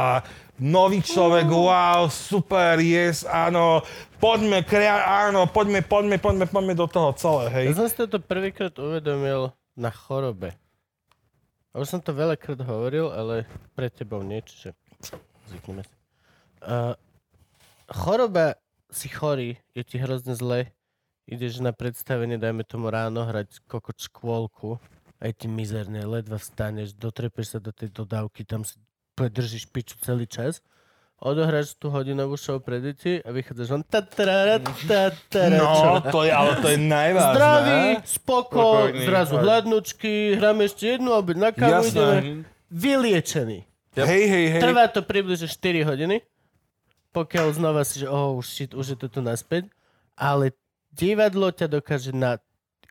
nový 0.58 0.98
človek, 1.00 1.46
wow, 1.46 2.10
super, 2.10 2.82
yes, 2.82 3.22
áno, 3.22 3.82
poďme, 4.18 4.66
krea- 4.66 5.30
áno, 5.30 5.46
poďme, 5.46 5.86
poďme, 5.86 6.18
poďme, 6.18 6.46
poďme 6.50 6.74
do 6.74 6.86
toho 6.90 7.10
celé, 7.14 7.44
hej. 7.54 7.66
Ja 7.72 7.78
som 7.78 7.88
si 7.88 7.96
toto 7.96 8.18
prvýkrát 8.18 8.74
uvedomil 8.74 9.54
na 9.78 9.90
chorobe. 9.94 10.58
A 11.70 11.78
už 11.78 11.94
som 11.94 12.00
to 12.02 12.10
veľakrát 12.10 12.58
hovoril, 12.66 13.14
ale 13.14 13.46
pre 13.78 13.86
tebou 13.86 14.18
nie, 14.26 14.42
čiže 14.42 14.74
zvykneme 15.46 15.86
si. 15.86 15.94
Uh, 16.58 16.98
choroba, 17.86 18.58
si 18.90 19.06
chorý, 19.06 19.62
je 19.78 19.82
ti 19.86 19.96
hrozne 20.02 20.34
zle, 20.34 20.74
ideš 21.28 21.62
na 21.62 21.70
predstavenie, 21.70 22.40
dajme 22.40 22.66
tomu 22.66 22.90
ráno, 22.90 23.22
hrať 23.22 23.62
kokot 23.70 23.94
škôlku, 23.94 24.80
aj 25.22 25.30
ti 25.38 25.46
mizerne, 25.46 26.02
ledva 26.02 26.40
vstaneš, 26.40 26.96
dotrepeš 26.96 27.54
sa 27.54 27.58
do 27.62 27.70
tej 27.70 27.92
dodávky, 27.92 28.42
tam 28.42 28.64
si 28.64 28.80
úplne 29.18 29.34
držíš 29.34 29.66
piču 29.74 29.98
celý 29.98 30.30
čas, 30.30 30.62
odohráš 31.18 31.74
tú 31.74 31.90
hodinovú 31.90 32.38
show 32.38 32.62
pre 32.62 32.78
deti 32.78 33.18
a 33.26 33.34
vychádzaš 33.34 33.66
von 33.66 33.82
tatarara, 33.82 34.62
tatara, 34.62 35.58
čo? 35.58 35.86
No, 35.90 35.98
to 36.14 36.22
je, 36.22 36.30
ale 36.30 36.52
to 36.62 36.68
je 36.70 36.78
najvážne. 36.78 37.34
Zdraví, 37.34 37.82
spoko, 38.06 38.62
Spokojný, 38.86 39.02
zrazu 39.02 39.34
aj. 39.34 39.42
hladnučky, 39.42 40.12
hráme 40.38 40.62
ešte 40.70 40.84
jednu 40.94 41.10
obed 41.10 41.34
na 41.34 41.50
kávu, 41.50 41.82
Jasné. 41.82 41.98
ideme 41.98 42.20
vyliečený. 42.70 43.58
Hej, 43.98 44.24
hej, 44.30 44.46
hej. 44.54 44.60
Trvá 44.62 44.86
to 44.86 45.02
približne 45.02 45.50
4 45.50 45.82
hodiny, 45.82 46.22
pokiaľ 47.10 47.46
znova 47.58 47.82
si, 47.82 48.06
že 48.06 48.06
oh 48.06 48.38
shit, 48.38 48.70
už 48.70 48.94
je 48.94 48.98
to 49.02 49.10
tu 49.10 49.18
naspäť, 49.18 49.66
ale 50.14 50.54
divadlo 50.94 51.50
ťa 51.50 51.66
dokáže 51.66 52.14
na 52.14 52.38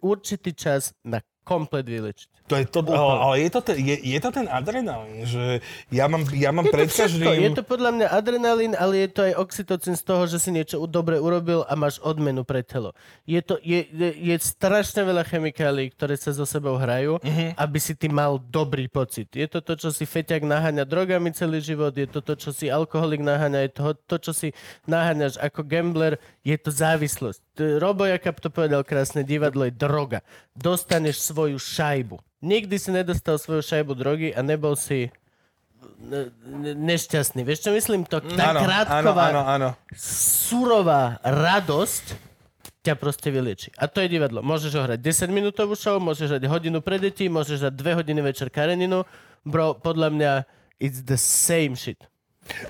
určitý 0.03 0.51
čas 0.51 0.91
na 0.99 1.23
komplet 1.47 1.87
vylečiť. 1.87 2.36
To 2.47 2.55
je 2.55 2.63
to, 2.63 2.79
ale, 2.95 3.43
je, 3.43 3.49
to 3.51 3.59
ten, 3.59 3.75
je, 3.75 3.95
je 4.07 4.19
to 4.23 4.31
ten 4.31 4.47
adrenalín, 4.47 5.27
že 5.27 5.59
ja 5.91 6.07
mám, 6.07 6.23
ja 6.31 6.55
mám 6.55 6.63
Je 6.63 6.71
to 6.71 6.75
pred 6.79 6.87
každým... 6.87 7.27
je 7.43 7.51
to 7.51 7.63
podľa 7.67 7.91
mňa 7.91 8.07
adrenalín, 8.07 8.71
ale 8.71 9.03
je 9.03 9.09
to 9.11 9.21
aj 9.27 9.33
oxytocín 9.35 9.99
z 9.99 10.03
toho, 10.07 10.23
že 10.31 10.39
si 10.39 10.55
niečo 10.55 10.79
dobre 10.87 11.19
urobil 11.19 11.67
a 11.67 11.75
máš 11.75 11.99
odmenu 11.99 12.47
pre 12.47 12.63
telo. 12.63 12.95
Je, 13.27 13.43
to, 13.43 13.59
je, 13.59 13.83
je, 13.91 14.09
je 14.31 14.35
strašne 14.39 15.03
veľa 15.03 15.27
chemikálií, 15.27 15.91
ktoré 15.91 16.15
sa 16.15 16.31
so 16.31 16.47
sebou 16.47 16.79
hrajú, 16.79 17.19
Mhm. 17.19 17.59
aby 17.59 17.77
si 17.83 17.91
ty 17.99 18.07
mal 18.07 18.39
dobrý 18.39 18.87
pocit. 18.87 19.27
Je 19.35 19.47
to 19.51 19.59
to, 19.59 19.75
čo 19.75 19.89
si 19.91 20.07
feťak 20.07 20.47
naháňa 20.47 20.87
drogami 20.87 21.35
celý 21.35 21.59
život, 21.59 21.91
je 21.91 22.07
to 22.07 22.23
to, 22.23 22.39
čo 22.39 22.55
si 22.55 22.71
alkoholik 22.71 23.19
naháňa, 23.19 23.67
je 23.67 23.71
to 23.75 23.83
to, 24.07 24.15
čo 24.23 24.31
si 24.31 24.47
naháňaš 24.87 25.35
ako 25.43 25.67
gambler, 25.67 26.15
je 26.47 26.55
to 26.55 26.71
závislosť. 26.71 27.43
Robo 27.57 28.05
Jakab 28.05 28.37
to 28.37 28.49
povedal 28.49 28.81
krásne, 28.81 29.21
divadlo 29.21 29.65
je 29.65 29.73
droga. 29.73 30.21
Dostaneš 30.53 31.21
svoju 31.21 31.57
šajbu. 31.57 32.17
Nikdy 32.39 32.75
si 32.77 32.89
nedostal 32.91 33.37
svoju 33.37 33.61
šajbu 33.61 33.91
drogy 33.93 34.29
a 34.31 34.41
nebol 34.41 34.77
si 34.77 35.09
ne- 35.97 36.29
ne- 36.45 36.77
nešťastný. 36.77 37.41
Vieš, 37.41 37.65
čo 37.65 37.71
myslím? 37.73 38.05
To, 38.05 38.21
tá 38.21 38.53
Áno, 38.53 38.59
áno, 38.59 38.65
krátková, 38.65 39.23
áno, 39.33 39.41
áno. 39.43 39.69
surová 39.97 41.17
radosť 41.25 42.05
ťa 42.81 42.93
proste 42.95 43.27
vylieči. 43.27 43.73
A 43.75 43.89
to 43.91 43.99
je 43.99 44.07
divadlo. 44.07 44.39
Môžeš 44.39 44.71
ho 44.77 44.81
hrať 44.85 44.99
10 45.03 45.27
minútovú 45.27 45.75
show, 45.75 45.99
môžeš 45.99 46.37
hrať 46.37 46.43
hodinu 46.47 46.79
pre 46.79 46.95
deti, 46.95 47.27
môžeš 47.27 47.67
hrať 47.67 47.75
2 47.75 47.99
hodiny 47.99 48.21
večer 48.23 48.47
Kareninu. 48.47 49.03
Bro, 49.43 49.83
podľa 49.83 50.07
mňa 50.13 50.31
it's 50.79 51.03
the 51.03 51.19
same 51.19 51.75
shit. 51.75 51.99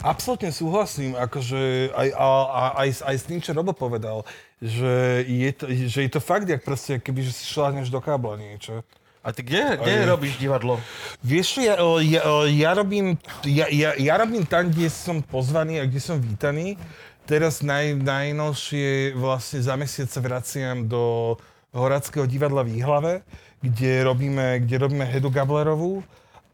Absolutne 0.02 0.50
súhlasím, 0.50 1.14
akože 1.14 1.94
aj, 1.94 2.10
a, 2.18 2.28
a, 2.50 2.64
aj, 2.82 2.90
aj 3.06 3.16
s 3.22 3.24
tým, 3.30 3.38
čo 3.38 3.54
Robo 3.54 3.78
povedal, 3.78 4.26
že 4.62 5.24
je 5.28 5.52
to, 5.54 5.66
že 5.70 6.00
je 6.02 6.12
to 6.12 6.22
fakt, 6.22 6.50
jak 6.50 6.66
proste, 6.66 6.98
keby 6.98 7.22
že 7.22 7.34
si 7.34 7.44
šláhneš 7.46 7.94
do 7.94 8.02
kábla 8.02 8.38
niečo. 8.42 8.82
A 9.28 9.36
ty 9.36 9.44
kde, 9.44 9.76
kde 9.84 9.94
Aj. 10.02 10.08
robíš 10.08 10.40
divadlo? 10.40 10.80
Vieš 11.20 11.60
ja, 11.60 11.76
ja, 12.00 12.24
ja, 12.48 12.72
robím, 12.72 13.20
ja, 13.44 13.68
ja, 13.68 13.92
ja 14.00 14.14
robím 14.18 14.48
tam, 14.48 14.72
kde 14.72 14.88
som 14.88 15.20
pozvaný 15.20 15.84
a 15.84 15.86
kde 15.86 16.00
som 16.00 16.16
vítaný. 16.16 16.80
Teraz 17.28 17.60
naj, 17.60 18.00
najnovšie 18.00 19.20
vlastne 19.20 19.60
za 19.60 19.76
mesiac 19.76 20.08
sa 20.08 20.24
vraciam 20.24 20.88
do 20.88 21.36
Horadského 21.76 22.24
divadla 22.24 22.64
v 22.64 22.80
Výhlave, 22.80 23.14
kde 23.60 24.08
robíme, 24.08 24.64
kde 24.64 24.76
robíme 24.80 25.04
Hedu 25.04 25.28
Gablerovú. 25.28 26.08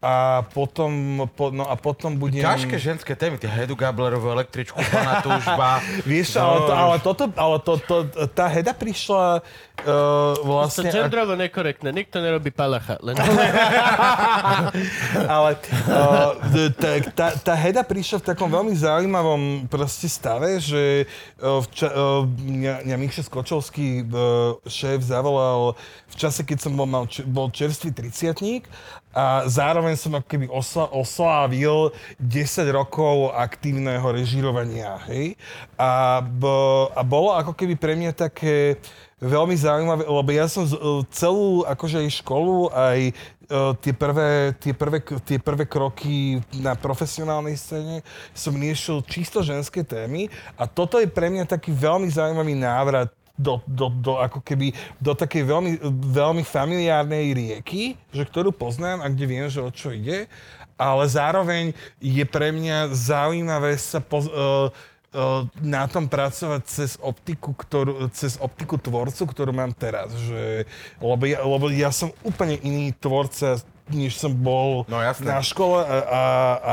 A 0.03 0.43
potom, 0.51 1.23
po, 1.31 1.47
no 1.47 1.63
a 1.63 1.79
potom 1.79 2.19
budem... 2.19 2.43
Ťažké 2.43 2.75
ženské 2.75 3.15
témy, 3.15 3.39
ty 3.39 3.47
Hedu 3.47 3.71
Gablerovú, 3.71 4.35
električku, 4.35 4.75
pana 4.91 5.23
túžba. 5.23 5.79
Vieš, 6.11 6.35
čo, 6.35 6.43
ale, 6.43 6.59
to, 6.59 6.73
ale, 6.75 6.95
toto, 6.99 7.23
ale 7.39 7.57
to, 7.63 7.73
to, 7.79 7.95
tá 8.35 8.51
Heda 8.51 8.75
prišla 8.75 9.39
uh, 9.39 10.35
To 10.35 10.43
vlastne... 10.43 10.91
gendrovo 10.91 11.39
nekorektné. 11.39 11.95
Nikto 11.95 12.19
nerobí 12.19 12.51
palacha. 12.51 12.99
Len... 12.99 13.15
Ale 15.39 15.55
uh, 15.87 16.35
tá, 16.75 16.89
tá, 17.15 17.27
tá 17.39 17.53
Heda 17.55 17.87
prišla 17.87 18.19
v 18.19 18.25
takom 18.27 18.51
veľmi 18.51 18.75
zaujímavom 18.75 19.71
proste 19.71 20.11
stave, 20.11 20.59
že 20.59 21.07
uh, 21.39 21.63
v 21.63 21.67
ča, 21.71 21.87
uh, 21.95 22.27
mňa, 22.27 23.07
Skočovský, 23.23 24.03
uh, 24.11 24.59
šéf, 24.67 24.99
zavolal 24.99 25.79
v 26.11 26.15
čase, 26.19 26.43
keď 26.43 26.59
som 26.59 26.75
bol, 26.75 26.91
mal, 26.91 27.07
bol 27.31 27.47
čerstvý 27.47 27.95
triciatník 27.95 28.67
a 29.13 29.45
zároveň 29.45 29.93
som 29.93 30.17
ako 30.17 30.25
keby 30.25 30.45
oslávil 30.89 31.93
10 32.17 32.33
rokov 32.73 33.29
aktívneho 33.37 34.03
režirovania, 34.09 34.97
hej? 35.05 35.37
A, 35.77 36.17
b, 36.25 36.43
a 36.89 37.01
bolo 37.05 37.37
ako 37.37 37.53
keby 37.53 37.77
pre 37.77 37.93
mňa 37.93 38.17
také 38.17 38.81
veľmi 39.21 39.55
zaujímavé, 39.55 40.03
lebo 40.03 40.29
ja 40.33 40.49
som 40.49 40.65
celú 41.13 41.63
akože 41.63 42.03
aj 42.03 42.19
školu, 42.19 42.73
aj 42.73 42.99
e, 43.07 43.13
tie 43.79 43.93
prvé, 43.95 44.51
tie, 44.59 44.73
prvé, 44.75 44.99
tie 45.23 45.37
prvé 45.39 45.63
kroky 45.63 46.43
na 46.59 46.75
profesionálnej 46.75 47.55
scéne 47.55 48.03
som 48.35 48.51
riešil 48.51 48.99
čisto 49.07 49.39
ženské 49.39 49.85
témy 49.85 50.27
a 50.59 50.67
toto 50.67 50.99
je 50.99 51.07
pre 51.07 51.31
mňa 51.31 51.47
taký 51.47 51.71
veľmi 51.71 52.09
zaujímavý 52.11 52.57
návrat 52.57 53.13
do, 53.33 53.61
do, 53.65 53.89
do, 53.89 54.13
ako 54.21 54.45
keby, 54.45 54.77
do 55.01 55.17
takej 55.17 55.43
veľmi, 55.49 55.71
veľmi 56.13 56.43
familiárnej 56.45 57.33
rieky, 57.33 57.97
že 58.13 58.23
ktorú 58.29 58.53
poznám 58.53 59.01
a 59.01 59.09
kde 59.09 59.25
viem, 59.25 59.47
že 59.49 59.57
o 59.57 59.73
čo 59.73 59.89
ide, 59.89 60.29
ale 60.77 61.03
zároveň 61.09 61.73
je 61.97 62.25
pre 62.29 62.53
mňa 62.53 62.93
zaujímavé 62.93 63.73
sa 63.81 63.97
poz, 63.97 64.29
uh, 64.29 64.69
na 65.61 65.85
tom 65.85 66.09
pracovať 66.09 66.61
cez 66.65 66.91
optiku, 66.97 67.53
ktorú, 67.53 68.09
cez 68.13 68.37
optiku 68.41 68.81
tvorcu, 68.81 69.29
ktorú 69.29 69.53
mám 69.53 69.69
teraz. 69.73 70.09
Že, 70.09 70.65
lebo, 70.97 71.23
ja, 71.29 71.39
lebo 71.45 71.65
ja 71.69 71.93
som 71.93 72.09
úplne 72.25 72.57
iný 72.65 72.93
tvorca, 72.97 73.61
než 73.85 74.15
som 74.15 74.31
bol 74.31 74.87
No, 74.87 74.97
jasné. 74.97 75.27
na 75.27 75.39
škole 75.39 75.79
a, 75.79 75.95
a 75.99 76.21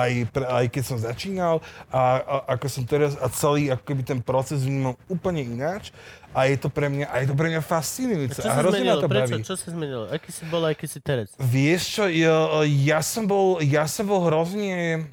aj, 0.07 0.13
pre, 0.31 0.45
aj 0.45 0.67
keď 0.69 0.83
som 0.85 0.97
začínal 0.97 1.59
a, 1.91 2.01
a 2.23 2.35
ako 2.55 2.67
som 2.67 2.83
teraz 2.83 3.17
a 3.17 3.27
celý 3.27 3.67
ako 3.69 3.83
keby 3.83 4.03
ten 4.03 4.21
proces 4.21 4.63
vnímam 4.63 4.95
úplne 5.07 5.43
ináč 5.43 5.91
a 6.31 6.47
je 6.47 6.55
to 6.55 6.71
pre 6.71 6.87
mňa, 6.87 7.11
a 7.11 7.17
je 7.19 7.27
to 7.27 7.35
pre 7.35 7.51
mňa 7.51 7.59
fascinujúce 7.61 8.39
Čo 8.39 8.47
a 8.47 8.55
hrozne 8.57 8.87
ma 8.87 8.95
to 8.97 9.11
Prečo? 9.11 9.35
baví. 9.35 9.43
Čo 9.43 9.55
sa 9.59 9.67
zmenilo? 9.69 10.07
Aký 10.07 10.31
si 10.31 10.43
bol, 10.47 10.63
aký 10.63 10.87
si 10.87 11.03
teraz? 11.03 11.35
Vieš 11.37 11.83
čo, 11.91 12.05
ja, 12.07 12.37
ja, 12.63 13.03
som 13.03 13.27
bol, 13.27 13.59
ja 13.59 13.83
som 13.85 14.07
bol 14.07 14.23
hrozne 14.23 15.11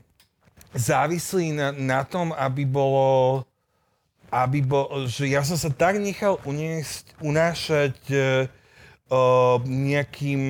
závislý 0.77 1.57
na, 1.57 1.73
na 1.73 2.05
tom, 2.05 2.29
aby 2.31 2.61
bolo, 2.63 3.41
aby 4.29 4.61
bol, 4.61 4.85
že 5.09 5.25
ja 5.25 5.41
som 5.41 5.57
sa 5.57 5.73
tak 5.73 5.97
nechal 5.97 6.37
uniesť, 6.43 7.17
unášať 7.17 7.97
uh, 8.13 8.45
nejakým 9.65 10.41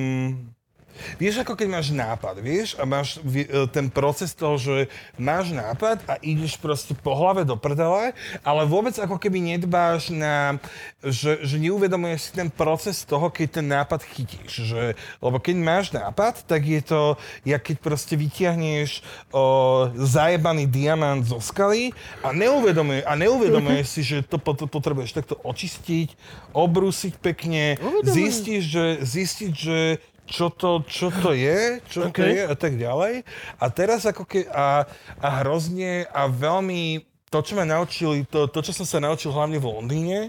Vieš, 1.16 1.42
ako 1.46 1.54
keď 1.54 1.68
máš 1.70 1.88
nápad, 1.94 2.38
vieš, 2.42 2.74
a 2.76 2.84
máš 2.84 3.18
e, 3.22 3.46
ten 3.70 3.86
proces 3.88 4.34
toho, 4.34 4.58
že 4.58 4.90
máš 5.16 5.54
nápad 5.54 6.02
a 6.06 6.18
ideš 6.20 6.58
proste 6.58 6.92
po 6.92 7.14
hlave 7.14 7.46
do 7.46 7.54
prdele, 7.54 8.12
ale 8.42 8.62
vôbec 8.68 8.94
ako 8.98 9.16
keby 9.16 9.54
nedbáš 9.56 10.10
na, 10.10 10.58
že, 11.02 11.42
že 11.46 11.56
neuvedomuješ 11.58 12.20
si 12.20 12.30
ten 12.34 12.48
proces 12.50 13.02
toho, 13.06 13.30
keď 13.30 13.48
ten 13.60 13.66
nápad 13.66 14.00
chytíš. 14.04 14.52
Že, 14.68 14.82
lebo 15.22 15.36
keď 15.38 15.56
máš 15.56 15.86
nápad, 15.94 16.44
tak 16.44 16.66
je 16.66 16.80
to, 16.82 17.14
jak 17.46 17.62
keď 17.62 17.76
proste 17.78 18.14
vytiahneš 18.18 19.02
o, 19.30 19.88
zajebaný 19.94 20.66
diamant 20.66 21.22
zo 21.24 21.38
skaly 21.38 21.94
a 22.24 22.34
neuvedomuješ, 22.34 23.04
a 23.06 23.12
neuvedomuješ 23.14 23.86
si, 23.86 24.00
že 24.04 24.24
to 24.24 24.36
pot- 24.40 24.68
potrebuješ 24.68 25.16
takto 25.16 25.38
očistiť, 25.42 26.14
obrúsiť 26.52 27.14
pekne, 27.20 27.76
zistiť, 28.02 28.62
že, 28.62 28.86
zistiť, 29.04 29.52
že 29.52 29.78
čo 30.28 30.52
to, 30.52 30.84
čo 30.84 31.08
to 31.08 31.32
je, 31.32 31.80
čo 31.88 32.12
to 32.12 32.12
OK. 32.12 32.20
je 32.20 32.42
a 32.44 32.54
tak 32.54 32.76
ďalej. 32.76 33.24
A 33.56 33.64
teraz 33.72 34.04
ako 34.04 34.28
ke, 34.28 34.44
a, 34.52 34.84
a 35.18 35.28
hrozne 35.40 36.04
a 36.12 36.28
veľmi 36.28 37.02
to, 37.28 37.38
čo 37.44 37.56
ma 37.56 37.64
naučili, 37.64 38.24
to, 38.28 38.48
to, 38.48 38.60
čo 38.64 38.72
som 38.72 38.86
sa 38.88 39.00
naučil 39.00 39.32
hlavne 39.32 39.60
v 39.60 39.68
Londýne 39.68 40.20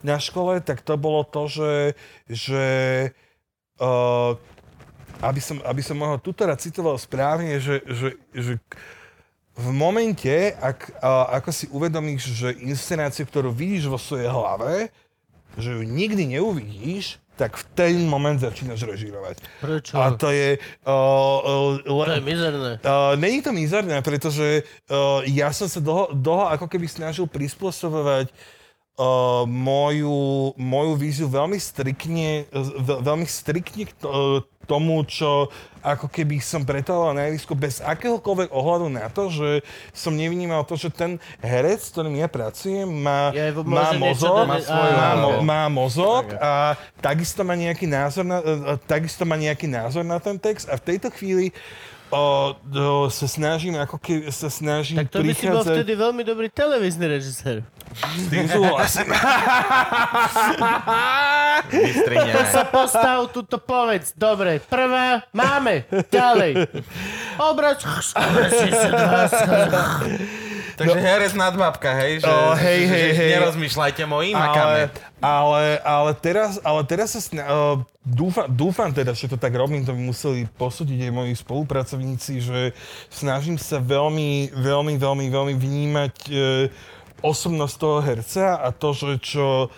na 0.00 0.16
škole, 0.16 0.60
tak 0.64 0.80
to 0.80 0.96
bolo 0.96 1.24
to, 1.24 1.48
že, 1.48 1.74
že 2.28 2.66
uh, 3.80 4.32
aby, 5.20 5.40
som, 5.40 5.60
aby 5.64 5.82
som 5.84 5.96
mohol 6.00 6.20
tutora 6.20 6.56
citoval 6.56 6.96
správne, 6.96 7.60
že, 7.60 7.84
že, 7.84 8.08
že 8.32 8.52
v 9.56 9.68
momente, 9.72 10.52
ak, 10.60 11.00
a, 11.00 11.40
ako 11.40 11.50
si 11.52 11.64
uvedomíš, 11.72 12.28
že 12.32 12.48
inscenáciu, 12.60 13.24
ktorú 13.24 13.52
vidíš 13.52 13.88
vo 13.88 13.96
svojej 14.00 14.28
hlave, 14.28 14.92
že 15.56 15.72
ju 15.72 15.82
nikdy 15.84 16.36
neuvidíš, 16.36 17.16
tak 17.36 17.60
v 17.60 17.64
ten 17.76 17.94
moment 18.08 18.40
začínaš 18.40 18.88
režírovať. 18.88 19.44
Prečo? 19.60 19.92
A 20.00 20.16
to 20.16 20.32
je... 20.32 20.56
Uh, 20.88 21.76
uh, 21.76 21.84
To 21.84 22.08
je 22.08 22.16
le, 22.16 22.24
mizerné. 22.24 22.70
uh, 22.80 23.12
není 23.20 23.44
to 23.44 23.52
mizerné, 23.52 24.00
pretože 24.00 24.64
uh, 24.88 25.20
ja 25.28 25.52
som 25.52 25.68
sa 25.68 25.84
dlho, 25.84 26.16
dlho 26.16 26.48
ako 26.56 26.66
keby 26.66 26.88
snažil 26.88 27.28
prispôsobovať 27.28 28.32
uh, 28.32 29.44
moju, 29.44 30.56
moju 30.56 30.92
víziu 30.96 31.28
veľmi 31.28 31.60
striktne, 31.60 32.48
ve, 32.56 32.94
veľmi 33.04 33.28
striktne 33.28 33.84
k 33.84 33.92
uh, 34.00 34.40
tomu, 34.66 35.00
čo 35.06 35.48
ako 35.86 36.10
keby 36.10 36.42
som 36.42 36.66
pretoval 36.66 37.14
na 37.14 37.30
javisku 37.30 37.54
bez 37.54 37.78
akéhokoľvek 37.78 38.50
ohľadu 38.50 38.90
na 38.90 39.06
to, 39.06 39.30
že 39.30 39.62
som 39.94 40.10
nevnímal 40.10 40.66
to, 40.66 40.74
že 40.74 40.90
ten 40.90 41.22
herec, 41.38 41.78
s 41.78 41.94
ktorým 41.94 42.18
ja 42.18 42.26
pracujem, 42.26 42.90
má, 42.90 43.30
Ja, 43.30 43.54
môže 43.54 43.94
má 43.94 44.10
mozog, 44.10 44.44
má, 44.50 44.58
má, 44.66 45.10
mo- 45.14 45.38
má 45.46 45.62
mozog 45.70 46.34
a 46.42 46.74
takisto 46.98 47.46
má 47.46 47.54
nejaký 47.54 47.86
názor 47.86 48.26
na, 48.26 48.42
e, 48.42 48.74
e, 48.74 48.74
takisto 48.82 49.22
má 49.22 49.38
nejaký 49.38 49.70
názor 49.70 50.02
na 50.02 50.18
ten 50.18 50.34
text 50.34 50.66
a 50.66 50.74
v 50.74 50.82
tejto 50.82 51.14
chvíli 51.14 51.54
o, 52.10 52.54
o, 52.54 53.10
sa 53.10 53.26
snažím 53.26 53.74
ako 53.76 53.96
keby 53.98 54.30
sa 54.30 54.46
snažím 54.46 55.02
Tak 55.02 55.10
to 55.10 55.22
by 55.22 55.32
si 55.34 55.46
bol 55.46 55.62
prichádzať 55.62 55.74
vtedy 55.80 55.92
veľmi 55.94 56.22
dobrý 56.22 56.48
televízny 56.50 57.06
režisér. 57.10 57.56
s 57.96 58.26
tým 58.28 58.46
súhlasím. 58.46 59.08
Vystrihne. 61.72 62.32
Sa 62.52 62.64
postav, 62.68 63.26
tuto 63.32 63.56
povedz. 63.58 64.12
Dobre, 64.14 64.60
prvá, 64.60 65.24
máme. 65.32 65.88
Ďalej. 66.12 66.68
Obrať. 67.40 67.78
Takže 70.76 70.98
herec 71.00 71.32
nadbabka, 71.32 71.88
hej? 72.04 72.20
Že, 72.20 72.28
O, 72.28 72.52
hej, 72.52 72.80
že, 72.84 72.92
hej, 72.92 73.00
že 73.00 73.12
hej. 73.16 73.30
Nerozmýšľajte 73.40 74.02
mojím, 74.04 74.36
ale, 74.36 74.44
makáme. 74.44 74.80
Ale, 75.20 75.80
ale, 75.80 76.12
teraz, 76.12 76.60
ale 76.60 76.84
teraz 76.84 77.16
sa 77.16 77.20
sna- 77.24 77.48
uh, 77.48 77.76
dúfam, 78.04 78.44
dúfam 78.52 78.92
teda, 78.92 79.16
že 79.16 79.32
to 79.32 79.40
tak 79.40 79.56
robím, 79.56 79.80
to 79.80 79.96
by 79.96 80.02
museli 80.02 80.44
posúdiť 80.60 81.08
aj 81.08 81.12
moji 81.12 81.32
spolupracovníci, 81.32 82.44
že 82.44 82.76
snažím 83.08 83.56
sa 83.56 83.80
veľmi, 83.80 84.52
veľmi, 84.52 84.94
veľmi, 85.00 85.26
veľmi 85.32 85.54
vnímať 85.56 86.14
uh, 86.28 86.38
osobnosť 87.24 87.74
toho 87.80 87.98
herca 88.04 88.60
a 88.60 88.68
to, 88.76 88.92
že 88.92 89.10
čo, 89.24 89.72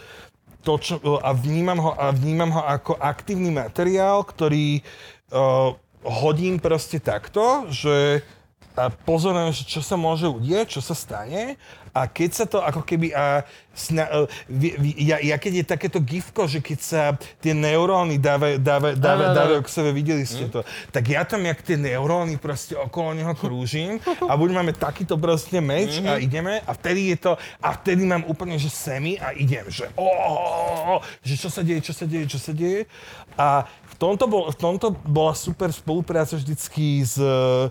to, 0.67 0.75
čo, 0.83 0.99
a, 1.23 1.31
vnímam 1.31 1.79
ho, 1.79 1.93
a 1.95 2.11
vnímam 2.11 2.51
ho 2.51 2.63
ako 2.67 2.99
aktívny 2.99 3.55
materiál, 3.55 4.27
ktorý 4.27 4.83
uh, 5.31 5.71
hodím 6.03 6.59
proste 6.59 6.99
takto, 6.99 7.71
že 7.71 8.23
a 8.23 8.38
pozorujem, 8.87 9.51
že 9.51 9.67
čo 9.67 9.83
sa 9.83 9.99
môže 9.99 10.31
udieť, 10.31 10.79
čo 10.79 10.81
sa 10.81 10.95
stane. 10.95 11.59
A 11.91 12.07
keď 12.07 12.31
sa 12.31 12.45
to 12.47 12.63
ako 12.63 12.87
keby... 12.87 13.11
A, 13.11 13.43
sna, 13.75 14.27
vi, 14.51 14.75
ja, 14.99 15.23
ja 15.23 15.39
keď 15.39 15.63
je 15.63 15.65
takéto 15.65 15.99
gifko, 16.03 16.51
že 16.51 16.59
keď 16.59 16.79
sa 16.79 17.03
tie 17.39 17.55
neuróny 17.55 18.19
dávajú, 18.19 18.59
dávajú, 18.59 18.95
dávajú, 18.99 19.31
dávajú 19.35 19.61
k 19.63 19.71
sebe, 19.71 19.91
videli 19.95 20.27
ste 20.27 20.51
to, 20.51 20.67
tak 20.91 21.07
ja 21.07 21.23
tam 21.23 21.47
jak 21.47 21.63
tie 21.63 21.79
neuróny 21.79 22.43
proste 22.43 22.75
okolo 22.75 23.15
neho 23.15 23.31
krúžim 23.39 24.03
a 24.27 24.33
buď 24.35 24.51
máme 24.51 24.73
takýto 24.75 25.15
proste 25.15 25.63
meč 25.63 26.03
a 26.03 26.19
ideme 26.19 26.59
a 26.67 26.71
vtedy 26.75 27.15
je 27.15 27.31
to, 27.31 27.33
a 27.63 27.69
vtedy 27.79 28.03
mám 28.03 28.27
úplne, 28.27 28.59
že 28.59 28.67
semi 28.67 29.15
a 29.23 29.31
idem, 29.31 29.67
že 29.71 29.87
o, 29.95 30.99
že 31.23 31.39
čo 31.39 31.47
sa 31.47 31.63
deje, 31.63 31.79
čo 31.83 31.95
sa 31.95 32.05
deje, 32.07 32.25
čo 32.27 32.39
sa 32.43 32.51
deje. 32.51 32.91
A 33.39 33.63
v 33.67 33.95
tomto, 33.95 34.27
bol, 34.27 34.51
v 34.51 34.59
tomto 34.59 34.91
bola 35.07 35.35
super 35.39 35.71
spolupráca 35.71 36.35
vždycky 36.35 37.07
s 37.07 37.15
uh, 37.23 37.71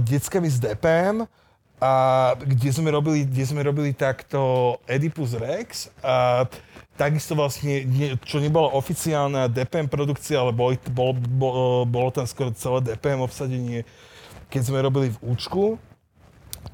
deckami 0.00 0.48
z 0.48 0.58
DPM, 0.58 1.28
a 1.80 1.92
kde 2.36 2.68
sme 2.68 2.92
robili, 2.92 3.24
kde 3.24 3.44
sme 3.48 3.64
robili 3.64 3.96
takto 3.96 4.76
Oedipus 4.84 5.32
Rex 5.32 5.88
a 6.04 6.44
takisto 7.00 7.32
vlastne, 7.32 7.88
nie, 7.88 8.12
čo 8.20 8.36
nebola 8.36 8.76
oficiálna 8.76 9.48
DPM 9.48 9.88
produkcia, 9.88 10.44
ale 10.44 10.52
boli, 10.52 10.76
bol, 10.92 11.16
bol, 11.16 11.88
bolo 11.88 12.12
tam 12.12 12.28
skoro 12.28 12.52
celé 12.52 12.84
DPM 12.84 13.24
obsadenie, 13.24 13.88
keď 14.52 14.62
sme 14.68 14.84
robili 14.84 15.08
v 15.08 15.18
Účku. 15.24 15.80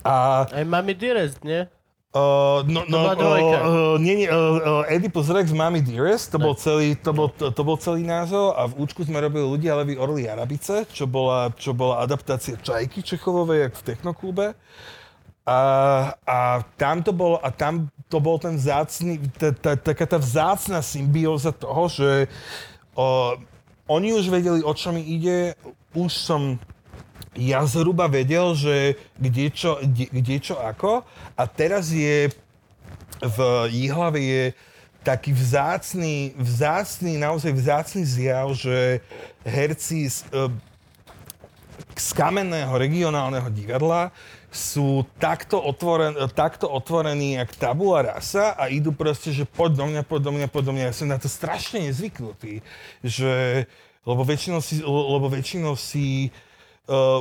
A 0.03 0.47
Aj 0.51 0.67
Mami 0.67 0.99
Dearest, 0.99 1.39
nie? 1.47 1.71
Uh, 2.17 2.65
no, 2.65 2.81
no, 2.89 3.13
dvojka. 3.13 3.59
uh, 3.61 3.69
uh, 3.69 3.95
nie, 4.01 4.25
nie, 4.25 4.29
uh, 4.33 4.57
uh, 4.57 4.89
Oedipus 4.89 5.29
Rex, 5.29 5.53
Mami 5.53 5.85
Dearest, 5.85 6.33
to 6.33 6.41
bol, 6.41 6.57
celý, 6.57 6.97
to, 6.97 7.13
bol, 7.13 7.29
to, 7.29 7.53
to 7.53 7.61
bol 7.61 7.77
celý 7.77 8.09
názov 8.09 8.57
a 8.57 8.65
v 8.65 8.89
účku 8.89 9.05
sme 9.05 9.21
robili 9.21 9.45
ľudia 9.45 9.77
Levy 9.77 10.01
Orly 10.01 10.25
Arabice, 10.25 10.89
čo 10.89 11.05
bola, 11.05 11.53
čo 11.53 11.77
bola 11.77 12.01
adaptácia 12.01 12.57
Čajky 12.57 13.05
Čechovovej, 13.05 13.69
jak 13.69 13.75
v 13.77 13.85
Technoklube. 13.93 14.47
A, 15.45 15.61
a 16.25 16.65
tam 16.81 17.05
to 17.05 17.13
bolo, 17.13 17.37
a 17.37 17.53
tam 17.53 17.93
to 18.09 18.17
bol 18.17 18.41
ten 18.41 18.57
vzácný, 18.57 19.21
ta, 19.37 19.53
ta, 19.53 19.77
taká 19.77 20.09
tá 20.09 20.17
vzácna 20.17 20.81
symbióza 20.81 21.53
toho, 21.53 21.87
že 21.93 22.33
o, 22.97 23.37
oni 23.93 24.17
už 24.17 24.33
vedeli, 24.33 24.65
o 24.65 24.73
čo 24.73 24.89
mi 24.91 25.05
ide, 25.05 25.53
už 25.93 26.11
som 26.17 26.57
ja 27.37 27.63
zhruba 27.69 28.09
vedel, 28.09 28.57
že 28.57 28.97
kde 29.21 29.53
čo, 29.53 29.77
kde, 29.85 30.09
kde 30.09 30.37
čo 30.41 30.57
ako 30.57 31.05
a 31.37 31.43
teraz 31.45 31.93
je 31.93 32.33
v 33.21 33.39
Jihlave 33.73 34.21
je 34.21 34.45
taký 35.07 35.31
vzácný, 35.31 36.35
vzácný, 36.35 37.15
naozaj 37.15 37.53
vzácný 37.55 38.03
zjav, 38.03 38.51
že 38.59 38.99
herci 39.47 40.11
z, 40.11 40.27
e, 40.35 40.51
z 41.95 42.09
kamenného 42.11 42.75
regionálneho 42.75 43.47
divadla 43.55 44.11
sú 44.51 45.07
takto, 45.21 45.63
otvoren, 45.63 46.17
takto 46.35 46.67
otvorení 46.67 47.39
jak 47.39 47.55
tabula 47.55 48.19
rasa 48.19 48.59
a 48.59 48.67
idú 48.67 48.91
proste, 48.91 49.31
že 49.31 49.47
poď 49.47 49.71
do 49.79 49.85
mňa, 49.95 50.03
poď 50.03 50.21
do 50.27 50.33
mňa, 50.35 50.47
poď 50.51 50.63
do 50.65 50.73
mňa. 50.75 50.85
Ja 50.91 50.95
som 50.97 51.07
na 51.07 51.21
to 51.23 51.31
strašne 51.31 51.87
nezvyknutý, 51.87 52.65
že, 53.05 53.65
lebo 54.03 54.27
väčšinou 54.27 54.59
si, 54.59 54.83
lebo 54.83 55.31
väčšinou 55.31 55.79
si 55.79 56.35
Uh, 56.35 56.46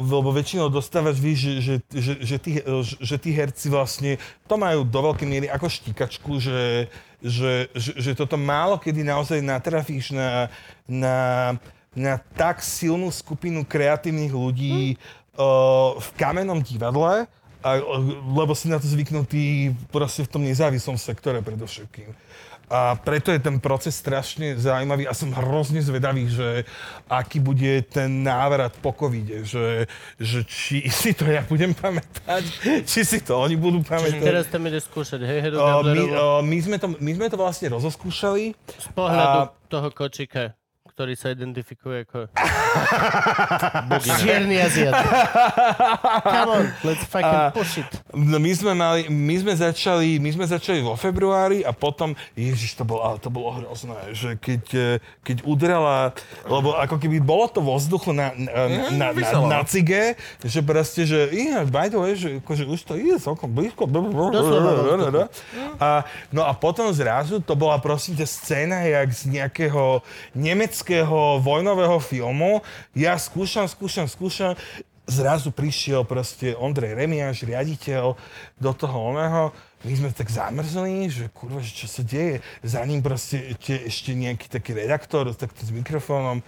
lebo 0.02 0.30
väčšinou 0.30 0.70
dostávaš, 0.70 1.18
víš, 1.18 1.40
že, 1.42 1.54
že, 1.58 1.76
že, 1.90 2.14
že, 2.22 2.38
tí, 2.38 2.52
že, 2.62 2.96
že 3.02 3.16
tí 3.18 3.30
herci 3.34 3.68
vlastne 3.74 4.22
to 4.46 4.62
majú 4.62 4.86
do 4.86 5.00
veľkej 5.10 5.26
miery 5.26 5.48
ako 5.50 5.66
štikačku, 5.66 6.38
že, 6.38 6.86
že, 7.18 7.74
že, 7.74 7.92
že 7.98 8.12
toto 8.14 8.38
málo 8.38 8.78
kedy 8.78 9.02
naozaj 9.02 9.42
natrafíš 9.42 10.14
na, 10.14 10.54
na, 10.86 11.18
na 11.98 12.22
tak 12.38 12.62
silnú 12.62 13.10
skupinu 13.10 13.66
kreatívnych 13.66 14.30
ľudí 14.30 15.02
uh, 15.34 15.98
v 15.98 16.10
kamennom 16.14 16.62
divadle, 16.62 17.26
a, 17.66 17.70
lebo 18.38 18.54
si 18.54 18.70
na 18.70 18.78
to 18.78 18.86
zvyknutý 18.86 19.74
proste 19.90 20.30
v 20.30 20.30
tom 20.30 20.46
nezávislom 20.46 21.02
sektore 21.02 21.42
predovšetkým. 21.42 22.14
A 22.66 22.98
preto 22.98 23.30
je 23.30 23.38
ten 23.38 23.62
proces 23.62 23.94
strašne 23.94 24.58
zaujímavý 24.58 25.06
a 25.06 25.14
som 25.14 25.30
hrozne 25.30 25.86
zvedavý, 25.86 26.26
že 26.26 26.66
aký 27.06 27.38
bude 27.38 27.86
ten 27.86 28.26
návrat 28.26 28.74
po 28.82 28.90
covide, 28.90 29.46
že, 29.46 29.86
že 30.18 30.42
či 30.50 30.86
si 31.06 31.14
to 31.14 31.30
ja 31.30 31.46
budem 31.46 31.78
pamätať, 31.78 32.44
či 32.90 33.02
si 33.06 33.22
to 33.22 33.38
oni 33.38 33.54
budú 33.54 33.86
pamätať. 33.86 34.18
Teraz 34.18 34.50
tam 34.50 34.66
ideš 34.66 34.90
skúšať, 34.90 35.22
hej, 35.22 35.40
Heru 35.46 35.56
O, 35.62 35.86
my, 35.86 36.02
o, 36.10 36.26
my, 36.42 36.58
sme 36.58 36.78
to, 36.82 36.88
my 36.98 37.12
sme 37.14 37.28
to 37.30 37.38
vlastne 37.38 37.70
rozoskúšali. 37.70 38.58
z 38.58 38.88
pohľadu 38.98 39.40
a- 39.46 39.52
toho 39.70 39.90
kočika, 39.94 40.54
ktorý 40.96 41.12
sa 41.20 41.36
identifikuje 41.36 42.08
ako... 42.08 42.32
Čierny 44.24 44.64
Aziat. 44.64 44.96
Come 46.24 46.52
on, 46.56 46.66
let's 46.88 47.04
fucking 47.04 47.52
push 47.52 47.84
it. 47.84 47.92
No 48.16 48.40
my 48.40 48.52
sme 48.56 48.72
mali, 48.72 49.12
my 49.12 49.36
sme 49.44 49.60
začali, 49.60 50.24
my 50.24 50.32
sme 50.32 50.48
začali 50.48 50.80
vo 50.80 50.96
februári 50.96 51.68
a 51.68 51.76
potom, 51.76 52.16
ježiš, 52.32 52.80
to 52.80 52.88
bolo, 52.88 53.20
to 53.20 53.28
bolo 53.28 53.60
hrozné, 53.60 54.16
že 54.16 54.40
keď, 54.40 54.64
eh, 54.72 55.04
keď 55.20 55.44
udrela, 55.44 56.16
lebo 56.48 56.80
ako 56.80 56.96
keby 56.96 57.20
bolo 57.20 57.52
to 57.52 57.60
vo 57.60 57.76
vzduchu 57.76 58.16
na, 58.16 58.32
na, 58.32 58.52
na, 58.56 58.84
na, 58.96 59.08
vyselo, 59.12 59.52
na 59.52 59.60
no. 59.62 59.68
cige, 59.68 60.16
že 60.48 60.64
proste, 60.64 61.04
že 61.04 61.28
yeah, 61.36 61.68
by 61.68 61.92
the 61.92 62.00
way, 62.00 62.16
že 62.16 62.40
akože 62.40 62.64
už 62.72 62.80
to 62.88 62.96
ide 62.96 63.20
celkom 63.20 63.52
blízko. 63.52 63.84
A, 65.76 66.08
no 66.32 66.48
a 66.48 66.56
potom 66.56 66.88
zrazu 66.96 67.44
to 67.44 67.52
bola 67.60 67.84
prosím 67.84 68.16
ťa 68.16 68.28
scéna 68.32 68.88
jak 68.88 69.12
z 69.12 69.24
nejakého 69.28 70.00
nemeckého 70.32 70.85
vojnového 71.42 71.98
filmu. 71.98 72.62
Ja 72.94 73.18
skúšam, 73.18 73.66
skúšam, 73.66 74.06
skúšam. 74.06 74.54
Zrazu 75.06 75.54
prišiel 75.54 76.02
proste 76.02 76.58
Ondrej 76.58 76.98
Remiáš, 76.98 77.46
riaditeľ, 77.46 78.18
do 78.58 78.72
toho 78.74 79.14
oného. 79.14 79.54
My 79.86 79.94
sme 79.94 80.10
tak 80.10 80.34
zamrzli, 80.34 81.14
že 81.14 81.30
kurva, 81.30 81.62
že 81.62 81.86
čo 81.86 81.86
sa 81.86 82.02
deje. 82.02 82.42
Za 82.66 82.82
ním 82.90 83.06
proste 83.06 83.54
ešte, 83.54 83.86
ešte 83.86 84.12
nejaký 84.18 84.50
taký 84.50 84.74
redaktor 84.74 85.30
takto 85.38 85.62
s 85.62 85.70
mikrofónom. 85.70 86.42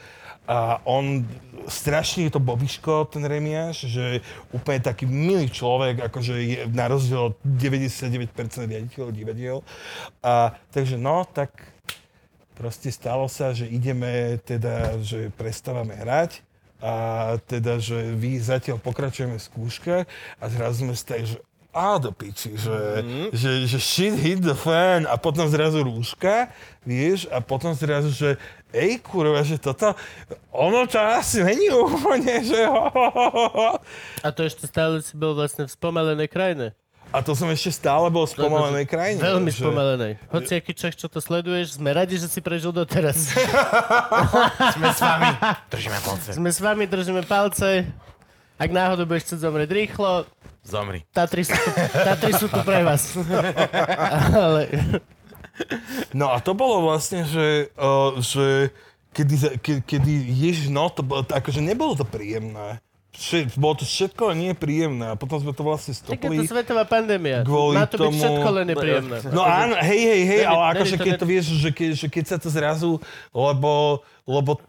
A 0.47 0.79
on, 0.87 1.27
strašne 1.67 2.25
je 2.25 2.31
to 2.33 2.39
Bobiško, 2.39 3.11
ten 3.11 3.21
Remiáš, 3.27 3.83
že 3.91 4.23
úplne 4.55 4.79
taký 4.79 5.03
milý 5.03 5.51
človek, 5.51 6.07
akože 6.07 6.33
je 6.39 6.57
na 6.71 6.87
rozdiel 6.87 7.29
od 7.29 7.35
99% 7.43 8.31
riaditeľov 8.63 9.11
divadiel. 9.11 9.57
A, 10.23 10.55
takže 10.71 10.95
no, 10.95 11.27
tak 11.27 11.51
proste 12.57 12.89
stalo 12.89 13.29
sa, 13.29 13.53
že 13.53 13.69
ideme 13.69 14.41
teda, 14.41 14.97
že 14.99 15.29
prestávame 15.37 15.93
hrať 15.93 16.41
a 16.81 16.93
teda, 17.45 17.77
že 17.77 18.13
vy 18.17 18.41
zatiaľ 18.41 18.81
pokračujeme 18.81 19.37
v 19.37 19.47
skúškach 19.47 20.05
a 20.41 20.45
zrazu 20.49 20.85
sme 20.85 20.93
stali, 20.97 21.25
že 21.25 21.37
a 21.77 22.01
do 22.01 22.09
piči, 22.09 22.57
že, 22.57 22.73
mm-hmm. 22.73 23.27
že, 23.37 23.51
že 23.69 23.77
shit 23.77 24.17
hit 24.17 24.41
the 24.41 24.57
fan 24.57 25.05
a 25.05 25.13
potom 25.13 25.45
zrazu 25.45 25.85
rúška, 25.85 26.49
vieš, 26.81 27.29
a 27.29 27.37
potom 27.37 27.77
zrazu, 27.77 28.09
že 28.09 28.29
ej 28.73 28.97
kurva, 28.97 29.45
že 29.45 29.61
toto, 29.61 29.93
ono 30.49 30.89
to 30.89 30.97
asi 30.97 31.45
není 31.45 31.69
úplne, 31.69 32.41
že 32.41 32.65
ho, 32.65 32.89
ho, 32.89 33.07
ho, 33.13 33.45
ho. 33.53 33.69
A 34.25 34.27
to 34.33 34.41
ešte 34.41 34.65
stále 34.65 35.05
si 35.05 35.13
bol 35.13 35.37
vlastne 35.37 35.69
v 35.69 35.75
spomalenej 35.77 36.25
krajine. 36.25 36.73
A 37.15 37.23
to 37.23 37.31
som 37.33 37.47
ešte 37.47 37.71
stále 37.71 38.11
bol 38.11 38.27
v 38.27 38.35
spomalenej 38.35 38.85
krajine. 38.85 39.19
Veľmi 39.23 39.49
že- 39.49 39.63
spomalenej. 39.63 40.13
Hoci 40.27 40.51
aký 40.59 40.73
Čech, 40.75 40.99
čo 40.99 41.07
to 41.07 41.23
sleduješ, 41.23 41.79
sme 41.79 41.95
radi, 41.95 42.19
že 42.19 42.27
si 42.27 42.43
prežil 42.43 42.75
doteraz. 42.75 43.31
Sme 44.75 44.89
s 44.91 44.99
vami. 44.99 45.29
Držíme 45.71 45.99
palce. 46.03 46.29
sme 46.35 46.49
s 46.51 46.59
vami, 46.59 46.83
držíme 46.85 47.23
palce. 47.23 47.87
Ak 48.57 48.69
náhodou 48.73 49.07
budeš 49.07 49.31
chcieť 49.31 49.39
zomrieť 49.47 49.69
rýchlo, 49.71 50.27
Zomri. 50.67 51.07
Tatry 51.15 51.47
sú 51.47 51.55
tu, 51.55 51.69
Tatry 51.95 52.31
sú 52.35 52.51
tu 52.51 52.59
pre 52.59 52.83
vás. 52.83 53.15
Ale 54.35 54.67
No 56.11 56.29
a 56.29 56.43
to 56.43 56.51
bolo 56.53 56.85
vlastne, 56.85 57.23
že, 57.23 57.71
uh, 57.79 58.19
že 58.19 58.69
kedy, 59.15 59.35
ke, 59.57 59.73
kedy 59.81 60.13
ježiš, 60.27 60.67
no 60.69 60.91
to 60.91 61.01
bolo, 61.01 61.23
akože 61.25 61.63
nebolo 61.63 61.95
to 61.97 62.05
príjemné. 62.05 62.83
Bolo 63.53 63.81
to 63.81 63.85
všetko 63.85 64.31
nie 64.31 64.53
príjemné 64.53 65.09
a 65.09 65.15
potom 65.15 65.41
sme 65.41 65.49
to 65.49 65.65
vlastne 65.65 65.89
tak 65.91 66.15
je 66.15 66.29
to 66.29 66.29
stopli. 66.29 66.45
svetová 66.45 66.85
pandémia. 66.85 67.41
Kvôli 67.41 67.75
Má 67.75 67.89
to 67.89 67.97
byť 67.97 68.03
tomu- 68.03 68.19
všetko 68.21 68.47
len 68.53 68.65
nepríjemné. 68.69 69.17
No 69.31 69.41
áno, 69.41 69.73
hej, 69.79 70.01
hej, 70.03 70.21
hej, 70.23 70.41
Není- 70.41 70.47
ale 70.47 70.61
není 70.61 70.71
akože 70.71 70.93
to 70.93 71.03
keď 71.03 71.13
ne- 71.13 71.17
to 71.17 71.25
vieš, 71.25 71.45
že, 71.51 71.69
ke, 71.71 71.85
že 71.91 72.07
keď 72.07 72.25
sa 72.27 72.37
to 72.37 72.47
zrazu, 72.47 72.91
lebo, 73.31 73.71
lebo 74.23 74.61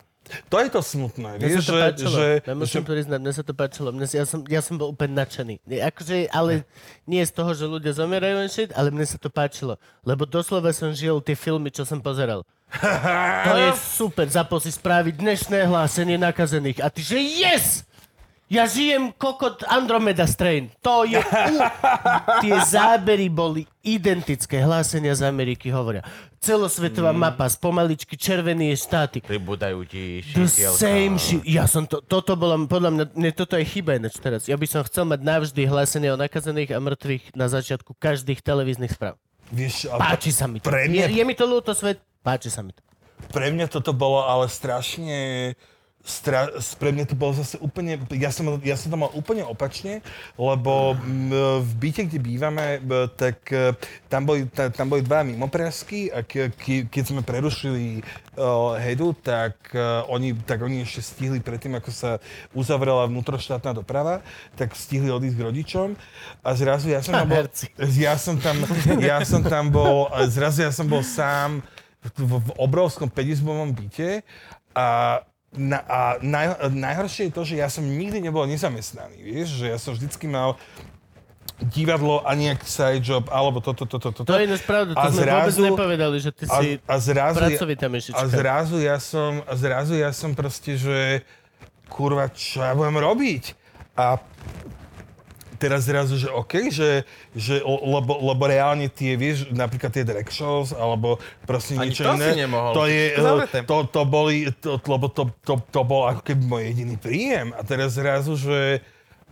to 0.48 0.60
je 0.60 0.68
to 0.68 0.80
smutné, 0.80 1.36
Mne 1.36 1.40
vieš, 1.40 1.64
sa 1.64 1.64
to 1.64 1.72
že, 1.72 1.80
páčilo. 1.82 2.10
že, 2.10 2.26
ja 2.40 2.52
musím 2.52 2.68
že 2.68 2.84
to 2.84 2.92
priznať, 2.92 3.18
mne 3.18 3.32
sa 3.32 3.42
to 3.42 3.52
páčilo. 3.54 3.88
Mne, 3.90 4.06
ja, 4.06 4.24
som, 4.24 4.40
ja 4.44 4.60
som 4.60 4.74
bol 4.76 4.88
úplne 4.92 5.12
nadšený. 5.14 5.54
Akože, 5.88 6.28
ale 6.28 6.68
nie 7.04 7.20
z 7.20 7.32
toho, 7.32 7.52
že 7.52 7.64
ľudia 7.64 7.92
zomierajú 7.92 8.36
and 8.38 8.52
shit, 8.52 8.68
ale 8.72 8.92
mne 8.92 9.04
sa 9.04 9.16
to 9.16 9.28
páčilo. 9.28 9.80
Lebo 10.04 10.28
doslova 10.28 10.68
som 10.72 10.92
žil 10.92 11.20
tie 11.20 11.32
filmy, 11.32 11.68
čo 11.68 11.88
som 11.88 11.96
pozeral. 11.98 12.44
To 13.48 13.56
je 13.56 13.72
super. 13.76 14.28
Zapol 14.28 14.60
si 14.60 14.68
správy 14.68 15.12
dnešné 15.12 15.64
hlásenie 15.64 16.16
nakazených. 16.16 16.84
A 16.84 16.92
ty, 16.92 17.00
že 17.00 17.16
yes! 17.16 17.87
Ja 18.48 18.64
žijem 18.64 19.12
kokot 19.12 19.60
Andromeda 19.62 20.24
Strain. 20.24 20.72
To 20.80 21.04
je... 21.04 21.20
U... 21.20 21.56
Tie 22.42 22.56
zábery 22.64 23.28
boli 23.28 23.62
identické. 23.82 24.56
Hlásenia 24.58 25.12
z 25.12 25.22
Ameriky 25.22 25.68
hovoria. 25.68 26.00
Celosvetová 26.38 27.10
Mm. 27.10 27.18
mapa, 27.20 27.44
spomaličky 27.44 28.14
červený 28.14 28.72
je 28.72 28.76
štáty. 28.80 29.18
Pribúdajú 29.18 29.84
ti 29.84 30.24
The 30.28 30.48
same 30.48 31.16
shit. 31.16 31.42
Ja 31.42 31.66
som 31.66 31.84
to, 31.84 32.00
toto 32.00 32.34
bolo, 32.34 32.56
podľa 32.64 32.90
mňa, 32.90 33.04
ne, 33.12 33.30
toto 33.30 33.52
je 33.52 33.66
chyba 33.66 33.94
ináč 33.94 34.16
teraz. 34.16 34.46
Ja 34.46 34.54
by 34.54 34.64
som 34.64 34.80
chcel 34.82 35.04
mať 35.04 35.20
navždy 35.20 35.62
hlásenie 35.64 36.08
o 36.08 36.16
nakazených 36.16 36.72
a 36.72 36.78
mŕtvych 36.78 37.34
na 37.34 37.46
začiatku 37.46 37.92
každých 37.94 38.40
televíznych 38.40 38.90
správ. 38.90 39.20
Vieš, 39.50 39.90
Páči 39.90 40.30
sa 40.30 40.44
mi 40.44 40.56
to. 40.56 40.64
Pre 40.64 40.78
Je, 40.78 40.88
mňa- 40.88 41.10
je 41.10 41.22
mi 41.22 41.34
to 41.34 41.44
ľúto, 41.44 41.72
svet. 41.72 42.00
Páči 42.20 42.48
sa 42.48 42.60
mi 42.60 42.70
to. 42.70 42.80
pre 43.28 43.50
mňa 43.50 43.66
toto 43.66 43.92
bolo 43.92 44.22
ale 44.22 44.46
strašne... 44.46 45.52
Stra, 45.98 46.48
pre 46.80 46.88
mňa 46.88 47.04
to 47.10 47.18
bolo 47.18 47.36
zase 47.36 47.60
úplne, 47.60 48.00
ja 48.16 48.32
som, 48.32 48.48
ja 48.64 48.80
som 48.80 48.88
to 48.88 48.96
mal 48.96 49.12
úplne 49.12 49.44
opačne, 49.44 50.00
lebo 50.40 50.96
m, 50.96 51.28
v 51.60 51.72
byte, 51.76 52.08
kde 52.08 52.16
bývame, 52.16 52.80
b, 52.80 53.12
tak 53.12 53.44
e, 53.52 53.76
tam 54.08 54.24
boli, 54.24 54.48
ta, 54.48 54.72
tam 54.72 54.88
boli 54.88 55.04
dva 55.04 55.20
mimoprázky 55.20 56.08
a 56.08 56.24
ke, 56.24 56.48
ke, 56.56 56.88
keď 56.88 57.02
sme 57.02 57.20
prerušili 57.20 58.00
uh, 58.40 58.78
hedu, 58.80 59.12
tak, 59.20 59.58
uh, 59.76 60.06
oni, 60.08 60.32
tak 60.48 60.64
oni 60.64 60.80
ešte 60.86 61.02
stihli 61.02 61.44
predtým, 61.44 61.76
ako 61.76 61.90
sa 61.92 62.16
uzavrela 62.56 63.04
vnútroštátna 63.04 63.76
doprava, 63.76 64.24
tak 64.56 64.72
stihli 64.72 65.12
odísť 65.12 65.36
k 65.36 65.44
rodičom 65.44 65.88
a 66.40 66.48
zrazu 66.56 66.88
ja 66.88 67.04
som 67.04 67.20
tam 67.20 67.28
bol, 67.28 67.44
ja 68.00 68.14
som 68.16 68.34
tam, 68.40 68.56
ja 69.02 69.18
som 69.28 69.44
tam 69.44 69.68
bol, 69.68 70.08
zrazu 70.32 70.64
ja 70.64 70.72
som 70.72 70.88
bol 70.88 71.04
sám 71.04 71.60
v, 72.16 72.38
v 72.38 72.48
obrovskom 72.56 73.10
5-izbovom 73.10 73.74
byte 73.74 74.22
a, 74.72 75.20
na, 75.58 75.82
a 75.84 76.00
naj, 76.22 76.70
najhoršie 76.70 77.28
je 77.28 77.32
to, 77.34 77.42
že 77.42 77.54
ja 77.58 77.68
som 77.68 77.82
nikdy 77.82 78.22
nebol 78.22 78.46
nezamestnaný, 78.46 79.18
vieš, 79.18 79.58
že 79.58 79.74
ja 79.74 79.78
som 79.78 79.92
vždycky 79.92 80.30
mal 80.30 80.54
divadlo 81.58 82.22
a 82.22 82.38
nejaký 82.38 82.62
side 82.70 83.02
job, 83.02 83.26
alebo 83.34 83.58
toto, 83.58 83.82
toto, 83.82 84.14
toto. 84.14 84.30
To 84.30 84.38
je 84.38 84.46
ináč 84.46 84.62
pravda, 84.62 84.94
to 84.94 85.02
A 85.02 85.10
sme 85.10 85.26
vôbec 85.26 85.50
zrazu- 85.50 85.66
nepovedali, 85.66 86.16
že 86.22 86.30
ty 86.30 86.46
a, 86.46 86.54
si 86.62 86.66
a 86.86 86.94
zrazu, 87.02 87.38
pracovitá 87.42 87.86
myšička. 87.90 88.14
a 88.14 88.22
zrazu 88.30 88.76
ja 88.78 88.96
som, 89.02 89.42
a 89.42 89.52
zrazu 89.58 89.98
ja 89.98 90.14
som 90.14 90.38
proste, 90.38 90.78
že 90.78 91.26
kurva, 91.90 92.30
čo 92.30 92.62
ja 92.62 92.78
budem 92.78 93.02
robiť? 93.02 93.58
A 93.98 94.22
teraz 95.58 95.84
zrazu, 95.84 96.14
že 96.14 96.30
OK, 96.30 96.70
že, 96.70 97.02
že 97.34 97.58
lebo, 97.66 98.16
lebo 98.22 98.42
reálne 98.46 98.86
tie, 98.86 99.18
vieš, 99.18 99.50
napríklad 99.50 99.90
tie 99.90 100.06
drag 100.06 100.30
shows, 100.30 100.70
alebo 100.70 101.18
proste 101.42 101.74
Ani 101.74 101.90
niečo 101.90 102.06
to 102.06 102.14
iné. 102.14 102.26
si 102.30 102.38
nemohol. 102.38 102.72
To 102.72 102.84
je, 102.86 103.04
To 103.12 103.22
zavreté. 103.26 103.58
to, 103.66 103.76
to 103.90 104.02
boli, 104.06 104.34
to, 104.54 104.78
lebo 104.78 105.10
to, 105.10 105.34
to, 105.42 105.58
to 105.68 105.80
bol 105.82 106.06
ako 106.06 106.22
keby 106.22 106.42
môj 106.46 106.62
jediný 106.70 106.94
príjem. 106.94 107.50
A 107.52 107.60
teraz 107.60 107.98
zrazu, 107.98 108.38
že 108.38 108.80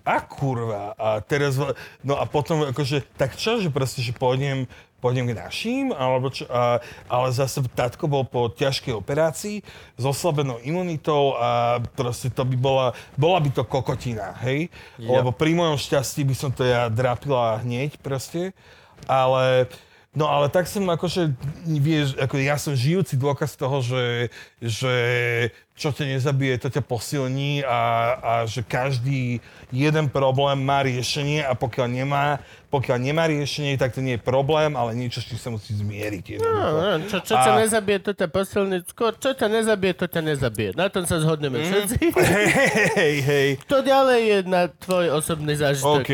a 0.03 0.23
kurva. 0.23 0.95
A 0.95 1.19
teraz, 1.19 1.59
no 2.03 2.15
a 2.15 2.23
potom 2.27 2.63
akože, 2.63 3.03
tak 3.19 3.35
čo, 3.35 3.59
že 3.59 3.75
proste, 3.75 3.99
že 4.03 4.15
pôjdem, 4.15 4.71
pôjdem 5.01 5.29
k 5.29 5.37
našim, 5.37 5.93
alebo 5.93 6.33
čo, 6.33 6.49
a, 6.49 6.81
ale 7.07 7.29
zase 7.31 7.61
tatko 7.73 8.09
bol 8.09 8.25
po 8.25 8.49
ťažkej 8.49 8.97
operácii 8.97 9.61
s 9.95 10.05
oslabenou 10.05 10.59
imunitou 10.65 11.37
a 11.37 11.79
proste 11.95 12.33
to 12.33 12.43
by 12.43 12.57
bola, 12.57 12.87
bola 13.15 13.39
by 13.39 13.51
to 13.53 13.63
kokotina, 13.63 14.35
hej? 14.43 14.73
Lebo 14.97 15.31
pri 15.31 15.53
mojom 15.53 15.77
šťastí 15.77 16.25
by 16.25 16.35
som 16.35 16.51
to 16.51 16.65
ja 16.65 16.89
drapila 16.89 17.61
hneď 17.61 18.01
proste, 18.01 18.57
ale 19.05 19.69
No 20.17 20.33
ale 20.33 20.49
tak 20.49 20.65
som 20.65 20.89
akože, 20.89 21.37
vieš, 21.69 22.17
ako 22.17 22.41
ja 22.41 22.57
som 22.57 22.73
žijúci 22.73 23.21
dôkaz 23.21 23.53
toho, 23.53 23.85
že, 23.85 24.33
že 24.65 24.95
čo 25.77 25.93
ťa 25.93 26.17
nezabije, 26.17 26.57
to 26.57 26.73
ťa 26.73 26.81
posilní 26.81 27.61
a, 27.61 27.81
a 28.17 28.33
že 28.49 28.65
každý 28.65 29.45
jeden 29.69 30.09
problém 30.09 30.57
má 30.65 30.81
riešenie 30.81 31.45
a 31.45 31.53
pokiaľ 31.53 31.87
nemá, 31.93 32.41
pokiaľ 32.73 32.97
nemá 32.97 33.29
riešenie, 33.29 33.77
tak 33.77 33.93
to 33.93 34.01
nie 34.01 34.17
je 34.17 34.25
problém, 34.25 34.73
ale 34.73 34.97
niečo, 34.97 35.21
s 35.21 35.29
čím 35.29 35.37
sa 35.37 35.53
musí 35.53 35.77
zmieriť. 35.77 36.41
No, 36.41 36.49
no, 36.81 37.05
čo, 37.05 37.21
čo 37.21 37.37
ťa 37.37 37.53
A- 37.53 37.61
nezabije, 37.61 37.99
to 38.09 38.13
ťa 38.17 38.29
posilní. 38.33 38.89
Skôr, 38.89 39.13
čo 39.21 39.37
ťa 39.37 39.53
nezabije, 39.53 39.93
to 40.01 40.07
ťa 40.09 40.23
nezabije. 40.25 40.71
Na 40.81 40.89
tom 40.89 41.05
sa 41.05 41.21
zhodneme 41.21 41.61
všetci. 41.61 42.17
Hej, 42.33 42.49
hej, 42.97 43.15
hej, 43.21 43.49
To 43.69 43.85
ďalej 43.85 44.21
je 44.33 44.39
na 44.49 44.73
tvoj 44.73 45.13
osobný 45.13 45.61
zážitok. 45.61 46.01
OK. 46.01 46.13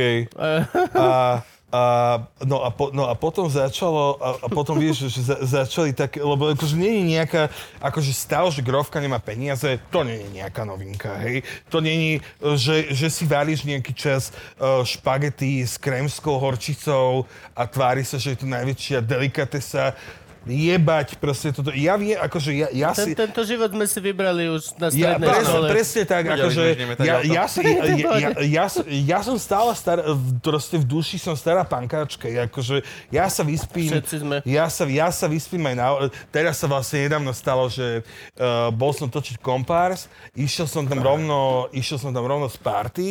A, 0.98 1.46
a, 1.72 2.20
no, 2.44 2.60
a 2.60 2.68
po, 2.68 2.92
no 2.92 3.08
a 3.08 3.16
potom 3.16 3.48
začalo, 3.48 4.20
a, 4.20 4.44
a 4.44 4.46
potom 4.52 4.76
vieš, 4.76 5.08
že 5.08 5.24
za, 5.24 5.36
začali 5.40 5.96
tak, 5.96 6.20
lebo 6.20 6.52
akože 6.52 6.76
nie 6.76 7.00
je 7.00 7.02
nejaká, 7.16 7.48
akože 7.80 8.12
stav, 8.12 8.44
že 8.52 8.60
grovka 8.60 9.00
nemá 9.00 9.16
peniaze, 9.16 9.80
to 9.88 10.04
nie 10.04 10.20
je 10.20 10.28
nejaká 10.36 10.68
novinka, 10.68 11.16
hej. 11.24 11.40
To 11.72 11.80
nie 11.80 11.96
je, 11.96 12.14
že, 12.60 12.76
že 12.92 13.08
si 13.08 13.24
varíš 13.24 13.64
nejaký 13.64 13.96
čas 13.96 14.36
uh, 14.60 14.84
špagety 14.84 15.64
s 15.64 15.80
krémskou 15.80 16.36
horčicou 16.36 17.24
a 17.56 17.64
tvári 17.64 18.04
sa, 18.04 18.20
že 18.20 18.36
je 18.36 18.44
to 18.44 18.46
najväčšia 18.52 19.00
delikatesa. 19.00 19.96
Jebať 20.42 21.22
proste 21.22 21.54
toto. 21.54 21.70
Ja 21.70 21.94
viem, 21.94 22.18
akože 22.18 22.50
ja, 22.50 22.66
ja 22.74 22.90
si... 22.90 23.14
Ten, 23.14 23.30
tento 23.30 23.46
život 23.46 23.70
sme 23.70 23.86
si 23.86 23.98
vybrali 24.02 24.50
už 24.50 24.74
na 24.74 24.90
Ja, 24.90 25.14
strednej 25.14 25.28
presne, 25.30 25.46
škole. 25.46 25.66
presne 25.70 26.02
tak, 26.02 26.22
Videli 26.26 26.34
akože 26.42 26.62
ja, 26.98 27.16
ja, 27.22 27.44
si, 27.46 27.60
ja, 27.62 27.94
ja, 28.18 28.30
ja, 28.42 28.64
ja 28.90 29.18
som 29.22 29.38
stále 29.38 29.70
stará, 29.78 30.02
v- 30.10 30.42
proste 30.42 30.82
v 30.82 30.86
duši 30.88 31.22
som 31.22 31.38
stará 31.38 31.62
pankáčka, 31.62 32.26
ja, 32.26 32.50
akože 32.50 32.82
ja 33.14 33.30
sa 33.30 33.46
vyspím, 33.46 33.94
Všetci 33.94 34.16
sme. 34.18 34.36
ja 34.42 34.66
sa, 34.66 34.82
ja 34.90 35.08
sa 35.14 35.30
vyspím 35.30 35.62
aj 35.70 35.76
na, 35.78 35.86
teraz 36.34 36.58
sa 36.58 36.66
vlastne 36.66 37.06
nedávno 37.06 37.30
stalo, 37.30 37.70
že 37.70 38.02
uh, 38.02 38.74
bol 38.74 38.90
som 38.90 39.06
točiť 39.06 39.38
kompárs, 39.38 40.10
išiel 40.34 40.66
som 40.66 40.82
tam 40.90 40.98
rovno, 40.98 41.70
išiel 41.70 42.02
som 42.02 42.10
tam 42.10 42.26
rovno 42.26 42.50
z 42.50 42.58
party, 42.58 43.08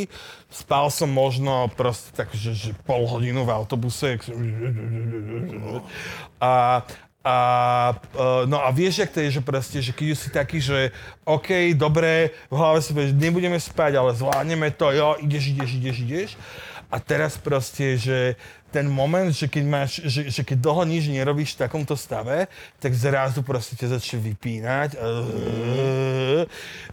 spal 0.52 0.92
som 0.92 1.08
možno 1.08 1.72
proste 1.80 2.12
tak, 2.12 2.28
že, 2.36 2.52
že 2.52 2.70
pol 2.84 3.08
hodinu 3.08 3.48
v 3.48 3.56
autobuse, 3.56 4.20
a 6.42 6.82
a, 7.22 7.38
uh, 8.18 8.50
no 8.50 8.58
a 8.58 8.74
vieš, 8.74 9.06
jak 9.06 9.14
to 9.14 9.22
je, 9.22 9.38
že 9.38 9.42
proste, 9.46 9.78
že 9.78 9.94
keď 9.94 10.08
si 10.18 10.30
taký, 10.34 10.58
že 10.58 10.90
OK, 11.22 11.78
dobre, 11.78 12.34
v 12.50 12.56
hlave 12.58 12.82
si 12.82 12.98
povieš, 12.98 13.14
nebudeme 13.14 13.62
spať, 13.62 14.02
ale 14.02 14.18
zvládneme 14.18 14.74
to, 14.74 14.90
jo, 14.90 15.22
ideš, 15.22 15.54
ideš, 15.54 15.72
ideš, 15.78 15.98
ideš. 16.02 16.32
A 16.92 17.00
teraz 17.00 17.40
proste, 17.40 17.96
že 17.96 18.36
ten 18.72 18.88
moment, 18.88 19.28
že 19.30 19.52
keď, 19.52 19.64
máš, 19.68 20.00
že, 20.08 20.32
že 20.32 20.42
keď 20.48 20.58
dlho 20.64 20.84
nič 20.88 21.12
nerobíš 21.12 21.60
v 21.60 21.68
takomto 21.68 22.00
stave, 22.00 22.48
tak 22.80 22.96
zrazu 22.96 23.44
proste 23.44 23.76
ťa 23.76 24.00
začne 24.00 24.24
vypínať. 24.32 24.96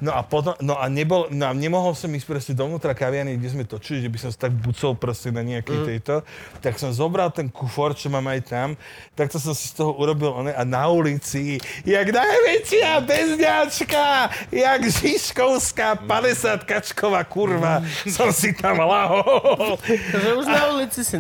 No 0.03 0.11
a 0.11 0.21
potom, 0.27 0.59
no 0.59 0.75
a, 0.75 0.91
nebol, 0.91 1.31
no 1.31 1.47
a 1.47 1.53
nemohol 1.55 1.95
som 1.95 2.11
ísť 2.11 2.27
proste 2.27 2.53
dovnútra 2.53 2.93
kaviarny, 2.99 3.39
kde 3.39 3.49
sme 3.55 3.65
točili, 3.65 4.03
že 4.03 4.11
by 4.11 4.19
som 4.19 4.31
sa 4.35 4.51
tak 4.51 4.53
bucol 4.59 4.99
proste 4.99 5.31
na 5.31 5.47
nejakej 5.47 5.79
tejto. 5.87 6.27
Tak 6.59 6.77
som 6.83 6.91
zobral 6.91 7.31
ten 7.31 7.47
kufor, 7.47 7.95
čo 7.95 8.11
mám 8.11 8.27
aj 8.27 8.41
tam, 8.51 8.69
tak 9.15 9.31
to 9.31 9.39
som 9.39 9.55
si 9.55 9.71
z 9.71 9.79
toho 9.79 9.95
urobil 9.95 10.35
one, 10.35 10.51
a 10.51 10.63
na 10.67 10.91
ulici, 10.91 11.63
jak 11.87 12.07
najväčšia 12.11 12.91
bezňačka, 13.07 14.07
jak 14.51 14.81
Žižkovská 14.83 16.03
50 16.03 16.67
kačková 16.67 17.23
kurva, 17.23 17.87
som 18.11 18.35
si 18.35 18.51
tam 18.51 18.83
lahol. 18.83 19.79
Takže 20.13 20.31
už 20.35 20.47
na 20.47 20.63
ulici 20.75 21.01
si 21.07 21.17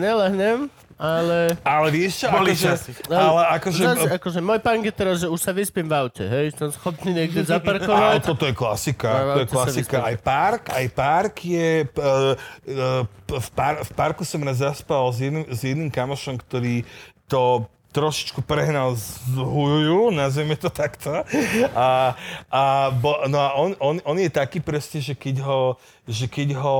nelahnem, 0.48 0.70
ale... 0.98 1.54
Ale 1.62 1.88
vieš 1.94 2.24
čo, 2.24 2.26
Boli 2.32 2.52
akože, 2.52 2.66
časy. 2.66 2.90
ale 3.06 3.42
akože, 3.54 3.80
Zas, 3.86 4.02
akože 4.18 4.40
môj 4.42 4.58
pán 4.58 4.82
je 4.82 4.90
teraz, 4.90 5.22
že 5.22 5.28
už 5.30 5.40
sa 5.40 5.52
vyspím 5.54 5.86
v 5.86 5.94
aute, 5.94 6.24
hej? 6.26 6.50
Som 6.58 6.74
schopný 6.74 7.14
niekde 7.14 7.46
ale 7.46 7.50
zaparkovať. 7.54 8.20
toto 8.26 8.44
je 8.48 8.54
klasika, 8.56 9.08
No, 9.08 9.34
to 9.38 9.40
je 9.44 9.48
to 9.48 9.54
klasika. 9.54 9.96
Aj 10.02 10.16
park, 10.18 10.62
aj 10.74 10.86
park 10.90 11.34
je, 11.44 11.86
uh, 11.86 12.34
uh, 12.34 13.02
v, 13.30 13.48
par, 13.54 13.84
v 13.86 13.90
parku 13.94 14.26
som 14.26 14.42
raz 14.42 14.58
zaspal 14.58 15.06
s 15.14 15.22
jedným, 15.22 15.44
s 15.46 15.60
jedným 15.62 15.90
kamošom, 15.92 16.40
ktorý 16.42 16.82
to 17.30 17.68
trošičku 17.88 18.44
prehnal 18.44 18.92
z 18.94 19.16
hujuju, 19.32 20.12
nazveme 20.12 20.54
to 20.60 20.68
takto. 20.68 21.24
A, 21.72 22.12
a, 22.52 22.62
bo, 22.92 23.24
no 23.32 23.38
a 23.40 23.56
on, 23.56 23.72
on, 23.80 23.96
on 24.04 24.16
je 24.20 24.28
taký 24.28 24.60
proste, 24.60 25.00
že 25.00 25.16
keď 25.16 25.40
ho, 25.40 25.80
že 26.04 26.28
keď 26.28 26.58
ho 26.60 26.76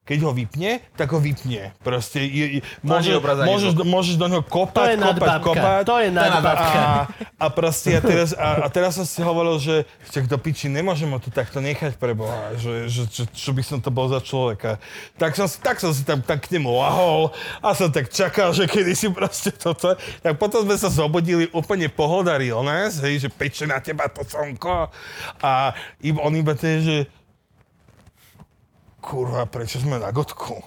keď 0.00 0.26
ho 0.26 0.32
vypne, 0.34 0.82
tak 0.98 1.06
ho 1.14 1.22
vypne. 1.22 1.70
Proste 1.78 2.18
je, 2.18 2.58
je, 2.58 2.60
môže, 2.82 3.14
môžeš, 3.22 3.72
zvuk. 3.78 3.86
môžeš 3.86 4.14
do 4.18 4.26
neho 4.26 4.42
To 4.42 4.50
kopať, 4.50 4.88
je 4.90 4.96
kopať, 4.96 5.06
nadbabka. 5.06 5.46
kopať. 5.46 5.82
To 5.86 5.94
je 6.02 6.08
nadbabka. 6.10 6.80
A, 6.82 6.90
a 7.38 7.46
proste 7.46 7.88
ja 7.94 8.00
teraz, 8.02 8.34
a, 8.34 8.64
a 8.64 8.68
teraz 8.68 8.98
som 8.98 9.06
si 9.06 9.22
hovoril, 9.22 9.62
že 9.62 9.86
však 10.10 10.26
do 10.26 10.34
piči 10.34 10.66
nemôžem 10.66 11.06
ho 11.06 11.18
tu 11.18 11.30
takto 11.30 11.62
nechať 11.62 11.94
pre 11.94 12.10
Boha, 12.12 12.58
že, 12.58 12.90
že, 12.90 13.06
že, 13.06 13.22
čo 13.30 13.54
by 13.54 13.62
som 13.62 13.78
to 13.78 13.88
bol 13.88 14.10
za 14.10 14.18
človeka. 14.18 14.82
Tak 15.14 15.38
som, 15.38 15.46
si- 15.46 15.62
tak 15.62 15.78
som 15.78 15.94
si 15.94 16.02
tam 16.02 16.18
tak 16.20 16.42
k 16.42 16.58
nemu 16.58 16.74
lahol 16.74 17.30
a 17.62 17.70
som 17.70 17.86
tak 17.86 18.10
čakal, 18.10 18.50
že 18.50 18.66
kedy 18.66 18.92
si 18.92 19.06
proste 19.14 19.54
toto. 19.54 19.94
Tak 20.24 20.34
potom 20.42 20.66
sme 20.66 20.74
sa 20.74 20.90
zobudili 20.90 21.46
úplne 21.52 21.86
pohoda 21.86 22.34
realness, 22.34 22.98
hej, 22.98 23.22
že 23.22 23.28
peče 23.30 23.62
na 23.64 23.78
teba 23.78 24.10
to 24.10 24.26
slnko 24.26 24.90
a 25.38 25.70
iba, 26.02 26.18
on 26.18 26.34
iba 26.34 26.58
to 26.58 26.66
je, 26.66 26.78
že 26.82 26.96
kurva, 29.00 29.48
prečo 29.48 29.80
sme 29.80 29.96
na 29.96 30.12
gotku? 30.12 30.60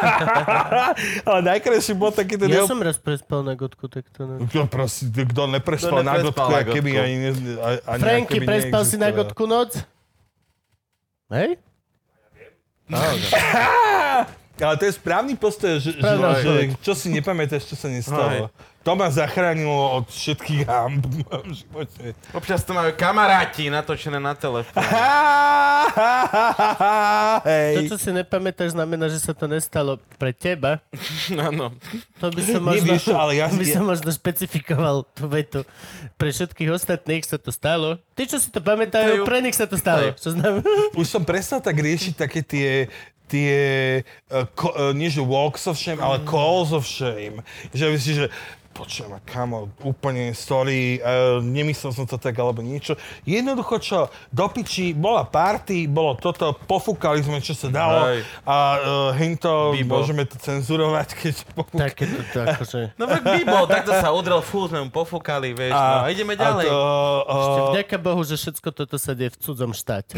Ale 1.26 1.40
najkrajší 1.40 1.96
bol 1.96 2.12
taký 2.12 2.36
ten 2.36 2.52
Ja 2.52 2.62
jeho 2.62 2.68
som 2.68 2.78
raz 2.78 3.00
prespal 3.00 3.40
na 3.40 3.56
gotku, 3.56 3.88
tak 3.88 4.06
to... 4.12 4.28
Ne... 4.28 4.44
kto, 4.46 4.68
proste, 4.68 5.08
kto 5.08 5.48
neprespal 5.48 6.04
Kto 6.04 6.06
na 6.06 6.16
gotku, 6.20 6.50
na 6.52 6.62
keby 6.62 6.90
gotku? 6.92 7.04
ani, 7.08 7.16
ne, 7.16 7.30
ani 7.88 8.02
Franky, 8.04 8.38
prespal 8.44 8.82
si 8.84 8.96
na 9.00 9.08
gotku 9.10 9.48
noc? 9.48 9.80
Hej? 11.32 11.56
Ale 14.60 14.76
to 14.76 14.84
je 14.84 14.92
správny 14.92 15.40
postoj, 15.40 15.80
že, 15.80 15.96
že, 15.96 16.04
že 16.44 16.52
čo 16.84 16.92
si 16.92 17.08
nepamätáš, 17.08 17.64
čo 17.64 17.76
sa 17.80 17.88
nestalo. 17.88 18.52
To 18.80 18.96
ma 18.96 19.12
zachránilo 19.12 20.00
od 20.00 20.08
všetkých 20.08 20.64
hamb 20.64 21.04
v 21.04 21.20
mojom 21.20 21.48
živote. 21.52 22.16
Občas 22.32 22.64
to 22.64 22.72
majú 22.72 22.96
kamaráti 22.96 23.68
natočené 23.68 24.16
na 24.16 24.32
telefón. 24.32 24.80
To, 27.40 27.80
čo 27.86 27.98
si 27.98 28.10
nepamätáš, 28.12 28.72
znamená, 28.72 29.08
že 29.08 29.18
sa 29.18 29.32
to 29.32 29.44
nestalo 29.44 29.98
pre 30.16 30.30
teba. 30.30 30.80
Áno. 31.48 31.74
To 32.20 32.26
by 32.30 32.40
som 32.40 32.62
možno, 32.62 32.94
čo, 32.96 33.12
ale 33.16 33.40
ja- 33.40 33.50
by 33.50 33.66
som 33.66 33.84
možno 33.84 34.10
špecifikoval 34.12 35.04
tú 35.12 35.26
vetu. 35.26 35.60
Pre 36.16 36.30
všetkých 36.30 36.70
ostatných 36.70 37.24
sa 37.24 37.40
to 37.40 37.50
stalo. 37.50 37.98
Tí, 38.14 38.28
čo 38.28 38.36
si 38.38 38.52
to 38.52 38.60
pamätajú, 38.60 39.24
Tajú. 39.24 39.28
pre 39.28 39.40
nich 39.40 39.56
sa 39.56 39.66
to 39.66 39.76
stalo. 39.80 40.12
Čo 40.14 40.36
znamená? 40.36 40.64
Už 41.00 41.08
som 41.08 41.24
prestal 41.24 41.60
tak 41.60 41.76
riešiť 41.76 42.14
také 42.16 42.40
tie 42.44 42.68
tie, 43.30 43.54
uh, 44.34 44.42
ko, 44.58 44.74
uh, 44.74 44.90
nie 44.90 45.06
že 45.06 45.22
walks 45.22 45.70
of 45.70 45.78
shame, 45.78 46.02
ale 46.02 46.18
calls 46.26 46.74
of 46.74 46.82
shame. 46.82 47.46
Že 47.70 47.86
že 47.94 48.24
počujem, 48.80 49.12
kamo, 49.28 49.68
úplne 49.84 50.32
sorry, 50.32 50.96
uh, 51.04 51.36
nemyslel 51.44 51.92
som 51.92 52.08
to 52.08 52.16
tak, 52.16 52.32
alebo 52.40 52.64
niečo. 52.64 52.96
Jednoducho 53.28 53.76
čo, 53.76 53.98
do 54.32 54.48
piči, 54.48 54.96
bola 54.96 55.28
party, 55.28 55.84
bolo 55.84 56.16
toto, 56.16 56.56
pofúkali 56.64 57.20
sme, 57.20 57.44
čo 57.44 57.52
sa 57.52 57.68
dalo 57.68 58.08
Hej. 58.08 58.24
a 58.48 58.56
uh, 58.56 59.10
hento, 59.20 59.76
Bibo. 59.76 60.00
môžeme 60.00 60.24
to 60.24 60.40
cenzurovať, 60.40 61.08
keď 61.12 61.34
pofúkali. 61.52 61.80
Také 61.92 62.04
to, 62.08 62.20
to 62.32 62.38
akože... 62.40 62.80
No 63.00 63.04
tak 63.04 63.20
by 63.20 63.42
bol, 63.44 63.64
takto 63.68 63.92
sa 63.92 64.08
udrel 64.16 64.40
fú, 64.40 64.64
sme 64.64 64.88
mu 64.88 64.88
pofúkali, 64.88 65.52
vieš, 65.52 65.76
no, 65.76 66.00
a 66.00 66.08
ideme 66.08 66.32
ďalej. 66.40 66.66
A, 66.66 66.72
to, 66.72 66.80
Ešte 67.28 67.60
uh, 67.60 67.68
vďaka 67.76 67.96
Bohu, 68.00 68.22
že 68.24 68.34
všetko 68.40 68.68
toto 68.72 68.96
sa 68.96 69.12
deje 69.12 69.36
v 69.36 69.38
cudzom 69.44 69.76
štáte. 69.76 70.16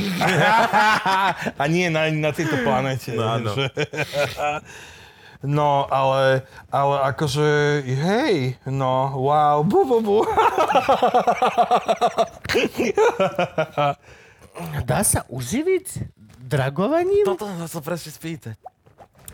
a 1.62 1.64
nie 1.66 1.90
na, 1.90 2.06
na 2.14 2.30
tejto 2.30 2.62
planete. 2.62 3.10
No, 3.18 3.26
áno. 3.26 3.50
Že... 3.58 3.66
No, 5.42 5.90
ale, 5.90 6.46
ale 6.70 6.96
akože, 7.10 7.42
hej, 7.82 8.62
no, 8.62 9.18
wow, 9.18 9.66
bu, 9.66 9.82
bu, 9.82 9.98
bu. 9.98 10.18
Dá 14.84 15.00
sa 15.02 15.24
uživiť 15.26 15.86
dragovaním? 16.38 17.24
Toto 17.24 17.48
sa 17.66 17.80
presne 17.80 18.12
spýtať. 18.12 18.56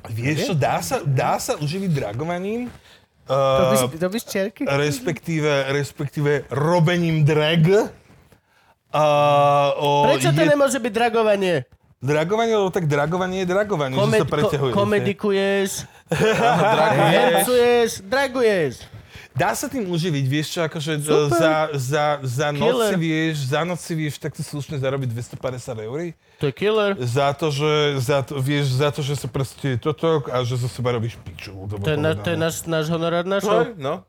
Vieš 0.09 0.49
čo, 0.49 0.55
dá 0.57 0.81
sa, 0.81 1.03
dá 1.03 1.37
sa 1.37 1.59
uživiť 1.59 1.91
dragovaním, 1.91 2.71
uh, 3.29 3.77
robíš 3.99 4.25
čerky? 4.25 4.65
respektíve, 4.65 5.69
respektíve 5.75 6.49
robením 6.49 7.27
drag. 7.27 7.91
Uh, 8.89 9.69
o, 9.77 10.09
Prečo 10.09 10.33
to 10.33 10.41
je- 10.41 10.49
nemôže 10.49 10.79
byť 10.81 10.93
dragovanie? 10.95 11.69
Dragovanie, 11.99 12.55
lebo 12.55 12.71
tak 12.71 12.87
dragovanie 12.87 13.43
je 13.43 13.49
dragovanie, 13.51 13.99
Komed, 13.99 14.17
že 14.17 14.23
sa 14.23 14.31
preťahuje. 14.31 14.71
ko, 14.71 14.79
komedikuješ, 14.87 15.71
hercuješ, 17.13 18.01
draguješ. 18.05 18.75
Dá 19.39 19.55
sa 19.55 19.71
tým 19.71 19.87
uživiť, 19.87 20.25
vieš 20.27 20.59
čo, 20.59 20.67
akože 20.67 20.99
Super. 20.99 21.31
za, 21.31 21.55
za, 21.79 22.05
za 22.27 22.49
noc 22.51 22.75
Killer. 22.75 22.91
si 22.91 22.97
vieš, 22.99 23.37
za 23.47 23.63
noc 23.63 23.79
si 23.79 23.95
vieš 23.95 24.19
takto 24.19 24.43
slušne 24.43 24.83
zarobiť 24.83 25.15
250 25.15 25.87
eur. 25.87 25.99
To 26.43 26.45
je 26.51 26.55
killer. 26.59 26.99
Za 26.99 27.31
to, 27.39 27.55
že, 27.55 28.03
za 28.03 28.27
to, 28.27 28.43
vieš, 28.43 28.75
za 28.75 28.91
to, 28.91 28.99
že 28.99 29.15
sa 29.15 29.31
proste 29.31 29.79
toto 29.79 30.27
a 30.27 30.43
že 30.43 30.59
zo 30.59 30.67
seba 30.67 30.91
robíš 30.91 31.15
piču. 31.23 31.55
To 31.55 31.87
je, 31.87 31.95
na, 31.95 32.19
to 32.19 32.35
je 32.35 32.39
náš, 32.39 32.67
náš 32.67 32.91
honorár 32.91 33.23
na 33.23 33.39
show. 33.39 33.63
No, 33.79 34.03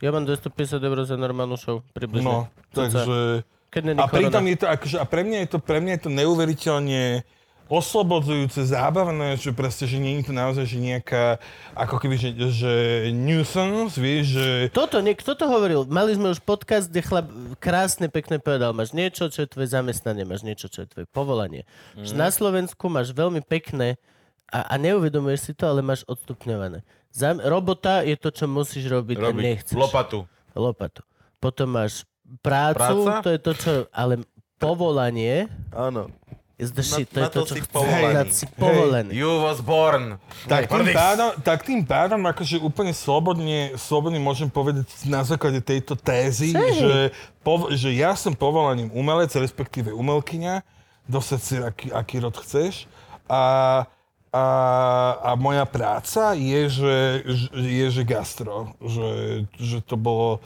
Ja 0.00 0.08
mám 0.10 0.24
250 0.24 0.80
eur 0.80 0.98
za 1.04 1.20
normálnu 1.20 1.60
show, 1.60 1.84
približne. 1.92 2.26
No, 2.26 2.48
takže... 2.72 3.44
Keď 3.72 3.96
A 3.96 4.04
pritom 4.04 4.44
je 4.52 4.56
to, 4.60 4.66
akože, 4.68 4.96
a 5.00 5.04
pre 5.08 5.24
mňa 5.24 5.38
je 5.44 5.48
to, 5.48 5.58
pre 5.60 5.80
mňa 5.80 5.92
je 5.96 6.02
to 6.04 6.10
neuveriteľne 6.12 7.24
oslobodzujúce, 7.72 8.68
zábavné, 8.68 9.40
že 9.40 9.48
proste, 9.56 9.88
že 9.88 9.96
nie 9.96 10.20
je 10.20 10.28
to 10.28 10.32
naozaj, 10.36 10.68
že 10.68 10.76
nejaká, 10.76 11.40
ako 11.72 11.96
keby, 11.96 12.20
že, 12.20 12.30
že 12.52 12.72
nuisance, 13.16 13.96
vieš, 13.96 14.36
že... 14.36 14.46
Toto, 14.76 15.00
nie, 15.00 15.16
kto 15.16 15.32
to 15.32 15.48
hovoril? 15.48 15.88
Mali 15.88 16.12
sme 16.12 16.36
už 16.36 16.44
podcast, 16.44 16.92
kde 16.92 17.00
chlap 17.00 17.32
krásne, 17.56 18.12
pekne 18.12 18.36
povedal, 18.36 18.76
máš 18.76 18.92
niečo, 18.92 19.32
čo 19.32 19.48
je 19.48 19.48
tvoje 19.48 19.72
zamestnanie, 19.72 20.28
máš 20.28 20.44
niečo, 20.44 20.68
čo 20.68 20.84
je 20.84 20.88
tvoje 20.92 21.06
povolanie. 21.08 21.64
Mm. 21.96 22.12
Na 22.12 22.28
Slovensku 22.28 22.92
máš 22.92 23.16
veľmi 23.16 23.40
pekné 23.40 23.96
a, 24.52 24.68
a 24.68 24.74
neuvedomuješ 24.76 25.40
si 25.40 25.52
to, 25.56 25.64
ale 25.64 25.80
máš 25.80 26.04
odstupňované. 26.04 26.84
Zam, 27.08 27.40
robota 27.40 28.04
je 28.04 28.20
to, 28.20 28.28
čo 28.28 28.44
musíš 28.44 28.84
robiť, 28.92 29.16
a 29.16 29.22
robiť 29.32 29.44
nechceš. 29.48 29.76
lopatu. 29.80 30.28
Lopatu. 30.52 31.00
Potom 31.40 31.72
máš 31.72 32.04
prácu, 32.44 33.08
Práca? 33.08 33.24
to 33.24 33.28
je 33.32 33.40
to, 33.40 33.52
čo... 33.56 33.72
Ale 33.96 34.20
povolanie 34.62 35.50
Áno. 35.74 36.06
Is 36.62 36.70
the 36.70 36.86
shit. 36.86 37.10
to 37.10 37.18
na 37.18 37.26
je 37.26 37.30
to, 37.34 37.40
to 37.42 37.46
čo 37.50 37.54
si 37.58 37.60
chceš. 37.66 37.74
povolaný. 37.74 38.14
Na 38.14 38.24
si 38.30 38.46
povolaný. 38.54 39.10
You 39.10 39.42
was 39.42 39.58
born. 39.58 40.22
Tak 40.46 40.70
tým, 40.70 40.86
pádom, 40.94 41.30
tak 41.42 41.58
tým 41.66 41.82
pádom, 41.82 42.20
akože 42.22 42.62
úplne 42.62 42.94
slobodne, 42.94 43.74
slobodne 43.74 44.22
môžem 44.22 44.46
povedať 44.46 44.86
na 45.10 45.26
základe 45.26 45.58
tejto 45.58 45.98
tézy, 45.98 46.54
že, 46.54 47.10
po, 47.42 47.66
že 47.74 47.90
ja 47.90 48.14
som 48.14 48.30
povolaním 48.30 48.94
umelec, 48.94 49.34
respektíve 49.34 49.90
umelkyňa, 49.90 50.62
dosať 51.10 51.40
si 51.42 51.54
aký, 51.58 51.86
aký 51.90 52.16
rod 52.22 52.38
chceš. 52.38 52.86
A, 53.26 53.42
a, 54.30 54.44
a 55.18 55.30
moja 55.34 55.66
práca 55.66 56.32
je, 56.38 56.70
že, 56.70 56.96
je, 57.58 57.86
že 57.90 58.02
gastro. 58.06 58.72
Že, 58.78 59.08
že 59.58 59.78
to 59.82 59.98
bolo, 59.98 60.38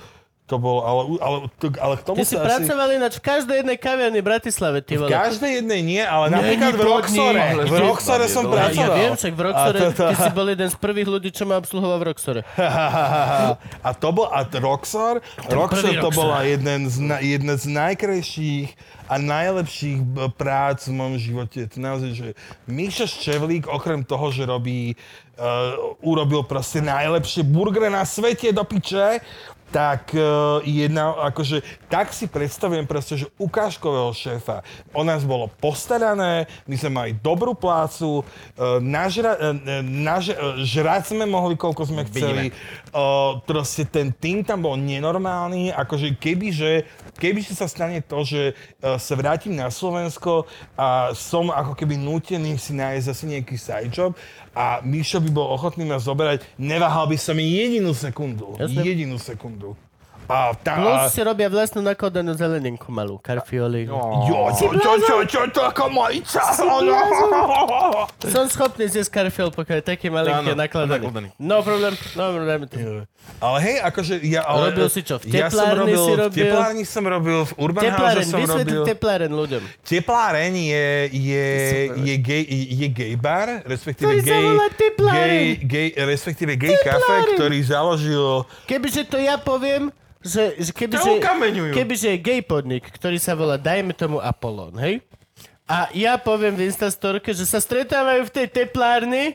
to 0.47 0.57
bolo, 0.57 0.79
ale, 0.81 1.01
ale, 1.19 1.37
to, 1.59 1.75
ale 1.75 1.95
k 1.99 2.03
tomu 2.03 2.17
Ty 2.17 2.25
si 2.25 2.35
asi... 2.35 2.41
pracoval 2.41 2.89
ináč 2.95 3.19
v 3.19 3.25
každej 3.27 3.57
jednej 3.61 3.75
kaviarni 3.77 4.23
v 4.23 4.27
Bratislave, 4.27 4.79
ty 4.79 4.95
V 4.95 5.03
vole. 5.03 5.11
každej 5.11 5.51
jednej 5.59 5.83
nie, 5.83 5.99
ale 5.99 6.31
Nie, 6.31 6.35
napríklad 6.39 6.71
nie, 6.71 6.79
v 6.79 6.83
Roxore. 6.87 7.43
V 7.67 7.75
Roxore 7.77 8.27
som 8.27 8.43
Ja- 8.43 8.49
Ja, 8.49 8.55
pracoval. 8.63 8.95
viem, 8.97 9.13
však 9.13 9.33
v 9.33 9.43
Roxore, 9.43 9.79
to- 9.81 9.91
to- 9.93 10.07
ty 10.07 10.15
si 10.17 10.31
bol 10.31 10.47
jeden 10.47 10.69
z 10.71 10.77
prvých 10.77 11.09
ľudí, 11.09 11.29
čo 11.31 11.45
ma 11.45 11.59
obsluhoval 11.59 11.99
v 11.99 12.05
Roxore. 12.09 12.41
A 13.83 13.91
to 13.93 14.09
bol, 14.11 14.27
a 14.29 14.47
Roxor, 14.47 15.19
Roxor 15.47 15.93
to 15.99 16.11
bola 16.11 16.43
jeden 16.43 16.87
z, 16.87 16.97
na, 17.01 17.19
jedna 17.19 17.55
z 17.55 17.65
najkrajších 17.67 18.69
a 19.07 19.15
najlepších 19.17 19.99
prác 20.35 20.87
v 20.87 20.95
mojom 20.95 21.17
živote. 21.17 21.59
To 21.65 21.77
naozaj, 21.77 22.11
že 22.13 22.29
Míša 22.67 23.07
Ščevlík, 23.07 23.67
okrem 23.67 24.03
toho, 24.03 24.31
že 24.31 24.43
robí, 24.43 24.99
uh, 25.37 25.75
urobil 26.01 26.43
proste 26.43 26.79
najlepšie 26.81 27.43
burgery 27.43 27.87
na 27.87 28.03
svete 28.03 28.51
do 28.51 28.63
piče, 28.63 29.23
tak 29.71 30.15
uh, 30.15 30.63
jedna, 30.63 31.13
akože, 31.27 31.61
tak 31.91 32.15
si 32.15 32.31
predstavujem 32.31 32.87
proste, 32.87 33.19
že 33.19 33.27
ukážkového 33.37 34.15
šéfa. 34.15 34.63
O 34.95 35.03
nás 35.03 35.27
bolo 35.27 35.51
postarané, 35.59 36.47
my 36.71 36.75
sme 36.79 36.91
mali 36.91 37.11
dobrú 37.19 37.53
plácu, 37.53 38.23
uh, 38.23 38.79
nažra, 38.79 39.35
uh, 39.37 39.53
naž, 39.83 40.33
uh, 40.33 40.63
žrať 40.63 41.13
sme 41.13 41.27
mohli, 41.27 41.59
koľko 41.59 41.83
sme 41.91 42.07
chceli. 42.09 42.55
Uh, 42.95 43.43
proste 43.45 43.85
ten 43.85 44.15
tým 44.15 44.47
tam 44.47 44.63
bol 44.63 44.79
nenormálny, 44.79 45.75
akože 45.75 46.15
kebyže, 46.17 46.87
kebyže 47.19 47.53
sa 47.59 47.67
stane 47.67 48.01
to, 48.01 48.23
že 48.23 48.55
uh, 48.55 48.97
sa 48.97 49.15
vrátim 49.19 49.53
na 49.53 49.69
Slovensko 49.69 50.47
a 50.79 51.11
som 51.13 51.51
ako 51.51 51.75
keby 51.75 51.99
nútený 51.99 52.55
si 52.57 52.73
nájsť 52.73 53.07
zase 53.07 53.25
nejaký 53.27 53.57
side 53.59 53.93
job 53.93 54.15
a 54.57 54.81
Mišo 54.81 55.21
by 55.21 55.31
bol 55.31 55.53
ochotný 55.53 55.85
ma 55.85 56.01
zoberať, 56.01 56.41
neváhal 56.57 57.05
by 57.13 57.21
som 57.21 57.37
jedinú 57.37 57.93
sekundu. 57.93 58.57
Jasne. 58.57 58.81
Jedinú 58.81 59.21
sekundu. 59.21 59.77
A 60.27 60.55
tá... 60.59 60.75
Plus 60.79 61.15
si 61.15 61.21
robia 61.23 61.47
vlastnú 61.47 61.83
nakladanú 61.87 62.35
zeleninku 62.35 62.91
malú, 62.91 63.19
karfioli. 63.23 63.87
Jo, 63.87 64.51
čo, 64.59 64.67
čo, 64.75 64.93
čo, 64.99 65.15
čo, 65.27 65.41
to 65.55 65.63
ako 65.63 65.87
majica. 65.91 66.43
Som 68.27 68.47
schopný 68.55 68.91
zjesť 68.91 69.11
karfiol, 69.23 69.55
pokiaľ 69.55 69.77
je 69.81 69.85
taký 69.87 70.11
malinký 70.11 70.51
a 70.51 70.55
Áno, 70.55 70.59
nakladaný. 70.59 71.29
No 71.39 71.63
problém, 71.63 71.95
no 72.19 72.25
problém. 72.35 72.61
Ale 73.43 73.59
hej, 73.63 73.77
akože 73.83 74.15
ja... 74.23 74.47
Ale, 74.47 74.71
Robil 74.71 74.87
si 74.87 75.03
čo, 75.03 75.19
v 75.19 75.31
ja 75.35 75.51
teplárni 75.51 75.95
robil, 75.95 75.99
si 75.99 76.11
V 76.11 76.19
robil? 76.23 76.43
teplárni 76.47 76.85
som 76.87 77.05
robil, 77.05 77.39
v 77.43 77.53
Urban 77.59 77.83
House 77.83 77.95
Tepláren, 77.95 78.27
som 78.27 78.41
robil. 78.47 78.83
tepláren 78.87 79.33
ľuďom. 79.35 79.63
Tepláreň 79.83 80.53
je, 80.55 80.87
je, 81.11 81.47
je, 82.07 82.15
gay, 82.23 82.43
je 82.47 82.87
gay 82.89 83.15
bar, 83.19 83.67
respektíve 83.67 84.23
gay, 84.23 84.47
gay, 84.95 85.39
gay, 85.59 85.89
respektíve 85.99 86.55
gay 86.55 86.75
kafe, 86.81 87.35
ktorý 87.35 87.59
založil 87.63 88.47
Kebyže 88.65 89.07
to 89.07 89.19
ja 89.19 89.37
poviem, 89.37 89.91
že, 90.27 90.59
že 90.59 90.71
kebyže, 90.75 91.23
kebyže 91.71 92.09
je 92.13 92.19
gay 92.19 92.41
podnik, 92.43 92.83
ktorý 92.91 93.17
sa 93.17 93.33
volá, 93.33 93.55
dajme 93.55 93.95
tomu 93.95 94.19
Apollon, 94.19 94.75
hej? 94.77 94.99
A 95.67 95.91
ja 95.95 96.15
poviem 96.19 96.55
v 96.55 96.71
Instastorke, 96.71 97.31
že 97.31 97.43
sa 97.43 97.59
stretávajú 97.59 98.27
v 98.27 98.35
tej 98.35 98.47
teplárni, 98.47 99.35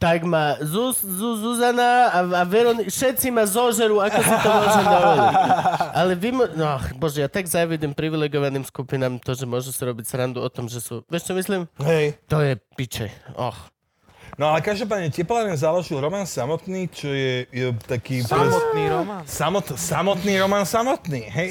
tak 0.00 0.24
ma 0.24 0.56
Zuz, 0.64 1.04
Zuz, 1.04 1.44
Zuzana 1.44 2.08
a, 2.08 2.20
a 2.40 2.42
Veronika, 2.48 2.88
všetci 2.88 3.28
ma 3.28 3.44
zožerú, 3.44 4.00
ako 4.00 4.16
si 4.16 4.34
to 4.40 4.48
môžem 4.48 4.84
dovoliť. 4.88 5.34
Ale 5.92 6.12
vy, 6.16 6.30
mo- 6.32 6.52
no 6.56 6.64
bože, 6.96 7.20
ja 7.20 7.28
tak 7.28 7.44
závidím 7.44 7.92
privilegovaným 7.92 8.64
skupinám 8.64 9.20
to, 9.20 9.36
že 9.36 9.44
môžu 9.44 9.72
si 9.76 9.80
robiť 9.84 10.04
srandu 10.08 10.40
o 10.40 10.48
tom, 10.48 10.72
že 10.72 10.80
sú, 10.80 11.04
vieš 11.04 11.28
čo 11.28 11.36
myslím? 11.36 11.68
Hej. 11.84 12.16
To 12.32 12.40
je 12.40 12.56
piče, 12.76 13.12
och. 13.36 13.56
No 14.38 14.54
ale 14.54 14.62
každopádne 14.62 15.10
tepláren 15.10 15.56
založil 15.58 15.98
Roman 15.98 16.26
Samotný, 16.28 16.86
čo 16.92 17.10
je, 17.10 17.46
je 17.50 17.66
taký... 17.86 18.22
Samotný 18.22 18.84
román. 18.86 19.22
Samot, 19.26 19.66
samotný 19.74 20.38
Roman 20.38 20.66
Samotný, 20.66 21.26
hej. 21.26 21.50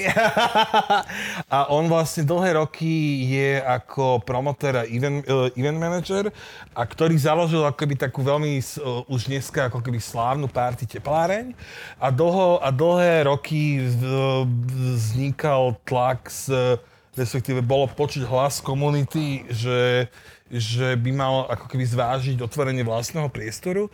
a 1.56 1.58
on 1.74 1.92
vlastne 1.92 2.24
dlhé 2.24 2.62
roky 2.62 3.26
je 3.28 3.60
ako 3.60 4.24
promotér 4.24 4.82
a 4.82 4.84
event, 4.88 5.26
uh, 5.28 5.52
event 5.60 5.80
manager, 5.80 6.32
a 6.72 6.82
ktorý 6.86 7.20
založil 7.20 7.66
akoby 7.68 8.00
takú 8.00 8.24
veľmi 8.24 8.62
uh, 8.62 9.04
už 9.12 9.28
dneska 9.28 9.68
ako 9.68 9.84
keby 9.84 10.00
slávnu 10.00 10.48
párty 10.48 10.88
tepláreň. 10.88 11.52
A, 12.00 12.08
dlho, 12.14 12.64
a 12.64 12.70
dlhé 12.72 13.28
roky 13.28 13.84
uh, 13.84 14.48
vznikal 14.96 15.76
tlak 15.84 16.32
z 16.32 16.78
respektíve 17.20 17.60
bolo 17.60 17.92
počuť 17.92 18.24
hlas 18.24 18.64
komunity, 18.64 19.44
že, 19.52 20.08
že 20.52 20.98
by 20.98 21.12
mal 21.14 21.34
ako 21.48 21.66
keby 21.70 21.86
zvážiť 21.86 22.38
otvorenie 22.42 22.82
vlastného 22.82 23.30
priestoru. 23.30 23.88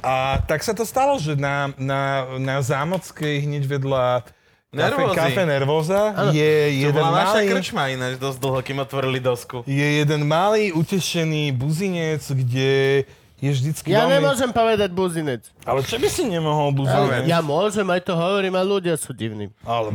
A 0.00 0.40
tak 0.46 0.64
sa 0.64 0.72
to 0.72 0.86
stalo, 0.86 1.18
že 1.20 1.36
na, 1.36 1.74
na, 1.76 2.24
na 2.38 2.56
Zámockej 2.62 3.44
hneď 3.44 3.64
vedľa 3.68 4.24
Nervózy. 4.70 5.18
Kafe, 5.18 5.34
kafe 5.34 5.42
Nervoza 5.50 6.02
je 6.30 6.86
jeden 6.86 6.94
bola 6.94 7.26
naša 7.26 7.42
malý, 7.42 7.50
krčma 7.58 7.82
ináč 7.90 8.22
dosť 8.22 8.38
dlho, 8.38 8.58
kým 8.62 8.78
otvorili 8.78 9.18
dosku. 9.18 9.66
je 9.66 9.88
jeden 9.98 10.22
malý 10.30 10.70
utešený 10.70 11.50
buzinec, 11.58 12.22
kde 12.22 13.02
je 13.42 13.50
vždycky 13.50 13.90
Ja 13.90 14.06
veľmi... 14.06 14.22
nemôžem 14.22 14.50
povedať 14.54 14.94
buzinec. 14.94 15.42
Ale 15.66 15.82
čo 15.82 15.98
by 15.98 16.06
si 16.06 16.22
nemohol 16.22 16.70
buzinec? 16.70 17.26
Ja 17.26 17.42
môžem, 17.42 17.82
aj 17.90 18.06
to 18.06 18.14
hovorím, 18.14 18.54
a 18.54 18.62
ľudia 18.62 18.94
sú 18.94 19.10
divní. 19.10 19.50
Ale. 19.66 19.90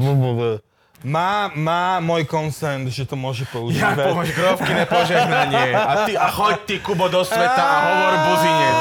Má, 1.04 1.52
má 1.54 2.00
môj 2.00 2.24
consent, 2.26 2.88
že 2.90 3.06
to 3.06 3.14
môže 3.14 3.46
Ja 3.46 3.52
používať. 3.52 4.06
pomôž 4.10 4.30
grovky 4.34 4.72
nepožehnanie. 4.74 5.76
A, 5.76 5.94
ty, 6.08 6.14
a 6.18 6.28
choď 6.32 6.56
ty, 6.66 6.76
Kubo, 6.82 7.12
do 7.12 7.22
sveta 7.22 7.62
a 7.62 7.78
hovor 7.84 8.14
buzinec. 8.32 8.78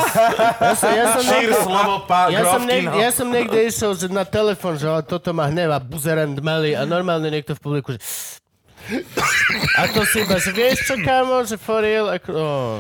Ja 0.65 0.73
som, 0.79 0.91
ja 0.95 1.07
som, 1.13 1.23
Šír 1.27 1.51
niekde, 1.51 1.57
slovo 1.61 1.95
pa, 2.09 2.33
ja 2.33 2.43
som, 2.49 2.63
niekde, 2.65 2.89
no. 2.89 2.97
ja 2.97 3.11
som 3.13 3.29
niekde 3.29 3.59
išiel 3.69 3.93
že 3.99 4.07
na 4.09 4.25
telefon, 4.25 4.79
že 4.79 4.89
toto 5.05 5.35
ma 5.37 5.51
hneva, 5.51 5.77
buzerant 5.83 6.39
malý 6.41 6.73
a 6.73 6.87
normálne 6.89 7.29
niekto 7.29 7.53
v 7.57 7.61
publiku, 7.61 7.93
že 7.97 8.01
a 9.81 9.89
to 9.89 10.05
si 10.05 10.21
iba, 10.21 10.37
že 10.37 10.53
vieš 10.53 10.85
čo, 10.85 10.95
kámo, 11.01 11.41
že 11.49 11.57
for 11.57 11.81
real, 11.81 12.13
ako, 12.13 12.31
oh. 12.37 12.75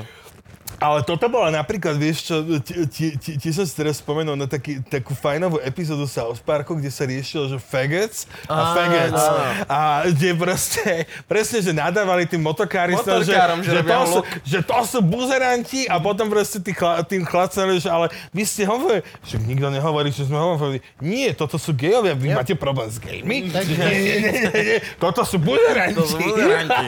Ale 0.75 1.01
toto 1.01 1.27
bola 1.27 1.49
napríklad, 1.51 1.95
vieš 1.95 2.27
čo, 2.27 2.35
ti, 2.59 2.75
ti, 2.87 3.07
ti, 3.15 3.31
ti 3.37 3.51
som 3.51 3.63
si 3.63 3.73
teraz 3.73 3.97
spomenul 3.97 4.35
na 4.35 4.45
taký, 4.45 4.83
takú 4.83 5.13
fajnovú 5.13 5.57
epizódu 5.59 6.05
South 6.05 6.41
Parku, 6.41 6.75
kde 6.75 6.89
sa 6.89 7.05
riešilo, 7.05 7.47
že 7.47 7.57
faggots 7.57 8.27
a 8.45 8.75
faggots. 8.75 9.23
A 9.65 9.79
kde 10.05 10.35
proste, 10.35 10.85
presne, 11.25 11.59
že 11.61 11.71
nadávali 11.71 12.25
tým 12.25 12.41
motokári, 12.41 12.93
že, 13.23 13.39
že 13.63 13.81
to 13.83 14.03
sú, 14.05 14.19
že 14.43 14.59
to 14.61 14.79
sú 14.85 14.99
buzeranti 15.01 15.87
a 15.87 15.97
potom 15.97 16.27
proste 16.27 16.59
tí 16.59 16.73
chla, 16.73 17.01
tým 17.03 17.23
chlapcom, 17.23 17.71
že 17.73 17.87
ale 17.87 18.11
vy 18.29 18.43
ste 18.43 18.65
hovorili, 18.65 19.01
že 19.23 19.39
nikto 19.39 19.69
nehovorí, 19.69 20.11
že 20.11 20.25
sme 20.25 20.37
hovorili, 20.37 20.83
nie, 20.99 21.31
toto 21.33 21.55
sú 21.55 21.71
gejovia, 21.71 22.13
vy 22.13 22.35
máte 22.35 22.53
problém 22.53 22.89
s 22.89 22.99
gejmi? 22.99 23.47
Tak- 23.49 23.63
Nie, 23.65 23.89
nie, 23.95 24.17
nie, 24.19 24.33
nie, 24.43 24.63
nie, 24.67 24.79
toto 24.99 25.23
sú 25.23 25.39
buzeranti. 25.39 25.97
To 25.97 26.05
sú 26.05 26.19
buzeranti. 26.19 26.87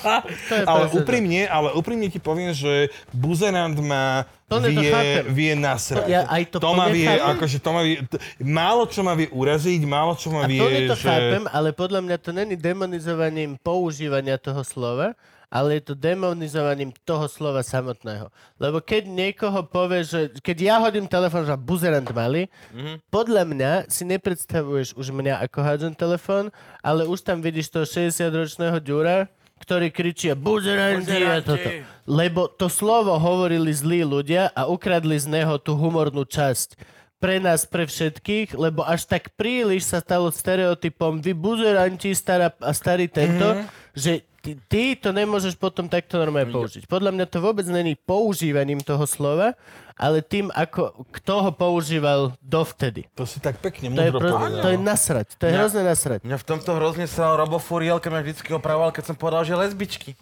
Ale 0.70 0.88
úprimne, 0.92 1.44
ale 1.44 1.68
úprimne 1.72 2.06
ti 2.06 2.18
poviem, 2.18 2.50
že 2.50 2.88
buzerant 3.08 3.76
má 3.80 4.28
Plne 4.50 4.74
to 4.74 4.82
vie, 4.82 4.90
chápem. 4.90 5.22
vie 5.30 5.52
nasrať. 5.54 6.06
Ja 6.10 6.26
aj 6.26 6.42
to 6.50 6.56
to 6.58 6.70
ma 6.74 6.90
vie, 6.90 7.06
chápem. 7.06 7.30
akože 7.38 7.58
to 7.62 7.70
ma 7.70 7.82
vie, 7.86 7.96
t- 8.02 8.20
málo 8.42 8.82
čo 8.90 9.00
ma 9.06 9.14
vie 9.14 9.28
uraziť, 9.30 9.80
málo 9.86 10.18
čo 10.18 10.34
ma 10.34 10.44
A 10.44 10.50
vie, 10.50 10.90
to 10.90 10.98
že... 10.98 11.06
chápem, 11.06 11.46
ale 11.54 11.70
podľa 11.70 12.00
mňa 12.02 12.16
to 12.18 12.30
není 12.34 12.58
demonizovaním 12.58 13.54
používania 13.62 14.34
toho 14.42 14.66
slova, 14.66 15.14
ale 15.50 15.82
je 15.82 15.90
to 15.90 15.94
demonizovaním 15.98 16.94
toho 17.02 17.26
slova 17.26 17.66
samotného. 17.66 18.30
Lebo 18.62 18.78
keď 18.78 19.10
niekoho 19.10 19.66
povie, 19.66 20.06
že 20.06 20.20
keď 20.38 20.56
ja 20.62 20.76
hodím 20.78 21.10
telefón, 21.10 21.42
že 21.42 21.58
buzerant 21.58 22.06
malý, 22.14 22.46
mm-hmm. 22.70 23.10
podľa 23.10 23.42
mňa 23.42 23.72
si 23.90 24.06
nepredstavuješ 24.06 24.94
už 24.94 25.10
mňa 25.10 25.42
ako 25.50 25.58
hádzam 25.58 25.94
telefón, 25.98 26.54
ale 26.86 27.02
už 27.02 27.26
tam 27.26 27.42
vidíš 27.42 27.74
toho 27.74 27.82
60-ročného 27.82 28.78
ďura, 28.78 29.26
ktorý 29.70 29.94
kričí 29.94 30.34
buzeranti 30.34 31.22
a 31.22 31.38
toto. 31.38 31.70
Lebo 32.10 32.50
to 32.50 32.66
slovo 32.66 33.14
hovorili 33.14 33.70
zlí 33.70 34.02
ľudia 34.02 34.50
a 34.50 34.66
ukradli 34.66 35.14
z 35.14 35.30
neho 35.30 35.62
tú 35.62 35.78
humornú 35.78 36.26
časť 36.26 36.74
pre 37.22 37.38
nás, 37.38 37.70
pre 37.70 37.86
všetkých, 37.86 38.58
lebo 38.58 38.82
až 38.82 39.06
tak 39.06 39.30
príliš 39.38 39.86
sa 39.86 40.02
stalo 40.02 40.34
stereotypom 40.34 41.22
vy 41.22 41.36
buzeranti 41.38 42.10
stará, 42.18 42.50
a 42.58 42.72
starý 42.74 43.06
tento, 43.06 43.46
mm-hmm. 43.46 43.94
že 43.94 44.26
ty, 44.40 44.56
ty 44.66 44.96
to 44.96 45.12
nemôžeš 45.12 45.54
potom 45.54 45.86
takto 45.86 46.16
normálne 46.16 46.48
použiť. 46.50 46.88
Podľa 46.88 47.12
mňa 47.12 47.26
to 47.28 47.38
vôbec 47.38 47.64
není 47.68 47.94
používaním 47.94 48.80
toho 48.80 49.04
slova, 49.04 49.54
ale 49.94 50.24
tým, 50.24 50.48
ako, 50.56 51.04
kto 51.12 51.34
ho 51.44 51.50
používal 51.52 52.32
dovtedy. 52.40 53.04
To 53.14 53.28
si 53.28 53.36
tak 53.36 53.60
pekne 53.60 53.92
To 53.92 54.00
je, 54.00 54.10
pro, 54.10 54.32
povedal. 54.32 54.64
to 54.64 54.68
je 54.72 54.78
nasrať. 54.80 55.26
To 55.36 55.44
je 55.44 55.52
hrozné 55.52 55.82
nasrať. 55.84 56.18
Mňa 56.24 56.38
v 56.40 56.46
tomto 56.48 56.70
hrozne 56.80 57.04
sa 57.04 57.36
Robo 57.36 57.60
Furiel, 57.60 58.00
keď 58.00 58.10
ma 58.10 58.20
vždycky 58.24 58.48
opravoval, 58.56 58.96
keď 58.96 59.12
som 59.12 59.16
povedal, 59.20 59.44
že 59.44 59.52
lesbičky. 59.52 60.16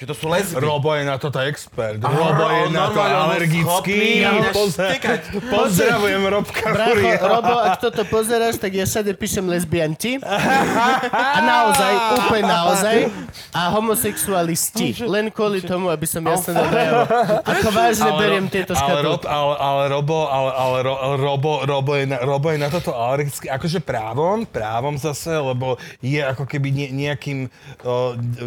Že 0.00 0.08
to 0.08 0.16
sú 0.16 0.26
lesby. 0.32 0.56
Robo 0.64 0.96
je 0.96 1.04
na 1.04 1.20
toto 1.20 1.36
expert. 1.44 2.00
A 2.00 2.08
Robo 2.08 2.48
je 2.48 2.72
na 2.72 2.88
to 2.88 3.04
alergický. 3.04 4.24
Ja 4.24 4.48
pozdrav-. 4.48 4.96
Pozdravujem 5.60 6.24
Robka 6.24 6.72
Bracho, 6.72 6.96
Furiela. 6.96 7.28
Robo, 7.28 7.54
ak 7.60 7.84
toto 7.84 8.08
pozeráš, 8.08 8.56
tak 8.56 8.80
ja 8.80 8.88
všade 8.88 9.12
píšem 9.12 9.44
lesbianti. 9.44 10.16
A 10.24 11.38
naozaj, 11.44 11.92
úplne 12.16 12.48
naozaj. 12.48 12.96
A 13.52 13.68
homosexualisti. 13.76 15.04
Len 15.04 15.28
kvôli 15.28 15.60
tomu, 15.60 15.92
aby 15.92 16.08
som 16.08 16.24
jasne 16.24 16.56
najavo. 16.56 17.04
Ako 17.44 17.68
vážne 17.68 18.10
beriem 18.16 18.48
tieto 18.48 18.72
ale, 18.72 19.04
Rob, 19.04 19.20
škatulky. 19.20 19.28
ale, 19.28 19.54
ale, 19.60 19.82
Robo, 19.92 20.18
ale, 20.32 20.50
ale 20.56 20.76
ro, 20.80 20.94
Robo, 21.20 21.52
Robo, 21.68 21.92
je 22.00 22.08
na, 22.08 22.24
Robo 22.24 22.48
je 22.48 22.56
na 22.56 22.72
toto 22.72 22.96
alergický, 22.96 23.52
akože 23.52 23.84
právom, 23.84 24.48
právom 24.48 24.96
zase, 24.96 25.36
lebo 25.36 25.76
je 26.00 26.24
ako 26.24 26.48
keby 26.48 26.72
ne, 26.72 26.86
nejakým, 26.88 27.52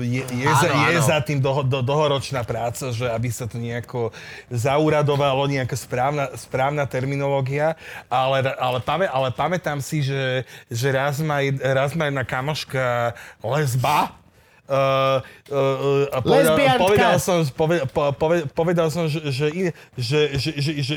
je, 0.02 0.22
je, 0.26 0.46
Áno, 0.50 0.58
za, 0.58 0.68
je 0.90 0.98
áno. 0.98 1.06
za 1.06 1.18
tým 1.22 1.43
dlho, 1.44 1.68
do, 1.68 1.84
dlhoročná 1.84 2.48
práca, 2.48 2.96
že 2.96 3.04
aby 3.12 3.28
sa 3.28 3.44
to 3.44 3.60
nejako 3.60 4.16
zauradovalo, 4.48 5.52
nejaká 5.52 5.76
správna, 5.76 6.32
správna 6.40 6.88
terminológia, 6.88 7.76
ale, 8.08 8.56
ale, 8.56 8.80
pamä, 8.80 9.12
ale 9.12 9.36
pamätám 9.36 9.84
si, 9.84 10.00
že, 10.00 10.48
že 10.72 10.88
raz, 10.96 11.20
ma, 11.20 11.44
raz 11.76 11.92
ma 11.92 12.08
jedna 12.08 12.24
kamoška 12.24 13.12
lesba, 13.44 14.24
Uh, 14.64 15.20
uh, 15.52 16.08
uh, 16.08 16.24
povedal, 16.24 16.56
povedal 16.80 17.20
som, 17.20 17.44
poved, 17.52 17.84
po, 17.92 18.16
poved, 18.16 18.48
povedal 18.56 18.88
som, 18.88 19.12
že, 19.12 19.20
že, 19.28 19.52
že, 20.00 20.20
že, 20.40 20.52
že, 20.56 20.72
že 20.80 20.96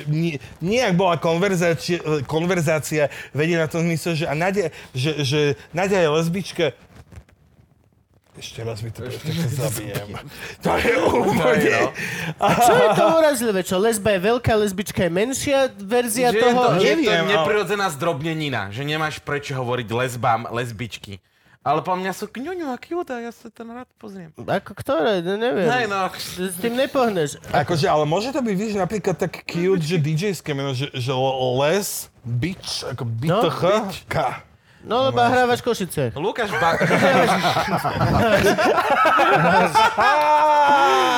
nejak 0.63 0.95
bola 0.95 1.19
konverzácia, 1.19 1.99
konverzácia 2.31 3.11
vedená 3.35 3.67
v 3.67 3.73
tom 3.75 3.83
zmysle, 3.83 4.23
že, 4.23 4.25
a 4.31 4.39
Nadia, 4.39 4.71
že, 4.95 5.19
že 5.27 5.41
Nadia 5.75 5.99
je 5.99 6.11
lesbička. 6.15 6.79
Ešte 8.37 8.61
raz 8.61 8.85
mi 8.85 8.93
to 8.93 9.09
sa 9.09 9.69
zabijem. 9.69 10.13
To 10.61 10.77
je 10.77 10.93
úplne... 11.01 11.89
A 12.37 12.49
čo 12.61 12.73
je 12.77 12.89
to 12.93 13.05
urazlivé? 13.17 13.61
Čo, 13.65 13.77
lesba 13.81 14.13
je 14.13 14.21
veľká, 14.29 14.53
lesbička 14.61 15.09
je 15.09 15.13
menšia 15.13 15.73
verzia 15.81 16.29
Že 16.29 16.37
je 16.37 16.43
toho? 16.45 16.61
to, 16.61 16.69
je 16.77 16.77
to 16.77 16.85
neviem, 16.85 17.25
ale- 17.25 17.33
neprirodzená 17.33 17.87
zdrobnenina, 17.97 18.69
že 18.69 18.85
nemáš 18.85 19.25
prečo 19.25 19.57
hovoriť 19.57 19.89
lesbám, 19.89 20.53
lesbičky. 20.53 21.25
Ale 21.67 21.83
po 21.83 21.99
mňa 21.99 22.15
sú 22.15 22.31
kňuňu 22.31 22.71
a 22.71 22.79
cute 22.79 23.11
a 23.11 23.19
ja 23.27 23.35
sa 23.35 23.51
to 23.51 23.67
rád 23.67 23.91
pozriem. 23.99 24.31
Ako 24.39 24.71
ktoré? 24.79 25.19
No, 25.19 25.35
neviem. 25.35 25.67
Hej 25.67 25.91
no, 25.91 26.07
S 26.15 26.63
tým 26.63 26.79
nepohneš. 26.79 27.43
Akože, 27.51 27.91
ale 27.91 28.07
môže 28.07 28.31
to 28.31 28.39
byť, 28.39 28.55
víš, 28.55 28.79
napríklad 28.79 29.19
tak 29.19 29.43
cute, 29.43 29.83
že 29.83 29.99
DJ-ské 29.99 30.55
meno, 30.55 30.71
že, 30.71 30.87
že 30.95 31.11
les, 31.59 32.07
bitch, 32.23 32.87
ako 32.87 33.03
bitch, 33.03 34.07
K. 34.07 34.46
No, 34.87 35.03
lebo 35.03 35.19
hrávaš 35.19 35.61
Košice. 35.61 36.15
Lukáš 36.15 36.51
ba- 36.55 36.79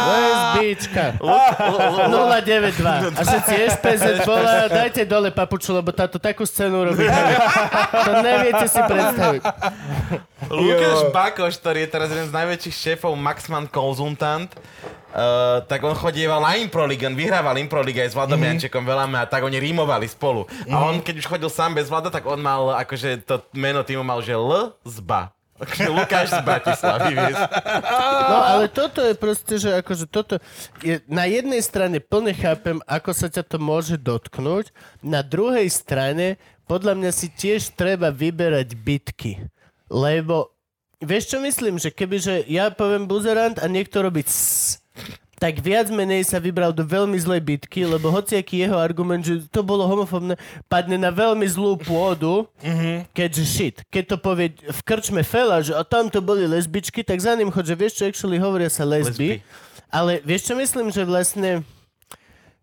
Lesbička. 0.09 1.05
092. 1.21 3.13
A 3.13 3.23
všetci 3.23 3.55
SPZ 3.71 4.05
bola, 4.25 4.69
dajte 4.69 5.05
dole 5.05 5.31
papuču, 5.31 5.73
lebo 5.73 5.93
táto 5.93 6.17
takú 6.19 6.45
scénu 6.45 6.85
robí. 6.85 7.05
To 7.95 8.13
neviete 8.23 8.67
si 8.67 8.81
predstaviť. 8.81 9.43
Lukáš 10.47 11.11
Bakoš, 11.11 11.59
ktorý 11.59 11.83
je 11.85 11.91
teraz 11.91 12.09
jeden 12.15 12.31
z 12.31 12.35
najväčších 12.35 12.77
šéfov 12.77 13.19
Maxman 13.19 13.67
Konzultant, 13.67 14.55
Uh, 15.09 15.65
tak 15.65 15.81
on 15.89 15.97
chodieval 15.97 16.37
na 16.45 16.61
Improlig, 16.61 17.01
on 17.01 17.17
vyhrával 17.17 17.57
Improlig 17.57 17.97
aj 17.97 18.13
s 18.13 18.15
Vladom 18.15 18.37
mm-hmm. 18.37 18.61
Jančekom 18.61 18.85
veľa 18.85 19.09
a 19.09 19.25
tak 19.25 19.41
oni 19.41 19.57
rímovali 19.57 20.05
spolu. 20.05 20.45
Mm-hmm. 20.45 20.69
A 20.69 20.77
on, 20.85 21.01
keď 21.01 21.25
už 21.25 21.27
chodil 21.33 21.49
sám 21.49 21.73
bez 21.73 21.89
Vlada, 21.89 22.13
tak 22.13 22.29
on 22.29 22.37
mal, 22.37 22.77
akože 22.77 23.25
to 23.25 23.41
meno 23.57 23.81
týmu 23.81 24.05
mal, 24.05 24.21
že 24.21 24.37
L 24.37 24.77
zba. 24.85 25.33
Lukáš 25.97 26.31
z 26.31 26.41
Bratislavy, 26.45 27.13
vieš. 27.17 27.41
No, 28.31 28.37
ale 28.37 28.65
toto 28.71 29.03
je 29.03 29.15
proste, 29.17 29.59
že 29.59 29.81
akože 29.81 30.07
toto... 30.07 30.39
Je, 30.85 31.03
na 31.11 31.27
jednej 31.27 31.65
strane 31.65 31.99
plne 31.99 32.31
chápem, 32.37 32.79
ako 32.87 33.11
sa 33.11 33.27
ťa 33.27 33.43
to 33.43 33.57
môže 33.59 33.97
dotknúť, 33.99 34.71
na 35.03 35.25
druhej 35.25 35.67
strane 35.73 36.39
podľa 36.69 36.95
mňa 37.01 37.11
si 37.11 37.33
tiež 37.33 37.75
treba 37.75 38.13
vyberať 38.13 38.77
bitky. 38.77 39.41
Lebo, 39.89 40.53
vieš 41.01 41.35
čo 41.35 41.39
myslím, 41.41 41.81
že 41.81 41.89
kebyže 41.93 42.45
ja 42.49 42.69
poviem 42.73 43.09
buzerant 43.09 43.57
a 43.59 43.67
niekto 43.67 44.05
robí 44.05 44.23
cs, 44.25 44.79
tak 45.39 45.63
viac 45.63 45.87
menej 45.95 46.27
sa 46.27 46.43
vybral 46.43 46.75
do 46.75 46.83
veľmi 46.83 47.15
zlej 47.15 47.39
bitky, 47.47 47.87
lebo 47.87 48.11
hociaký 48.11 48.59
jeho 48.59 48.75
argument, 48.75 49.23
že 49.23 49.47
to 49.47 49.63
bolo 49.63 49.87
homofóbne, 49.87 50.35
padne 50.67 50.99
na 50.99 51.15
veľmi 51.15 51.47
zlú 51.47 51.79
pôdu, 51.79 52.51
keďže 53.15 53.45
shit. 53.47 53.77
Keď 53.87 54.05
to 54.05 54.17
povie 54.19 54.51
v 54.59 54.81
krčme 54.83 55.23
fela, 55.23 55.63
že 55.63 55.79
a 55.79 55.87
tam 55.87 56.11
to 56.11 56.19
boli 56.19 56.43
lesbičky, 56.43 57.07
tak 57.07 57.23
za 57.23 57.39
ním 57.39 57.55
chod, 57.55 57.71
že 57.71 57.79
vieš 57.79 58.03
čo, 58.03 58.11
actually 58.11 58.43
hovoria 58.43 58.67
sa 58.67 58.83
lesby, 58.83 59.39
ale 59.95 60.19
vieš 60.27 60.51
čo 60.51 60.55
myslím, 60.59 60.91
že 60.91 61.07
vlastne 61.07 61.63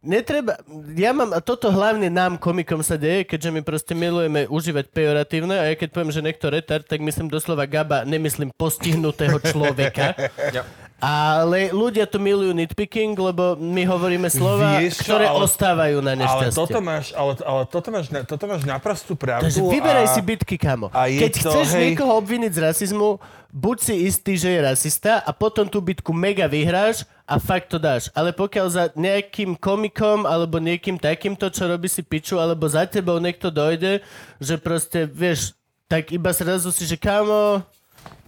Netreba, 0.05 0.61
ja 0.93 1.17
mám, 1.17 1.33
a 1.33 1.41
toto 1.41 1.73
hlavne 1.73 2.13
nám, 2.13 2.37
komikom 2.37 2.85
sa 2.85 2.93
deje, 2.93 3.25
keďže 3.25 3.49
my 3.49 3.61
proste 3.65 3.97
milujeme 3.97 4.45
užívať 4.45 4.93
pejoratívne 4.93 5.57
a 5.57 5.65
ja 5.65 5.73
keď 5.73 5.89
poviem, 5.89 6.13
že 6.13 6.21
niekto 6.21 6.53
retard, 6.53 6.85
tak 6.85 7.01
myslím 7.01 7.25
doslova 7.25 7.65
gaba, 7.65 8.05
nemyslím 8.05 8.53
postihnutého 8.53 9.41
človeka. 9.41 10.13
Ale 11.05 11.69
ľudia 11.69 12.09
to 12.09 12.17
milujú 12.17 12.49
nitpicking, 12.49 13.13
lebo 13.13 13.53
my 13.53 13.85
hovoríme 13.85 14.25
slova, 14.25 14.81
Vieš 14.81 15.05
čo, 15.05 15.13
ktoré 15.13 15.29
ale- 15.29 15.45
ostávajú 15.45 15.97
na 16.01 16.17
Ale 16.17 16.21
nešťastie. 16.25 16.57
toto 16.57 16.79
máš, 16.81 17.13
ale, 17.13 17.33
ale 17.45 17.61
toto 17.69 17.87
máš, 17.93 18.05
toto 18.25 18.45
máš 18.49 18.61
naprostú 18.65 19.13
pravdu. 19.13 19.45
Takže 19.45 19.61
vyberaj 19.61 20.07
a... 20.09 20.13
si 20.17 20.21
bitky, 20.25 20.57
kamo. 20.57 20.89
a 20.89 21.05
Keď 21.05 21.33
to, 21.37 21.49
chceš 21.53 21.67
hej- 21.71 21.93
niekoho 21.93 22.17
obviniť 22.17 22.51
z 22.51 22.59
rasizmu, 22.59 23.21
buď 23.53 23.77
si 23.77 23.95
istý, 24.03 24.33
že 24.33 24.49
je 24.49 24.59
rasista 24.59 25.21
a 25.21 25.29
potom 25.29 25.69
tú 25.69 25.77
bitku 25.77 26.09
mega 26.09 26.49
vyhráš 26.49 27.05
a 27.23 27.37
fakt 27.37 27.69
to 27.69 27.77
dáš. 27.77 28.09
Ale 28.11 28.33
pokiaľ 28.33 28.67
za 28.67 28.83
nejakým 28.97 29.53
komikom 29.55 30.25
alebo 30.25 30.57
niekým 30.57 30.97
takýmto, 30.97 31.53
čo 31.53 31.69
robí 31.69 31.85
si 31.85 32.01
piču, 32.01 32.41
alebo 32.41 32.65
za 32.65 32.89
tebou 32.89 33.21
niekto 33.21 33.53
dojde, 33.53 34.01
že 34.41 34.57
proste, 34.57 35.05
vieš, 35.05 35.53
tak 35.85 36.09
iba 36.09 36.33
zrazu 36.33 36.73
si, 36.73 36.81
že 36.81 36.97
kamo, 36.97 37.61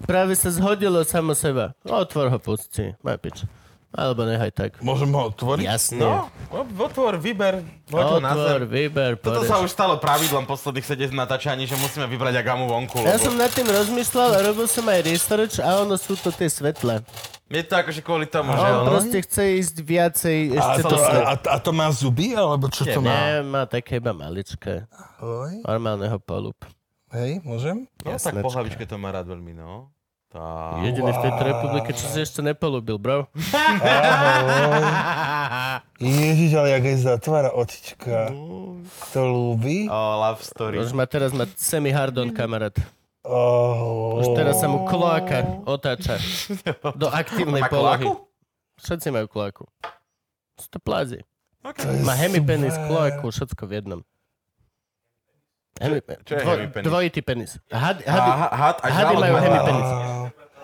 práve 0.03 0.33
sa 0.33 0.49
zhodilo 0.49 1.01
samo 1.03 1.33
seba. 1.33 1.73
Otvor 1.83 2.29
ho, 2.29 2.37
pusti, 2.37 2.95
má 2.99 3.15
pič. 3.15 3.43
Alebo 3.87 4.27
nechaj 4.27 4.51
tak. 4.51 4.71
Môžem 4.83 5.09
ho 5.09 5.31
otvoriť? 5.31 5.63
Jasne. 5.63 6.03
No, 6.03 6.27
otvor, 6.77 7.17
vyber, 7.17 7.63
ho 7.89 8.19
na 8.19 8.35
Otvor, 8.35 8.67
zem. 8.67 8.69
vyber, 8.69 9.11
Toto 9.15 9.41
poreš. 9.41 9.49
sa 9.49 9.57
už 9.57 9.71
stalo 9.71 9.95
pravidlom 9.97 10.43
posledných 10.43 10.85
7 10.85 11.15
natáčaní, 11.15 11.63
že 11.65 11.79
musíme 11.79 12.03
vybrať 12.05 12.35
agamu 12.35 12.67
vonku. 12.67 12.99
Ja 13.01 13.15
Lebo 13.15 13.25
som 13.25 13.33
nad 13.39 13.49
tým 13.49 13.65
rozmýšľal 13.65 14.29
a 14.37 14.39
robil 14.43 14.67
som 14.67 14.85
aj 14.85 15.01
research 15.01 15.55
a 15.63 15.81
ono 15.81 15.95
sú 15.95 16.19
to 16.19 16.29
tie 16.29 16.51
svetlé. 16.51 16.99
Je 17.47 17.63
to 17.63 17.79
akože 17.79 18.03
kvôli 18.03 18.27
tomu, 18.27 18.51
že 18.53 18.67
On 18.67 18.83
ono... 18.83 18.91
proste 18.91 19.23
chce 19.23 19.43
ísť 19.55 19.75
viacej, 19.79 20.37
A 20.51 20.55
ešte 20.59 20.81
to, 20.83 20.89
to 20.91 20.97
svet. 20.99 21.23
a, 21.23 21.33
a 21.47 21.57
to 21.57 21.71
má 21.71 21.87
zuby, 21.89 22.35
alebo 22.35 22.67
čo 22.67 22.83
to 22.83 22.99
má? 22.99 23.07
Nie, 23.07 23.39
má 23.39 23.63
také 23.63 24.03
iba 24.03 24.11
maličké. 24.11 24.83
Oj, 25.23 25.63
Normálneho 25.63 26.19
polub. 26.19 26.59
Hej, 27.13 27.39
môžem? 27.43 27.87
No, 28.03 28.15
tak 28.17 28.33
Jasnečka. 28.33 28.43
po 28.43 28.51
hlavičke 28.51 28.83
to 28.83 28.95
má 28.97 29.11
rád 29.11 29.27
veľmi, 29.29 29.53
no. 29.53 29.91
Tá... 30.27 30.75
Jediný 30.83 31.07
v 31.07 31.23
tejto 31.23 31.43
republike, 31.43 31.89
čo 31.95 32.03
si 32.11 32.19
ešte 32.19 32.43
nepolúbil, 32.43 32.99
bro. 32.99 33.31
Ježiš, 36.03 36.51
ale 36.59 36.75
jak 36.75 36.83
aj 36.83 36.97
zatvára 36.99 37.49
očička. 37.55 38.27
To 39.15 39.21
ľúbi? 39.23 39.87
Oh, 39.87 40.19
love 40.19 40.43
story. 40.43 40.83
Už 40.83 40.91
má 40.91 41.07
teraz 41.07 41.31
má 41.31 41.47
semi-hardon, 41.55 42.35
kamarát. 42.35 42.75
Oh. 43.23 44.19
Už 44.19 44.35
teraz 44.35 44.59
sa 44.59 44.67
mu 44.67 44.83
kloaka 44.87 45.43
otáča 45.63 46.19
do 46.95 47.07
aktívnej 47.23 47.63
Má 47.63 47.71
polohy. 47.71 48.03
kloaku? 48.07 48.27
Všetci 48.83 49.07
majú 49.11 49.27
kloaku. 49.31 49.63
Sú 50.59 50.67
to 50.67 50.79
plázy. 50.79 51.23
Okay. 51.63 52.03
Má 52.03 52.15
hemipenis, 52.15 52.75
kloaku, 52.87 53.31
všetko 53.31 53.63
v 53.63 53.71
jednom. 53.79 53.99
Hemi, 55.77 55.99
čo 56.21 56.31
je 56.31 56.39
dvo, 56.39 56.51
hemipenis? 56.53 56.83
Dvojitý 56.83 57.19
penis. 57.21 57.51
Had, 57.67 58.01
A 58.01 58.09
hady, 58.09 58.31
ha- 58.31 58.51
had 58.51 58.75
a 58.77 58.87
hady 58.89 59.13
majú 59.15 59.35
hemipenis. 59.37 59.89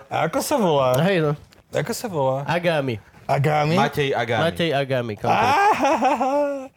A 0.06 0.16
ako 0.24 0.38
sa 0.40 0.56
volá? 0.56 0.88
Hej 1.00 1.16
no, 1.20 1.32
Ako 1.70 1.92
sa 1.92 2.06
volá? 2.06 2.42
agami. 2.44 2.98
Agami? 3.24 3.74
Matej 3.74 4.12
Agami. 4.12 4.42
Matej 4.42 4.70
Agami. 4.70 5.12
konkrétne. 5.16 6.74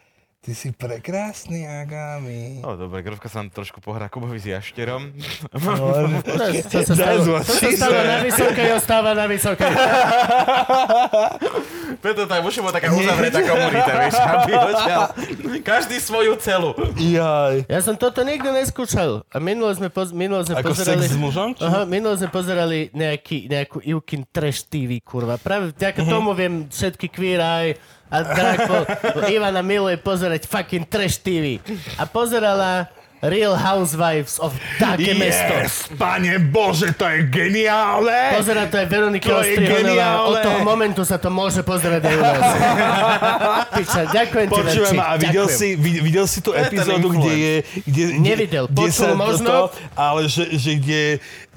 Ty 0.48 0.56
si 0.56 0.72
prekrásny, 0.72 1.68
Agami. 1.68 2.64
No 2.64 2.80
dobre, 2.80 3.04
Grovka 3.04 3.28
sa 3.28 3.44
nám 3.44 3.52
trošku 3.52 3.84
pohrá 3.84 4.08
Kubovi 4.08 4.40
s 4.40 4.48
jašterom. 4.48 5.12
No, 5.52 5.92
To 6.72 6.80
sa 6.80 6.96
stalo, 6.96 7.44
sa 7.44 7.88
na 7.92 8.24
vysokej, 8.24 8.68
ostáva 8.72 9.12
na 9.12 9.28
vysokej. 9.28 9.68
Preto 11.98 12.24
tak 12.24 12.40
už 12.40 12.64
bola 12.64 12.72
taká 12.72 12.88
uzavretá 12.90 13.44
komunita, 13.44 13.92
vieš, 13.98 14.16
aby 14.16 14.52
odtiaľ 14.56 15.02
každý 15.60 16.00
svoju 16.00 16.40
celu. 16.40 16.72
Jaj. 16.96 17.68
Ja 17.68 17.80
som 17.82 17.96
toto 17.96 18.24
nikdy 18.24 18.48
neskúšal. 18.48 19.28
A 19.28 19.38
minule 19.38 19.76
sme, 19.76 19.90
poz, 19.90 20.16
minule 20.16 20.48
sme 20.48 20.64
Ako 20.64 20.72
pozerali... 20.72 21.04
sex 21.04 21.12
s 21.12 21.20
mužom? 21.20 21.60
Či? 21.60 21.62
Aha, 21.62 21.84
minule 21.84 22.16
sme 22.16 22.30
pozerali 22.30 22.88
nejaký, 22.94 23.52
nejakú 23.52 23.84
Ivkin 23.84 24.24
Trash 24.26 24.64
TV, 24.64 25.02
kurva. 25.02 25.36
Práve 25.36 25.76
vďaka 25.76 26.00
Mhm. 26.00 26.08
tomu 26.08 26.32
viem 26.32 26.54
všetky 26.66 27.08
Queer 27.10 27.42
Eye 27.42 27.76
a 28.08 28.18
Draco. 28.24 28.78
Ivana 29.28 29.60
miluje 29.60 29.98
pozerať 29.98 30.48
fucking 30.48 30.88
Trash 30.88 31.20
TV. 31.20 31.60
A 31.96 32.08
pozerala 32.08 32.88
Real 33.18 33.58
Housewives 33.58 34.38
of 34.38 34.54
také 34.78 35.18
mesto. 35.18 35.50
Yes, 35.50 35.90
pane 35.98 36.38
Bože, 36.38 36.94
to 36.94 37.02
je 37.10 37.26
geniálne! 37.26 38.38
Pozerá 38.38 38.70
to 38.70 38.78
aj 38.78 38.86
Veronika 38.86 39.26
To 39.26 39.42
je 39.42 39.58
Ostrihonová. 39.58 40.10
Od 40.30 40.36
toho 40.38 40.60
momentu 40.62 41.02
sa 41.02 41.18
to 41.18 41.34
môže 41.34 41.66
pozerať 41.66 42.06
aj 42.06 42.14
u 42.14 42.22
nás. 42.22 42.46
Piča, 43.82 44.02
ďakujem 44.14 44.48
ti, 44.54 44.62
Verčík, 44.62 44.94
ma, 44.94 45.06
a 45.10 45.14
videl 45.18 45.50
ďakujem. 45.50 45.58
si, 45.58 45.68
vid- 45.74 46.02
videl 46.06 46.26
si 46.30 46.40
tú 46.46 46.54
epizódu, 46.54 47.08
kde 47.18 47.34
je... 47.34 47.54
Kde, 47.90 48.04
Nevidel, 48.22 48.66
kde 48.70 48.78
počul 48.86 48.94
sa 48.94 49.18
možno. 49.18 49.50
Toto, 49.50 49.82
ale 49.98 50.22
že, 50.30 50.54
že 50.54 50.72
kde 50.78 51.02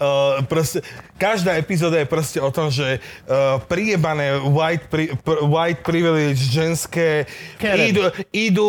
uh, 0.00 0.40
proste, 0.48 0.80
každá 1.20 1.54
epizóda 1.60 2.00
je 2.00 2.08
proste 2.08 2.40
o 2.40 2.48
tom, 2.48 2.72
že 2.72 2.98
uh, 2.98 3.60
prijebané 3.68 4.40
white, 4.40 4.88
pri, 4.88 5.12
pr, 5.20 5.44
white 5.44 5.84
privilege 5.84 6.40
ženské 6.48 7.28
Karen. 7.60 7.92
idú, 7.92 8.02
idú, 8.32 8.68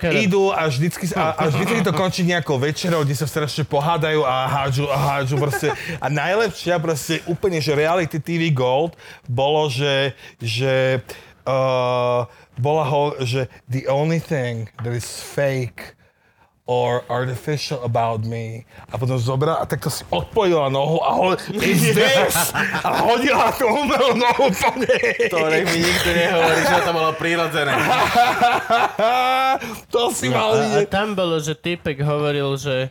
Karen. 0.00 0.16
idú 0.16 0.48
a 0.50 0.66
vždycky, 0.66 1.12
a, 1.12 1.36
a 1.36 1.42
vždycky 1.52 1.84
to 1.84 1.92
končí 1.92 2.24
nejakou 2.24 2.56
večerou, 2.56 3.04
kde 3.04 3.14
sa 3.14 3.28
strašne 3.28 3.68
pohádajú 3.68 4.24
a 4.24 4.48
hádžu 4.48 4.88
a 4.88 4.96
hádžu 4.96 5.36
proste. 5.36 5.68
A 6.00 6.08
najlepšia 6.08 6.80
proste 6.80 7.20
úplne, 7.28 7.60
že 7.60 7.76
reality 7.76 8.16
TV 8.16 8.48
Gold 8.50 8.96
bolo, 9.28 9.68
že, 9.68 10.16
že 10.40 11.04
uh, 11.44 12.24
bola 12.56 12.84
ho, 12.88 13.16
že 13.20 13.46
the 13.68 13.84
only 13.88 14.18
thing 14.18 14.68
that 14.80 14.96
is 14.96 15.20
fake 15.20 15.94
or 16.72 17.04
artificial 17.12 17.84
about 17.84 18.24
me. 18.24 18.64
A 18.88 18.96
potom 18.96 19.20
zobrala 19.20 19.60
a 19.60 19.68
takto 19.68 19.92
si 19.92 20.08
odpojila 20.08 20.72
nohu 20.72 21.04
a 21.04 21.10
ho, 21.12 21.36
is 21.60 21.92
this? 21.92 22.32
A 22.80 23.04
hodila 23.04 23.52
tú 23.52 23.68
umelú 23.68 24.16
nohu 24.16 24.48
po 24.48 24.72
nej. 24.80 25.28
To 25.28 25.52
nech 25.52 25.68
mi 25.68 25.84
nikto 25.84 26.10
nehovorí, 26.16 26.62
že 26.64 26.76
to 26.80 26.90
bolo 26.96 27.10
prírodzené. 27.20 27.72
to 29.92 30.08
si 30.10 30.32
No, 30.32 30.40
mal 30.40 30.50
a, 30.56 30.80
a 30.80 30.88
tam 30.88 31.12
bolo, 31.12 31.36
že 31.36 31.52
typek 31.52 32.00
hovoril, 32.00 32.56
že 32.56 32.88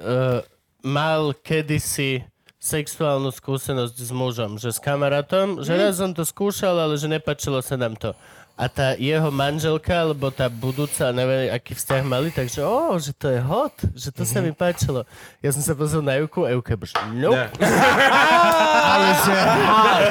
uh, 0.00 0.40
mal 0.80 1.36
kedysi 1.36 2.24
sexuálnu 2.58 3.30
skúsenosť 3.30 3.94
s 3.94 4.10
mužom, 4.10 4.58
že 4.58 4.74
s 4.74 4.82
kamarátom, 4.82 5.62
že 5.62 5.78
raz 5.78 6.02
on 6.02 6.10
to 6.10 6.26
skúšal, 6.26 6.74
ale 6.74 6.98
že 6.98 7.06
nepačilo 7.06 7.62
sa 7.62 7.78
nám 7.78 7.94
to. 7.94 8.18
A 8.58 8.66
tá 8.66 8.98
jeho 8.98 9.30
manželka, 9.30 10.02
alebo 10.02 10.34
tá 10.34 10.50
budúca, 10.50 11.14
neviem, 11.14 11.54
aký 11.54 11.78
vzťah 11.78 12.02
mali, 12.02 12.34
takže 12.34 12.66
ó, 12.66 12.90
že 12.98 13.14
to 13.14 13.30
je 13.30 13.38
hot, 13.38 13.78
že 13.94 14.10
to 14.10 14.26
sa 14.26 14.42
mi 14.42 14.50
páčilo. 14.50 15.06
Ja 15.38 15.54
som 15.54 15.62
sa 15.62 15.78
pozrel 15.78 16.02
na 16.02 16.18
Juku 16.18 16.42
a 16.42 16.50
Juka 16.50 16.74
bož, 16.74 16.90
nope. 17.14 17.54
Ale 18.90 19.08
že 19.22 19.34
hot, 19.70 20.02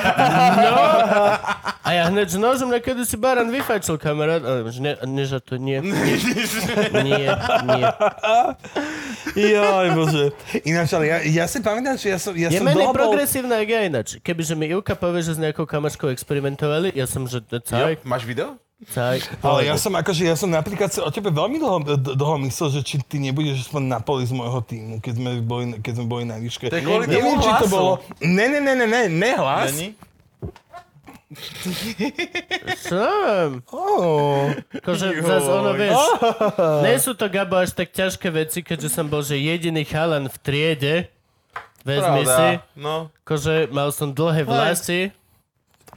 no. 0.64 0.76
A 1.88 1.90
ja 1.96 2.12
hneď, 2.12 2.28
že 2.36 2.40
nožom 2.40 2.68
nekedy 2.68 3.04
si 3.08 3.16
Baran 3.16 3.48
vyfajčil 3.48 3.96
kamarát. 3.96 4.44
Ale 4.44 4.68
že 4.72 4.80
ne, 4.84 5.00
ne, 5.08 5.24
že 5.24 5.40
to 5.40 5.56
nie. 5.56 5.80
Nie, 5.80 6.16
nie, 7.04 7.28
nie. 7.64 7.84
Joj, 9.36 9.88
bože. 9.98 10.26
Ináč, 10.64 10.94
ale 10.94 11.06
ja, 11.10 11.18
ja 11.26 11.46
si 11.50 11.60
pamätám, 11.60 11.98
že 12.00 12.14
ja 12.14 12.20
som, 12.22 12.32
ja 12.38 12.48
Je 12.48 12.62
som 12.62 12.66
menej 12.68 12.86
dlho 12.86 12.94
bol... 12.94 13.02
progresívna, 13.02 13.60
ako 13.60 13.72
ja 13.74 13.82
ináč. 13.84 14.08
Kebyže 14.22 14.56
mi 14.56 14.72
Ivka 14.72 14.94
povie, 14.96 15.26
že 15.26 15.36
s 15.36 15.40
nejakou 15.42 15.66
kamaškou 15.68 16.08
experimentovali, 16.14 16.94
ja 16.96 17.10
som, 17.10 17.26
že 17.28 17.44
Jo, 17.48 17.60
caj, 17.60 18.00
máš 18.06 18.24
video? 18.24 18.56
caj. 18.86 19.26
Ale 19.42 19.66
ja 19.66 19.74
som 19.74 19.90
akože, 19.98 20.22
ja 20.30 20.38
som 20.38 20.54
napríklad 20.54 20.94
si 20.94 21.02
o 21.02 21.10
tebe 21.10 21.34
veľmi 21.34 21.58
dlho, 21.58 21.98
dlho 22.14 22.36
myslel, 22.46 22.78
že 22.78 22.82
či 22.86 22.96
ty 23.02 23.18
nebudeš 23.18 23.66
aspoň 23.66 23.90
na 23.90 23.98
poli 23.98 24.30
z 24.30 24.38
môjho 24.38 24.62
týmu, 24.62 25.02
keď 25.02 25.14
sme 25.18 25.30
boli, 25.42 25.64
keď 25.82 25.94
sme 25.98 26.06
boli 26.06 26.24
na 26.30 26.38
výške. 26.38 26.70
To 26.70 26.78
je 26.78 26.86
kvôli 26.86 27.10
Neviem, 27.10 27.42
či 27.42 27.52
to 27.58 27.68
bolo... 27.74 27.98
Ne, 28.22 28.46
ne, 28.46 28.60
ne, 28.62 28.74
ne, 28.78 28.86
ne, 28.86 29.02
ne 29.10 29.32
hlas. 29.34 29.74
Není? 29.74 29.98
Som. 32.88 33.60
Oh. 33.68 34.48
Zase 34.80 35.50
ono, 35.52 35.76
vieš, 35.76 36.00
nie 36.88 36.96
sú 37.04 37.12
to, 37.20 37.28
Gabo, 37.28 37.60
až 37.60 37.76
tak 37.76 37.92
ťažké 37.92 38.32
veci, 38.32 38.60
keďže 38.64 38.88
som 38.88 39.12
bol, 39.12 39.20
že 39.20 39.36
jediný 39.36 39.84
chalan 39.84 40.32
v 40.32 40.38
triede, 40.40 40.96
vezmi 41.84 42.24
si, 42.24 42.50
no. 42.80 43.12
akože 43.28 43.68
mal 43.76 43.92
som 43.92 44.16
dlhé 44.16 44.48
vlasy, 44.48 45.12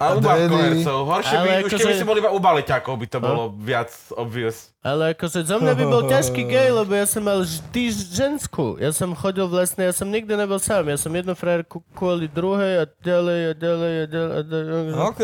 A 0.00 0.16
u 0.16 0.18
babkohercov. 0.18 0.96
Horšie 1.04 1.36
by, 1.36 1.48
už 1.60 1.68
akože- 1.68 1.76
keby 1.78 1.92
si 1.92 2.04
bol 2.04 2.16
iba 2.16 2.32
u 2.32 2.40
baleťákov, 2.40 2.96
by 2.96 3.06
to 3.06 3.18
bolo 3.20 3.42
viac 3.54 3.92
obvious. 4.10 4.72
Ale 4.80 5.12
akože 5.12 5.44
zo 5.44 5.60
mňa 5.60 5.76
by 5.76 5.84
bol 5.84 6.02
ťažký 6.10 6.42
gej, 6.42 6.72
lebo 6.72 6.88
ja 6.90 7.04
som 7.04 7.20
mal 7.20 7.38
vždy 7.38 7.84
ženskú. 7.92 8.80
Ja 8.80 8.90
som 8.90 9.12
chodil 9.12 9.44
vlastne, 9.44 9.84
ja 9.84 9.92
som 9.92 10.08
nikdy 10.08 10.32
nebol 10.32 10.56
sám. 10.56 10.88
Ja 10.88 10.96
som 10.96 11.12
jednu 11.12 11.32
frajerku 11.32 11.84
kvôli 11.92 12.26
druhej 12.26 12.80
a 12.80 12.84
ďalej 12.98 13.40
a 13.44 13.52
ďalej 13.54 13.92
a 13.94 14.06
ďalej. 14.06 14.32
A 14.32 14.40
ďalej. 14.42 14.92
OK. 15.04 15.20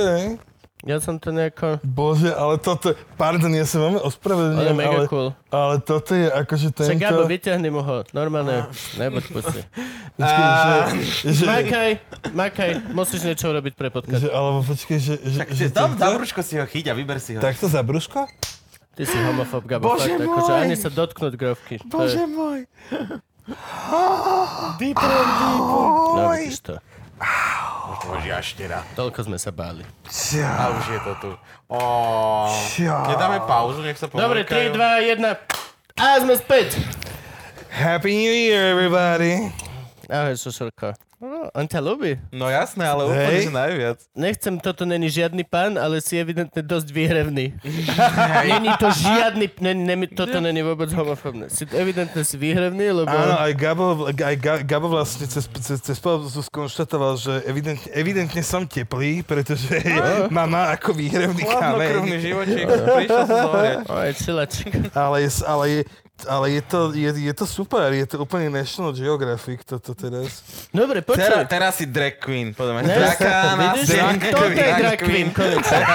Ja 0.87 1.03
som 1.03 1.19
to 1.19 1.35
nejako... 1.35 1.83
Bože, 1.83 2.31
ale 2.31 2.63
toto, 2.63 2.95
pardon, 3.19 3.51
ja 3.51 3.67
sa 3.67 3.83
veľmi 3.83 3.99
Ale 3.99 4.07
ospravedlňujem, 4.07 4.77
mega 4.79 4.99
ale, 5.03 5.07
cool. 5.11 5.29
ale 5.51 5.75
toto 5.83 6.15
je 6.15 6.31
akože 6.31 6.67
Však 6.71 6.95
tento... 6.95 7.03
Gabo, 7.03 7.27
vyťahni 7.27 7.69
mu 7.75 7.83
ho. 7.83 8.07
Normálne, 8.15 8.71
nebuď 8.95 9.25
pusti. 9.35 9.61
Počkej, 10.17 10.47
že, 10.47 11.29
že, 11.29 11.45
Makaj, 11.45 11.91
makaj, 12.33 12.71
musíš 12.95 13.27
niečo 13.27 13.51
urobiť 13.51 13.75
pre 13.77 13.91
podcast. 13.93 14.23
že, 14.25 14.33
alebo 14.33 14.65
počkej, 14.65 14.97
že, 14.97 15.15
že, 15.21 15.39
Tak 15.45 15.49
že 15.53 15.65
dám 15.69 15.93
za 15.99 16.09
brúško 16.09 16.41
si 16.41 16.55
ho 16.57 16.65
chyť 16.65 16.87
a 16.89 16.95
vyber 16.97 17.19
si 17.21 17.37
ho. 17.37 17.41
Takto 17.43 17.69
za 17.69 17.85
brúško? 17.85 18.25
Ty 18.97 19.03
si 19.05 19.13
homofob, 19.13 19.69
Gabo, 19.69 19.93
Bože 19.93 20.09
fakt, 20.09 20.25
akože 20.25 20.53
môj. 20.57 20.63
ani 20.65 20.77
sa 20.81 20.89
dotknúť 20.89 21.35
grovky. 21.37 21.77
To 21.85 22.01
je... 22.09 22.25
môj. 22.25 22.65
No, 26.17 26.33
vidíš 26.41 26.65
to. 26.65 26.81
Bože, 27.87 28.29
jaštera. 28.29 28.83
Toľko 28.99 29.31
sme 29.31 29.39
sa 29.39 29.55
báli. 29.55 29.87
A 30.43 30.63
už 30.75 30.85
je 30.91 31.01
to 31.07 31.13
tu. 31.23 31.31
Čau. 31.71 33.03
nedáme 33.07 33.39
pauzu, 33.47 33.83
nech 33.83 33.99
sa 33.99 34.11
Dobre, 34.11 34.43
3, 34.43 34.75
pomrkajú? 34.75 35.23
2, 35.23 35.23
1. 35.23 36.03
A 36.03 36.07
sme 36.23 36.35
späť. 36.35 36.79
Happy 37.71 38.13
New 38.17 38.35
Year, 38.35 38.73
everybody! 38.75 39.53
Ahoj, 40.09 40.35
Šošorko. 40.39 41.06
No, 41.17 41.49
on 41.57 41.65
ťa 41.65 41.81
ľubí. 41.81 42.21
No 42.29 42.45
jasné, 42.53 42.85
ale 42.85 43.09
úplne, 43.09 43.41
Hej. 43.41 43.49
že 43.49 43.53
najviac. 43.57 43.99
Nechcem, 44.13 44.55
toto 44.61 44.85
není 44.85 45.09
žiadny 45.09 45.49
pán, 45.49 45.81
ale 45.81 46.05
si 46.05 46.21
evidentne 46.21 46.61
dosť 46.61 46.93
výhrevný. 46.93 47.57
není 48.53 48.69
to 48.77 48.93
žiadny, 48.93 49.49
ne, 49.65 49.73
ne, 49.73 49.95
toto 50.13 50.45
není 50.45 50.61
vôbec 50.61 50.93
homofóbne. 50.93 51.49
Si 51.49 51.65
evidentne 51.73 52.21
si 52.21 52.37
výhrevný, 52.37 53.01
lebo... 53.01 53.09
Áno, 53.09 53.33
aj 53.41 53.53
Gabo, 53.57 54.13
aj 54.13 54.37
Ga- 54.37 54.61
Gabo 54.61 54.93
vlastne 54.93 55.25
cez, 55.25 55.49
cez, 55.49 55.81
cez 55.81 55.97
pauzu 55.97 56.29
skonštatoval, 56.29 57.17
že 57.17 57.33
evidentne, 57.49 57.89
evidentne 57.97 58.43
som 58.45 58.69
teplý, 58.69 59.25
pretože 59.25 59.73
ma 60.29 60.45
má 60.45 60.77
ako 60.77 60.93
výhrevný 60.93 61.49
kameň. 61.49 62.13
živočík, 62.21 62.67
prišiel 62.69 64.13
čilačik. 64.21 64.73
Ale, 64.93 65.25
ale, 65.49 65.65
je, 65.71 65.81
ale 66.25 66.51
je, 66.51 66.63
to, 66.63 66.79
je, 66.91 67.11
je 67.21 67.33
to 67.33 67.45
super, 67.45 67.89
je 67.89 68.07
to 68.07 68.17
úplne 68.19 68.49
National 68.49 68.91
Geographic 68.91 69.61
toto 69.63 69.93
teraz. 69.93 70.41
Dobre, 70.71 71.01
Teraz, 71.01 71.13
počuj. 71.37 71.45
teraz 71.47 71.73
si 71.75 71.85
drag 71.85 72.17
queen, 72.17 72.51
poďme. 72.51 72.81
Ne, 72.81 72.95
Draka 72.95 73.29
na 73.29 73.53
vidíš, 73.69 73.85
scéne, 73.87 74.17
toto 74.25 74.45
je 74.47 74.71
drag 74.75 74.99
queen, 74.99 75.29
konečne. 75.29 75.81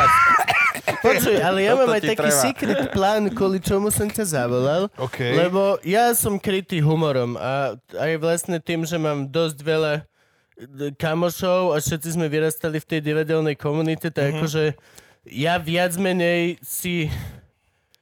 Počuj, 0.81 1.33
ale 1.35 1.63
ja 1.63 1.73
Toto 1.73 1.81
mám 1.83 1.91
aj 1.91 2.01
taký 2.03 2.29
treba. 2.29 2.41
secret 2.43 2.81
plán, 2.91 3.23
kvôli 3.27 3.57
čomu 3.57 3.89
som 3.89 4.05
ťa 4.05 4.21
zavolal. 4.23 4.85
OK. 4.95 5.17
Lebo 5.17 5.61
ja 5.81 6.13
som 6.13 6.37
krytý 6.37 6.77
humorom 6.77 7.33
a 7.35 7.73
aj 7.91 8.11
vlastne 8.17 8.57
tým, 8.57 8.83
že 8.83 8.97
mám 8.97 9.25
dosť 9.25 9.57
veľa 9.59 9.93
d- 10.59 10.93
kamošov 10.93 11.73
a 11.73 11.81
všetci 11.81 12.13
sme 12.13 12.27
vyrastali 12.27 12.77
v 12.77 12.85
tej 12.87 12.99
divadelnej 13.03 13.55
komunite, 13.55 14.09
tak 14.09 14.33
akože 14.35 14.77
ja 15.27 15.57
viac 15.57 15.93
menej 15.95 16.57
si 16.59 17.09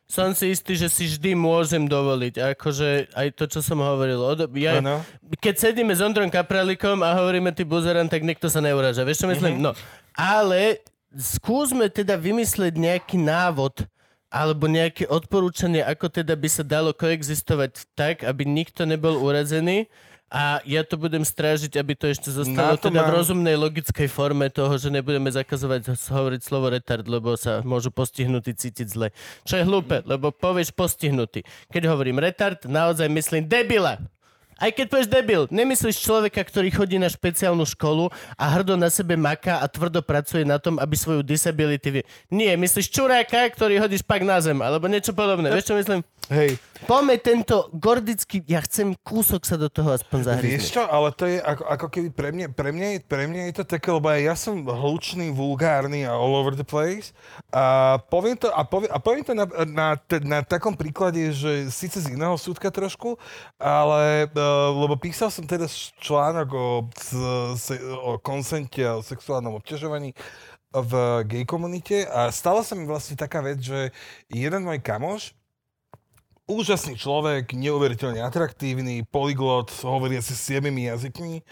som 0.10 0.34
si 0.34 0.50
istý, 0.50 0.74
že 0.74 0.90
si 0.90 1.06
vždy 1.06 1.38
môžem 1.38 1.86
dovoliť. 1.86 2.58
Akože 2.58 3.14
aj 3.14 3.28
to, 3.38 3.46
čo 3.46 3.62
som 3.62 3.78
hovoril. 3.78 4.18
Od, 4.18 4.50
ja, 4.58 4.82
Áno. 4.82 5.06
keď 5.38 5.70
sedíme 5.70 5.94
s 5.94 6.02
Ondrom 6.02 6.34
Kapralikom 6.34 7.06
a 7.06 7.14
hovoríme 7.14 7.54
ty 7.54 7.62
buzeran, 7.62 8.10
tak 8.10 8.26
nikto 8.26 8.50
sa 8.50 8.58
neuraža. 8.58 9.06
Vieš, 9.06 9.22
čo 9.22 9.30
myslím? 9.30 9.62
No, 9.62 9.78
ale 10.18 10.82
skúsme 11.14 11.94
teda 11.94 12.18
vymyslieť 12.18 12.74
nejaký 12.74 13.22
návod 13.22 13.86
alebo 14.34 14.66
nejaké 14.66 15.06
odporúčanie, 15.10 15.86
ako 15.86 16.10
teda 16.10 16.34
by 16.34 16.50
sa 16.50 16.66
dalo 16.66 16.90
koexistovať 16.90 17.86
tak, 17.94 18.26
aby 18.26 18.50
nikto 18.50 18.90
nebol 18.90 19.14
urazený 19.14 19.90
a 20.30 20.62
ja 20.62 20.86
to 20.86 20.94
budem 20.96 21.26
strážiť, 21.26 21.74
aby 21.82 21.98
to 21.98 22.06
ešte 22.06 22.30
zostalo 22.30 22.78
to 22.78 22.94
teda 22.94 23.02
v 23.02 23.10
mám- 23.10 23.18
rozumnej 23.18 23.56
logickej 23.58 24.06
forme 24.06 24.46
toho, 24.54 24.78
že 24.78 24.94
nebudeme 24.94 25.28
zakazovať 25.34 25.90
hovoriť 25.90 26.42
slovo 26.46 26.70
retard, 26.70 27.02
lebo 27.10 27.34
sa 27.34 27.66
môžu 27.66 27.90
postihnutí 27.90 28.54
cítiť 28.54 28.88
zle. 28.88 29.08
Čo 29.44 29.58
je 29.58 29.64
hlúpe, 29.66 30.06
lebo 30.06 30.30
povieš 30.30 30.70
postihnutý. 30.70 31.42
Keď 31.74 31.90
hovorím 31.90 32.22
retard, 32.22 32.62
naozaj 32.70 33.10
myslím 33.10 33.50
debila. 33.50 33.98
Aj 34.60 34.76
keď 34.76 34.86
povieš 34.92 35.08
debil, 35.08 35.48
nemyslíš 35.48 36.04
človeka, 36.04 36.44
ktorý 36.44 36.68
chodí 36.68 37.00
na 37.00 37.08
špeciálnu 37.08 37.64
školu 37.64 38.12
a 38.36 38.46
hrdo 38.52 38.76
na 38.76 38.92
sebe 38.92 39.16
maká 39.16 39.64
a 39.64 39.66
tvrdo 39.72 40.04
pracuje 40.04 40.44
na 40.44 40.60
tom, 40.60 40.76
aby 40.84 41.00
svoju 41.00 41.24
disability... 41.24 42.04
Nie, 42.28 42.60
myslíš 42.60 42.92
čuráka, 42.92 43.48
ktorý 43.56 43.80
hodí 43.80 43.96
špak 43.96 44.20
na 44.28 44.44
zem, 44.44 44.60
alebo 44.60 44.92
niečo 44.92 45.16
podobné. 45.16 45.48
Vieš, 45.48 45.72
čo 45.72 45.80
myslím? 45.80 46.04
Hej, 46.30 46.62
Poďme 46.88 47.20
tento 47.20 47.68
gordický... 47.76 48.40
Ja 48.48 48.64
chcem 48.64 48.96
kúsok 49.04 49.44
sa 49.44 49.60
do 49.60 49.68
toho 49.68 49.92
aspoň 49.92 50.20
vieš 50.24 50.30
zahryznúť. 50.32 50.72
čo, 50.72 50.84
ale 50.88 51.08
to 51.12 51.26
je 51.28 51.38
ako, 51.44 51.64
ako 51.68 51.88
keby 51.92 52.10
pre 52.16 52.30
mňa, 52.32 52.48
pre, 52.56 52.70
mňa, 52.72 52.88
pre 53.04 53.24
mňa 53.28 53.44
je 53.52 53.56
to 53.60 53.64
také, 53.68 53.92
lebo 53.92 54.08
ja 54.16 54.36
som 54.40 54.64
hlučný, 54.64 55.28
vulgárny 55.36 56.08
a 56.08 56.16
all 56.16 56.32
over 56.40 56.56
the 56.56 56.64
place. 56.64 57.12
A 57.52 57.98
poviem 58.08 58.40
to, 58.40 58.48
a 58.56 58.64
poviem, 58.64 58.92
a 58.96 58.98
poviem 59.02 59.24
to 59.28 59.34
na, 59.36 59.46
na, 59.68 59.88
te- 60.00 60.24
na 60.24 60.40
takom 60.40 60.72
príklade, 60.72 61.36
že 61.36 61.68
síce 61.68 62.00
z 62.00 62.16
iného 62.16 62.38
súdka 62.40 62.72
trošku, 62.72 63.20
ale 63.60 64.32
uh, 64.32 64.72
lebo 64.72 64.96
písal 64.96 65.28
som 65.28 65.44
teraz 65.44 65.92
článok 66.00 66.48
o, 66.56 66.68
o 68.06 68.12
konsente 68.24 68.86
a 68.88 68.98
o 68.98 69.06
sexuálnom 69.06 69.60
obťažovaní 69.60 70.16
v 70.70 70.94
gay 71.26 71.44
komunite 71.50 72.06
a 72.06 72.30
stala 72.30 72.62
sa 72.62 72.78
mi 72.78 72.86
vlastne 72.86 73.18
taká 73.18 73.42
vec, 73.42 73.58
že 73.58 73.90
jeden 74.30 74.62
môj 74.62 74.78
kamoš, 74.86 75.34
úžasný 76.50 76.98
človek, 76.98 77.54
neuveriteľne 77.54 78.26
atraktívny, 78.26 79.06
polyglot, 79.06 79.70
hovoriaci 79.86 80.34
s 80.34 80.42
siedmimi 80.50 80.90
jazykmi. 80.90 81.46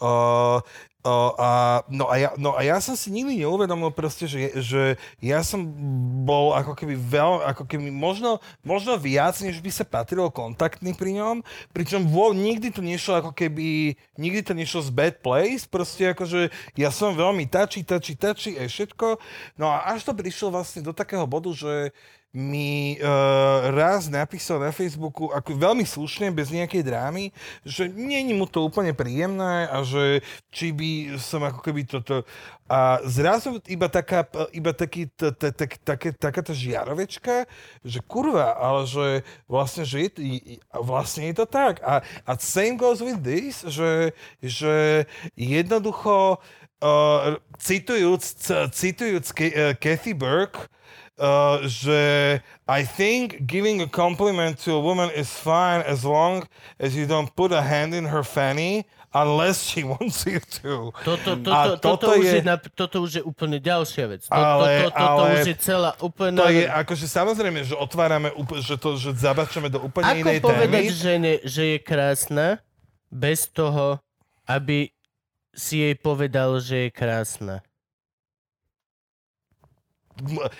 Uh, 0.00 0.64
uh, 1.04 1.32
a, 1.36 1.50
no, 1.92 2.08
a 2.08 2.16
ja, 2.16 2.30
no 2.40 2.56
a 2.56 2.64
ja 2.64 2.80
som 2.80 2.96
si 2.96 3.12
nikdy 3.12 3.44
neuvedomil 3.44 3.92
proste, 3.92 4.24
že, 4.24 4.48
že 4.56 4.82
ja 5.20 5.44
som 5.44 5.60
bol 6.24 6.56
ako 6.56 6.72
keby 6.72 6.96
veľ, 6.96 7.44
ako 7.52 7.68
keby 7.68 7.92
možno, 7.92 8.40
možno 8.64 8.96
viac, 8.96 9.36
než 9.44 9.60
by 9.60 9.68
sa 9.68 9.84
patrilo 9.84 10.32
kontaktný 10.32 10.96
pri 10.96 11.20
ňom, 11.20 11.44
pričom 11.76 12.08
vo, 12.08 12.32
nikdy 12.32 12.72
to 12.72 12.80
nešlo 12.80 13.20
ako 13.20 13.32
keby, 13.36 13.92
nikdy 14.16 14.40
to 14.40 14.56
nešlo 14.56 14.80
z 14.84 14.90
bad 14.92 15.20
place, 15.20 15.68
proste 15.68 16.16
akože 16.16 16.48
ja 16.80 16.88
som 16.88 17.12
veľmi 17.12 17.44
tačí, 17.44 17.84
tačí, 17.84 18.16
tačí 18.16 18.56
aj 18.56 18.72
všetko, 18.72 19.20
no 19.60 19.68
a 19.68 19.92
až 19.92 20.08
to 20.08 20.16
prišlo 20.16 20.48
vlastne 20.48 20.80
do 20.80 20.96
takého 20.96 21.28
bodu, 21.28 21.52
že 21.52 21.92
mi 22.30 22.94
uh, 23.02 23.74
raz 23.74 24.06
napísal 24.06 24.62
na 24.62 24.70
Facebooku 24.70 25.34
ako 25.34 25.58
veľmi 25.58 25.82
slušne, 25.82 26.30
bez 26.30 26.54
nejakej 26.54 26.86
drámy, 26.86 27.34
že 27.66 27.90
není 27.90 28.30
mu 28.30 28.46
to 28.46 28.62
úplne 28.62 28.94
príjemné 28.94 29.66
a 29.66 29.82
že 29.82 30.22
či 30.54 30.70
by 30.70 31.18
som 31.18 31.42
ako 31.42 31.58
keby 31.58 31.82
toto... 31.90 32.22
A 32.70 33.02
zrazu 33.02 33.58
iba, 33.66 33.90
taká, 33.90 34.22
iba 34.54 34.70
taký, 34.70 35.10
t- 35.10 35.34
t- 35.34 35.50
tak- 35.50 35.82
také- 35.82 36.14
taká 36.14 36.38
tá 36.38 36.54
žiarovečka, 36.54 37.50
že 37.82 37.98
kurva, 38.06 38.54
ale 38.54 38.86
že 38.86 39.06
vlastne, 39.50 39.82
že 39.82 40.06
je, 40.06 40.62
vlastne 40.70 41.26
je 41.26 41.34
to 41.34 41.50
tak. 41.50 41.82
A, 41.82 41.98
a 42.22 42.32
same 42.38 42.78
goes 42.78 43.02
with 43.02 43.26
this, 43.26 43.66
že, 43.66 44.14
že 44.38 45.02
jednoducho 45.34 46.38
uh, 46.38 47.42
citujúc, 47.58 48.22
citujúc 48.70 49.34
Kathy 49.82 50.14
Burke, 50.14 50.70
uh, 51.20 51.60
že 51.62 52.00
I 52.66 52.80
think 52.82 53.44
giving 53.44 53.80
a 53.80 53.86
compliment 53.86 54.56
to 54.64 54.74
a 54.74 54.80
woman 54.80 55.12
is 55.12 55.28
fine 55.30 55.84
as 55.84 56.02
long 56.02 56.48
as 56.76 56.96
you 56.96 57.04
don't 57.04 57.28
put 57.30 57.52
a 57.52 57.60
hand 57.60 57.92
in 57.92 58.08
her 58.08 58.24
fanny 58.24 58.82
unless 59.12 59.66
she 59.66 59.82
wants 59.92 60.22
you 60.24 60.38
to. 60.62 60.94
Toto, 61.02 61.36
toto, 61.36 61.50
A 61.50 61.60
toto, 61.76 61.98
toto 61.98 62.06
už 62.16 62.24
je- 62.24 62.34
je... 62.36 62.42
na, 62.42 62.56
toto 62.56 62.96
už 63.02 63.10
je 63.18 63.22
úplne 63.22 63.58
ďalšia 63.58 64.04
vec. 64.06 64.22
To, 64.24 64.32
Ale- 64.32 64.86
to, 64.86 64.88
to, 64.88 64.96
toto 64.96 65.22
ale- 65.22 65.34
už 65.34 65.46
je 65.46 65.56
celá 65.58 65.90
úplne... 65.98 66.38
To 66.38 66.46
je 66.48 66.64
akože 66.64 67.06
samozrejme, 67.06 67.60
že 67.62 67.74
otvárame, 67.74 68.30
že 68.62 68.78
to, 68.78 68.94
že 68.94 69.10
zabačame 69.12 69.66
do 69.66 69.82
úplne 69.82 70.14
Ako 70.14 70.20
inej 70.22 70.38
povedať 70.40 70.70
témy. 70.86 70.94
žene, 70.94 71.32
že 71.42 71.62
je 71.74 71.78
krásna, 71.78 72.46
bez 73.10 73.44
toho, 73.44 73.98
aby 74.46 74.94
si 75.50 75.82
jej 75.82 75.98
povedal, 75.98 76.62
že 76.62 76.86
je 76.86 76.90
krásna? 76.94 77.66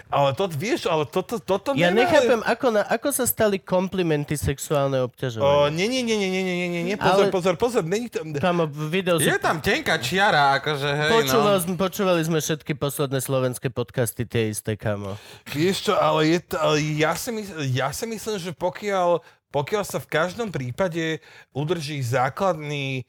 Ale 0.07 0.33
to, 0.33 0.47
vieš, 0.47 0.85
ale 0.85 1.05
toto, 1.05 1.37
toto 1.37 1.73
Ja 1.73 1.89
nemá- 1.89 2.05
nechápem, 2.05 2.41
ako, 2.43 2.67
na, 2.71 2.83
ako 2.85 3.09
sa 3.11 3.25
stali 3.25 3.57
komplimenty 3.57 4.35
sexuálne 4.35 4.99
O, 4.99 5.07
obťažovanie. 5.07 5.73
nie, 5.73 5.87
nie, 5.87 6.03
nie, 6.03 6.17
nie, 6.17 6.29
nie, 6.29 6.43
nie, 6.43 6.55
nie, 6.57 6.69
nie, 6.69 6.83
nie, 6.85 6.97
pozor, 6.97 7.27
Ale- 7.27 7.33
pozor, 7.33 7.55
pozor, 7.55 7.83
není 7.83 8.09
to... 8.09 8.25
Kamo, 8.35 8.65
videl 8.67 9.19
Je 9.19 9.37
tam 9.37 9.59
tenká 9.59 9.97
čiara, 9.97 10.57
akože 10.57 10.89
hej, 10.89 11.11
Počúval, 11.13 11.55
no. 11.55 11.63
sme, 11.63 11.75
počúvali 11.75 12.21
sme 12.21 12.39
všetky 12.39 12.73
posledné 12.75 13.19
slovenské 13.19 13.69
podcasty, 13.69 14.25
tie 14.25 14.49
isté, 14.49 14.75
kamo. 14.75 15.15
Vieš 15.47 15.89
čo, 15.89 15.95
ale, 15.95 16.31
je 16.31 16.41
to, 16.43 16.57
ale 16.57 16.77
ja, 16.97 17.13
si 17.13 17.31
mysl, 17.31 17.55
ja 17.67 17.89
si 17.91 18.05
myslím, 18.05 18.37
že 18.37 18.51
pokiaľ, 18.51 19.21
pokiaľ 19.49 19.83
sa 19.83 19.99
v 19.99 20.09
každom 20.09 20.49
prípade 20.49 21.19
udrží 21.51 22.01
základný 22.01 23.05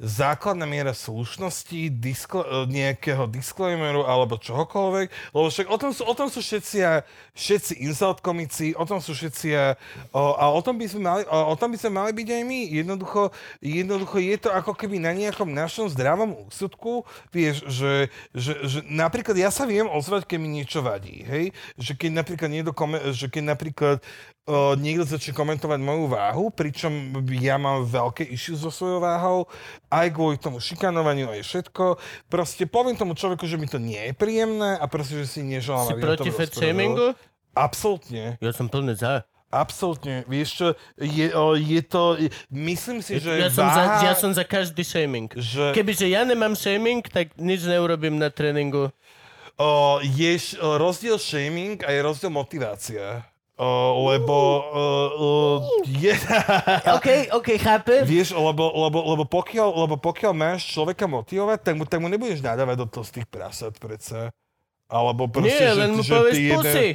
základná 0.00 0.66
miera 0.66 0.96
slušnosti, 0.96 1.92
diskle, 2.00 2.42
e, 2.42 2.66
nejakého 2.66 3.28
disclaimeru 3.30 4.02
alebo 4.02 4.40
čohokoľvek, 4.40 5.06
lebo 5.36 5.46
však 5.46 5.68
o 5.68 5.76
tom 5.78 5.90
sú, 5.94 6.02
o 6.08 6.14
tom 6.16 6.28
sú 6.32 6.40
všetci, 6.42 6.76
a- 6.82 7.04
všetci 7.36 7.84
insult 7.86 8.18
komici, 8.24 8.74
o 8.74 8.84
tom 8.88 8.98
sú 8.98 9.14
všetci 9.14 9.48
a, 9.54 9.76
o, 10.10 10.34
a 10.34 10.50
o, 10.50 10.60
tom 10.64 10.74
by 10.80 10.86
sme 10.90 11.00
mali, 11.06 11.22
o, 11.28 11.38
o 11.52 11.54
tom 11.54 11.70
by 11.70 11.78
sme 11.78 11.92
mali 12.02 12.10
byť 12.16 12.28
aj 12.34 12.42
my. 12.42 12.60
Jednoducho, 12.82 13.22
jednoducho 13.62 14.16
je 14.18 14.36
to 14.42 14.48
ako 14.50 14.72
keby 14.74 14.96
na 14.98 15.12
nejakom 15.14 15.50
našom 15.52 15.86
zdravom 15.92 16.34
úsudku, 16.50 17.06
vieš, 17.30 17.62
že, 17.70 18.10
že, 18.34 18.52
že 18.66 18.78
napríklad 18.90 19.38
ja 19.38 19.54
sa 19.54 19.68
viem 19.68 19.86
ozvať, 19.86 20.26
keď 20.26 20.38
mi 20.40 20.50
niečo 20.50 20.82
vadí, 20.82 21.22
hej, 21.22 21.54
že 21.78 21.94
keď 21.94 22.10
napríklad 22.24 22.50
niekto, 22.50 22.72
že 23.14 23.30
keď 23.30 23.42
napríklad 23.54 23.96
niekto 24.74 25.06
začne 25.06 25.38
komentovať 25.38 25.78
moju 25.78 26.10
váhu, 26.10 26.50
pričom 26.50 26.90
ja 27.38 27.54
mám 27.62 27.86
veľké 27.86 28.26
issue 28.26 28.58
so 28.58 28.74
svojou 28.74 28.98
váhou, 28.98 29.46
aj 29.86 30.10
kvôli 30.10 30.34
tomu 30.34 30.58
šikanovaniu, 30.58 31.30
aj 31.30 31.46
všetko. 31.46 31.96
Proste 32.26 32.66
poviem 32.66 32.98
tomu 32.98 33.14
človeku, 33.14 33.46
že 33.46 33.54
mi 33.54 33.70
to 33.70 33.78
nie 33.78 34.10
je 34.10 34.12
príjemné 34.18 34.74
a 34.74 34.84
proste, 34.90 35.14
že 35.22 35.26
si 35.30 35.40
neželám, 35.46 35.86
Si 35.86 35.94
aby 35.94 36.02
proti 36.02 36.30
fat 36.34 36.50
shamingu? 36.50 37.14
Absolútne. 37.54 38.40
Ja 38.42 38.50
som 38.50 38.66
plný 38.66 38.98
za. 38.98 39.22
Absolútne. 39.52 40.24
Vieš 40.24 40.48
čo, 40.56 40.66
je, 40.96 41.28
o, 41.36 41.52
je 41.52 41.84
to... 41.84 42.16
Myslím 42.48 43.04
si, 43.04 43.20
že 43.20 43.36
Ja 43.36 43.52
som, 43.52 43.68
za, 43.68 43.82
váha... 43.84 44.00
ja 44.08 44.14
som 44.16 44.32
za 44.32 44.48
každý 44.48 44.80
shaming. 44.80 45.28
Že- 45.36 45.76
Kebyže 45.76 46.08
ja 46.08 46.24
nemám 46.24 46.56
shaming, 46.56 47.04
tak 47.04 47.36
nič 47.36 47.68
neurobím 47.68 48.16
na 48.16 48.32
tréningu. 48.32 48.88
O, 49.60 50.00
je 50.00 50.40
o, 50.56 50.80
rozdiel 50.80 51.20
shaming 51.20 51.84
a 51.84 51.92
je 51.92 52.00
rozdiel 52.00 52.32
motivácia. 52.32 53.28
O, 53.52 54.08
lebo 54.08 54.32
o, 54.32 54.84
o, 55.12 55.28
je, 55.84 56.16
OK, 56.88 57.36
OK, 57.36 57.48
chápem. 57.60 58.00
vieš, 58.00 58.32
lebo, 58.32 58.64
lebo, 58.72 58.98
lebo, 59.12 59.24
pokiaľ, 59.28 59.68
lebo 59.84 59.94
pokiaľ 60.00 60.32
máš 60.32 60.72
človeka 60.72 61.04
motivovať, 61.04 61.58
tak 61.60 61.74
mu, 61.76 61.84
tak 61.84 62.00
mu 62.00 62.08
nebudeš 62.08 62.40
nadávať 62.40 62.80
do 62.80 62.86
tých 62.88 63.28
prasat 63.28 63.76
predsa. 63.76 64.32
Alebo 64.88 65.28
proste, 65.28 65.52
Nie, 65.52 65.68
že, 65.72 65.80
len 65.84 65.90
mu 65.92 66.00
že 66.00 66.12
povieš 66.16 66.34
ty 66.34 66.44
pusy. 66.48 66.88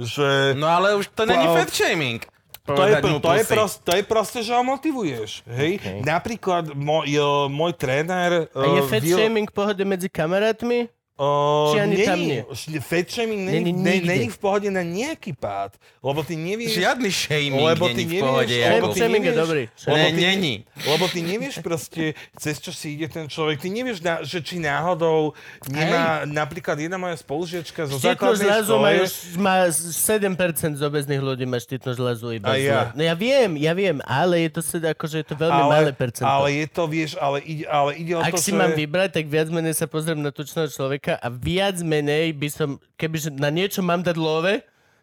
že 0.00 0.28
No 0.56 0.72
ale 0.72 0.96
už 0.96 1.12
to 1.12 1.28
není 1.28 1.44
fat 1.44 1.68
shaming. 1.68 2.20
to 2.64 2.82
je, 2.84 2.94
to, 3.20 3.30
je 3.36 3.44
prost, 3.44 3.76
to 3.84 3.92
je 3.96 4.02
proste, 4.04 4.40
že 4.40 4.52
ho 4.56 4.64
motivuješ. 4.64 5.44
Hej? 5.52 5.84
Okay. 5.84 6.00
Napríklad 6.00 6.72
môj, 6.76 7.12
môj 7.52 7.72
tréner... 7.76 8.48
A 8.56 8.64
je 8.76 8.80
eh, 8.80 8.88
fat 8.88 9.04
Vil- 9.04 9.20
shaming 9.20 9.48
v 9.48 9.54
pohode 9.56 9.84
medzi 9.84 10.08
kamarátmi? 10.08 10.88
O, 11.20 11.68
Či 11.68 11.78
ani 11.78 11.96
tam 12.00 12.16
není, 12.16 12.26
nie? 12.30 12.40
š- 12.48 12.80
Fat 12.80 13.06
shaming 13.06 13.42
není, 13.44 14.26
v 14.26 14.38
pohode 14.40 14.72
na 14.72 14.80
nejaký 14.80 15.36
pád, 15.36 15.76
lebo 16.00 16.24
ty 16.24 16.32
nevieš... 16.32 16.80
Žiadny 16.80 17.10
shaming 17.10 17.60
Lebo 17.60 17.84
ty 17.84 18.00
není 18.00 18.08
v 18.08 18.24
pohode. 18.24 18.56
lebo 18.56 18.86
ty 18.88 18.98
Shaming 18.98 19.20
je 19.20 19.28
nevieš- 19.28 19.36
dobrý. 19.38 19.62
Lebo 19.84 19.96
Ne, 19.96 20.06
ty, 20.08 20.20
není. 20.22 20.54
Lebo 20.82 21.04
ty 21.06 21.20
nevieš 21.20 21.54
proste, 21.60 22.02
cez 22.34 22.56
čo 22.56 22.72
si 22.72 22.96
ide 22.96 23.04
ten 23.06 23.28
človek. 23.28 23.60
Ty 23.60 23.68
nevieš, 23.68 24.00
na, 24.00 24.24
že 24.24 24.40
či 24.40 24.56
náhodou 24.56 25.36
nemá 25.68 26.24
napríklad 26.24 26.80
jedna 26.80 26.96
moja 26.96 27.12
spolužiačka 27.14 27.84
zo 27.84 28.00
Štítnu 28.00 28.08
základnej 28.08 28.40
žľazu 28.40 28.72
školy. 28.72 28.80
majú, 28.80 29.02
má 29.36 29.56
7% 29.68 30.72
z 30.72 30.82
obezných 30.82 31.20
ľudí 31.20 31.44
má 31.44 31.58
štítnu 31.58 31.92
žľazu 31.92 32.26
iba 32.32 32.48
A 32.48 32.56
ja. 32.56 32.80
No 32.92 33.02
ja 33.02 33.12
viem, 33.12 33.60
ja 33.60 33.72
viem, 33.72 34.00
ale 34.02 34.40
je 34.42 34.50
to 34.50 34.60
teda 34.62 34.92
akože 34.92 35.20
je 35.20 35.26
to 35.26 35.36
veľmi 35.36 35.62
malé 35.64 35.92
percento. 35.92 36.24
ale 36.24 36.48
je 36.54 36.66
to, 36.66 36.82
vieš, 36.86 37.10
ale 37.14 37.42
ide, 37.42 37.64
ale 37.66 37.90
ide 37.94 38.12
o 38.14 38.20
Ak 38.20 38.32
to, 38.32 38.40
si 38.40 38.50
že... 38.50 38.56
mám 38.56 38.72
vybrať, 38.72 39.10
tak 39.12 39.24
viac 39.26 39.48
menej 39.48 39.74
sa 39.74 39.84
pozriem 39.84 40.16
na 40.16 40.30
tučného 40.30 40.64
človeka 40.66 41.09
a 41.18 41.28
viac 41.32 41.80
menej 41.82 42.36
by 42.36 42.48
som, 42.52 42.68
kebyže 42.94 43.34
na 43.34 43.50
niečo 43.50 43.82
mám 43.82 44.04
dať 44.04 44.16
love, 44.20 44.54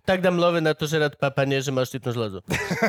tak 0.07 0.23
dám 0.23 0.39
love 0.39 0.63
na 0.63 0.71
to, 0.71 0.87
že 0.87 1.03
rád 1.03 1.19
papanie, 1.19 1.59
že 1.59 1.67
má 1.67 1.83
štítnu 1.83 2.15
žľazu. 2.15 2.39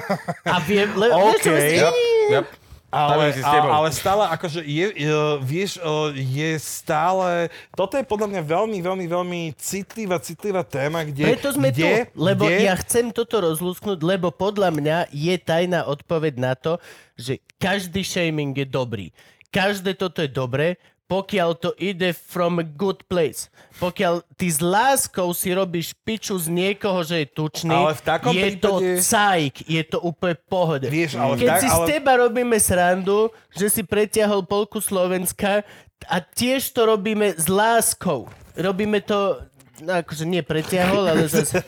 A 0.55 0.63
viem, 0.63 0.87
le, 0.95 1.11
OK. 1.11 1.47
Yep, 1.51 1.95
yep. 2.31 2.47
Ale, 2.89 3.37
tebou. 3.37 3.69
ale, 3.69 3.89
stále, 3.93 4.25
akože 4.33 4.65
je, 4.65 4.87
je, 4.97 5.13
vieš, 5.45 5.77
je 6.17 6.57
stále, 6.57 7.53
toto 7.77 8.01
je 8.01 8.05
podľa 8.09 8.33
mňa 8.33 8.43
veľmi, 8.49 8.81
veľmi, 8.81 9.07
veľmi 9.13 9.41
citlivá, 9.61 10.17
citlivá 10.17 10.65
téma, 10.65 11.05
kde... 11.05 11.29
Preto 11.29 11.53
sme 11.53 11.69
kde, 11.69 12.09
tu, 12.09 12.17
lebo 12.17 12.49
kde, 12.49 12.65
ja 12.65 12.73
chcem 12.81 13.13
toto 13.13 13.45
rozlúsknuť, 13.45 14.01
lebo 14.01 14.33
podľa 14.33 14.73
mňa 14.73 14.99
je 15.13 15.37
tajná 15.37 15.85
odpoveď 15.85 16.41
na 16.41 16.57
to, 16.57 16.81
že 17.13 17.45
každý 17.61 18.01
shaming 18.01 18.57
je 18.57 18.65
dobrý. 18.65 19.13
Každé 19.53 19.93
toto 19.93 20.25
je 20.25 20.31
dobré, 20.33 20.81
pokiaľ 21.09 21.51
to 21.57 21.73
ide 21.81 22.13
from 22.13 22.61
a 22.61 22.67
good 22.67 23.01
place. 23.09 23.49
Pokiaľ 23.81 24.21
ty 24.37 24.47
s 24.47 24.61
láskou 24.61 25.33
si 25.33 25.49
robíš 25.51 25.97
piču 26.05 26.37
z 26.37 26.53
niekoho, 26.53 27.01
že 27.01 27.25
je 27.25 27.27
tučný, 27.27 27.73
Ale 27.73 27.97
v 27.97 28.03
takom 28.05 28.33
je 28.37 28.49
to 28.55 28.73
prípade- 28.77 29.01
cajk, 29.03 29.55
je 29.65 29.83
to 29.83 29.99
úplne 29.99 30.37
pohode. 30.47 30.87
Vieš, 30.87 31.17
ale 31.17 31.41
Keď 31.41 31.49
tak- 31.49 31.63
si 31.63 31.69
z 31.69 31.75
ale- 31.75 31.89
teba 31.89 32.13
robíme 32.21 32.57
srandu, 32.61 33.19
že 33.51 33.73
si 33.73 33.83
pretiahol 33.83 34.45
polku 34.45 34.79
Slovenska 34.79 35.65
a 36.05 36.17
tiež 36.21 36.71
to 36.71 36.85
robíme 36.87 37.33
s 37.33 37.49
láskou. 37.49 38.29
Robíme 38.53 39.01
to, 39.01 39.41
akože 39.83 40.25
nie 40.27 40.43
pretiahol, 40.43 41.07
ale 41.07 41.31
zase... 41.31 41.63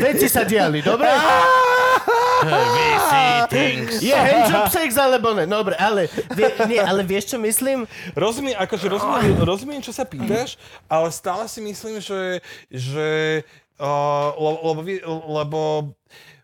Veci 0.00 0.26
sa 0.30 0.44
diali, 0.48 0.80
dobre? 0.80 1.08
Je 3.98 4.14
handjob 4.14 4.70
sex 4.70 4.94
alebo 4.94 5.34
ne? 5.34 5.44
Dobre, 5.44 5.74
ale, 5.74 6.06
vie, 6.32 6.48
nie, 6.70 6.78
ale 6.78 7.02
vieš, 7.02 7.34
čo 7.34 7.38
myslím? 7.42 7.84
Rozumiem, 8.14 8.56
akože 8.56 8.86
rozumiem, 8.86 9.34
rozumiem, 9.42 9.80
čo 9.82 9.90
sa 9.90 10.06
pýtaš, 10.06 10.54
ale 10.86 11.10
stále 11.10 11.44
si 11.50 11.58
myslím, 11.60 11.98
že, 11.98 12.38
že 12.70 13.08
uh, 13.82 14.30
lebo, 14.38 14.58
lebo, 14.78 14.92
lebo 15.26 15.60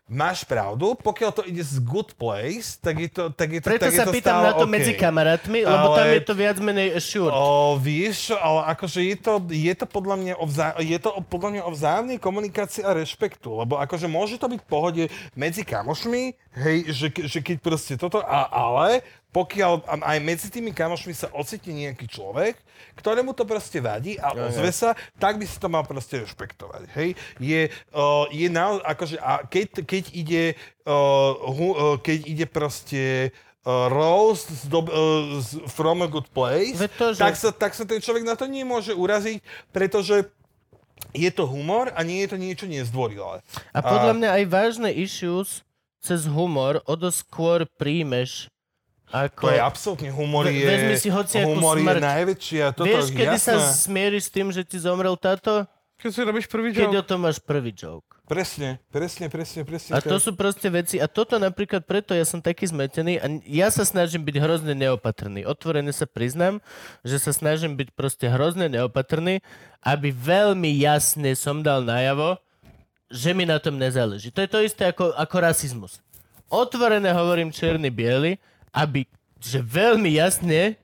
máš 0.05 0.45
pravdu, 0.45 0.93
pokiaľ 1.01 1.31
to 1.33 1.43
ide 1.49 1.65
z 1.65 1.81
good 1.81 2.13
place, 2.13 2.77
tak 2.77 3.01
je 3.01 3.09
to, 3.09 3.33
tak 3.33 3.49
je 3.49 3.61
to, 3.61 3.67
Preto 3.73 3.89
tak 3.89 3.93
sa 3.97 4.03
je 4.05 4.07
to 4.07 4.13
pýtam 4.13 4.37
stále 4.37 4.45
na 4.45 4.51
to 4.53 4.65
OK. 4.69 4.73
medzi 4.77 4.93
kamarátmi, 4.93 5.59
lebo 5.65 5.85
tam 5.97 6.05
Ale- 6.05 6.13
je 6.13 6.21
to 6.21 6.33
viac 6.37 6.57
menej 6.61 6.89
assured. 6.93 7.33
O, 7.33 7.73
vieš, 7.81 8.29
ale 8.37 8.69
akože 8.77 9.01
je 9.01 9.17
to, 9.17 9.33
je 9.49 9.73
to 9.73 9.85
podľa 9.89 10.15
mňa 10.21 10.33
o, 10.37 10.45
vzá, 10.45 10.77
je 10.77 10.97
to 11.01 11.09
podľa 11.25 11.49
mňa 11.57 11.61
o 11.65 11.71
vzájomnej 11.73 12.19
komunikácii 12.21 12.85
a 12.85 12.93
rešpektu, 12.93 13.49
lebo 13.49 13.81
akože 13.81 14.05
môže 14.05 14.37
to 14.37 14.45
byť 14.45 14.59
v 14.61 14.69
pohode 14.69 15.03
medzi 15.33 15.65
kamošmi, 15.65 16.37
hej, 16.53 16.77
že, 16.93 17.07
že 17.25 17.39
keď 17.41 17.57
proste 17.65 17.97
toto, 17.97 18.21
a, 18.21 18.45
ale 18.45 19.01
pokiaľ 19.35 19.83
a- 19.83 20.05
aj 20.07 20.19
medzi 20.21 20.47
tými 20.47 20.71
kamošmi 20.71 21.11
sa 21.11 21.27
ocitne 21.29 21.75
nejaký 21.75 22.07
človek, 22.07 22.55
ktorému 22.95 23.35
to 23.35 23.43
proste 23.43 23.75
vadí 23.77 24.15
a 24.15 24.31
ozve 24.31 24.71
sa, 24.71 24.89
tak 25.13 25.35
by 25.35 25.43
si 25.43 25.59
to 25.59 25.67
mal 25.67 25.83
proste 25.83 26.15
rešpektovať, 26.17 26.87
hej. 26.95 27.09
Je, 27.37 27.61
o, 27.91 28.31
je 28.31 28.47
na, 28.47 28.79
akože, 28.79 29.19
a 29.19 29.43
keď, 29.43 29.83
keď 29.83 30.03
ide, 30.13 30.43
o, 30.81 30.95
hu, 31.51 31.67
o, 31.69 31.85
keď 31.97 32.19
ide 32.23 32.45
proste 32.45 33.35
uh, 33.61 33.91
roast 33.91 34.47
z 34.47 34.63
dob- 34.65 34.87
uh, 34.87 34.95
z, 35.37 35.67
from 35.67 35.99
a 35.99 36.07
good 36.07 36.31
place, 36.31 36.79
Veď 36.79 36.91
to, 36.95 37.07
že- 37.11 37.19
tak, 37.19 37.35
sa, 37.35 37.49
tak 37.51 37.71
sa 37.71 37.83
ten 37.83 37.99
človek 37.99 38.23
na 38.23 38.33
to 38.33 38.47
nemôže 38.47 38.95
uraziť, 38.95 39.43
pretože 39.69 40.31
je 41.11 41.27
to 41.27 41.43
humor 41.43 41.91
a 41.91 41.99
nie 42.01 42.23
je 42.23 42.31
to 42.31 42.37
niečo 42.37 42.65
nezdvorilé. 42.65 43.43
A 43.69 43.79
podľa 43.81 44.13
mňa 44.15 44.29
aj 44.33 44.43
vážne 44.47 44.89
issues 44.89 45.59
cez 45.99 46.23
humor 46.23 46.79
o 46.83 46.93
dosť 46.93 47.19
skôr 47.21 47.59
príjmeš 47.73 48.47
ako... 49.13 49.47
To 49.47 49.53
je 49.53 49.61
absolútne 49.61 50.09
humor 50.09 50.49
je, 50.49 50.65
vezmi 50.65 50.95
si 50.97 51.09
hociakú 51.13 51.57
humor 51.57 51.77
je 51.77 52.01
najväčšia. 52.01 52.65
Toto 52.73 52.89
Vieš, 52.89 53.13
kedy 53.13 53.37
jasné. 53.37 53.53
sa 53.53 53.53
smieríš 53.61 54.23
s 54.27 54.31
tým, 54.33 54.47
že 54.49 54.61
ti 54.65 54.77
zomrel 54.81 55.13
táto? 55.17 55.69
Keď 55.95 56.09
si 56.11 56.21
robíš 56.27 56.47
prvý 56.51 56.75
Keď 56.75 56.91
o 56.91 56.95
joke. 56.99 57.07
tom 57.07 57.23
máš 57.23 57.39
prvý 57.39 57.71
joke. 57.71 58.05
Presne, 58.25 58.81
presne, 58.89 59.29
presne, 59.29 59.61
presne. 59.61 59.93
A 59.93 60.01
to 60.01 60.17
sú 60.17 60.33
proste 60.33 60.65
veci, 60.67 60.97
a 60.97 61.05
toto 61.05 61.37
napríklad 61.37 61.85
preto 61.85 62.17
ja 62.17 62.25
som 62.25 62.41
taký 62.41 62.65
zmetený 62.65 63.21
a 63.21 63.25
ja 63.45 63.69
sa 63.69 63.85
snažím 63.85 64.25
byť 64.25 64.35
hrozne 64.41 64.73
neopatrný. 64.73 65.45
Otvorene 65.45 65.93
sa 65.93 66.09
priznám, 66.09 66.57
že 67.05 67.21
sa 67.21 67.29
snažím 67.29 67.77
byť 67.77 67.93
proste 67.93 68.25
hrozne 68.25 68.65
neopatrný, 68.65 69.45
aby 69.85 70.09
veľmi 70.09 70.73
jasne 70.81 71.37
som 71.37 71.61
dal 71.61 71.85
najavo, 71.85 72.41
že 73.13 73.37
mi 73.37 73.45
na 73.45 73.61
tom 73.61 73.77
nezáleží. 73.77 74.33
To 74.33 74.41
je 74.41 74.49
to 74.49 74.59
isté 74.65 74.89
ako, 74.89 75.13
ako 75.13 75.35
rasizmus. 75.39 76.01
Otvorené 76.49 77.13
hovorím 77.13 77.53
čierny 77.53 77.93
biely, 77.93 78.41
aby 78.75 79.07
že 79.45 79.61
veľmi 79.61 80.09
jasne 80.17 80.75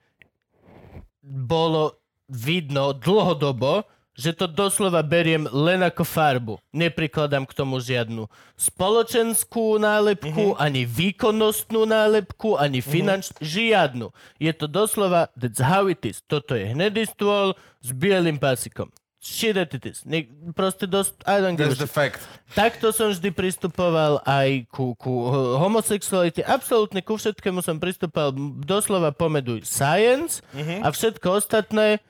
bolo 1.26 1.98
vidno 2.30 2.94
dlhodobo, 2.94 3.84
že 4.12 4.36
to 4.36 4.46
doslova 4.46 5.02
beriem 5.02 5.48
len 5.50 5.82
ako 5.82 6.04
farbu. 6.04 6.54
Neprikladám 6.76 7.48
k 7.48 7.56
tomu 7.58 7.82
žiadnu 7.82 8.28
spoločenskú 8.60 9.82
nálepku, 9.82 10.54
mm-hmm. 10.54 10.62
ani 10.62 10.86
výkonnostnú 10.86 11.90
nálepku, 11.90 12.60
ani 12.60 12.84
finančnú, 12.84 13.40
mm-hmm. 13.40 13.50
žiadnu. 13.50 14.08
Je 14.38 14.52
to 14.54 14.68
doslova, 14.70 15.32
that's 15.34 15.64
how 15.64 15.90
it 15.90 16.04
is. 16.06 16.22
Toto 16.28 16.54
je 16.54 16.70
hnedý 16.70 17.08
stôl 17.10 17.58
s 17.82 17.90
bielým 17.96 18.38
pásikom. 18.38 18.94
Shit 19.22 19.54
that 19.54 19.70
it 19.78 19.86
is. 19.86 20.02
Ne, 20.02 20.26
proste 20.58 20.90
dosť, 20.90 21.14
I 21.30 21.38
don't 21.40 21.54
give 21.54 21.70
That's 21.70 21.78
the 21.78 21.86
fact. 21.86 22.26
Takto 22.58 22.90
som 22.90 23.14
vždy 23.14 23.30
pristupoval 23.30 24.18
aj 24.26 24.66
ku, 24.74 24.98
ku 24.98 25.30
homosexualite. 25.62 26.42
Absolútne 26.42 27.06
ku 27.06 27.22
všetkému 27.22 27.62
som 27.62 27.78
pristupoval 27.78 28.34
doslova 28.66 29.14
pomeduj 29.14 29.62
science 29.62 30.42
Mhm. 30.58 30.82
a 30.82 30.90
všetko 30.90 31.38
ostatné 31.38 32.02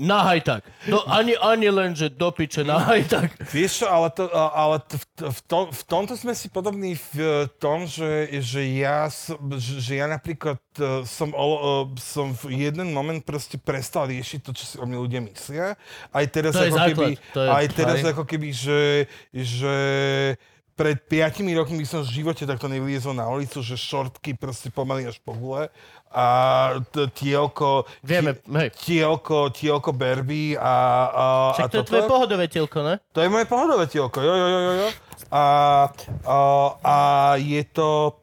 Na 0.00 0.24
hajtak. 0.24 0.64
Do, 0.88 1.04
ani, 1.04 1.36
ani 1.36 1.68
len, 1.68 1.92
že 1.92 2.08
do 2.08 2.32
piče 2.32 2.64
na 2.64 2.80
hajtak. 2.80 3.36
Vieš 3.52 3.84
čo, 3.84 3.86
ale, 3.90 4.08
to, 4.08 4.32
ale 4.32 4.80
to, 4.88 4.96
v, 4.96 5.04
v, 5.28 5.40
tom, 5.44 5.64
v 5.68 5.82
tomto 5.84 6.12
sme 6.16 6.32
si 6.32 6.48
podobní 6.48 6.96
v 6.96 7.12
eh, 7.20 7.44
tom, 7.60 7.84
že, 7.84 8.32
že, 8.40 8.64
ja, 8.80 9.12
že, 9.60 9.92
ja 10.00 10.08
napríklad 10.08 10.56
eh, 10.80 11.04
som, 11.04 11.36
o, 11.36 11.84
som 12.00 12.32
v 12.32 12.64
jeden 12.64 12.96
moment 12.96 13.20
proste 13.20 13.60
prestal 13.60 14.08
riešiť 14.08 14.40
to, 14.40 14.56
čo 14.56 14.64
si 14.64 14.74
o 14.80 14.88
mne 14.88 15.04
ľudia 15.04 15.20
myslia. 15.20 15.76
Aj 16.16 16.24
teraz 16.32 16.56
To 16.56 16.64
ako 16.64 16.76
základ, 16.80 16.88
keby, 16.88 17.08
to 17.36 17.40
je- 17.44 17.50
aj 17.52 17.66
teraz 17.76 17.98
ako 18.00 18.24
keby, 18.24 18.48
že, 18.56 18.80
že 19.36 19.74
pred 20.80 20.96
5 20.96 21.44
rokmi 21.60 21.84
by 21.84 21.88
som 21.92 22.00
v 22.00 22.24
živote 22.24 22.48
takto 22.48 22.64
nevyliezol 22.64 23.12
na 23.12 23.28
ulicu, 23.28 23.60
že 23.60 23.76
šortky 23.76 24.32
proste 24.32 24.72
pomaly 24.72 25.04
až 25.04 25.20
po 25.20 25.36
gule 25.36 25.68
a 26.10 26.26
t- 26.90 27.06
tielko, 27.08 27.86
Vieme, 28.02 28.34
hej. 28.58 28.70
tielko, 28.74 29.50
tielko 29.50 29.92
Barbie 29.92 30.58
a, 30.58 30.74
a, 31.06 31.24
Však 31.54 31.64
a 31.64 31.68
to 31.68 31.76
je 31.76 31.80
toto. 31.80 31.88
tvoje 31.88 32.02
pohodové 32.04 32.44
telko, 32.46 32.78
ne? 32.82 32.94
To 33.12 33.18
je 33.20 33.28
moje 33.28 33.46
pohodové 33.46 33.86
tielko, 33.86 34.18
jo, 34.18 34.34
jo, 34.34 34.48
jo, 34.48 34.60
jo, 34.60 34.72
jo. 34.76 34.88
A, 35.30 35.44
a, 36.26 36.38
a 36.82 36.96
je 37.36 37.62
to, 37.64 38.18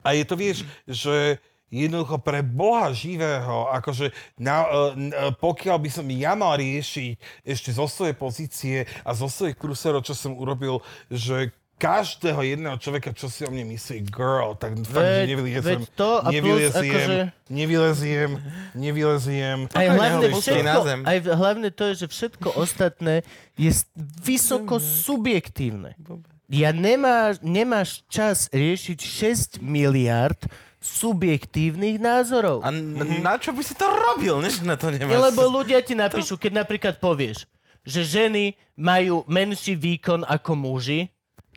a 0.00 0.12
je 0.12 0.24
to, 0.24 0.34
vieš, 0.36 0.58
že 0.84 1.40
jednoducho 1.68 2.16
pre 2.18 2.40
Boha 2.40 2.92
živého, 2.92 3.68
akože 3.70 4.12
na, 4.36 4.64
e, 4.64 4.68
n- 4.98 5.12
e, 5.12 5.32
pokiaľ 5.32 5.76
by 5.78 5.90
som 5.90 6.06
ja 6.08 6.32
mal 6.32 6.56
riešiť 6.56 7.16
ešte 7.44 7.70
zo 7.70 7.84
svojej 7.84 8.16
pozície 8.16 8.76
a 9.00 9.12
zo 9.12 9.28
svojich 9.28 9.52
kruserov, 9.54 10.00
čo 10.00 10.12
som 10.12 10.32
urobil, 10.32 10.80
že 11.08 11.52
každého 11.78 12.42
jedného 12.44 12.76
človeka, 12.76 13.10
čo 13.12 13.26
si 13.26 13.42
o 13.42 13.48
mne 13.48 13.70
myslí 13.70 14.02
girl, 14.04 14.52
tak 14.52 14.74
fakt, 14.76 14.90
že 14.90 15.22
Veď- 15.22 15.28
nevyleziem. 15.30 15.78
veď 15.78 15.82
to 15.94 16.10
a 16.12 16.22
plus 16.22 16.34
nevyleziem, 16.34 16.82
akože- 16.84 17.26
nevyleziem, 17.48 18.30
nevyleziem. 18.74 19.58
Aj 19.72 19.86
hlavne, 19.88 20.26
všetko, 20.28 20.62
na 20.62 20.76
zem. 20.82 21.00
aj 21.04 21.18
hlavne 21.24 21.68
to 21.70 21.82
je, 21.88 21.94
že 21.96 22.06
všetko 22.08 22.48
ostatné 22.52 23.22
je 23.54 23.70
vysoko 24.18 24.76
subjektívne. 24.78 25.94
Ja 26.46 26.70
nemáš, 26.70 27.38
nemáš 27.40 28.02
čas 28.06 28.48
riešiť 28.50 28.98
6 28.98 29.60
miliard 29.60 30.40
subjektívnych 30.80 31.98
názorov. 31.98 32.62
A 32.62 32.70
n- 32.70 32.94
na 33.20 33.34
čo 33.34 33.50
by 33.50 33.62
si 33.62 33.74
to 33.74 33.84
robil, 33.84 34.38
než 34.38 34.62
na 34.62 34.74
to 34.74 34.88
nemáš? 34.88 35.14
lebo 35.30 35.46
ľudia 35.46 35.78
ti 35.80 35.92
napíšu, 35.92 36.34
keď 36.34 36.64
napríklad 36.64 36.94
povieš, 36.96 37.46
že 37.82 38.00
ženy 38.02 38.44
majú 38.74 39.22
menší 39.26 39.74
výkon 39.74 40.22
ako 40.22 40.52
muži, 40.54 41.08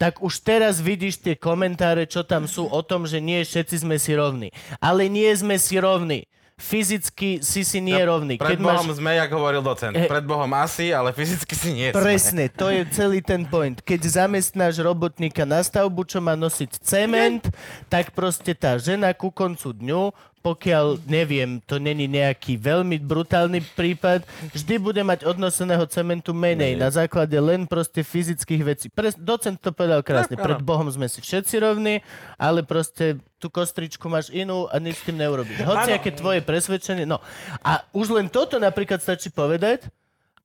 tak 0.02 0.18
už 0.18 0.42
teraz 0.42 0.82
vidíš 0.82 1.22
tie 1.22 1.38
komentáre, 1.38 2.10
čo 2.10 2.26
tam 2.26 2.50
sú 2.50 2.66
o 2.66 2.82
tom, 2.82 3.06
že 3.06 3.22
nie 3.22 3.46
všetci 3.46 3.86
sme 3.86 4.02
si 4.02 4.18
rovní. 4.18 4.50
Ale 4.82 5.06
nie 5.06 5.30
sme 5.38 5.62
si 5.62 5.78
rovní. 5.78 6.26
Fyzicky 6.58 7.42
si 7.42 7.62
si 7.66 7.82
nie 7.82 7.98
rovný. 7.98 8.38
Pred 8.38 8.58
Keď 8.58 8.60
Bohom 8.62 8.86
máš... 8.90 8.98
sme, 9.02 9.18
jak 9.18 9.30
hovoril 9.34 9.62
docent. 9.66 9.98
Eh. 9.98 10.06
Pred 10.06 10.26
Bohom 10.30 10.50
asi, 10.58 10.94
ale 10.94 11.10
fyzicky 11.10 11.54
si 11.58 11.70
nie 11.74 11.90
sme. 11.90 12.02
Presne, 12.02 12.50
to 12.50 12.70
je 12.70 12.86
celý 12.94 13.22
ten 13.22 13.46
point. 13.46 13.78
Keď 13.82 14.26
zamestnáš 14.26 14.82
robotníka 14.82 15.42
na 15.46 15.62
stavbu, 15.62 16.06
čo 16.06 16.22
má 16.22 16.38
nosiť 16.38 16.82
cement, 16.82 17.50
tak 17.90 18.14
proste 18.14 18.54
tá 18.58 18.78
žena 18.78 19.14
ku 19.14 19.34
koncu 19.34 19.74
dňu, 19.74 20.14
pokiaľ, 20.42 21.06
neviem, 21.06 21.62
to 21.64 21.78
není 21.78 22.10
nejaký 22.10 22.58
veľmi 22.58 22.98
brutálny 22.98 23.62
prípad, 23.78 24.26
vždy 24.52 24.76
bude 24.82 25.02
mať 25.06 25.30
odnoseného 25.30 25.86
cementu 25.86 26.34
menej 26.34 26.74
na 26.74 26.90
základe 26.90 27.38
len 27.38 27.70
proste 27.70 28.02
fyzických 28.02 28.62
vecí. 28.66 28.86
Pres, 28.90 29.14
docent 29.14 29.62
to 29.62 29.70
povedal 29.70 30.02
krásne, 30.02 30.34
Tak, 30.34 30.42
áno. 30.42 30.48
pred 30.50 30.60
Bohom 30.66 30.90
sme 30.90 31.06
si 31.06 31.22
všetci 31.22 31.62
rovní, 31.62 32.02
ale 32.42 32.66
proste 32.66 33.22
tú 33.38 33.54
kostričku 33.54 34.10
máš 34.10 34.34
inú 34.34 34.66
a 34.74 34.82
nič 34.82 35.02
s 35.02 35.06
tým 35.06 35.22
neurobíš. 35.22 35.62
Hoci 35.62 35.94
aké 35.94 36.10
tvoje 36.10 36.42
presvedčenie, 36.42 37.06
no. 37.06 37.22
A 37.62 37.86
už 37.94 38.14
len 38.14 38.26
toto 38.26 38.58
napríklad 38.58 39.00
stačí 39.00 39.30
povedať, 39.30 39.88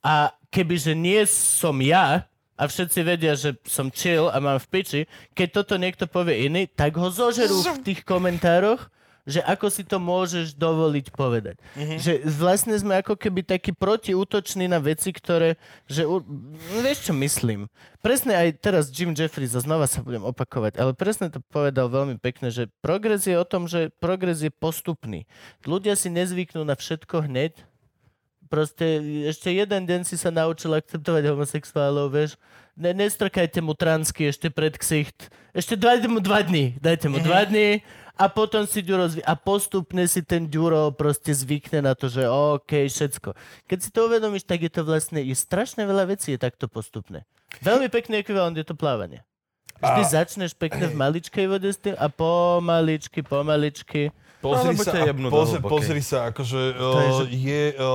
a 0.05 0.31
kebyže 0.55 0.95
nie 0.95 1.25
som 1.27 1.75
ja, 1.83 2.29
a 2.57 2.65
všetci 2.65 3.01
vedia, 3.05 3.37
že 3.37 3.53
som 3.69 3.93
chill 3.93 4.33
a 4.33 4.41
mám 4.41 4.57
v 4.57 4.67
piči, 4.73 5.01
keď 5.37 5.49
toto 5.61 5.77
niekto 5.77 6.09
povie 6.09 6.49
iný, 6.49 6.65
tak 6.65 6.97
ho 6.97 7.13
zožerú 7.13 7.61
v 7.77 7.85
tých 7.85 8.01
komentároch, 8.01 8.89
že 9.27 9.43
ako 9.43 9.67
si 9.67 9.83
to 9.83 9.99
môžeš 9.99 10.55
dovoliť 10.55 11.11
povedať. 11.11 11.59
Mm-hmm. 11.75 11.99
Že 11.99 12.13
vlastne 12.31 12.75
sme 12.79 13.03
ako 13.03 13.19
keby 13.19 13.43
takí 13.43 13.75
protiútoční 13.75 14.71
na 14.71 14.79
veci, 14.79 15.11
ktoré... 15.11 15.59
Že, 15.91 16.03
u- 16.07 16.27
vieš, 16.79 17.11
čo 17.11 17.13
myslím? 17.13 17.67
Presne 17.99 18.39
aj 18.39 18.63
teraz 18.63 18.87
Jim 18.95 19.11
Jeffries, 19.11 19.59
a 19.59 19.61
znova 19.61 19.91
sa 19.91 19.99
budem 20.07 20.23
opakovať, 20.23 20.79
ale 20.79 20.95
presne 20.95 21.27
to 21.27 21.43
povedal 21.51 21.91
veľmi 21.91 22.23
pekne, 22.23 22.55
že 22.55 22.71
progres 22.79 23.27
je 23.27 23.35
o 23.35 23.43
tom, 23.43 23.67
že 23.67 23.91
progres 23.99 24.47
je 24.47 24.55
postupný. 24.55 25.27
Ľudia 25.67 25.99
si 25.99 26.07
nezvyknú 26.07 26.63
na 26.63 26.79
všetko 26.79 27.27
hneď, 27.27 27.67
Proste 28.47 29.03
ešte 29.27 29.51
jeden 29.51 29.91
deň 29.91 30.07
si 30.07 30.15
sa 30.15 30.31
naučil 30.31 30.71
akceptovať 30.71 31.35
homosexuálov, 31.35 32.15
vieš. 32.15 32.39
Ne, 32.79 32.95
nestrkajte 32.95 33.59
mu 33.59 33.75
transky 33.75 34.31
ešte 34.31 34.55
pred 34.55 34.79
ksicht. 34.79 35.35
Ešte 35.51 35.75
dajte 35.75 36.07
mu 36.07 36.23
dva 36.23 36.47
dní. 36.47 36.79
Dajte 36.79 37.11
mu 37.11 37.19
dva 37.19 37.43
dní 37.43 37.83
a 38.17 38.33
potom 38.33 38.65
si 38.65 38.81
Ďuro 38.81 39.13
zvy... 39.13 39.21
A 39.23 39.37
postupne 39.37 40.09
si 40.09 40.25
ten 40.25 40.49
Ďuro 40.49 40.89
proste 40.97 41.37
zvykne 41.37 41.85
na 41.85 41.93
to, 41.93 42.09
že 42.09 42.25
OK, 42.25 42.89
všetko. 42.89 43.37
Keď 43.69 43.79
si 43.79 43.89
to 43.93 44.09
uvedomíš, 44.09 44.49
tak 44.49 44.65
je 44.65 44.73
to 44.73 44.83
vlastne, 44.89 45.21
je 45.21 45.37
strašne 45.37 45.85
veľa 45.85 46.17
vecí 46.17 46.33
je 46.33 46.41
takto 46.41 46.65
postupné. 46.67 47.29
Veľmi 47.61 47.93
pekný 47.93 48.25
ekvivalent 48.25 48.57
je 48.57 48.65
to 48.65 48.73
plávanie. 48.73 49.21
Vždy 49.77 50.03
A- 50.03 50.13
začneš 50.25 50.57
pekne 50.57 50.89
v 50.89 50.97
maličkej 50.97 51.45
vode 51.45 51.69
s 51.69 51.77
tým 51.77 51.93
a 52.01 52.09
pomaličky, 52.09 53.21
pomaličky. 53.21 54.09
Pozri 54.41 54.73
Alebo 54.73 54.85
sa, 54.85 54.93
a 54.97 55.13
pozri, 55.33 55.61
pozri 55.61 56.03
sa, 56.05 56.19
akože 56.33 56.61
je, 56.61 56.73
je, 56.73 57.11
že- 57.13 57.29
je 57.37 57.65
o, 57.85 57.93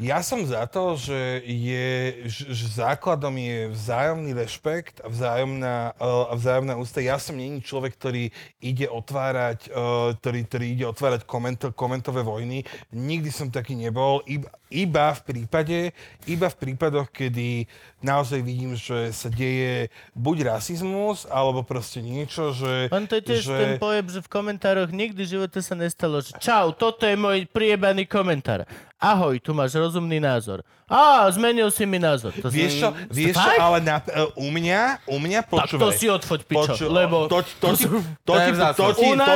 ja 0.00 0.24
som 0.24 0.40
za 0.48 0.64
to, 0.66 0.96
že, 0.96 1.44
je, 1.44 2.24
že, 2.24 2.66
základom 2.80 3.36
je 3.36 3.68
vzájomný 3.70 4.32
rešpekt 4.32 5.04
a 5.04 5.12
vzájomná, 5.12 5.92
o, 6.00 6.32
a 6.32 6.34
vzájomná 6.34 6.80
ústa. 6.80 7.04
Ja 7.04 7.20
som 7.20 7.36
není 7.36 7.60
človek, 7.60 8.00
ktorý 8.00 8.32
ide 8.64 8.88
otvárať, 8.88 9.68
o, 9.68 10.16
ktorý, 10.16 10.40
ktorý 10.48 10.66
ide 10.72 10.86
otvárať 10.88 11.28
komento, 11.28 11.70
komentové 11.76 12.24
vojny. 12.24 12.64
Nikdy 12.88 13.28
som 13.28 13.52
taký 13.52 13.76
nebol. 13.76 14.24
Iba, 14.24 14.48
iba 14.72 15.12
v 15.12 15.20
prípade, 15.28 15.78
iba 16.24 16.48
v 16.48 16.56
prípadoch, 16.56 17.12
kedy 17.12 17.68
naozaj 18.02 18.42
vidím, 18.42 18.74
že 18.74 19.14
sa 19.14 19.30
deje 19.30 19.88
buď 20.12 20.52
rasizmus, 20.52 21.24
alebo 21.30 21.62
proste 21.62 22.02
niečo, 22.02 22.52
že... 22.52 22.90
On 22.90 23.06
to 23.06 23.18
je 23.18 23.22
tiež 23.22 23.42
že... 23.48 23.56
ten 23.56 23.72
pojem, 23.78 24.06
že 24.10 24.20
v 24.20 24.28
komentároch 24.28 24.90
nikdy 24.90 25.22
v 25.22 25.30
živote 25.38 25.58
sa 25.62 25.74
nestalo, 25.78 26.20
že 26.20 26.34
čau, 26.42 26.74
toto 26.74 27.06
je 27.06 27.16
môj 27.16 27.46
priebaný 27.48 28.04
komentár. 28.04 28.66
Ahoj, 29.02 29.42
tu 29.42 29.50
máš 29.50 29.74
rozumný 29.74 30.22
názor. 30.22 30.62
Á, 30.86 31.26
zmenil 31.34 31.72
si 31.74 31.82
mi 31.82 31.98
názor. 31.98 32.30
To 32.38 32.46
Vieš 32.46 32.84
čo, 32.84 32.88
si- 33.10 33.26
vieš 33.26 33.34
čo, 33.34 33.50
ale 33.58 33.82
na, 33.82 33.98
e, 33.98 34.28
u 34.38 34.46
mňa, 34.46 35.08
u 35.10 35.18
mňa 35.18 35.40
Tak 35.42 35.50
počúvaj. 35.50 35.82
to 35.82 35.88
si 35.96 36.06
odfoď, 36.06 36.40
pičo, 36.46 36.86
lebo... 36.86 37.26
to, 37.26 37.42
to, 37.58 37.74
ti, 37.74 37.86
to, 37.88 37.98
To 38.22 38.34
ti, 38.38 38.50
to, 38.52 38.86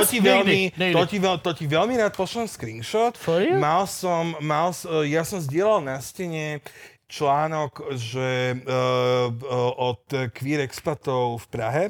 ti, 0.07 0.19
to, 0.21 0.23
veľmi, 0.23 0.61
to, 0.77 1.03
ti 1.09 1.17
veľ, 1.19 1.35
to 1.43 1.51
ti 1.57 1.65
veľmi 1.67 1.99
rád 1.99 2.15
pošlem 2.15 2.47
screenshot. 2.47 3.19
For 3.19 3.43
real? 3.43 3.59
Mal 3.59 3.89
som, 3.91 4.39
mal, 4.39 4.71
e, 4.71 5.11
ja 5.11 5.27
som 5.27 5.43
zdieľal 5.43 5.83
na 5.83 5.99
stene 5.99 6.63
článok, 7.07 7.95
že 7.95 8.59
uh, 8.67 9.31
od 9.79 10.03
queer 10.35 10.67
expatov 10.67 11.39
v 11.43 11.47
Prahe, 11.55 11.85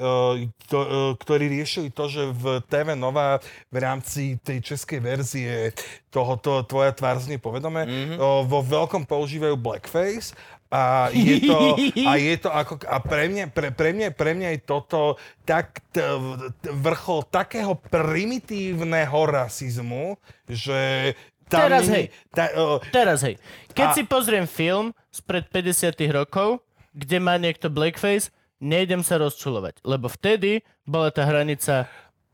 uh, 0.00 0.40
to, 0.68 0.78
uh, 0.80 0.88
ktorí 1.20 1.52
riešili 1.52 1.92
to, 1.92 2.08
že 2.08 2.32
v 2.32 2.64
TV 2.64 2.96
Nova 2.96 3.44
v 3.68 3.76
rámci 3.76 4.40
tej 4.40 4.64
českej 4.64 5.04
verzie 5.04 5.76
tohoto 6.08 6.64
Tvoja 6.64 6.96
tvár 6.96 7.20
znie 7.20 7.36
povedome, 7.36 7.84
mm-hmm. 7.84 8.18
vo 8.48 8.60
veľkom 8.64 9.04
používajú 9.04 9.58
blackface 9.58 10.32
a 10.74 11.06
je 11.14 11.46
to, 11.46 11.78
a 12.10 12.12
je 12.18 12.34
to 12.34 12.50
ako, 12.50 12.82
a 12.82 12.98
pre 12.98 13.30
mňa, 13.30 13.54
pre, 13.54 13.70
pre 13.70 13.94
mňa, 13.94 14.08
pre 14.10 14.34
mňa 14.34 14.48
je 14.58 14.60
toto 14.66 15.00
tak 15.46 15.78
t, 15.94 16.02
t, 16.02 16.66
vrchol 16.74 17.22
takého 17.30 17.78
primitívneho 17.78 19.14
rasizmu, 19.22 20.18
že 20.50 21.14
tam 21.48 21.60
Teraz, 21.68 21.82
není- 21.84 21.94
hej. 21.94 22.06
Ta, 22.32 22.44
uh, 22.54 22.78
Teraz 22.88 23.18
hej, 23.22 23.36
keď 23.72 23.86
A- 23.90 23.94
si 23.94 24.02
pozriem 24.02 24.46
film 24.46 24.90
spred 25.10 25.46
50 25.48 25.94
rokov, 26.10 26.60
kde 26.94 27.18
má 27.18 27.36
niekto 27.36 27.68
blackface, 27.68 28.30
nejdem 28.62 29.02
sa 29.02 29.18
rozčulovať, 29.18 29.82
lebo 29.82 30.08
vtedy 30.08 30.62
bola 30.86 31.10
tá 31.10 31.26
hranica 31.26 31.84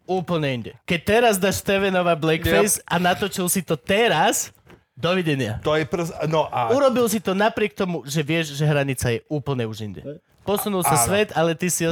úplne 0.04 0.48
inde. 0.50 0.72
Keď 0.86 1.00
teraz 1.02 1.34
dáš 1.38 1.62
TV 1.62 1.88
Nova 1.88 2.14
blackface 2.18 2.82
a 2.84 2.98
natočil 2.98 3.46
si 3.46 3.62
to 3.62 3.78
teraz, 3.78 4.50
dovidenia. 4.98 5.62
to 5.64 5.74
je 5.78 5.86
prs... 5.88 6.10
No 6.28 6.50
a... 6.50 6.68
Urobil 6.70 7.08
si 7.08 7.22
to 7.22 7.32
napriek 7.32 7.72
tomu, 7.72 8.04
že 8.04 8.20
vieš, 8.20 8.52
že 8.58 8.68
hranica 8.68 9.08
je 9.08 9.24
úplne 9.32 9.64
už 9.64 9.86
inde. 9.86 10.02
Posunul 10.44 10.84
sa 10.84 10.98
Áno. 10.98 11.06
svet, 11.08 11.30
ale 11.32 11.54
ty 11.56 11.70
si... 11.72 11.86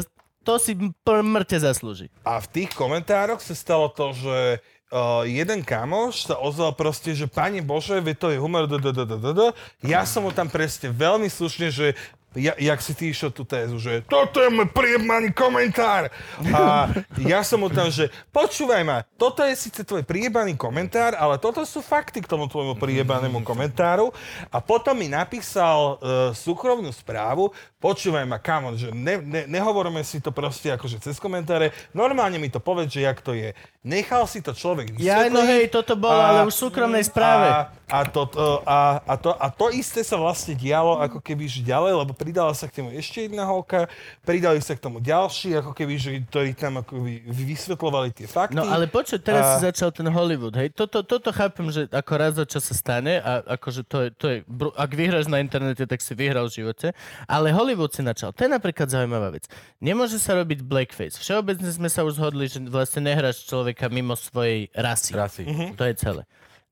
To 0.45 0.57
si 0.57 0.73
mŕte 1.05 1.61
zaslúži. 1.61 2.09
A 2.24 2.40
v 2.40 2.49
tých 2.49 2.70
komentároch 2.73 3.40
sa 3.40 3.53
stalo 3.53 3.93
to, 3.93 4.16
že 4.16 4.65
uh, 4.93 5.24
jeden 5.24 5.60
kamoš 5.65 6.28
sa 6.28 6.36
ozval 6.40 6.73
proste, 6.73 7.12
že 7.12 7.28
Pane 7.28 7.60
Bože, 7.65 8.01
veď 8.01 8.16
to 8.16 8.28
je 8.32 8.39
humor, 8.39 8.65
d, 8.65 8.81
d, 8.81 8.93
d, 8.93 9.01
d, 9.05 9.15
d, 9.16 9.28
d. 9.32 9.40
ja 9.85 10.05
som 10.09 10.24
mu 10.24 10.32
tam 10.32 10.48
presne 10.48 10.93
veľmi 10.93 11.28
slušne, 11.28 11.69
že 11.69 11.97
ja, 12.36 12.52
jak 12.60 12.81
si 12.85 12.93
ty 12.93 13.09
išiel 13.09 13.32
tú 13.32 13.40
tézu, 13.40 13.81
že 13.81 14.05
toto 14.05 14.44
je 14.44 14.52
môj 14.52 14.69
priebaný 14.69 15.32
komentár. 15.32 16.12
A 16.52 16.93
ja 17.24 17.40
som 17.40 17.65
mu 17.65 17.73
tam, 17.73 17.89
že 17.89 18.12
počúvaj 18.28 18.85
ma, 18.85 19.01
toto 19.16 19.40
je 19.40 19.56
síce 19.56 19.81
tvoj 19.81 20.05
priebaný 20.05 20.52
komentár, 20.52 21.16
ale 21.16 21.40
toto 21.40 21.65
sú 21.65 21.81
fakty 21.81 22.20
k 22.20 22.31
tomu 22.31 22.44
tvojmu 22.44 22.77
priebanému 22.77 23.40
komentáru. 23.40 24.12
A 24.52 24.60
potom 24.60 24.93
mi 24.93 25.09
napísal 25.09 25.97
uh, 25.97 25.97
súkromnú 26.36 26.93
správu, 26.93 27.48
počúvaj 27.81 28.28
ma, 28.28 28.36
kamon, 28.36 28.77
že 28.77 28.93
ne, 28.93 29.19
ne, 29.24 29.43
nehovoríme 29.48 30.05
si 30.05 30.20
to 30.20 30.28
proste 30.28 30.69
akože 30.69 31.01
cez 31.01 31.16
komentáre, 31.16 31.73
normálne 31.97 32.36
mi 32.36 32.52
to 32.52 32.60
povedz, 32.60 32.93
že 32.93 33.09
jak 33.09 33.24
to 33.24 33.32
je. 33.32 33.56
Nechal 33.87 34.27
si 34.27 34.43
to 34.43 34.51
človek 34.51 34.91
vysvetliť. 34.91 35.07
Ja, 35.07 35.31
no 35.31 35.39
hej, 35.47 35.71
toto 35.71 35.95
bolo, 35.95 36.19
ale 36.19 36.43
už 36.51 36.51
v 36.51 36.61
súkromnej 36.67 37.07
správe. 37.07 37.47
A, 37.47 37.71
a, 37.87 38.03
to, 38.03 38.27
a, 38.67 38.99
a, 39.07 39.15
to, 39.15 39.31
a 39.39 39.47
to 39.55 39.71
isté 39.71 40.03
sa 40.03 40.19
vlastne 40.19 40.59
dialo 40.59 40.99
ako 40.99 41.23
keby 41.23 41.47
že 41.47 41.63
ďalej, 41.63 42.03
lebo 42.03 42.11
pridala 42.11 42.51
sa 42.59 42.67
k 42.67 42.83
tomu 42.83 42.91
ešte 42.91 43.31
jedna 43.31 43.47
holka, 43.47 43.87
pridali 44.27 44.59
sa 44.59 44.75
k 44.75 44.83
tomu 44.83 44.99
ďalší, 44.99 45.63
ako 45.63 45.79
keby, 45.79 45.95
že, 45.95 46.11
ktorí 46.27 46.59
tam 46.59 46.83
ako 46.83 47.07
by 47.07 47.23
vysvetľovali 47.31 48.09
tie 48.19 48.27
fakty. 48.27 48.59
No 48.59 48.67
ale 48.67 48.91
počuť, 48.91 49.23
teraz 49.23 49.45
A- 49.47 49.51
si 49.57 49.71
začal 49.71 49.95
ten 49.95 50.11
Hollywood, 50.11 50.59
hej. 50.59 50.75
Toto, 50.75 51.07
toto 51.07 51.31
chápem, 51.31 51.71
že 51.71 51.87
ako 51.87 52.13
raz 52.19 52.35
za 52.35 52.45
čas 52.51 52.67
sa 52.67 52.75
stane 52.75 53.23
a 53.23 53.47
akože 53.57 53.87
to 53.87 53.97
je, 54.05 54.09
to 54.19 54.27
je, 54.27 54.37
ak 54.75 54.91
vyhráš 54.91 55.31
na 55.31 55.39
internete, 55.39 55.87
tak 55.87 56.03
si 56.03 56.19
vyhral 56.19 56.51
v 56.51 56.67
živote. 56.67 56.91
Ale 57.31 57.55
Hollywood 57.55 57.95
si 57.95 58.03
načal. 58.03 58.35
To 58.35 58.43
je 58.43 58.51
napríklad 58.51 58.91
zaujímavá 58.91 59.31
vec. 59.31 59.47
Nemôže 59.79 60.19
sa 60.19 60.35
robiť 60.35 60.67
blackface. 60.67 61.23
Všeobecne 61.23 61.71
sme 61.71 61.87
sa 61.87 62.03
už 62.03 62.19
zhodli, 62.19 62.51
že 62.51 62.59
vlastne 62.67 63.07
nehráš 63.07 63.47
človeka 63.69 63.93
mimo 63.93 64.16
svojej 64.16 64.73
rasy. 64.73 65.12
Rasy. 65.12 65.43
To 65.77 65.85
je 65.85 65.95
celé. 66.01 66.23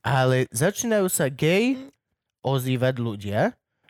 Ale 0.01 0.49
začínajú 0.49 1.13
sa 1.13 1.29
gay 1.29 1.77
ozývať 2.41 2.95
ľudia, 2.97 3.41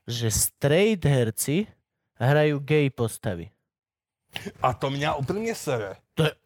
že 0.09 0.27
straight 0.27 1.07
herci 1.07 1.71
hrajú 2.19 2.59
gay 2.59 2.91
postavy. 2.91 3.53
A 4.59 4.75
to 4.75 4.91
mňa 4.91 5.15
úprimne 5.23 5.55
sere. 5.55 6.03
To 6.19 6.27
je- 6.27 6.37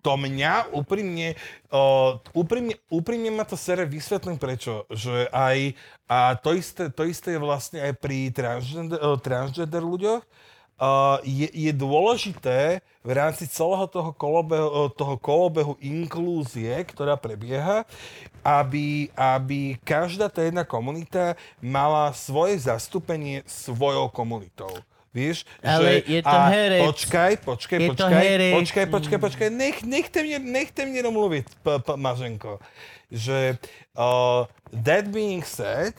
To 0.00 0.16
mňa 0.16 0.72
úprimne, 0.72 1.36
uh, 1.68 2.16
úprimne, 2.32 2.72
úprimne 2.88 3.28
ma 3.36 3.44
to 3.44 3.52
sere, 3.52 3.84
vysvetlím 3.84 4.40
prečo. 4.40 4.88
Že 4.88 5.28
aj, 5.28 5.76
a 6.08 6.40
to 6.40 6.56
isté, 6.56 6.88
to 6.88 7.04
isté 7.04 7.36
je 7.36 7.40
vlastne 7.40 7.84
aj 7.84 8.00
pri 8.00 8.32
transgender, 8.32 8.96
uh, 8.96 9.20
transgender 9.20 9.84
ľuďoch. 9.84 10.24
Uh, 10.80 11.20
je, 11.28 11.44
je 11.52 11.72
dôležité 11.76 12.80
v 13.04 13.10
rámci 13.12 13.44
celého 13.44 13.84
toho 13.84 14.16
kolobehu, 14.16 14.64
uh, 14.64 14.88
toho 14.88 15.20
kolobehu 15.20 15.76
inklúzie, 15.76 16.72
ktorá 16.88 17.20
prebieha, 17.20 17.84
aby, 18.40 19.12
aby 19.12 19.76
každá 19.84 20.32
tá 20.32 20.40
jedna 20.40 20.64
komunita 20.64 21.36
mala 21.60 22.08
svoje 22.16 22.56
zastúpenie 22.64 23.44
svojou 23.44 24.08
komunitou. 24.08 24.72
Vieš, 25.10 25.42
Ale 25.60 26.06
že, 26.06 26.16
je 26.16 26.20
a 26.22 26.48
herec. 26.48 26.86
Počkaj, 26.86 27.32
počkaj, 27.42 27.78
Je 27.82 27.88
to 27.90 28.06
počkaj, 28.06 28.24
počkaj, 28.54 28.84
počkaj, 28.86 29.18
počkaj, 29.18 29.48
nech, 29.50 29.82
nechte 29.82 30.22
mne, 30.22 30.38
nechte 30.48 30.80
mne 30.86 31.02
domluviť, 31.02 31.46
p- 31.60 31.80
p- 31.82 31.98
Maženko. 31.98 32.62
Že 33.10 33.58
uh, 33.98 34.46
that 34.70 35.10
being 35.10 35.42
said, 35.42 35.98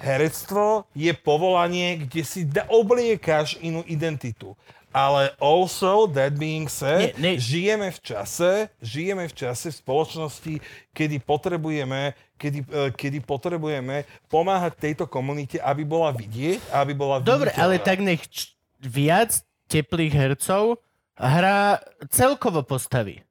herectvo 0.00 0.88
je 0.90 1.12
povolanie, 1.12 2.00
kde 2.00 2.22
si 2.22 2.40
da- 2.42 2.64
obliekaš 2.66 3.60
inú 3.60 3.84
identitu. 3.84 4.56
Ale 4.90 5.30
also, 5.38 6.10
that 6.10 6.34
being 6.34 6.66
said, 6.66 7.14
Nie, 7.14 7.14
nie. 7.14 7.34
žijeme 7.38 7.94
v 7.94 8.00
čase, 8.02 8.50
žijeme 8.80 9.22
v 9.22 9.34
čase 9.36 9.70
v 9.70 9.78
spoločnosti, 9.78 10.54
kedy 10.90 11.22
potrebujeme, 11.22 12.10
kedy, 12.34 12.58
eh, 12.60 12.90
kedy 12.90 13.22
potrebujeme 13.22 14.02
pomáhať 14.26 14.74
tejto 14.82 15.06
komunite, 15.06 15.62
aby 15.62 15.86
bola 15.86 16.10
vidieť, 16.10 16.74
aby 16.74 16.92
bola 16.92 17.22
Dobre, 17.22 17.54
ale 17.54 17.78
tak 17.78 18.02
nech 18.02 18.26
č- 18.26 18.50
viac 18.82 19.30
teplých 19.70 20.10
hercov 20.10 20.82
hrá 21.14 21.78
celkovo 22.10 22.66
postavy. 22.66 23.22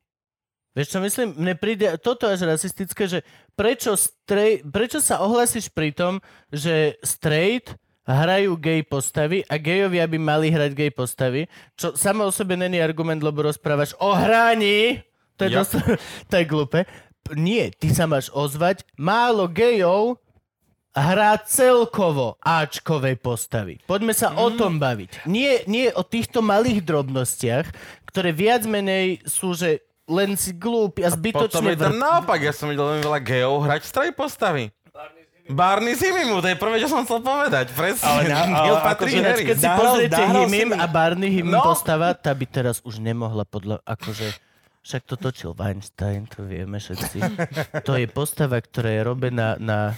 Vieš 0.79 0.89
čo 0.89 0.99
myslím? 0.99 1.35
Mne 1.35 1.53
príde 1.53 1.91
toto 1.99 2.23
až 2.23 2.47
rasistické, 2.47 3.03
že 3.03 3.19
prečo, 3.51 3.99
straight, 3.99 4.63
prečo 4.63 4.97
sa 4.97 5.19
ohlasíš 5.19 5.67
pri 5.67 5.91
tom, 5.91 6.23
že 6.47 6.95
straight 7.03 7.75
hrajú 8.05 8.55
gay 8.55 8.79
postavy 8.79 9.43
a 9.43 9.59
gejovia 9.59 10.07
by 10.07 10.15
mali 10.15 10.47
hrať 10.47 10.71
gay 10.71 10.87
postavy, 10.87 11.45
čo 11.75 11.91
samo 11.93 12.23
o 12.23 12.31
sebe 12.31 12.55
není 12.55 12.79
argument, 12.79 13.19
lebo 13.19 13.43
rozprávaš 13.43 13.91
o 13.99 14.09
hraní. 14.09 15.03
To 15.35 15.43
je, 15.43 15.49
Ja. 15.51 15.61
dosť, 15.61 15.73
to 16.31 16.33
je 16.33 16.45
glúpe. 16.45 16.79
P- 17.21 17.35
Nie, 17.35 17.69
ty 17.69 17.91
sa 17.91 18.07
máš 18.07 18.31
ozvať. 18.31 18.87
Málo 18.95 19.45
gejov 19.45 20.15
hrá 20.91 21.37
celkovo 21.39 22.39
Ačkovej 22.39 23.15
postavy. 23.15 23.77
Poďme 23.83 24.11
sa 24.11 24.33
o 24.33 24.47
tom 24.49 24.79
baviť. 24.79 25.27
Nie, 25.27 25.63
nie 25.65 25.91
o 25.91 26.01
týchto 26.01 26.39
malých 26.39 26.81
drobnostiach, 26.81 27.67
ktoré 28.07 28.31
viac 28.31 28.63
menej 28.63 29.21
sú, 29.21 29.53
že 29.53 29.83
len 30.09 30.33
si 30.33 30.51
glúpi 30.51 31.01
a 31.01 31.07
Potom 31.07 31.21
zbytočne 31.21 31.69
je 31.69 31.79
tam 31.79 31.95
naopak, 31.95 32.39
ja 32.39 32.49
som 32.49 32.65
videl 32.65 32.83
veľmi 32.83 33.03
veľa 33.03 33.21
gejov 33.21 33.55
hrať 33.61 33.81
straj 33.83 34.09
postavy. 34.11 34.73
Barney 35.47 35.93
Zimimu, 35.93 36.37
to 36.39 36.47
je 36.47 36.55
prvé, 36.55 36.77
čo 36.77 36.85
som 36.87 37.01
chcel 37.01 37.21
povedať. 37.21 37.69
Presne, 37.71 38.05
Ale 38.05 38.21
na- 38.23 38.37
ale 38.59 38.69
Neil 38.69 38.77
akože 38.79 39.17
keď 39.43 39.55
si 39.55 39.65
Nahral- 39.65 39.79
pozriete 39.79 40.21
Himim 40.21 40.67
mi- 40.67 40.77
a 40.77 40.85
Barney 40.85 41.29
Himim 41.31 41.53
No. 41.53 41.61
postava, 41.63 42.13
tá 42.13 42.29
by 42.29 42.45
teraz 42.45 42.81
už 42.81 42.97
nemohla 42.97 43.41
podľa, 43.43 43.81
akože, 43.81 44.29
však 44.79 45.01
to 45.03 45.15
točil 45.15 45.51
Weinstein, 45.53 46.25
to 46.25 46.41
vieme 46.43 46.77
všetci. 46.77 47.17
To 47.87 47.93
je 47.93 48.05
postava, 48.05 48.57
ktorá 48.57 48.89
je 48.91 49.01
robená 49.03 49.57
na 49.57 49.97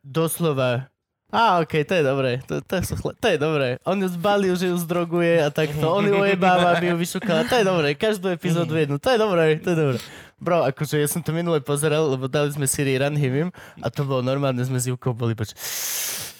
doslova 0.00 0.90
Á, 1.34 1.58
okej, 1.66 1.82
to 1.82 1.98
je 1.98 2.04
dobré. 2.06 2.30
To, 2.46 2.62
to, 2.62 2.74
chle- 2.78 3.18
to 3.18 3.26
je 3.26 3.38
dobré. 3.42 3.68
On 3.82 3.98
ju 3.98 4.06
zbalil, 4.06 4.54
že 4.54 4.70
ju 4.70 4.78
zdroguje 4.78 5.42
a 5.42 5.50
takto. 5.50 5.82
On 5.90 6.06
ju 6.06 6.14
ojebáva, 6.14 6.78
aby 6.78 6.94
ju 6.94 6.96
vyšukala. 6.96 7.42
To 7.50 7.58
je 7.58 7.64
dobré. 7.66 7.88
Každú 7.98 8.30
epizódu 8.30 8.78
jednu. 8.78 9.02
To 9.02 9.08
je 9.10 9.18
dobré, 9.18 9.58
to 9.58 9.74
je 9.74 9.76
dobré. 9.76 9.98
Bro, 10.38 10.62
akože 10.70 11.02
ja 11.02 11.08
som 11.10 11.26
to 11.26 11.34
minule 11.34 11.58
pozeral, 11.58 12.06
lebo 12.06 12.30
dali 12.30 12.54
sme 12.54 12.70
si 12.70 12.86
rerun 12.86 13.18
Himim 13.18 13.48
a 13.80 13.88
to 13.88 14.04
bolo 14.06 14.20
normálne, 14.20 14.60
sme 14.62 14.76
s 14.76 14.86
Júkou 14.86 15.16
boli 15.16 15.32
poč... 15.32 15.56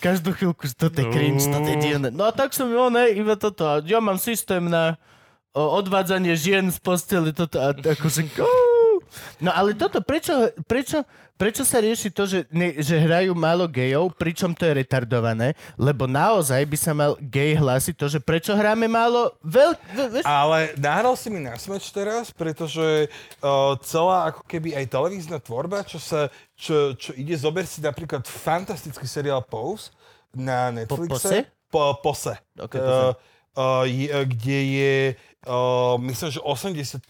Každú 0.04 0.36
chvíľku, 0.36 0.68
že 0.68 0.76
toto 0.76 1.00
je 1.00 1.08
cringe, 1.08 1.48
toto 1.48 1.64
je 1.64 1.78
divné. 1.80 2.12
No 2.12 2.28
a 2.28 2.32
tak 2.36 2.52
som, 2.52 2.68
jo, 2.68 2.92
ne, 2.92 3.08
iba 3.16 3.40
toto. 3.40 3.64
A 3.64 3.80
ja 3.80 4.04
mám 4.04 4.20
systém 4.20 4.60
na 4.68 5.00
odvádzanie 5.56 6.36
žien 6.36 6.68
z 6.68 6.76
posteli, 6.82 7.32
toto 7.32 7.56
a 7.56 7.72
akože... 7.72 8.28
No 9.40 9.54
ale 9.54 9.72
toto, 9.78 10.02
prečo, 10.02 10.52
prečo, 10.66 11.06
prečo 11.34 11.66
sa 11.66 11.82
rieši 11.82 12.08
to, 12.10 12.24
že, 12.24 12.46
ne, 12.48 12.78
že 12.78 12.94
hrajú 12.94 13.34
málo 13.34 13.66
gejov, 13.66 14.14
pričom 14.14 14.54
to 14.54 14.64
je 14.64 14.80
retardované? 14.80 15.52
Lebo 15.74 16.06
naozaj 16.06 16.62
by 16.64 16.76
sa 16.78 16.92
mal 16.94 17.18
gej 17.18 17.58
hlásiť 17.58 17.94
to, 17.98 18.06
že 18.06 18.18
prečo 18.22 18.54
hráme 18.54 18.86
málo 18.86 19.34
veľ... 19.42 19.70
ve- 19.92 20.10
vieš? 20.18 20.24
Ale 20.24 20.72
nahral 20.78 21.14
si 21.18 21.28
mi 21.28 21.42
na 21.42 21.58
smeč 21.58 21.90
teraz, 21.90 22.30
pretože 22.30 23.10
uh, 23.42 23.74
celá 23.82 24.30
ako 24.30 24.46
keby 24.46 24.78
aj 24.78 24.86
televízna 24.88 25.38
tvorba, 25.42 25.82
čo 25.82 25.98
sa, 25.98 26.30
čo, 26.54 26.94
čo 26.94 27.10
ide, 27.18 27.34
zober 27.34 27.66
si 27.66 27.82
napríklad 27.82 28.22
fantastický 28.24 29.04
seriál 29.04 29.42
Pose 29.42 29.90
na 30.34 30.70
Netflixe. 30.70 31.50
Po, 31.70 31.98
Pose. 31.98 32.38
Ok, 32.54 32.74
Uh, 32.74 32.82
pozriem. 32.82 33.14
uh, 33.58 33.84
je, 33.86 34.06
uh, 34.10 34.24
kde 34.26 34.58
je, 34.78 34.94
myslím, 36.00 36.30
že 36.30 36.40
80% 36.40 37.00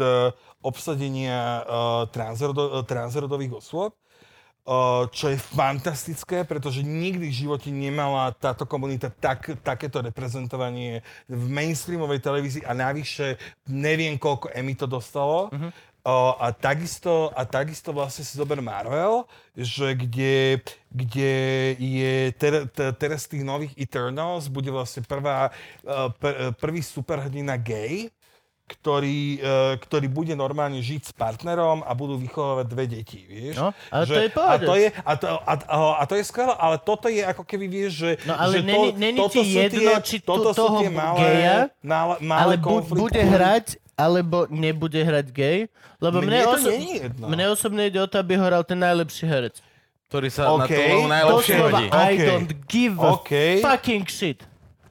uh, 0.00 0.32
obsadenia 0.64 1.64
transrodo, 2.12 2.80
uh, 2.80 2.84
transrodových 2.84 3.60
osôb. 3.60 3.96
Čo 5.12 5.28
je 5.28 5.36
fantastické, 5.36 6.40
pretože 6.48 6.80
nikdy 6.80 7.28
v 7.28 7.36
živote 7.36 7.68
nemala 7.68 8.32
táto 8.32 8.64
komunita 8.64 9.12
tak, 9.12 9.60
takéto 9.60 10.00
reprezentovanie 10.00 11.04
v 11.28 11.44
mainstreamovej 11.52 12.24
televízii 12.24 12.64
a 12.64 12.72
navyše 12.72 13.36
neviem, 13.68 14.16
koľko 14.16 14.48
Emmy 14.56 14.72
to 14.72 14.88
dostalo. 14.88 15.52
Uh-huh. 15.52 15.68
Uh, 16.04 16.36
a, 16.36 16.52
takisto, 16.52 17.32
a 17.32 17.48
takisto 17.48 17.88
vlastne 17.88 18.28
si 18.28 18.36
zober 18.36 18.60
Marvel, 18.60 19.24
že 19.56 19.96
kde, 19.96 20.60
kde 20.92 21.32
je 21.80 22.28
ter, 22.36 22.68
ter, 22.68 22.92
teraz 22.92 23.24
tých 23.24 23.40
nových 23.40 23.72
Eternals 23.72 24.52
bude 24.52 24.68
vlastne 24.68 25.00
prvá, 25.00 25.48
uh, 25.48 26.12
pr, 26.12 26.52
prvý 26.60 26.84
superhrdina 26.84 27.56
gay, 27.56 28.12
ktorý, 28.68 29.40
uh, 29.40 29.80
ktorý 29.80 30.12
bude 30.12 30.36
normálne 30.36 30.76
žiť 30.84 31.08
s 31.08 31.12
partnerom 31.16 31.80
a 31.80 31.96
budú 31.96 32.20
vychovávať 32.20 32.66
dve 32.68 32.84
deti, 32.84 33.24
vieš? 33.24 33.64
No, 33.64 33.72
ale 33.88 34.04
to 34.04 34.20
je 34.20 34.28
a 34.28 34.36
pohode. 34.36 34.66
to 34.68 34.74
je, 34.76 34.88
a, 34.92 35.12
to, 35.16 35.26
a, 35.40 35.54
a, 35.56 35.76
a 36.00 36.04
to 36.04 36.14
je 36.20 36.24
skvelé, 36.28 36.52
ale 36.52 36.76
toto 36.84 37.08
je 37.08 37.24
ako 37.24 37.48
keby, 37.48 37.64
vieš, 37.64 37.92
že... 38.04 38.10
No 38.28 38.36
ale 38.36 38.60
že 38.60 38.68
není, 38.68 38.88
není 38.92 39.16
toto 39.16 39.40
ti 39.40 39.48
sú 39.48 39.56
jedno, 39.56 39.80
tie, 39.80 39.94
či 40.04 40.16
tu, 40.20 40.28
toto 40.28 40.52
sú 40.52 40.68
toho 40.68 40.84
tie 40.84 40.92
malé, 40.92 41.32
malé, 41.80 42.14
malé 42.20 42.40
ale 42.44 42.54
bu, 42.60 42.84
bude 42.92 43.24
hrať, 43.24 43.80
alebo 43.94 44.46
nebude 44.46 44.98
hrať 44.98 45.26
gay. 45.30 45.58
Lebo 45.98 46.18
Mne 46.18 46.28
mne, 46.28 46.40
to 46.40 46.50
oso- 46.52 46.72
jedno. 46.74 47.24
mne 47.26 47.44
osobne 47.48 47.82
ide 47.86 47.98
o 47.98 48.06
to, 48.06 48.16
aby 48.16 48.34
ho 48.34 48.42
hral 48.42 48.62
ten 48.62 48.76
najlepší 48.76 49.24
herec. 49.24 49.56
ktorý 50.04 50.28
sa 50.28 50.46
na 50.46 50.62
OK, 50.62 50.70
tú 50.70 50.78
úlohu 50.78 51.08
najlepšie 51.08 51.54
Doslova, 51.56 51.70
hodí. 51.74 51.86
I 51.90 52.12
don't 52.20 52.52
give 52.66 52.96
a 52.96 53.10
fucking 53.60 54.06
shit. 54.06 54.38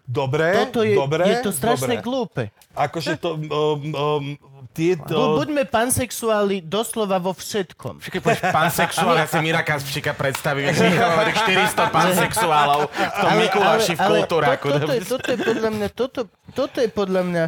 Dobre, 0.03 0.51
Toto 0.67 0.83
je, 0.83 0.99
dobre, 0.99 1.23
je 1.23 1.35
to 1.39 1.51
strašne 1.51 1.95
dobre. 1.95 2.03
glúpe. 2.03 2.43
Akože 2.73 3.15
to... 3.15 3.39
Um, 3.39 3.81
um, 3.93 4.25
tieto... 4.73 5.13
Bu- 5.13 5.45
buďme 5.45 5.63
pansexuáli 5.69 6.65
doslova 6.65 7.21
vo 7.21 7.31
všetkom. 7.31 8.01
Keď 8.01 8.21
povieš 8.21 8.41
pansexuál, 8.49 9.15
ja 9.21 9.29
si 9.29 9.37
Miraka 9.39 9.77
z 9.79 9.83
Pšika 9.87 10.11
predstavím, 10.17 10.73
že 10.73 10.89
Michal 10.89 11.09
hovorí 11.13 11.31
400 11.31 11.93
pansexuálov 11.93 12.81
v 12.89 13.17
tom 13.21 13.31
Mikuláši 13.37 13.93
v 13.93 14.01
kultúraku. 14.01 14.67
To, 14.73 14.77
toto, 14.81 14.93
je, 14.93 15.01
toto 15.05 15.27
je 15.29 15.37
podľa 15.39 15.69
mňa, 15.69 15.87
toto, 15.93 16.19
toto 16.57 16.77
je 16.81 16.89
podľa 16.89 17.21
mňa 17.23 17.43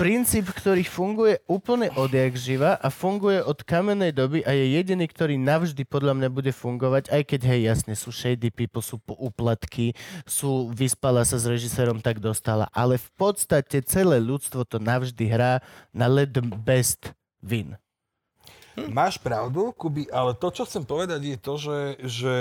princíp, 0.00 0.50
ktorý 0.50 0.82
funguje 0.82 1.34
úplne 1.46 1.92
odjak 1.94 2.34
živa 2.34 2.74
a 2.80 2.88
funguje 2.90 3.38
od 3.44 3.62
kamenej 3.62 4.16
doby 4.16 4.42
a 4.42 4.50
je 4.50 4.80
jediný, 4.80 5.06
ktorý 5.06 5.38
navždy 5.38 5.86
podľa 5.86 6.16
mňa 6.18 6.28
bude 6.32 6.50
fungovať, 6.50 7.12
aj 7.12 7.22
keď 7.22 7.40
hej, 7.54 7.60
jasne, 7.70 7.92
sú 7.94 8.10
shady 8.10 8.50
people, 8.50 8.82
sú 8.82 8.98
úplatky, 9.06 9.94
sú 10.26 10.72
vyspala 10.74 11.22
sa 11.22 11.38
s 11.38 11.46
režisérom, 11.46 12.02
tak 12.02 12.18
dostala, 12.18 12.66
ale 12.74 12.98
v 12.98 13.08
podstate 13.14 13.84
celé 13.86 14.18
ľudstvo 14.18 14.66
to 14.66 14.80
navždy 14.82 15.24
hrá 15.28 15.62
na 15.94 16.08
the 16.24 16.40
best 16.50 17.12
win. 17.42 17.74
Máš 18.76 19.16
pravdu, 19.16 19.72
Kuby, 19.72 20.04
ale 20.12 20.36
to, 20.36 20.52
čo 20.52 20.68
chcem 20.68 20.84
povedať, 20.84 21.20
je 21.24 21.38
to, 21.40 21.54
že, 21.56 21.80
že 22.04 22.36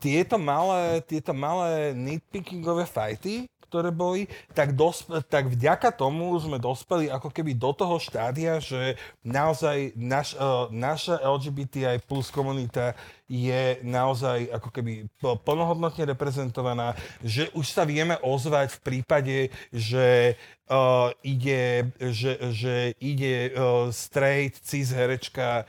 tieto 0.00 0.40
malé, 0.40 1.04
tieto 1.04 1.36
malé 1.36 1.92
nitpickingové 1.92 2.88
fighty, 2.88 3.44
ktoré 3.66 3.90
boli, 3.90 4.30
tak, 4.54 4.72
dosp- 4.72 5.20
tak 5.26 5.50
vďaka 5.50 5.90
tomu 5.92 6.32
sme 6.38 6.56
dospeli 6.56 7.10
ako 7.10 7.28
keby 7.28 7.52
do 7.52 7.74
toho 7.74 7.98
štádia, 8.00 8.62
že 8.62 8.94
naozaj 9.20 9.92
naš, 9.98 10.38
uh, 10.38 10.70
naša 10.70 11.20
LGBTI 11.20 12.00
plus 12.06 12.30
komunita 12.32 12.94
je 13.26 13.82
naozaj 13.82 14.54
ako 14.54 14.68
keby 14.70 15.10
pl- 15.18 15.38
plnohodnotne 15.42 16.14
reprezentovaná, 16.14 16.94
že 17.26 17.50
už 17.58 17.66
sa 17.66 17.82
vieme 17.82 18.14
ozvať 18.22 18.78
v 18.78 18.80
prípade, 18.86 19.36
že 19.74 20.38
uh, 20.70 21.10
ide, 21.26 21.90
že, 21.98 22.38
že 22.54 22.74
ide 23.02 23.50
uh, 23.50 23.90
straight, 23.90 24.54
cis 24.62 24.94
herečka, 24.94 25.66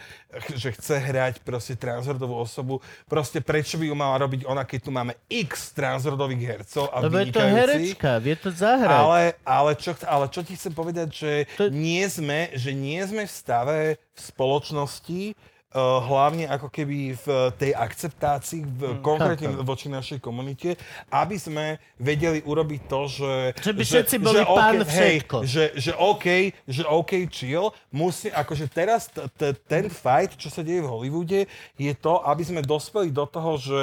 že 0.53 0.69
chce 0.77 1.01
hrať 1.01 1.41
proste 1.41 1.73
transrodovú 1.73 2.38
osobu. 2.38 2.77
Proste 3.09 3.41
prečo 3.41 3.81
by 3.81 3.89
ju 3.89 3.95
mala 3.97 4.21
robiť 4.21 4.45
ona, 4.45 4.61
keď 4.61 4.79
tu 4.85 4.91
máme 4.93 5.17
x 5.25 5.73
transrodových 5.73 6.43
hercov 6.45 6.93
a 6.93 7.01
Lebo 7.01 7.25
je 7.25 7.34
to 7.34 7.41
herečka, 7.41 8.21
vie 8.21 8.38
to 8.38 8.53
zahrať. 8.53 8.97
Ale, 9.01 9.21
ale, 9.41 9.71
čo, 9.77 9.97
ale 10.05 10.25
čo 10.29 10.45
ti 10.45 10.53
chcem 10.53 10.73
povedať, 10.77 11.09
že, 11.09 11.31
To- 11.57 11.73
nie 11.73 12.05
sme, 12.05 12.53
že 12.53 12.69
nie 12.69 13.01
sme 13.01 13.25
v 13.25 13.34
stave 13.34 13.79
v 13.97 14.19
spoločnosti, 14.21 15.21
hlavne 15.76 16.48
ako 16.48 16.72
keby 16.72 17.19
v 17.19 17.27
tej 17.60 17.76
akceptácii, 17.76 18.64
v, 18.64 18.81
konkrétne 19.03 19.52
chápem. 19.52 19.68
voči 19.68 19.88
našej 19.91 20.19
komunite, 20.23 20.80
aby 21.11 21.35
sme 21.35 21.76
vedeli 21.99 22.39
urobiť 22.39 22.81
to, 22.88 23.02
že... 23.11 23.31
Že 23.60 23.73
by 23.76 23.84
všetci 23.84 24.15
boli 24.23 24.41
OK, 24.48 24.56
pán 24.56 24.76
hej, 24.80 24.88
všetko. 24.88 25.38
že, 25.44 25.64
že 25.76 25.91
OK, 25.99 26.26
že 26.65 26.84
OK, 26.88 27.11
chill, 27.27 27.76
musí, 27.91 28.31
akože 28.31 28.65
teraz 28.72 29.11
t- 29.11 29.27
t- 29.35 29.60
ten 29.68 29.91
fight, 29.91 30.39
čo 30.39 30.48
sa 30.48 30.64
deje 30.64 30.80
v 30.80 30.88
Hollywoode, 30.88 31.52
je 31.76 31.94
to, 31.99 32.23
aby 32.23 32.44
sme 32.48 32.61
dospeli 32.64 33.11
do 33.11 33.27
toho, 33.27 33.60
že 33.60 33.81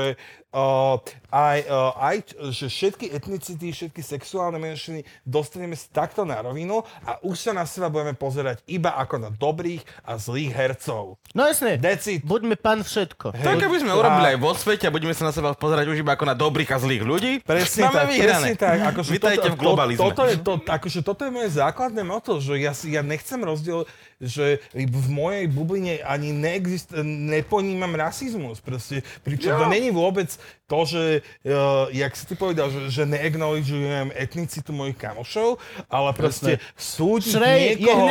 uh, 0.55 1.03
aj, 1.35 1.59
uh, 1.67 1.93
aj, 1.99 2.17
že 2.55 2.71
všetky 2.71 3.11
etnicity, 3.11 3.75
všetky 3.75 4.01
sexuálne 4.01 4.63
menšiny 4.63 5.03
dostaneme 5.27 5.75
si 5.75 5.91
takto 5.91 6.23
na 6.23 6.39
rovinu 6.39 6.87
a 7.03 7.19
už 7.27 7.51
sa 7.51 7.53
na 7.53 7.67
seba 7.67 7.91
budeme 7.91 8.15
pozerať 8.15 8.63
iba 8.71 8.95
ako 8.95 9.19
na 9.19 9.31
dobrých 9.35 9.83
a 10.07 10.15
zlých 10.15 10.55
hercov. 10.55 11.19
No 11.35 11.51
jasne, 11.51 11.75
it. 11.75 12.23
buďme 12.23 12.55
pán 12.55 12.87
všetko. 12.87 13.35
Tak 13.35 13.59
aby 13.59 13.77
sme 13.83 13.93
urobili 13.99 14.27
aj 14.33 14.39
vo 14.39 14.55
svete 14.55 14.87
a 14.87 14.95
budeme 14.95 15.11
sa 15.11 15.27
na 15.27 15.33
seba 15.35 15.51
pozerať 15.59 15.91
už 15.91 16.07
iba 16.07 16.15
ako 16.15 16.25
na 16.31 16.37
dobrých 16.39 16.71
a 16.71 16.79
zlých 16.79 17.03
ľudí, 17.03 17.33
Presne 17.43 17.91
máme 17.91 17.99
tak, 17.99 18.09
vyhrané. 18.15 18.49
presne 18.55 18.55
tak. 18.55 18.79
Akože 18.95 19.11
Vítajte 19.11 19.49
v 19.51 19.57
globalizme. 19.59 20.01
To, 20.01 20.09
toto, 20.15 20.25
je, 20.31 20.37
to, 20.39 20.53
akože 20.63 21.01
toto 21.03 21.23
je 21.27 21.33
moje 21.35 21.51
základné 21.51 22.03
moto, 22.07 22.39
že 22.39 22.63
ja, 22.63 22.71
si, 22.71 22.95
ja 22.95 23.03
nechcem 23.03 23.43
rozdiel, 23.43 23.89
že 24.21 24.63
v 24.73 25.07
mojej 25.09 25.45
bubline 25.47 25.99
ani 26.03 26.31
neexist, 26.31 26.93
neponímam 27.05 27.95
rasizmus. 27.95 28.61
Proste, 28.61 29.03
pričom 29.23 29.55
to 29.59 29.67
není 29.69 29.91
vôbec 29.91 30.31
to, 30.65 30.79
že, 30.89 31.03
uh, 31.45 31.87
jak 31.93 32.13
si 32.17 32.25
ty 32.25 32.35
povedal, 32.35 32.73
že, 32.73 32.89
že 32.89 33.03
neacknowledgeujem 33.05 34.17
etnicitu 34.17 34.73
mojich 34.73 34.97
kamošov, 34.97 35.61
ale 35.93 36.11
proste 36.17 36.57
súdiť 36.75 37.33
Šrej, 37.37 37.61
niekoho... 37.79 38.07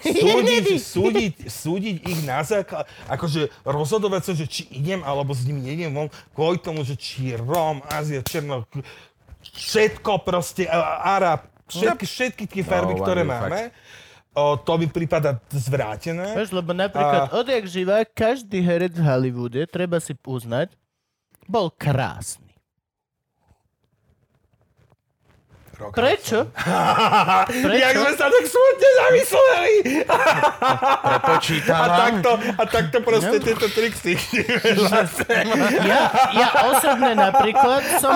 Súdiť, 0.28 0.64
súdiť, 0.80 1.34
súdiť 1.46 1.96
ich 2.08 2.20
na 2.24 2.40
základ, 2.40 2.88
akože 3.12 3.52
rozhodovať 3.62 4.22
sa, 4.24 4.32
že 4.32 4.48
či 4.48 4.64
idem 4.72 5.04
alebo 5.04 5.36
s 5.36 5.44
nimi 5.44 5.60
nejdem 5.60 5.92
von, 5.92 6.08
kvôli 6.32 6.56
tomu, 6.58 6.80
že 6.80 6.96
či 6.96 7.32
je 7.32 7.36
Róm, 7.36 7.84
Ázia, 7.92 8.24
Černo, 8.24 8.64
všetko 9.42 10.24
proste, 10.24 10.64
a- 10.64 11.04
Arab, 11.16 11.40
všetky, 11.68 12.04
všetky 12.08 12.44
tie 12.48 12.62
farby, 12.64 12.96
No, 12.96 13.04
ktoré 13.04 13.22
máme, 13.22 13.68
o, 14.38 14.54
to 14.54 14.78
mi 14.78 14.86
prípada 14.86 15.42
zvrátené. 15.50 16.38
Vieš, 16.38 16.54
lebo 16.54 16.70
napríklad 16.70 17.34
odjak 17.34 17.66
živa, 17.66 18.06
každý 18.06 18.62
herec 18.62 18.94
v 18.94 19.02
Hollywoode, 19.02 19.66
treba 19.66 19.98
si 19.98 20.14
uznať, 20.14 20.70
bol 21.50 21.74
krásny. 21.74 22.48
Prečo? 25.98 26.50
Jak 26.50 27.46
Prečo? 27.46 27.98
sme 28.02 28.12
sa 28.18 28.26
tak 28.26 28.44
smutne 28.50 28.88
zamysleli! 28.98 29.74
A 30.98 31.22
Prepočítavam. 31.22 31.98
takto, 32.02 32.30
a 32.34 32.62
takto 32.66 32.96
proste 33.06 33.36
tieto 33.38 33.66
triksy. 33.70 34.18
Ja, 35.88 36.02
ja 36.34 36.48
osobne 36.74 37.14
napríklad 37.14 37.82
som, 38.02 38.14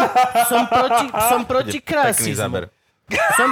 som 0.51 0.63
proti, 0.67 1.07
som 1.09 1.41
proti 1.47 1.79
Pekný 1.79 1.87
krásizmu. 1.87 2.67
Som, 3.39 3.49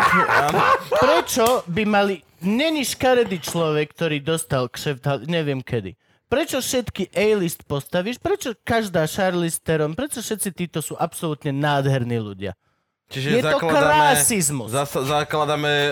prečo 0.91 1.47
by 1.71 1.83
mali... 1.87 2.17
Není 2.41 2.89
škaredý 2.89 3.37
človek, 3.37 3.93
ktorý 3.93 4.25
dostal 4.25 4.65
kšeft, 4.73 5.29
neviem 5.29 5.61
kedy. 5.61 5.93
Prečo 6.31 6.63
všetky 6.63 7.11
A-list 7.11 7.67
postavíš? 7.67 8.23
Prečo 8.23 8.55
každá 8.63 9.03
Charlize 9.11 9.59
Theron? 9.59 9.99
Prečo 9.99 10.23
všetci 10.23 10.55
títo 10.55 10.79
sú 10.79 10.95
absolútne 10.95 11.51
nádherní 11.51 12.23
ľudia? 12.23 12.55
Je 13.11 13.19
Čiže 13.19 13.43
to 13.43 13.59
zakladáme, 13.59 14.15
krásizmus. 14.15 14.71
zasa, 14.71 15.03
zakladáme 15.03 15.67
uh, 15.67 15.91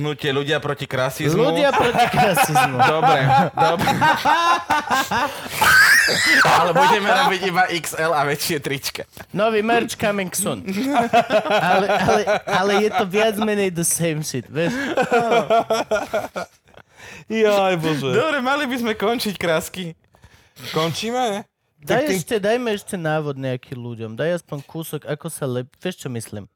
hnutie 0.00 0.32
ľudia 0.32 0.56
proti 0.56 0.88
krasizmu. 0.88 1.52
Ľudia 1.52 1.68
proti 1.68 2.06
krásizmu. 2.08 2.80
Dobre, 2.96 3.20
dobre. 3.52 3.88
Ale 6.60 6.70
budeme 6.72 7.08
robiť 7.10 7.40
iba 7.46 7.64
XL 7.70 8.12
a 8.14 8.22
väčšie 8.26 8.56
trička. 8.62 9.02
Nový 9.34 9.60
merch 9.62 9.98
coming 9.98 10.30
soon. 10.32 10.62
Ale, 11.72 11.86
ale, 11.88 12.22
ale 12.46 12.72
je 12.86 12.90
to 12.94 13.04
viac 13.06 13.36
menej 13.40 13.70
the 13.74 13.84
same 13.84 14.22
shit, 14.22 14.46
vieš? 14.46 14.72
Jaj, 17.26 17.74
bože. 17.82 18.14
Dobre, 18.14 18.38
mali 18.38 18.64
by 18.70 18.76
sme 18.78 18.92
končiť 18.94 19.34
krásky. 19.34 19.98
Končíme? 20.70 21.42
Daj 21.82 22.02
ty- 22.06 22.16
ešte, 22.18 22.36
dajme 22.42 22.74
ešte 22.74 22.96
návod 22.98 23.38
nejaký 23.38 23.74
ľuďom. 23.76 24.14
Daj 24.18 24.42
aspoň 24.42 24.58
kúsok, 24.66 25.00
ako 25.06 25.26
sa 25.30 25.44
lep... 25.46 25.70
Vieš, 25.78 26.06
čo 26.06 26.08
myslím? 26.10 26.50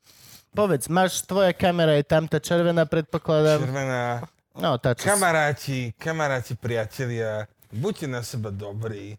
Povedz, 0.50 0.90
máš, 0.90 1.22
tvoja 1.22 1.54
kamera 1.54 1.94
je 1.94 2.04
tam, 2.06 2.26
tá 2.26 2.42
červená, 2.42 2.82
predpokladám. 2.82 3.62
Červená. 3.62 4.26
No, 4.58 4.74
tá 4.82 4.98
čo... 4.98 5.06
Kamaráti, 5.06 5.94
kamaráti, 5.94 6.58
priatelia, 6.58 7.46
buďte 7.70 8.06
na 8.10 8.20
seba 8.26 8.50
dobrí. 8.50 9.14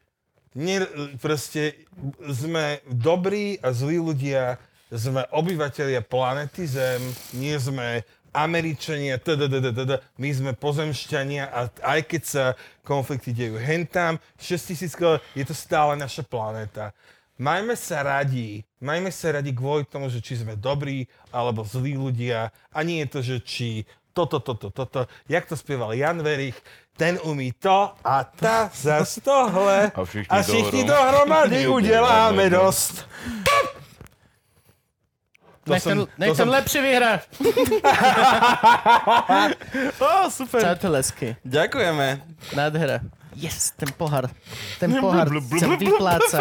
Nie, 0.52 0.84
proste 1.24 1.88
sme 2.28 2.84
dobrí 2.92 3.56
a 3.64 3.72
zlí 3.72 4.04
ľudia, 4.04 4.60
sme 4.92 5.24
obyvateľia 5.32 6.04
planety 6.04 6.68
Zem, 6.68 7.00
nie 7.40 7.56
sme 7.56 8.04
Američania, 8.36 9.20
td, 9.20 9.48
td, 9.48 9.72
td. 9.72 9.92
my 10.20 10.30
sme 10.32 10.52
pozemšťania 10.56 11.52
a 11.52 11.60
aj 11.96 12.00
keď 12.04 12.22
sa 12.24 12.44
konflikty 12.84 13.32
dejú 13.32 13.60
hentam, 13.60 14.20
6000 14.40 14.92
km, 14.96 15.20
je 15.36 15.44
to 15.48 15.56
stále 15.56 15.96
naša 15.96 16.24
planéta. 16.24 16.96
Majme 17.40 17.76
sa 17.76 18.04
radi, 18.04 18.64
majme 18.80 19.12
sa 19.12 19.40
radi 19.40 19.52
kvôli 19.56 19.88
tomu, 19.88 20.08
že 20.08 20.20
či 20.20 20.40
sme 20.40 20.60
dobrí 20.60 21.08
alebo 21.32 21.64
zlí 21.64 21.96
ľudia 21.96 22.52
a 22.72 22.80
nie 22.84 23.04
je 23.04 23.12
to, 23.12 23.20
že 23.20 23.36
či 23.44 23.68
toto, 24.12 24.44
toto, 24.44 24.72
toto. 24.72 25.08
Jak 25.28 25.48
to 25.48 25.56
spieval 25.56 25.96
Jan 25.96 26.20
Verich, 26.20 26.56
ten 26.98 27.20
umí 27.24 27.52
to 27.58 27.94
a 28.04 28.24
tá 28.24 28.70
zas 28.74 29.20
tohle. 29.24 29.92
A 29.96 30.04
všichni 30.06 30.30
a 30.30 30.42
všichni 30.44 30.84
dohromady 30.84 31.64
dohromady 31.64 31.68
udeláme 31.68 32.50
dosť. 32.50 32.94
To 35.64 35.74
Nech 35.78 35.84
ten, 35.84 35.98
som- 35.98 36.08
nech 36.18 36.30
to 36.30 36.36
ten 36.36 36.46
som- 36.50 36.54
lepšie 36.58 36.82
vyhrá. 36.82 37.14
Ó, 40.02 40.30
super. 40.38 40.62
Čautelesky. 40.62 41.36
Ďakujeme. 41.46 42.22
Nádhera. 42.58 43.00
Yes, 43.38 43.72
ten 43.78 43.94
pohár. 43.94 44.28
Ten 44.82 44.92
pohár 44.98 45.30
sa 45.60 45.68
vypláca. 45.78 46.40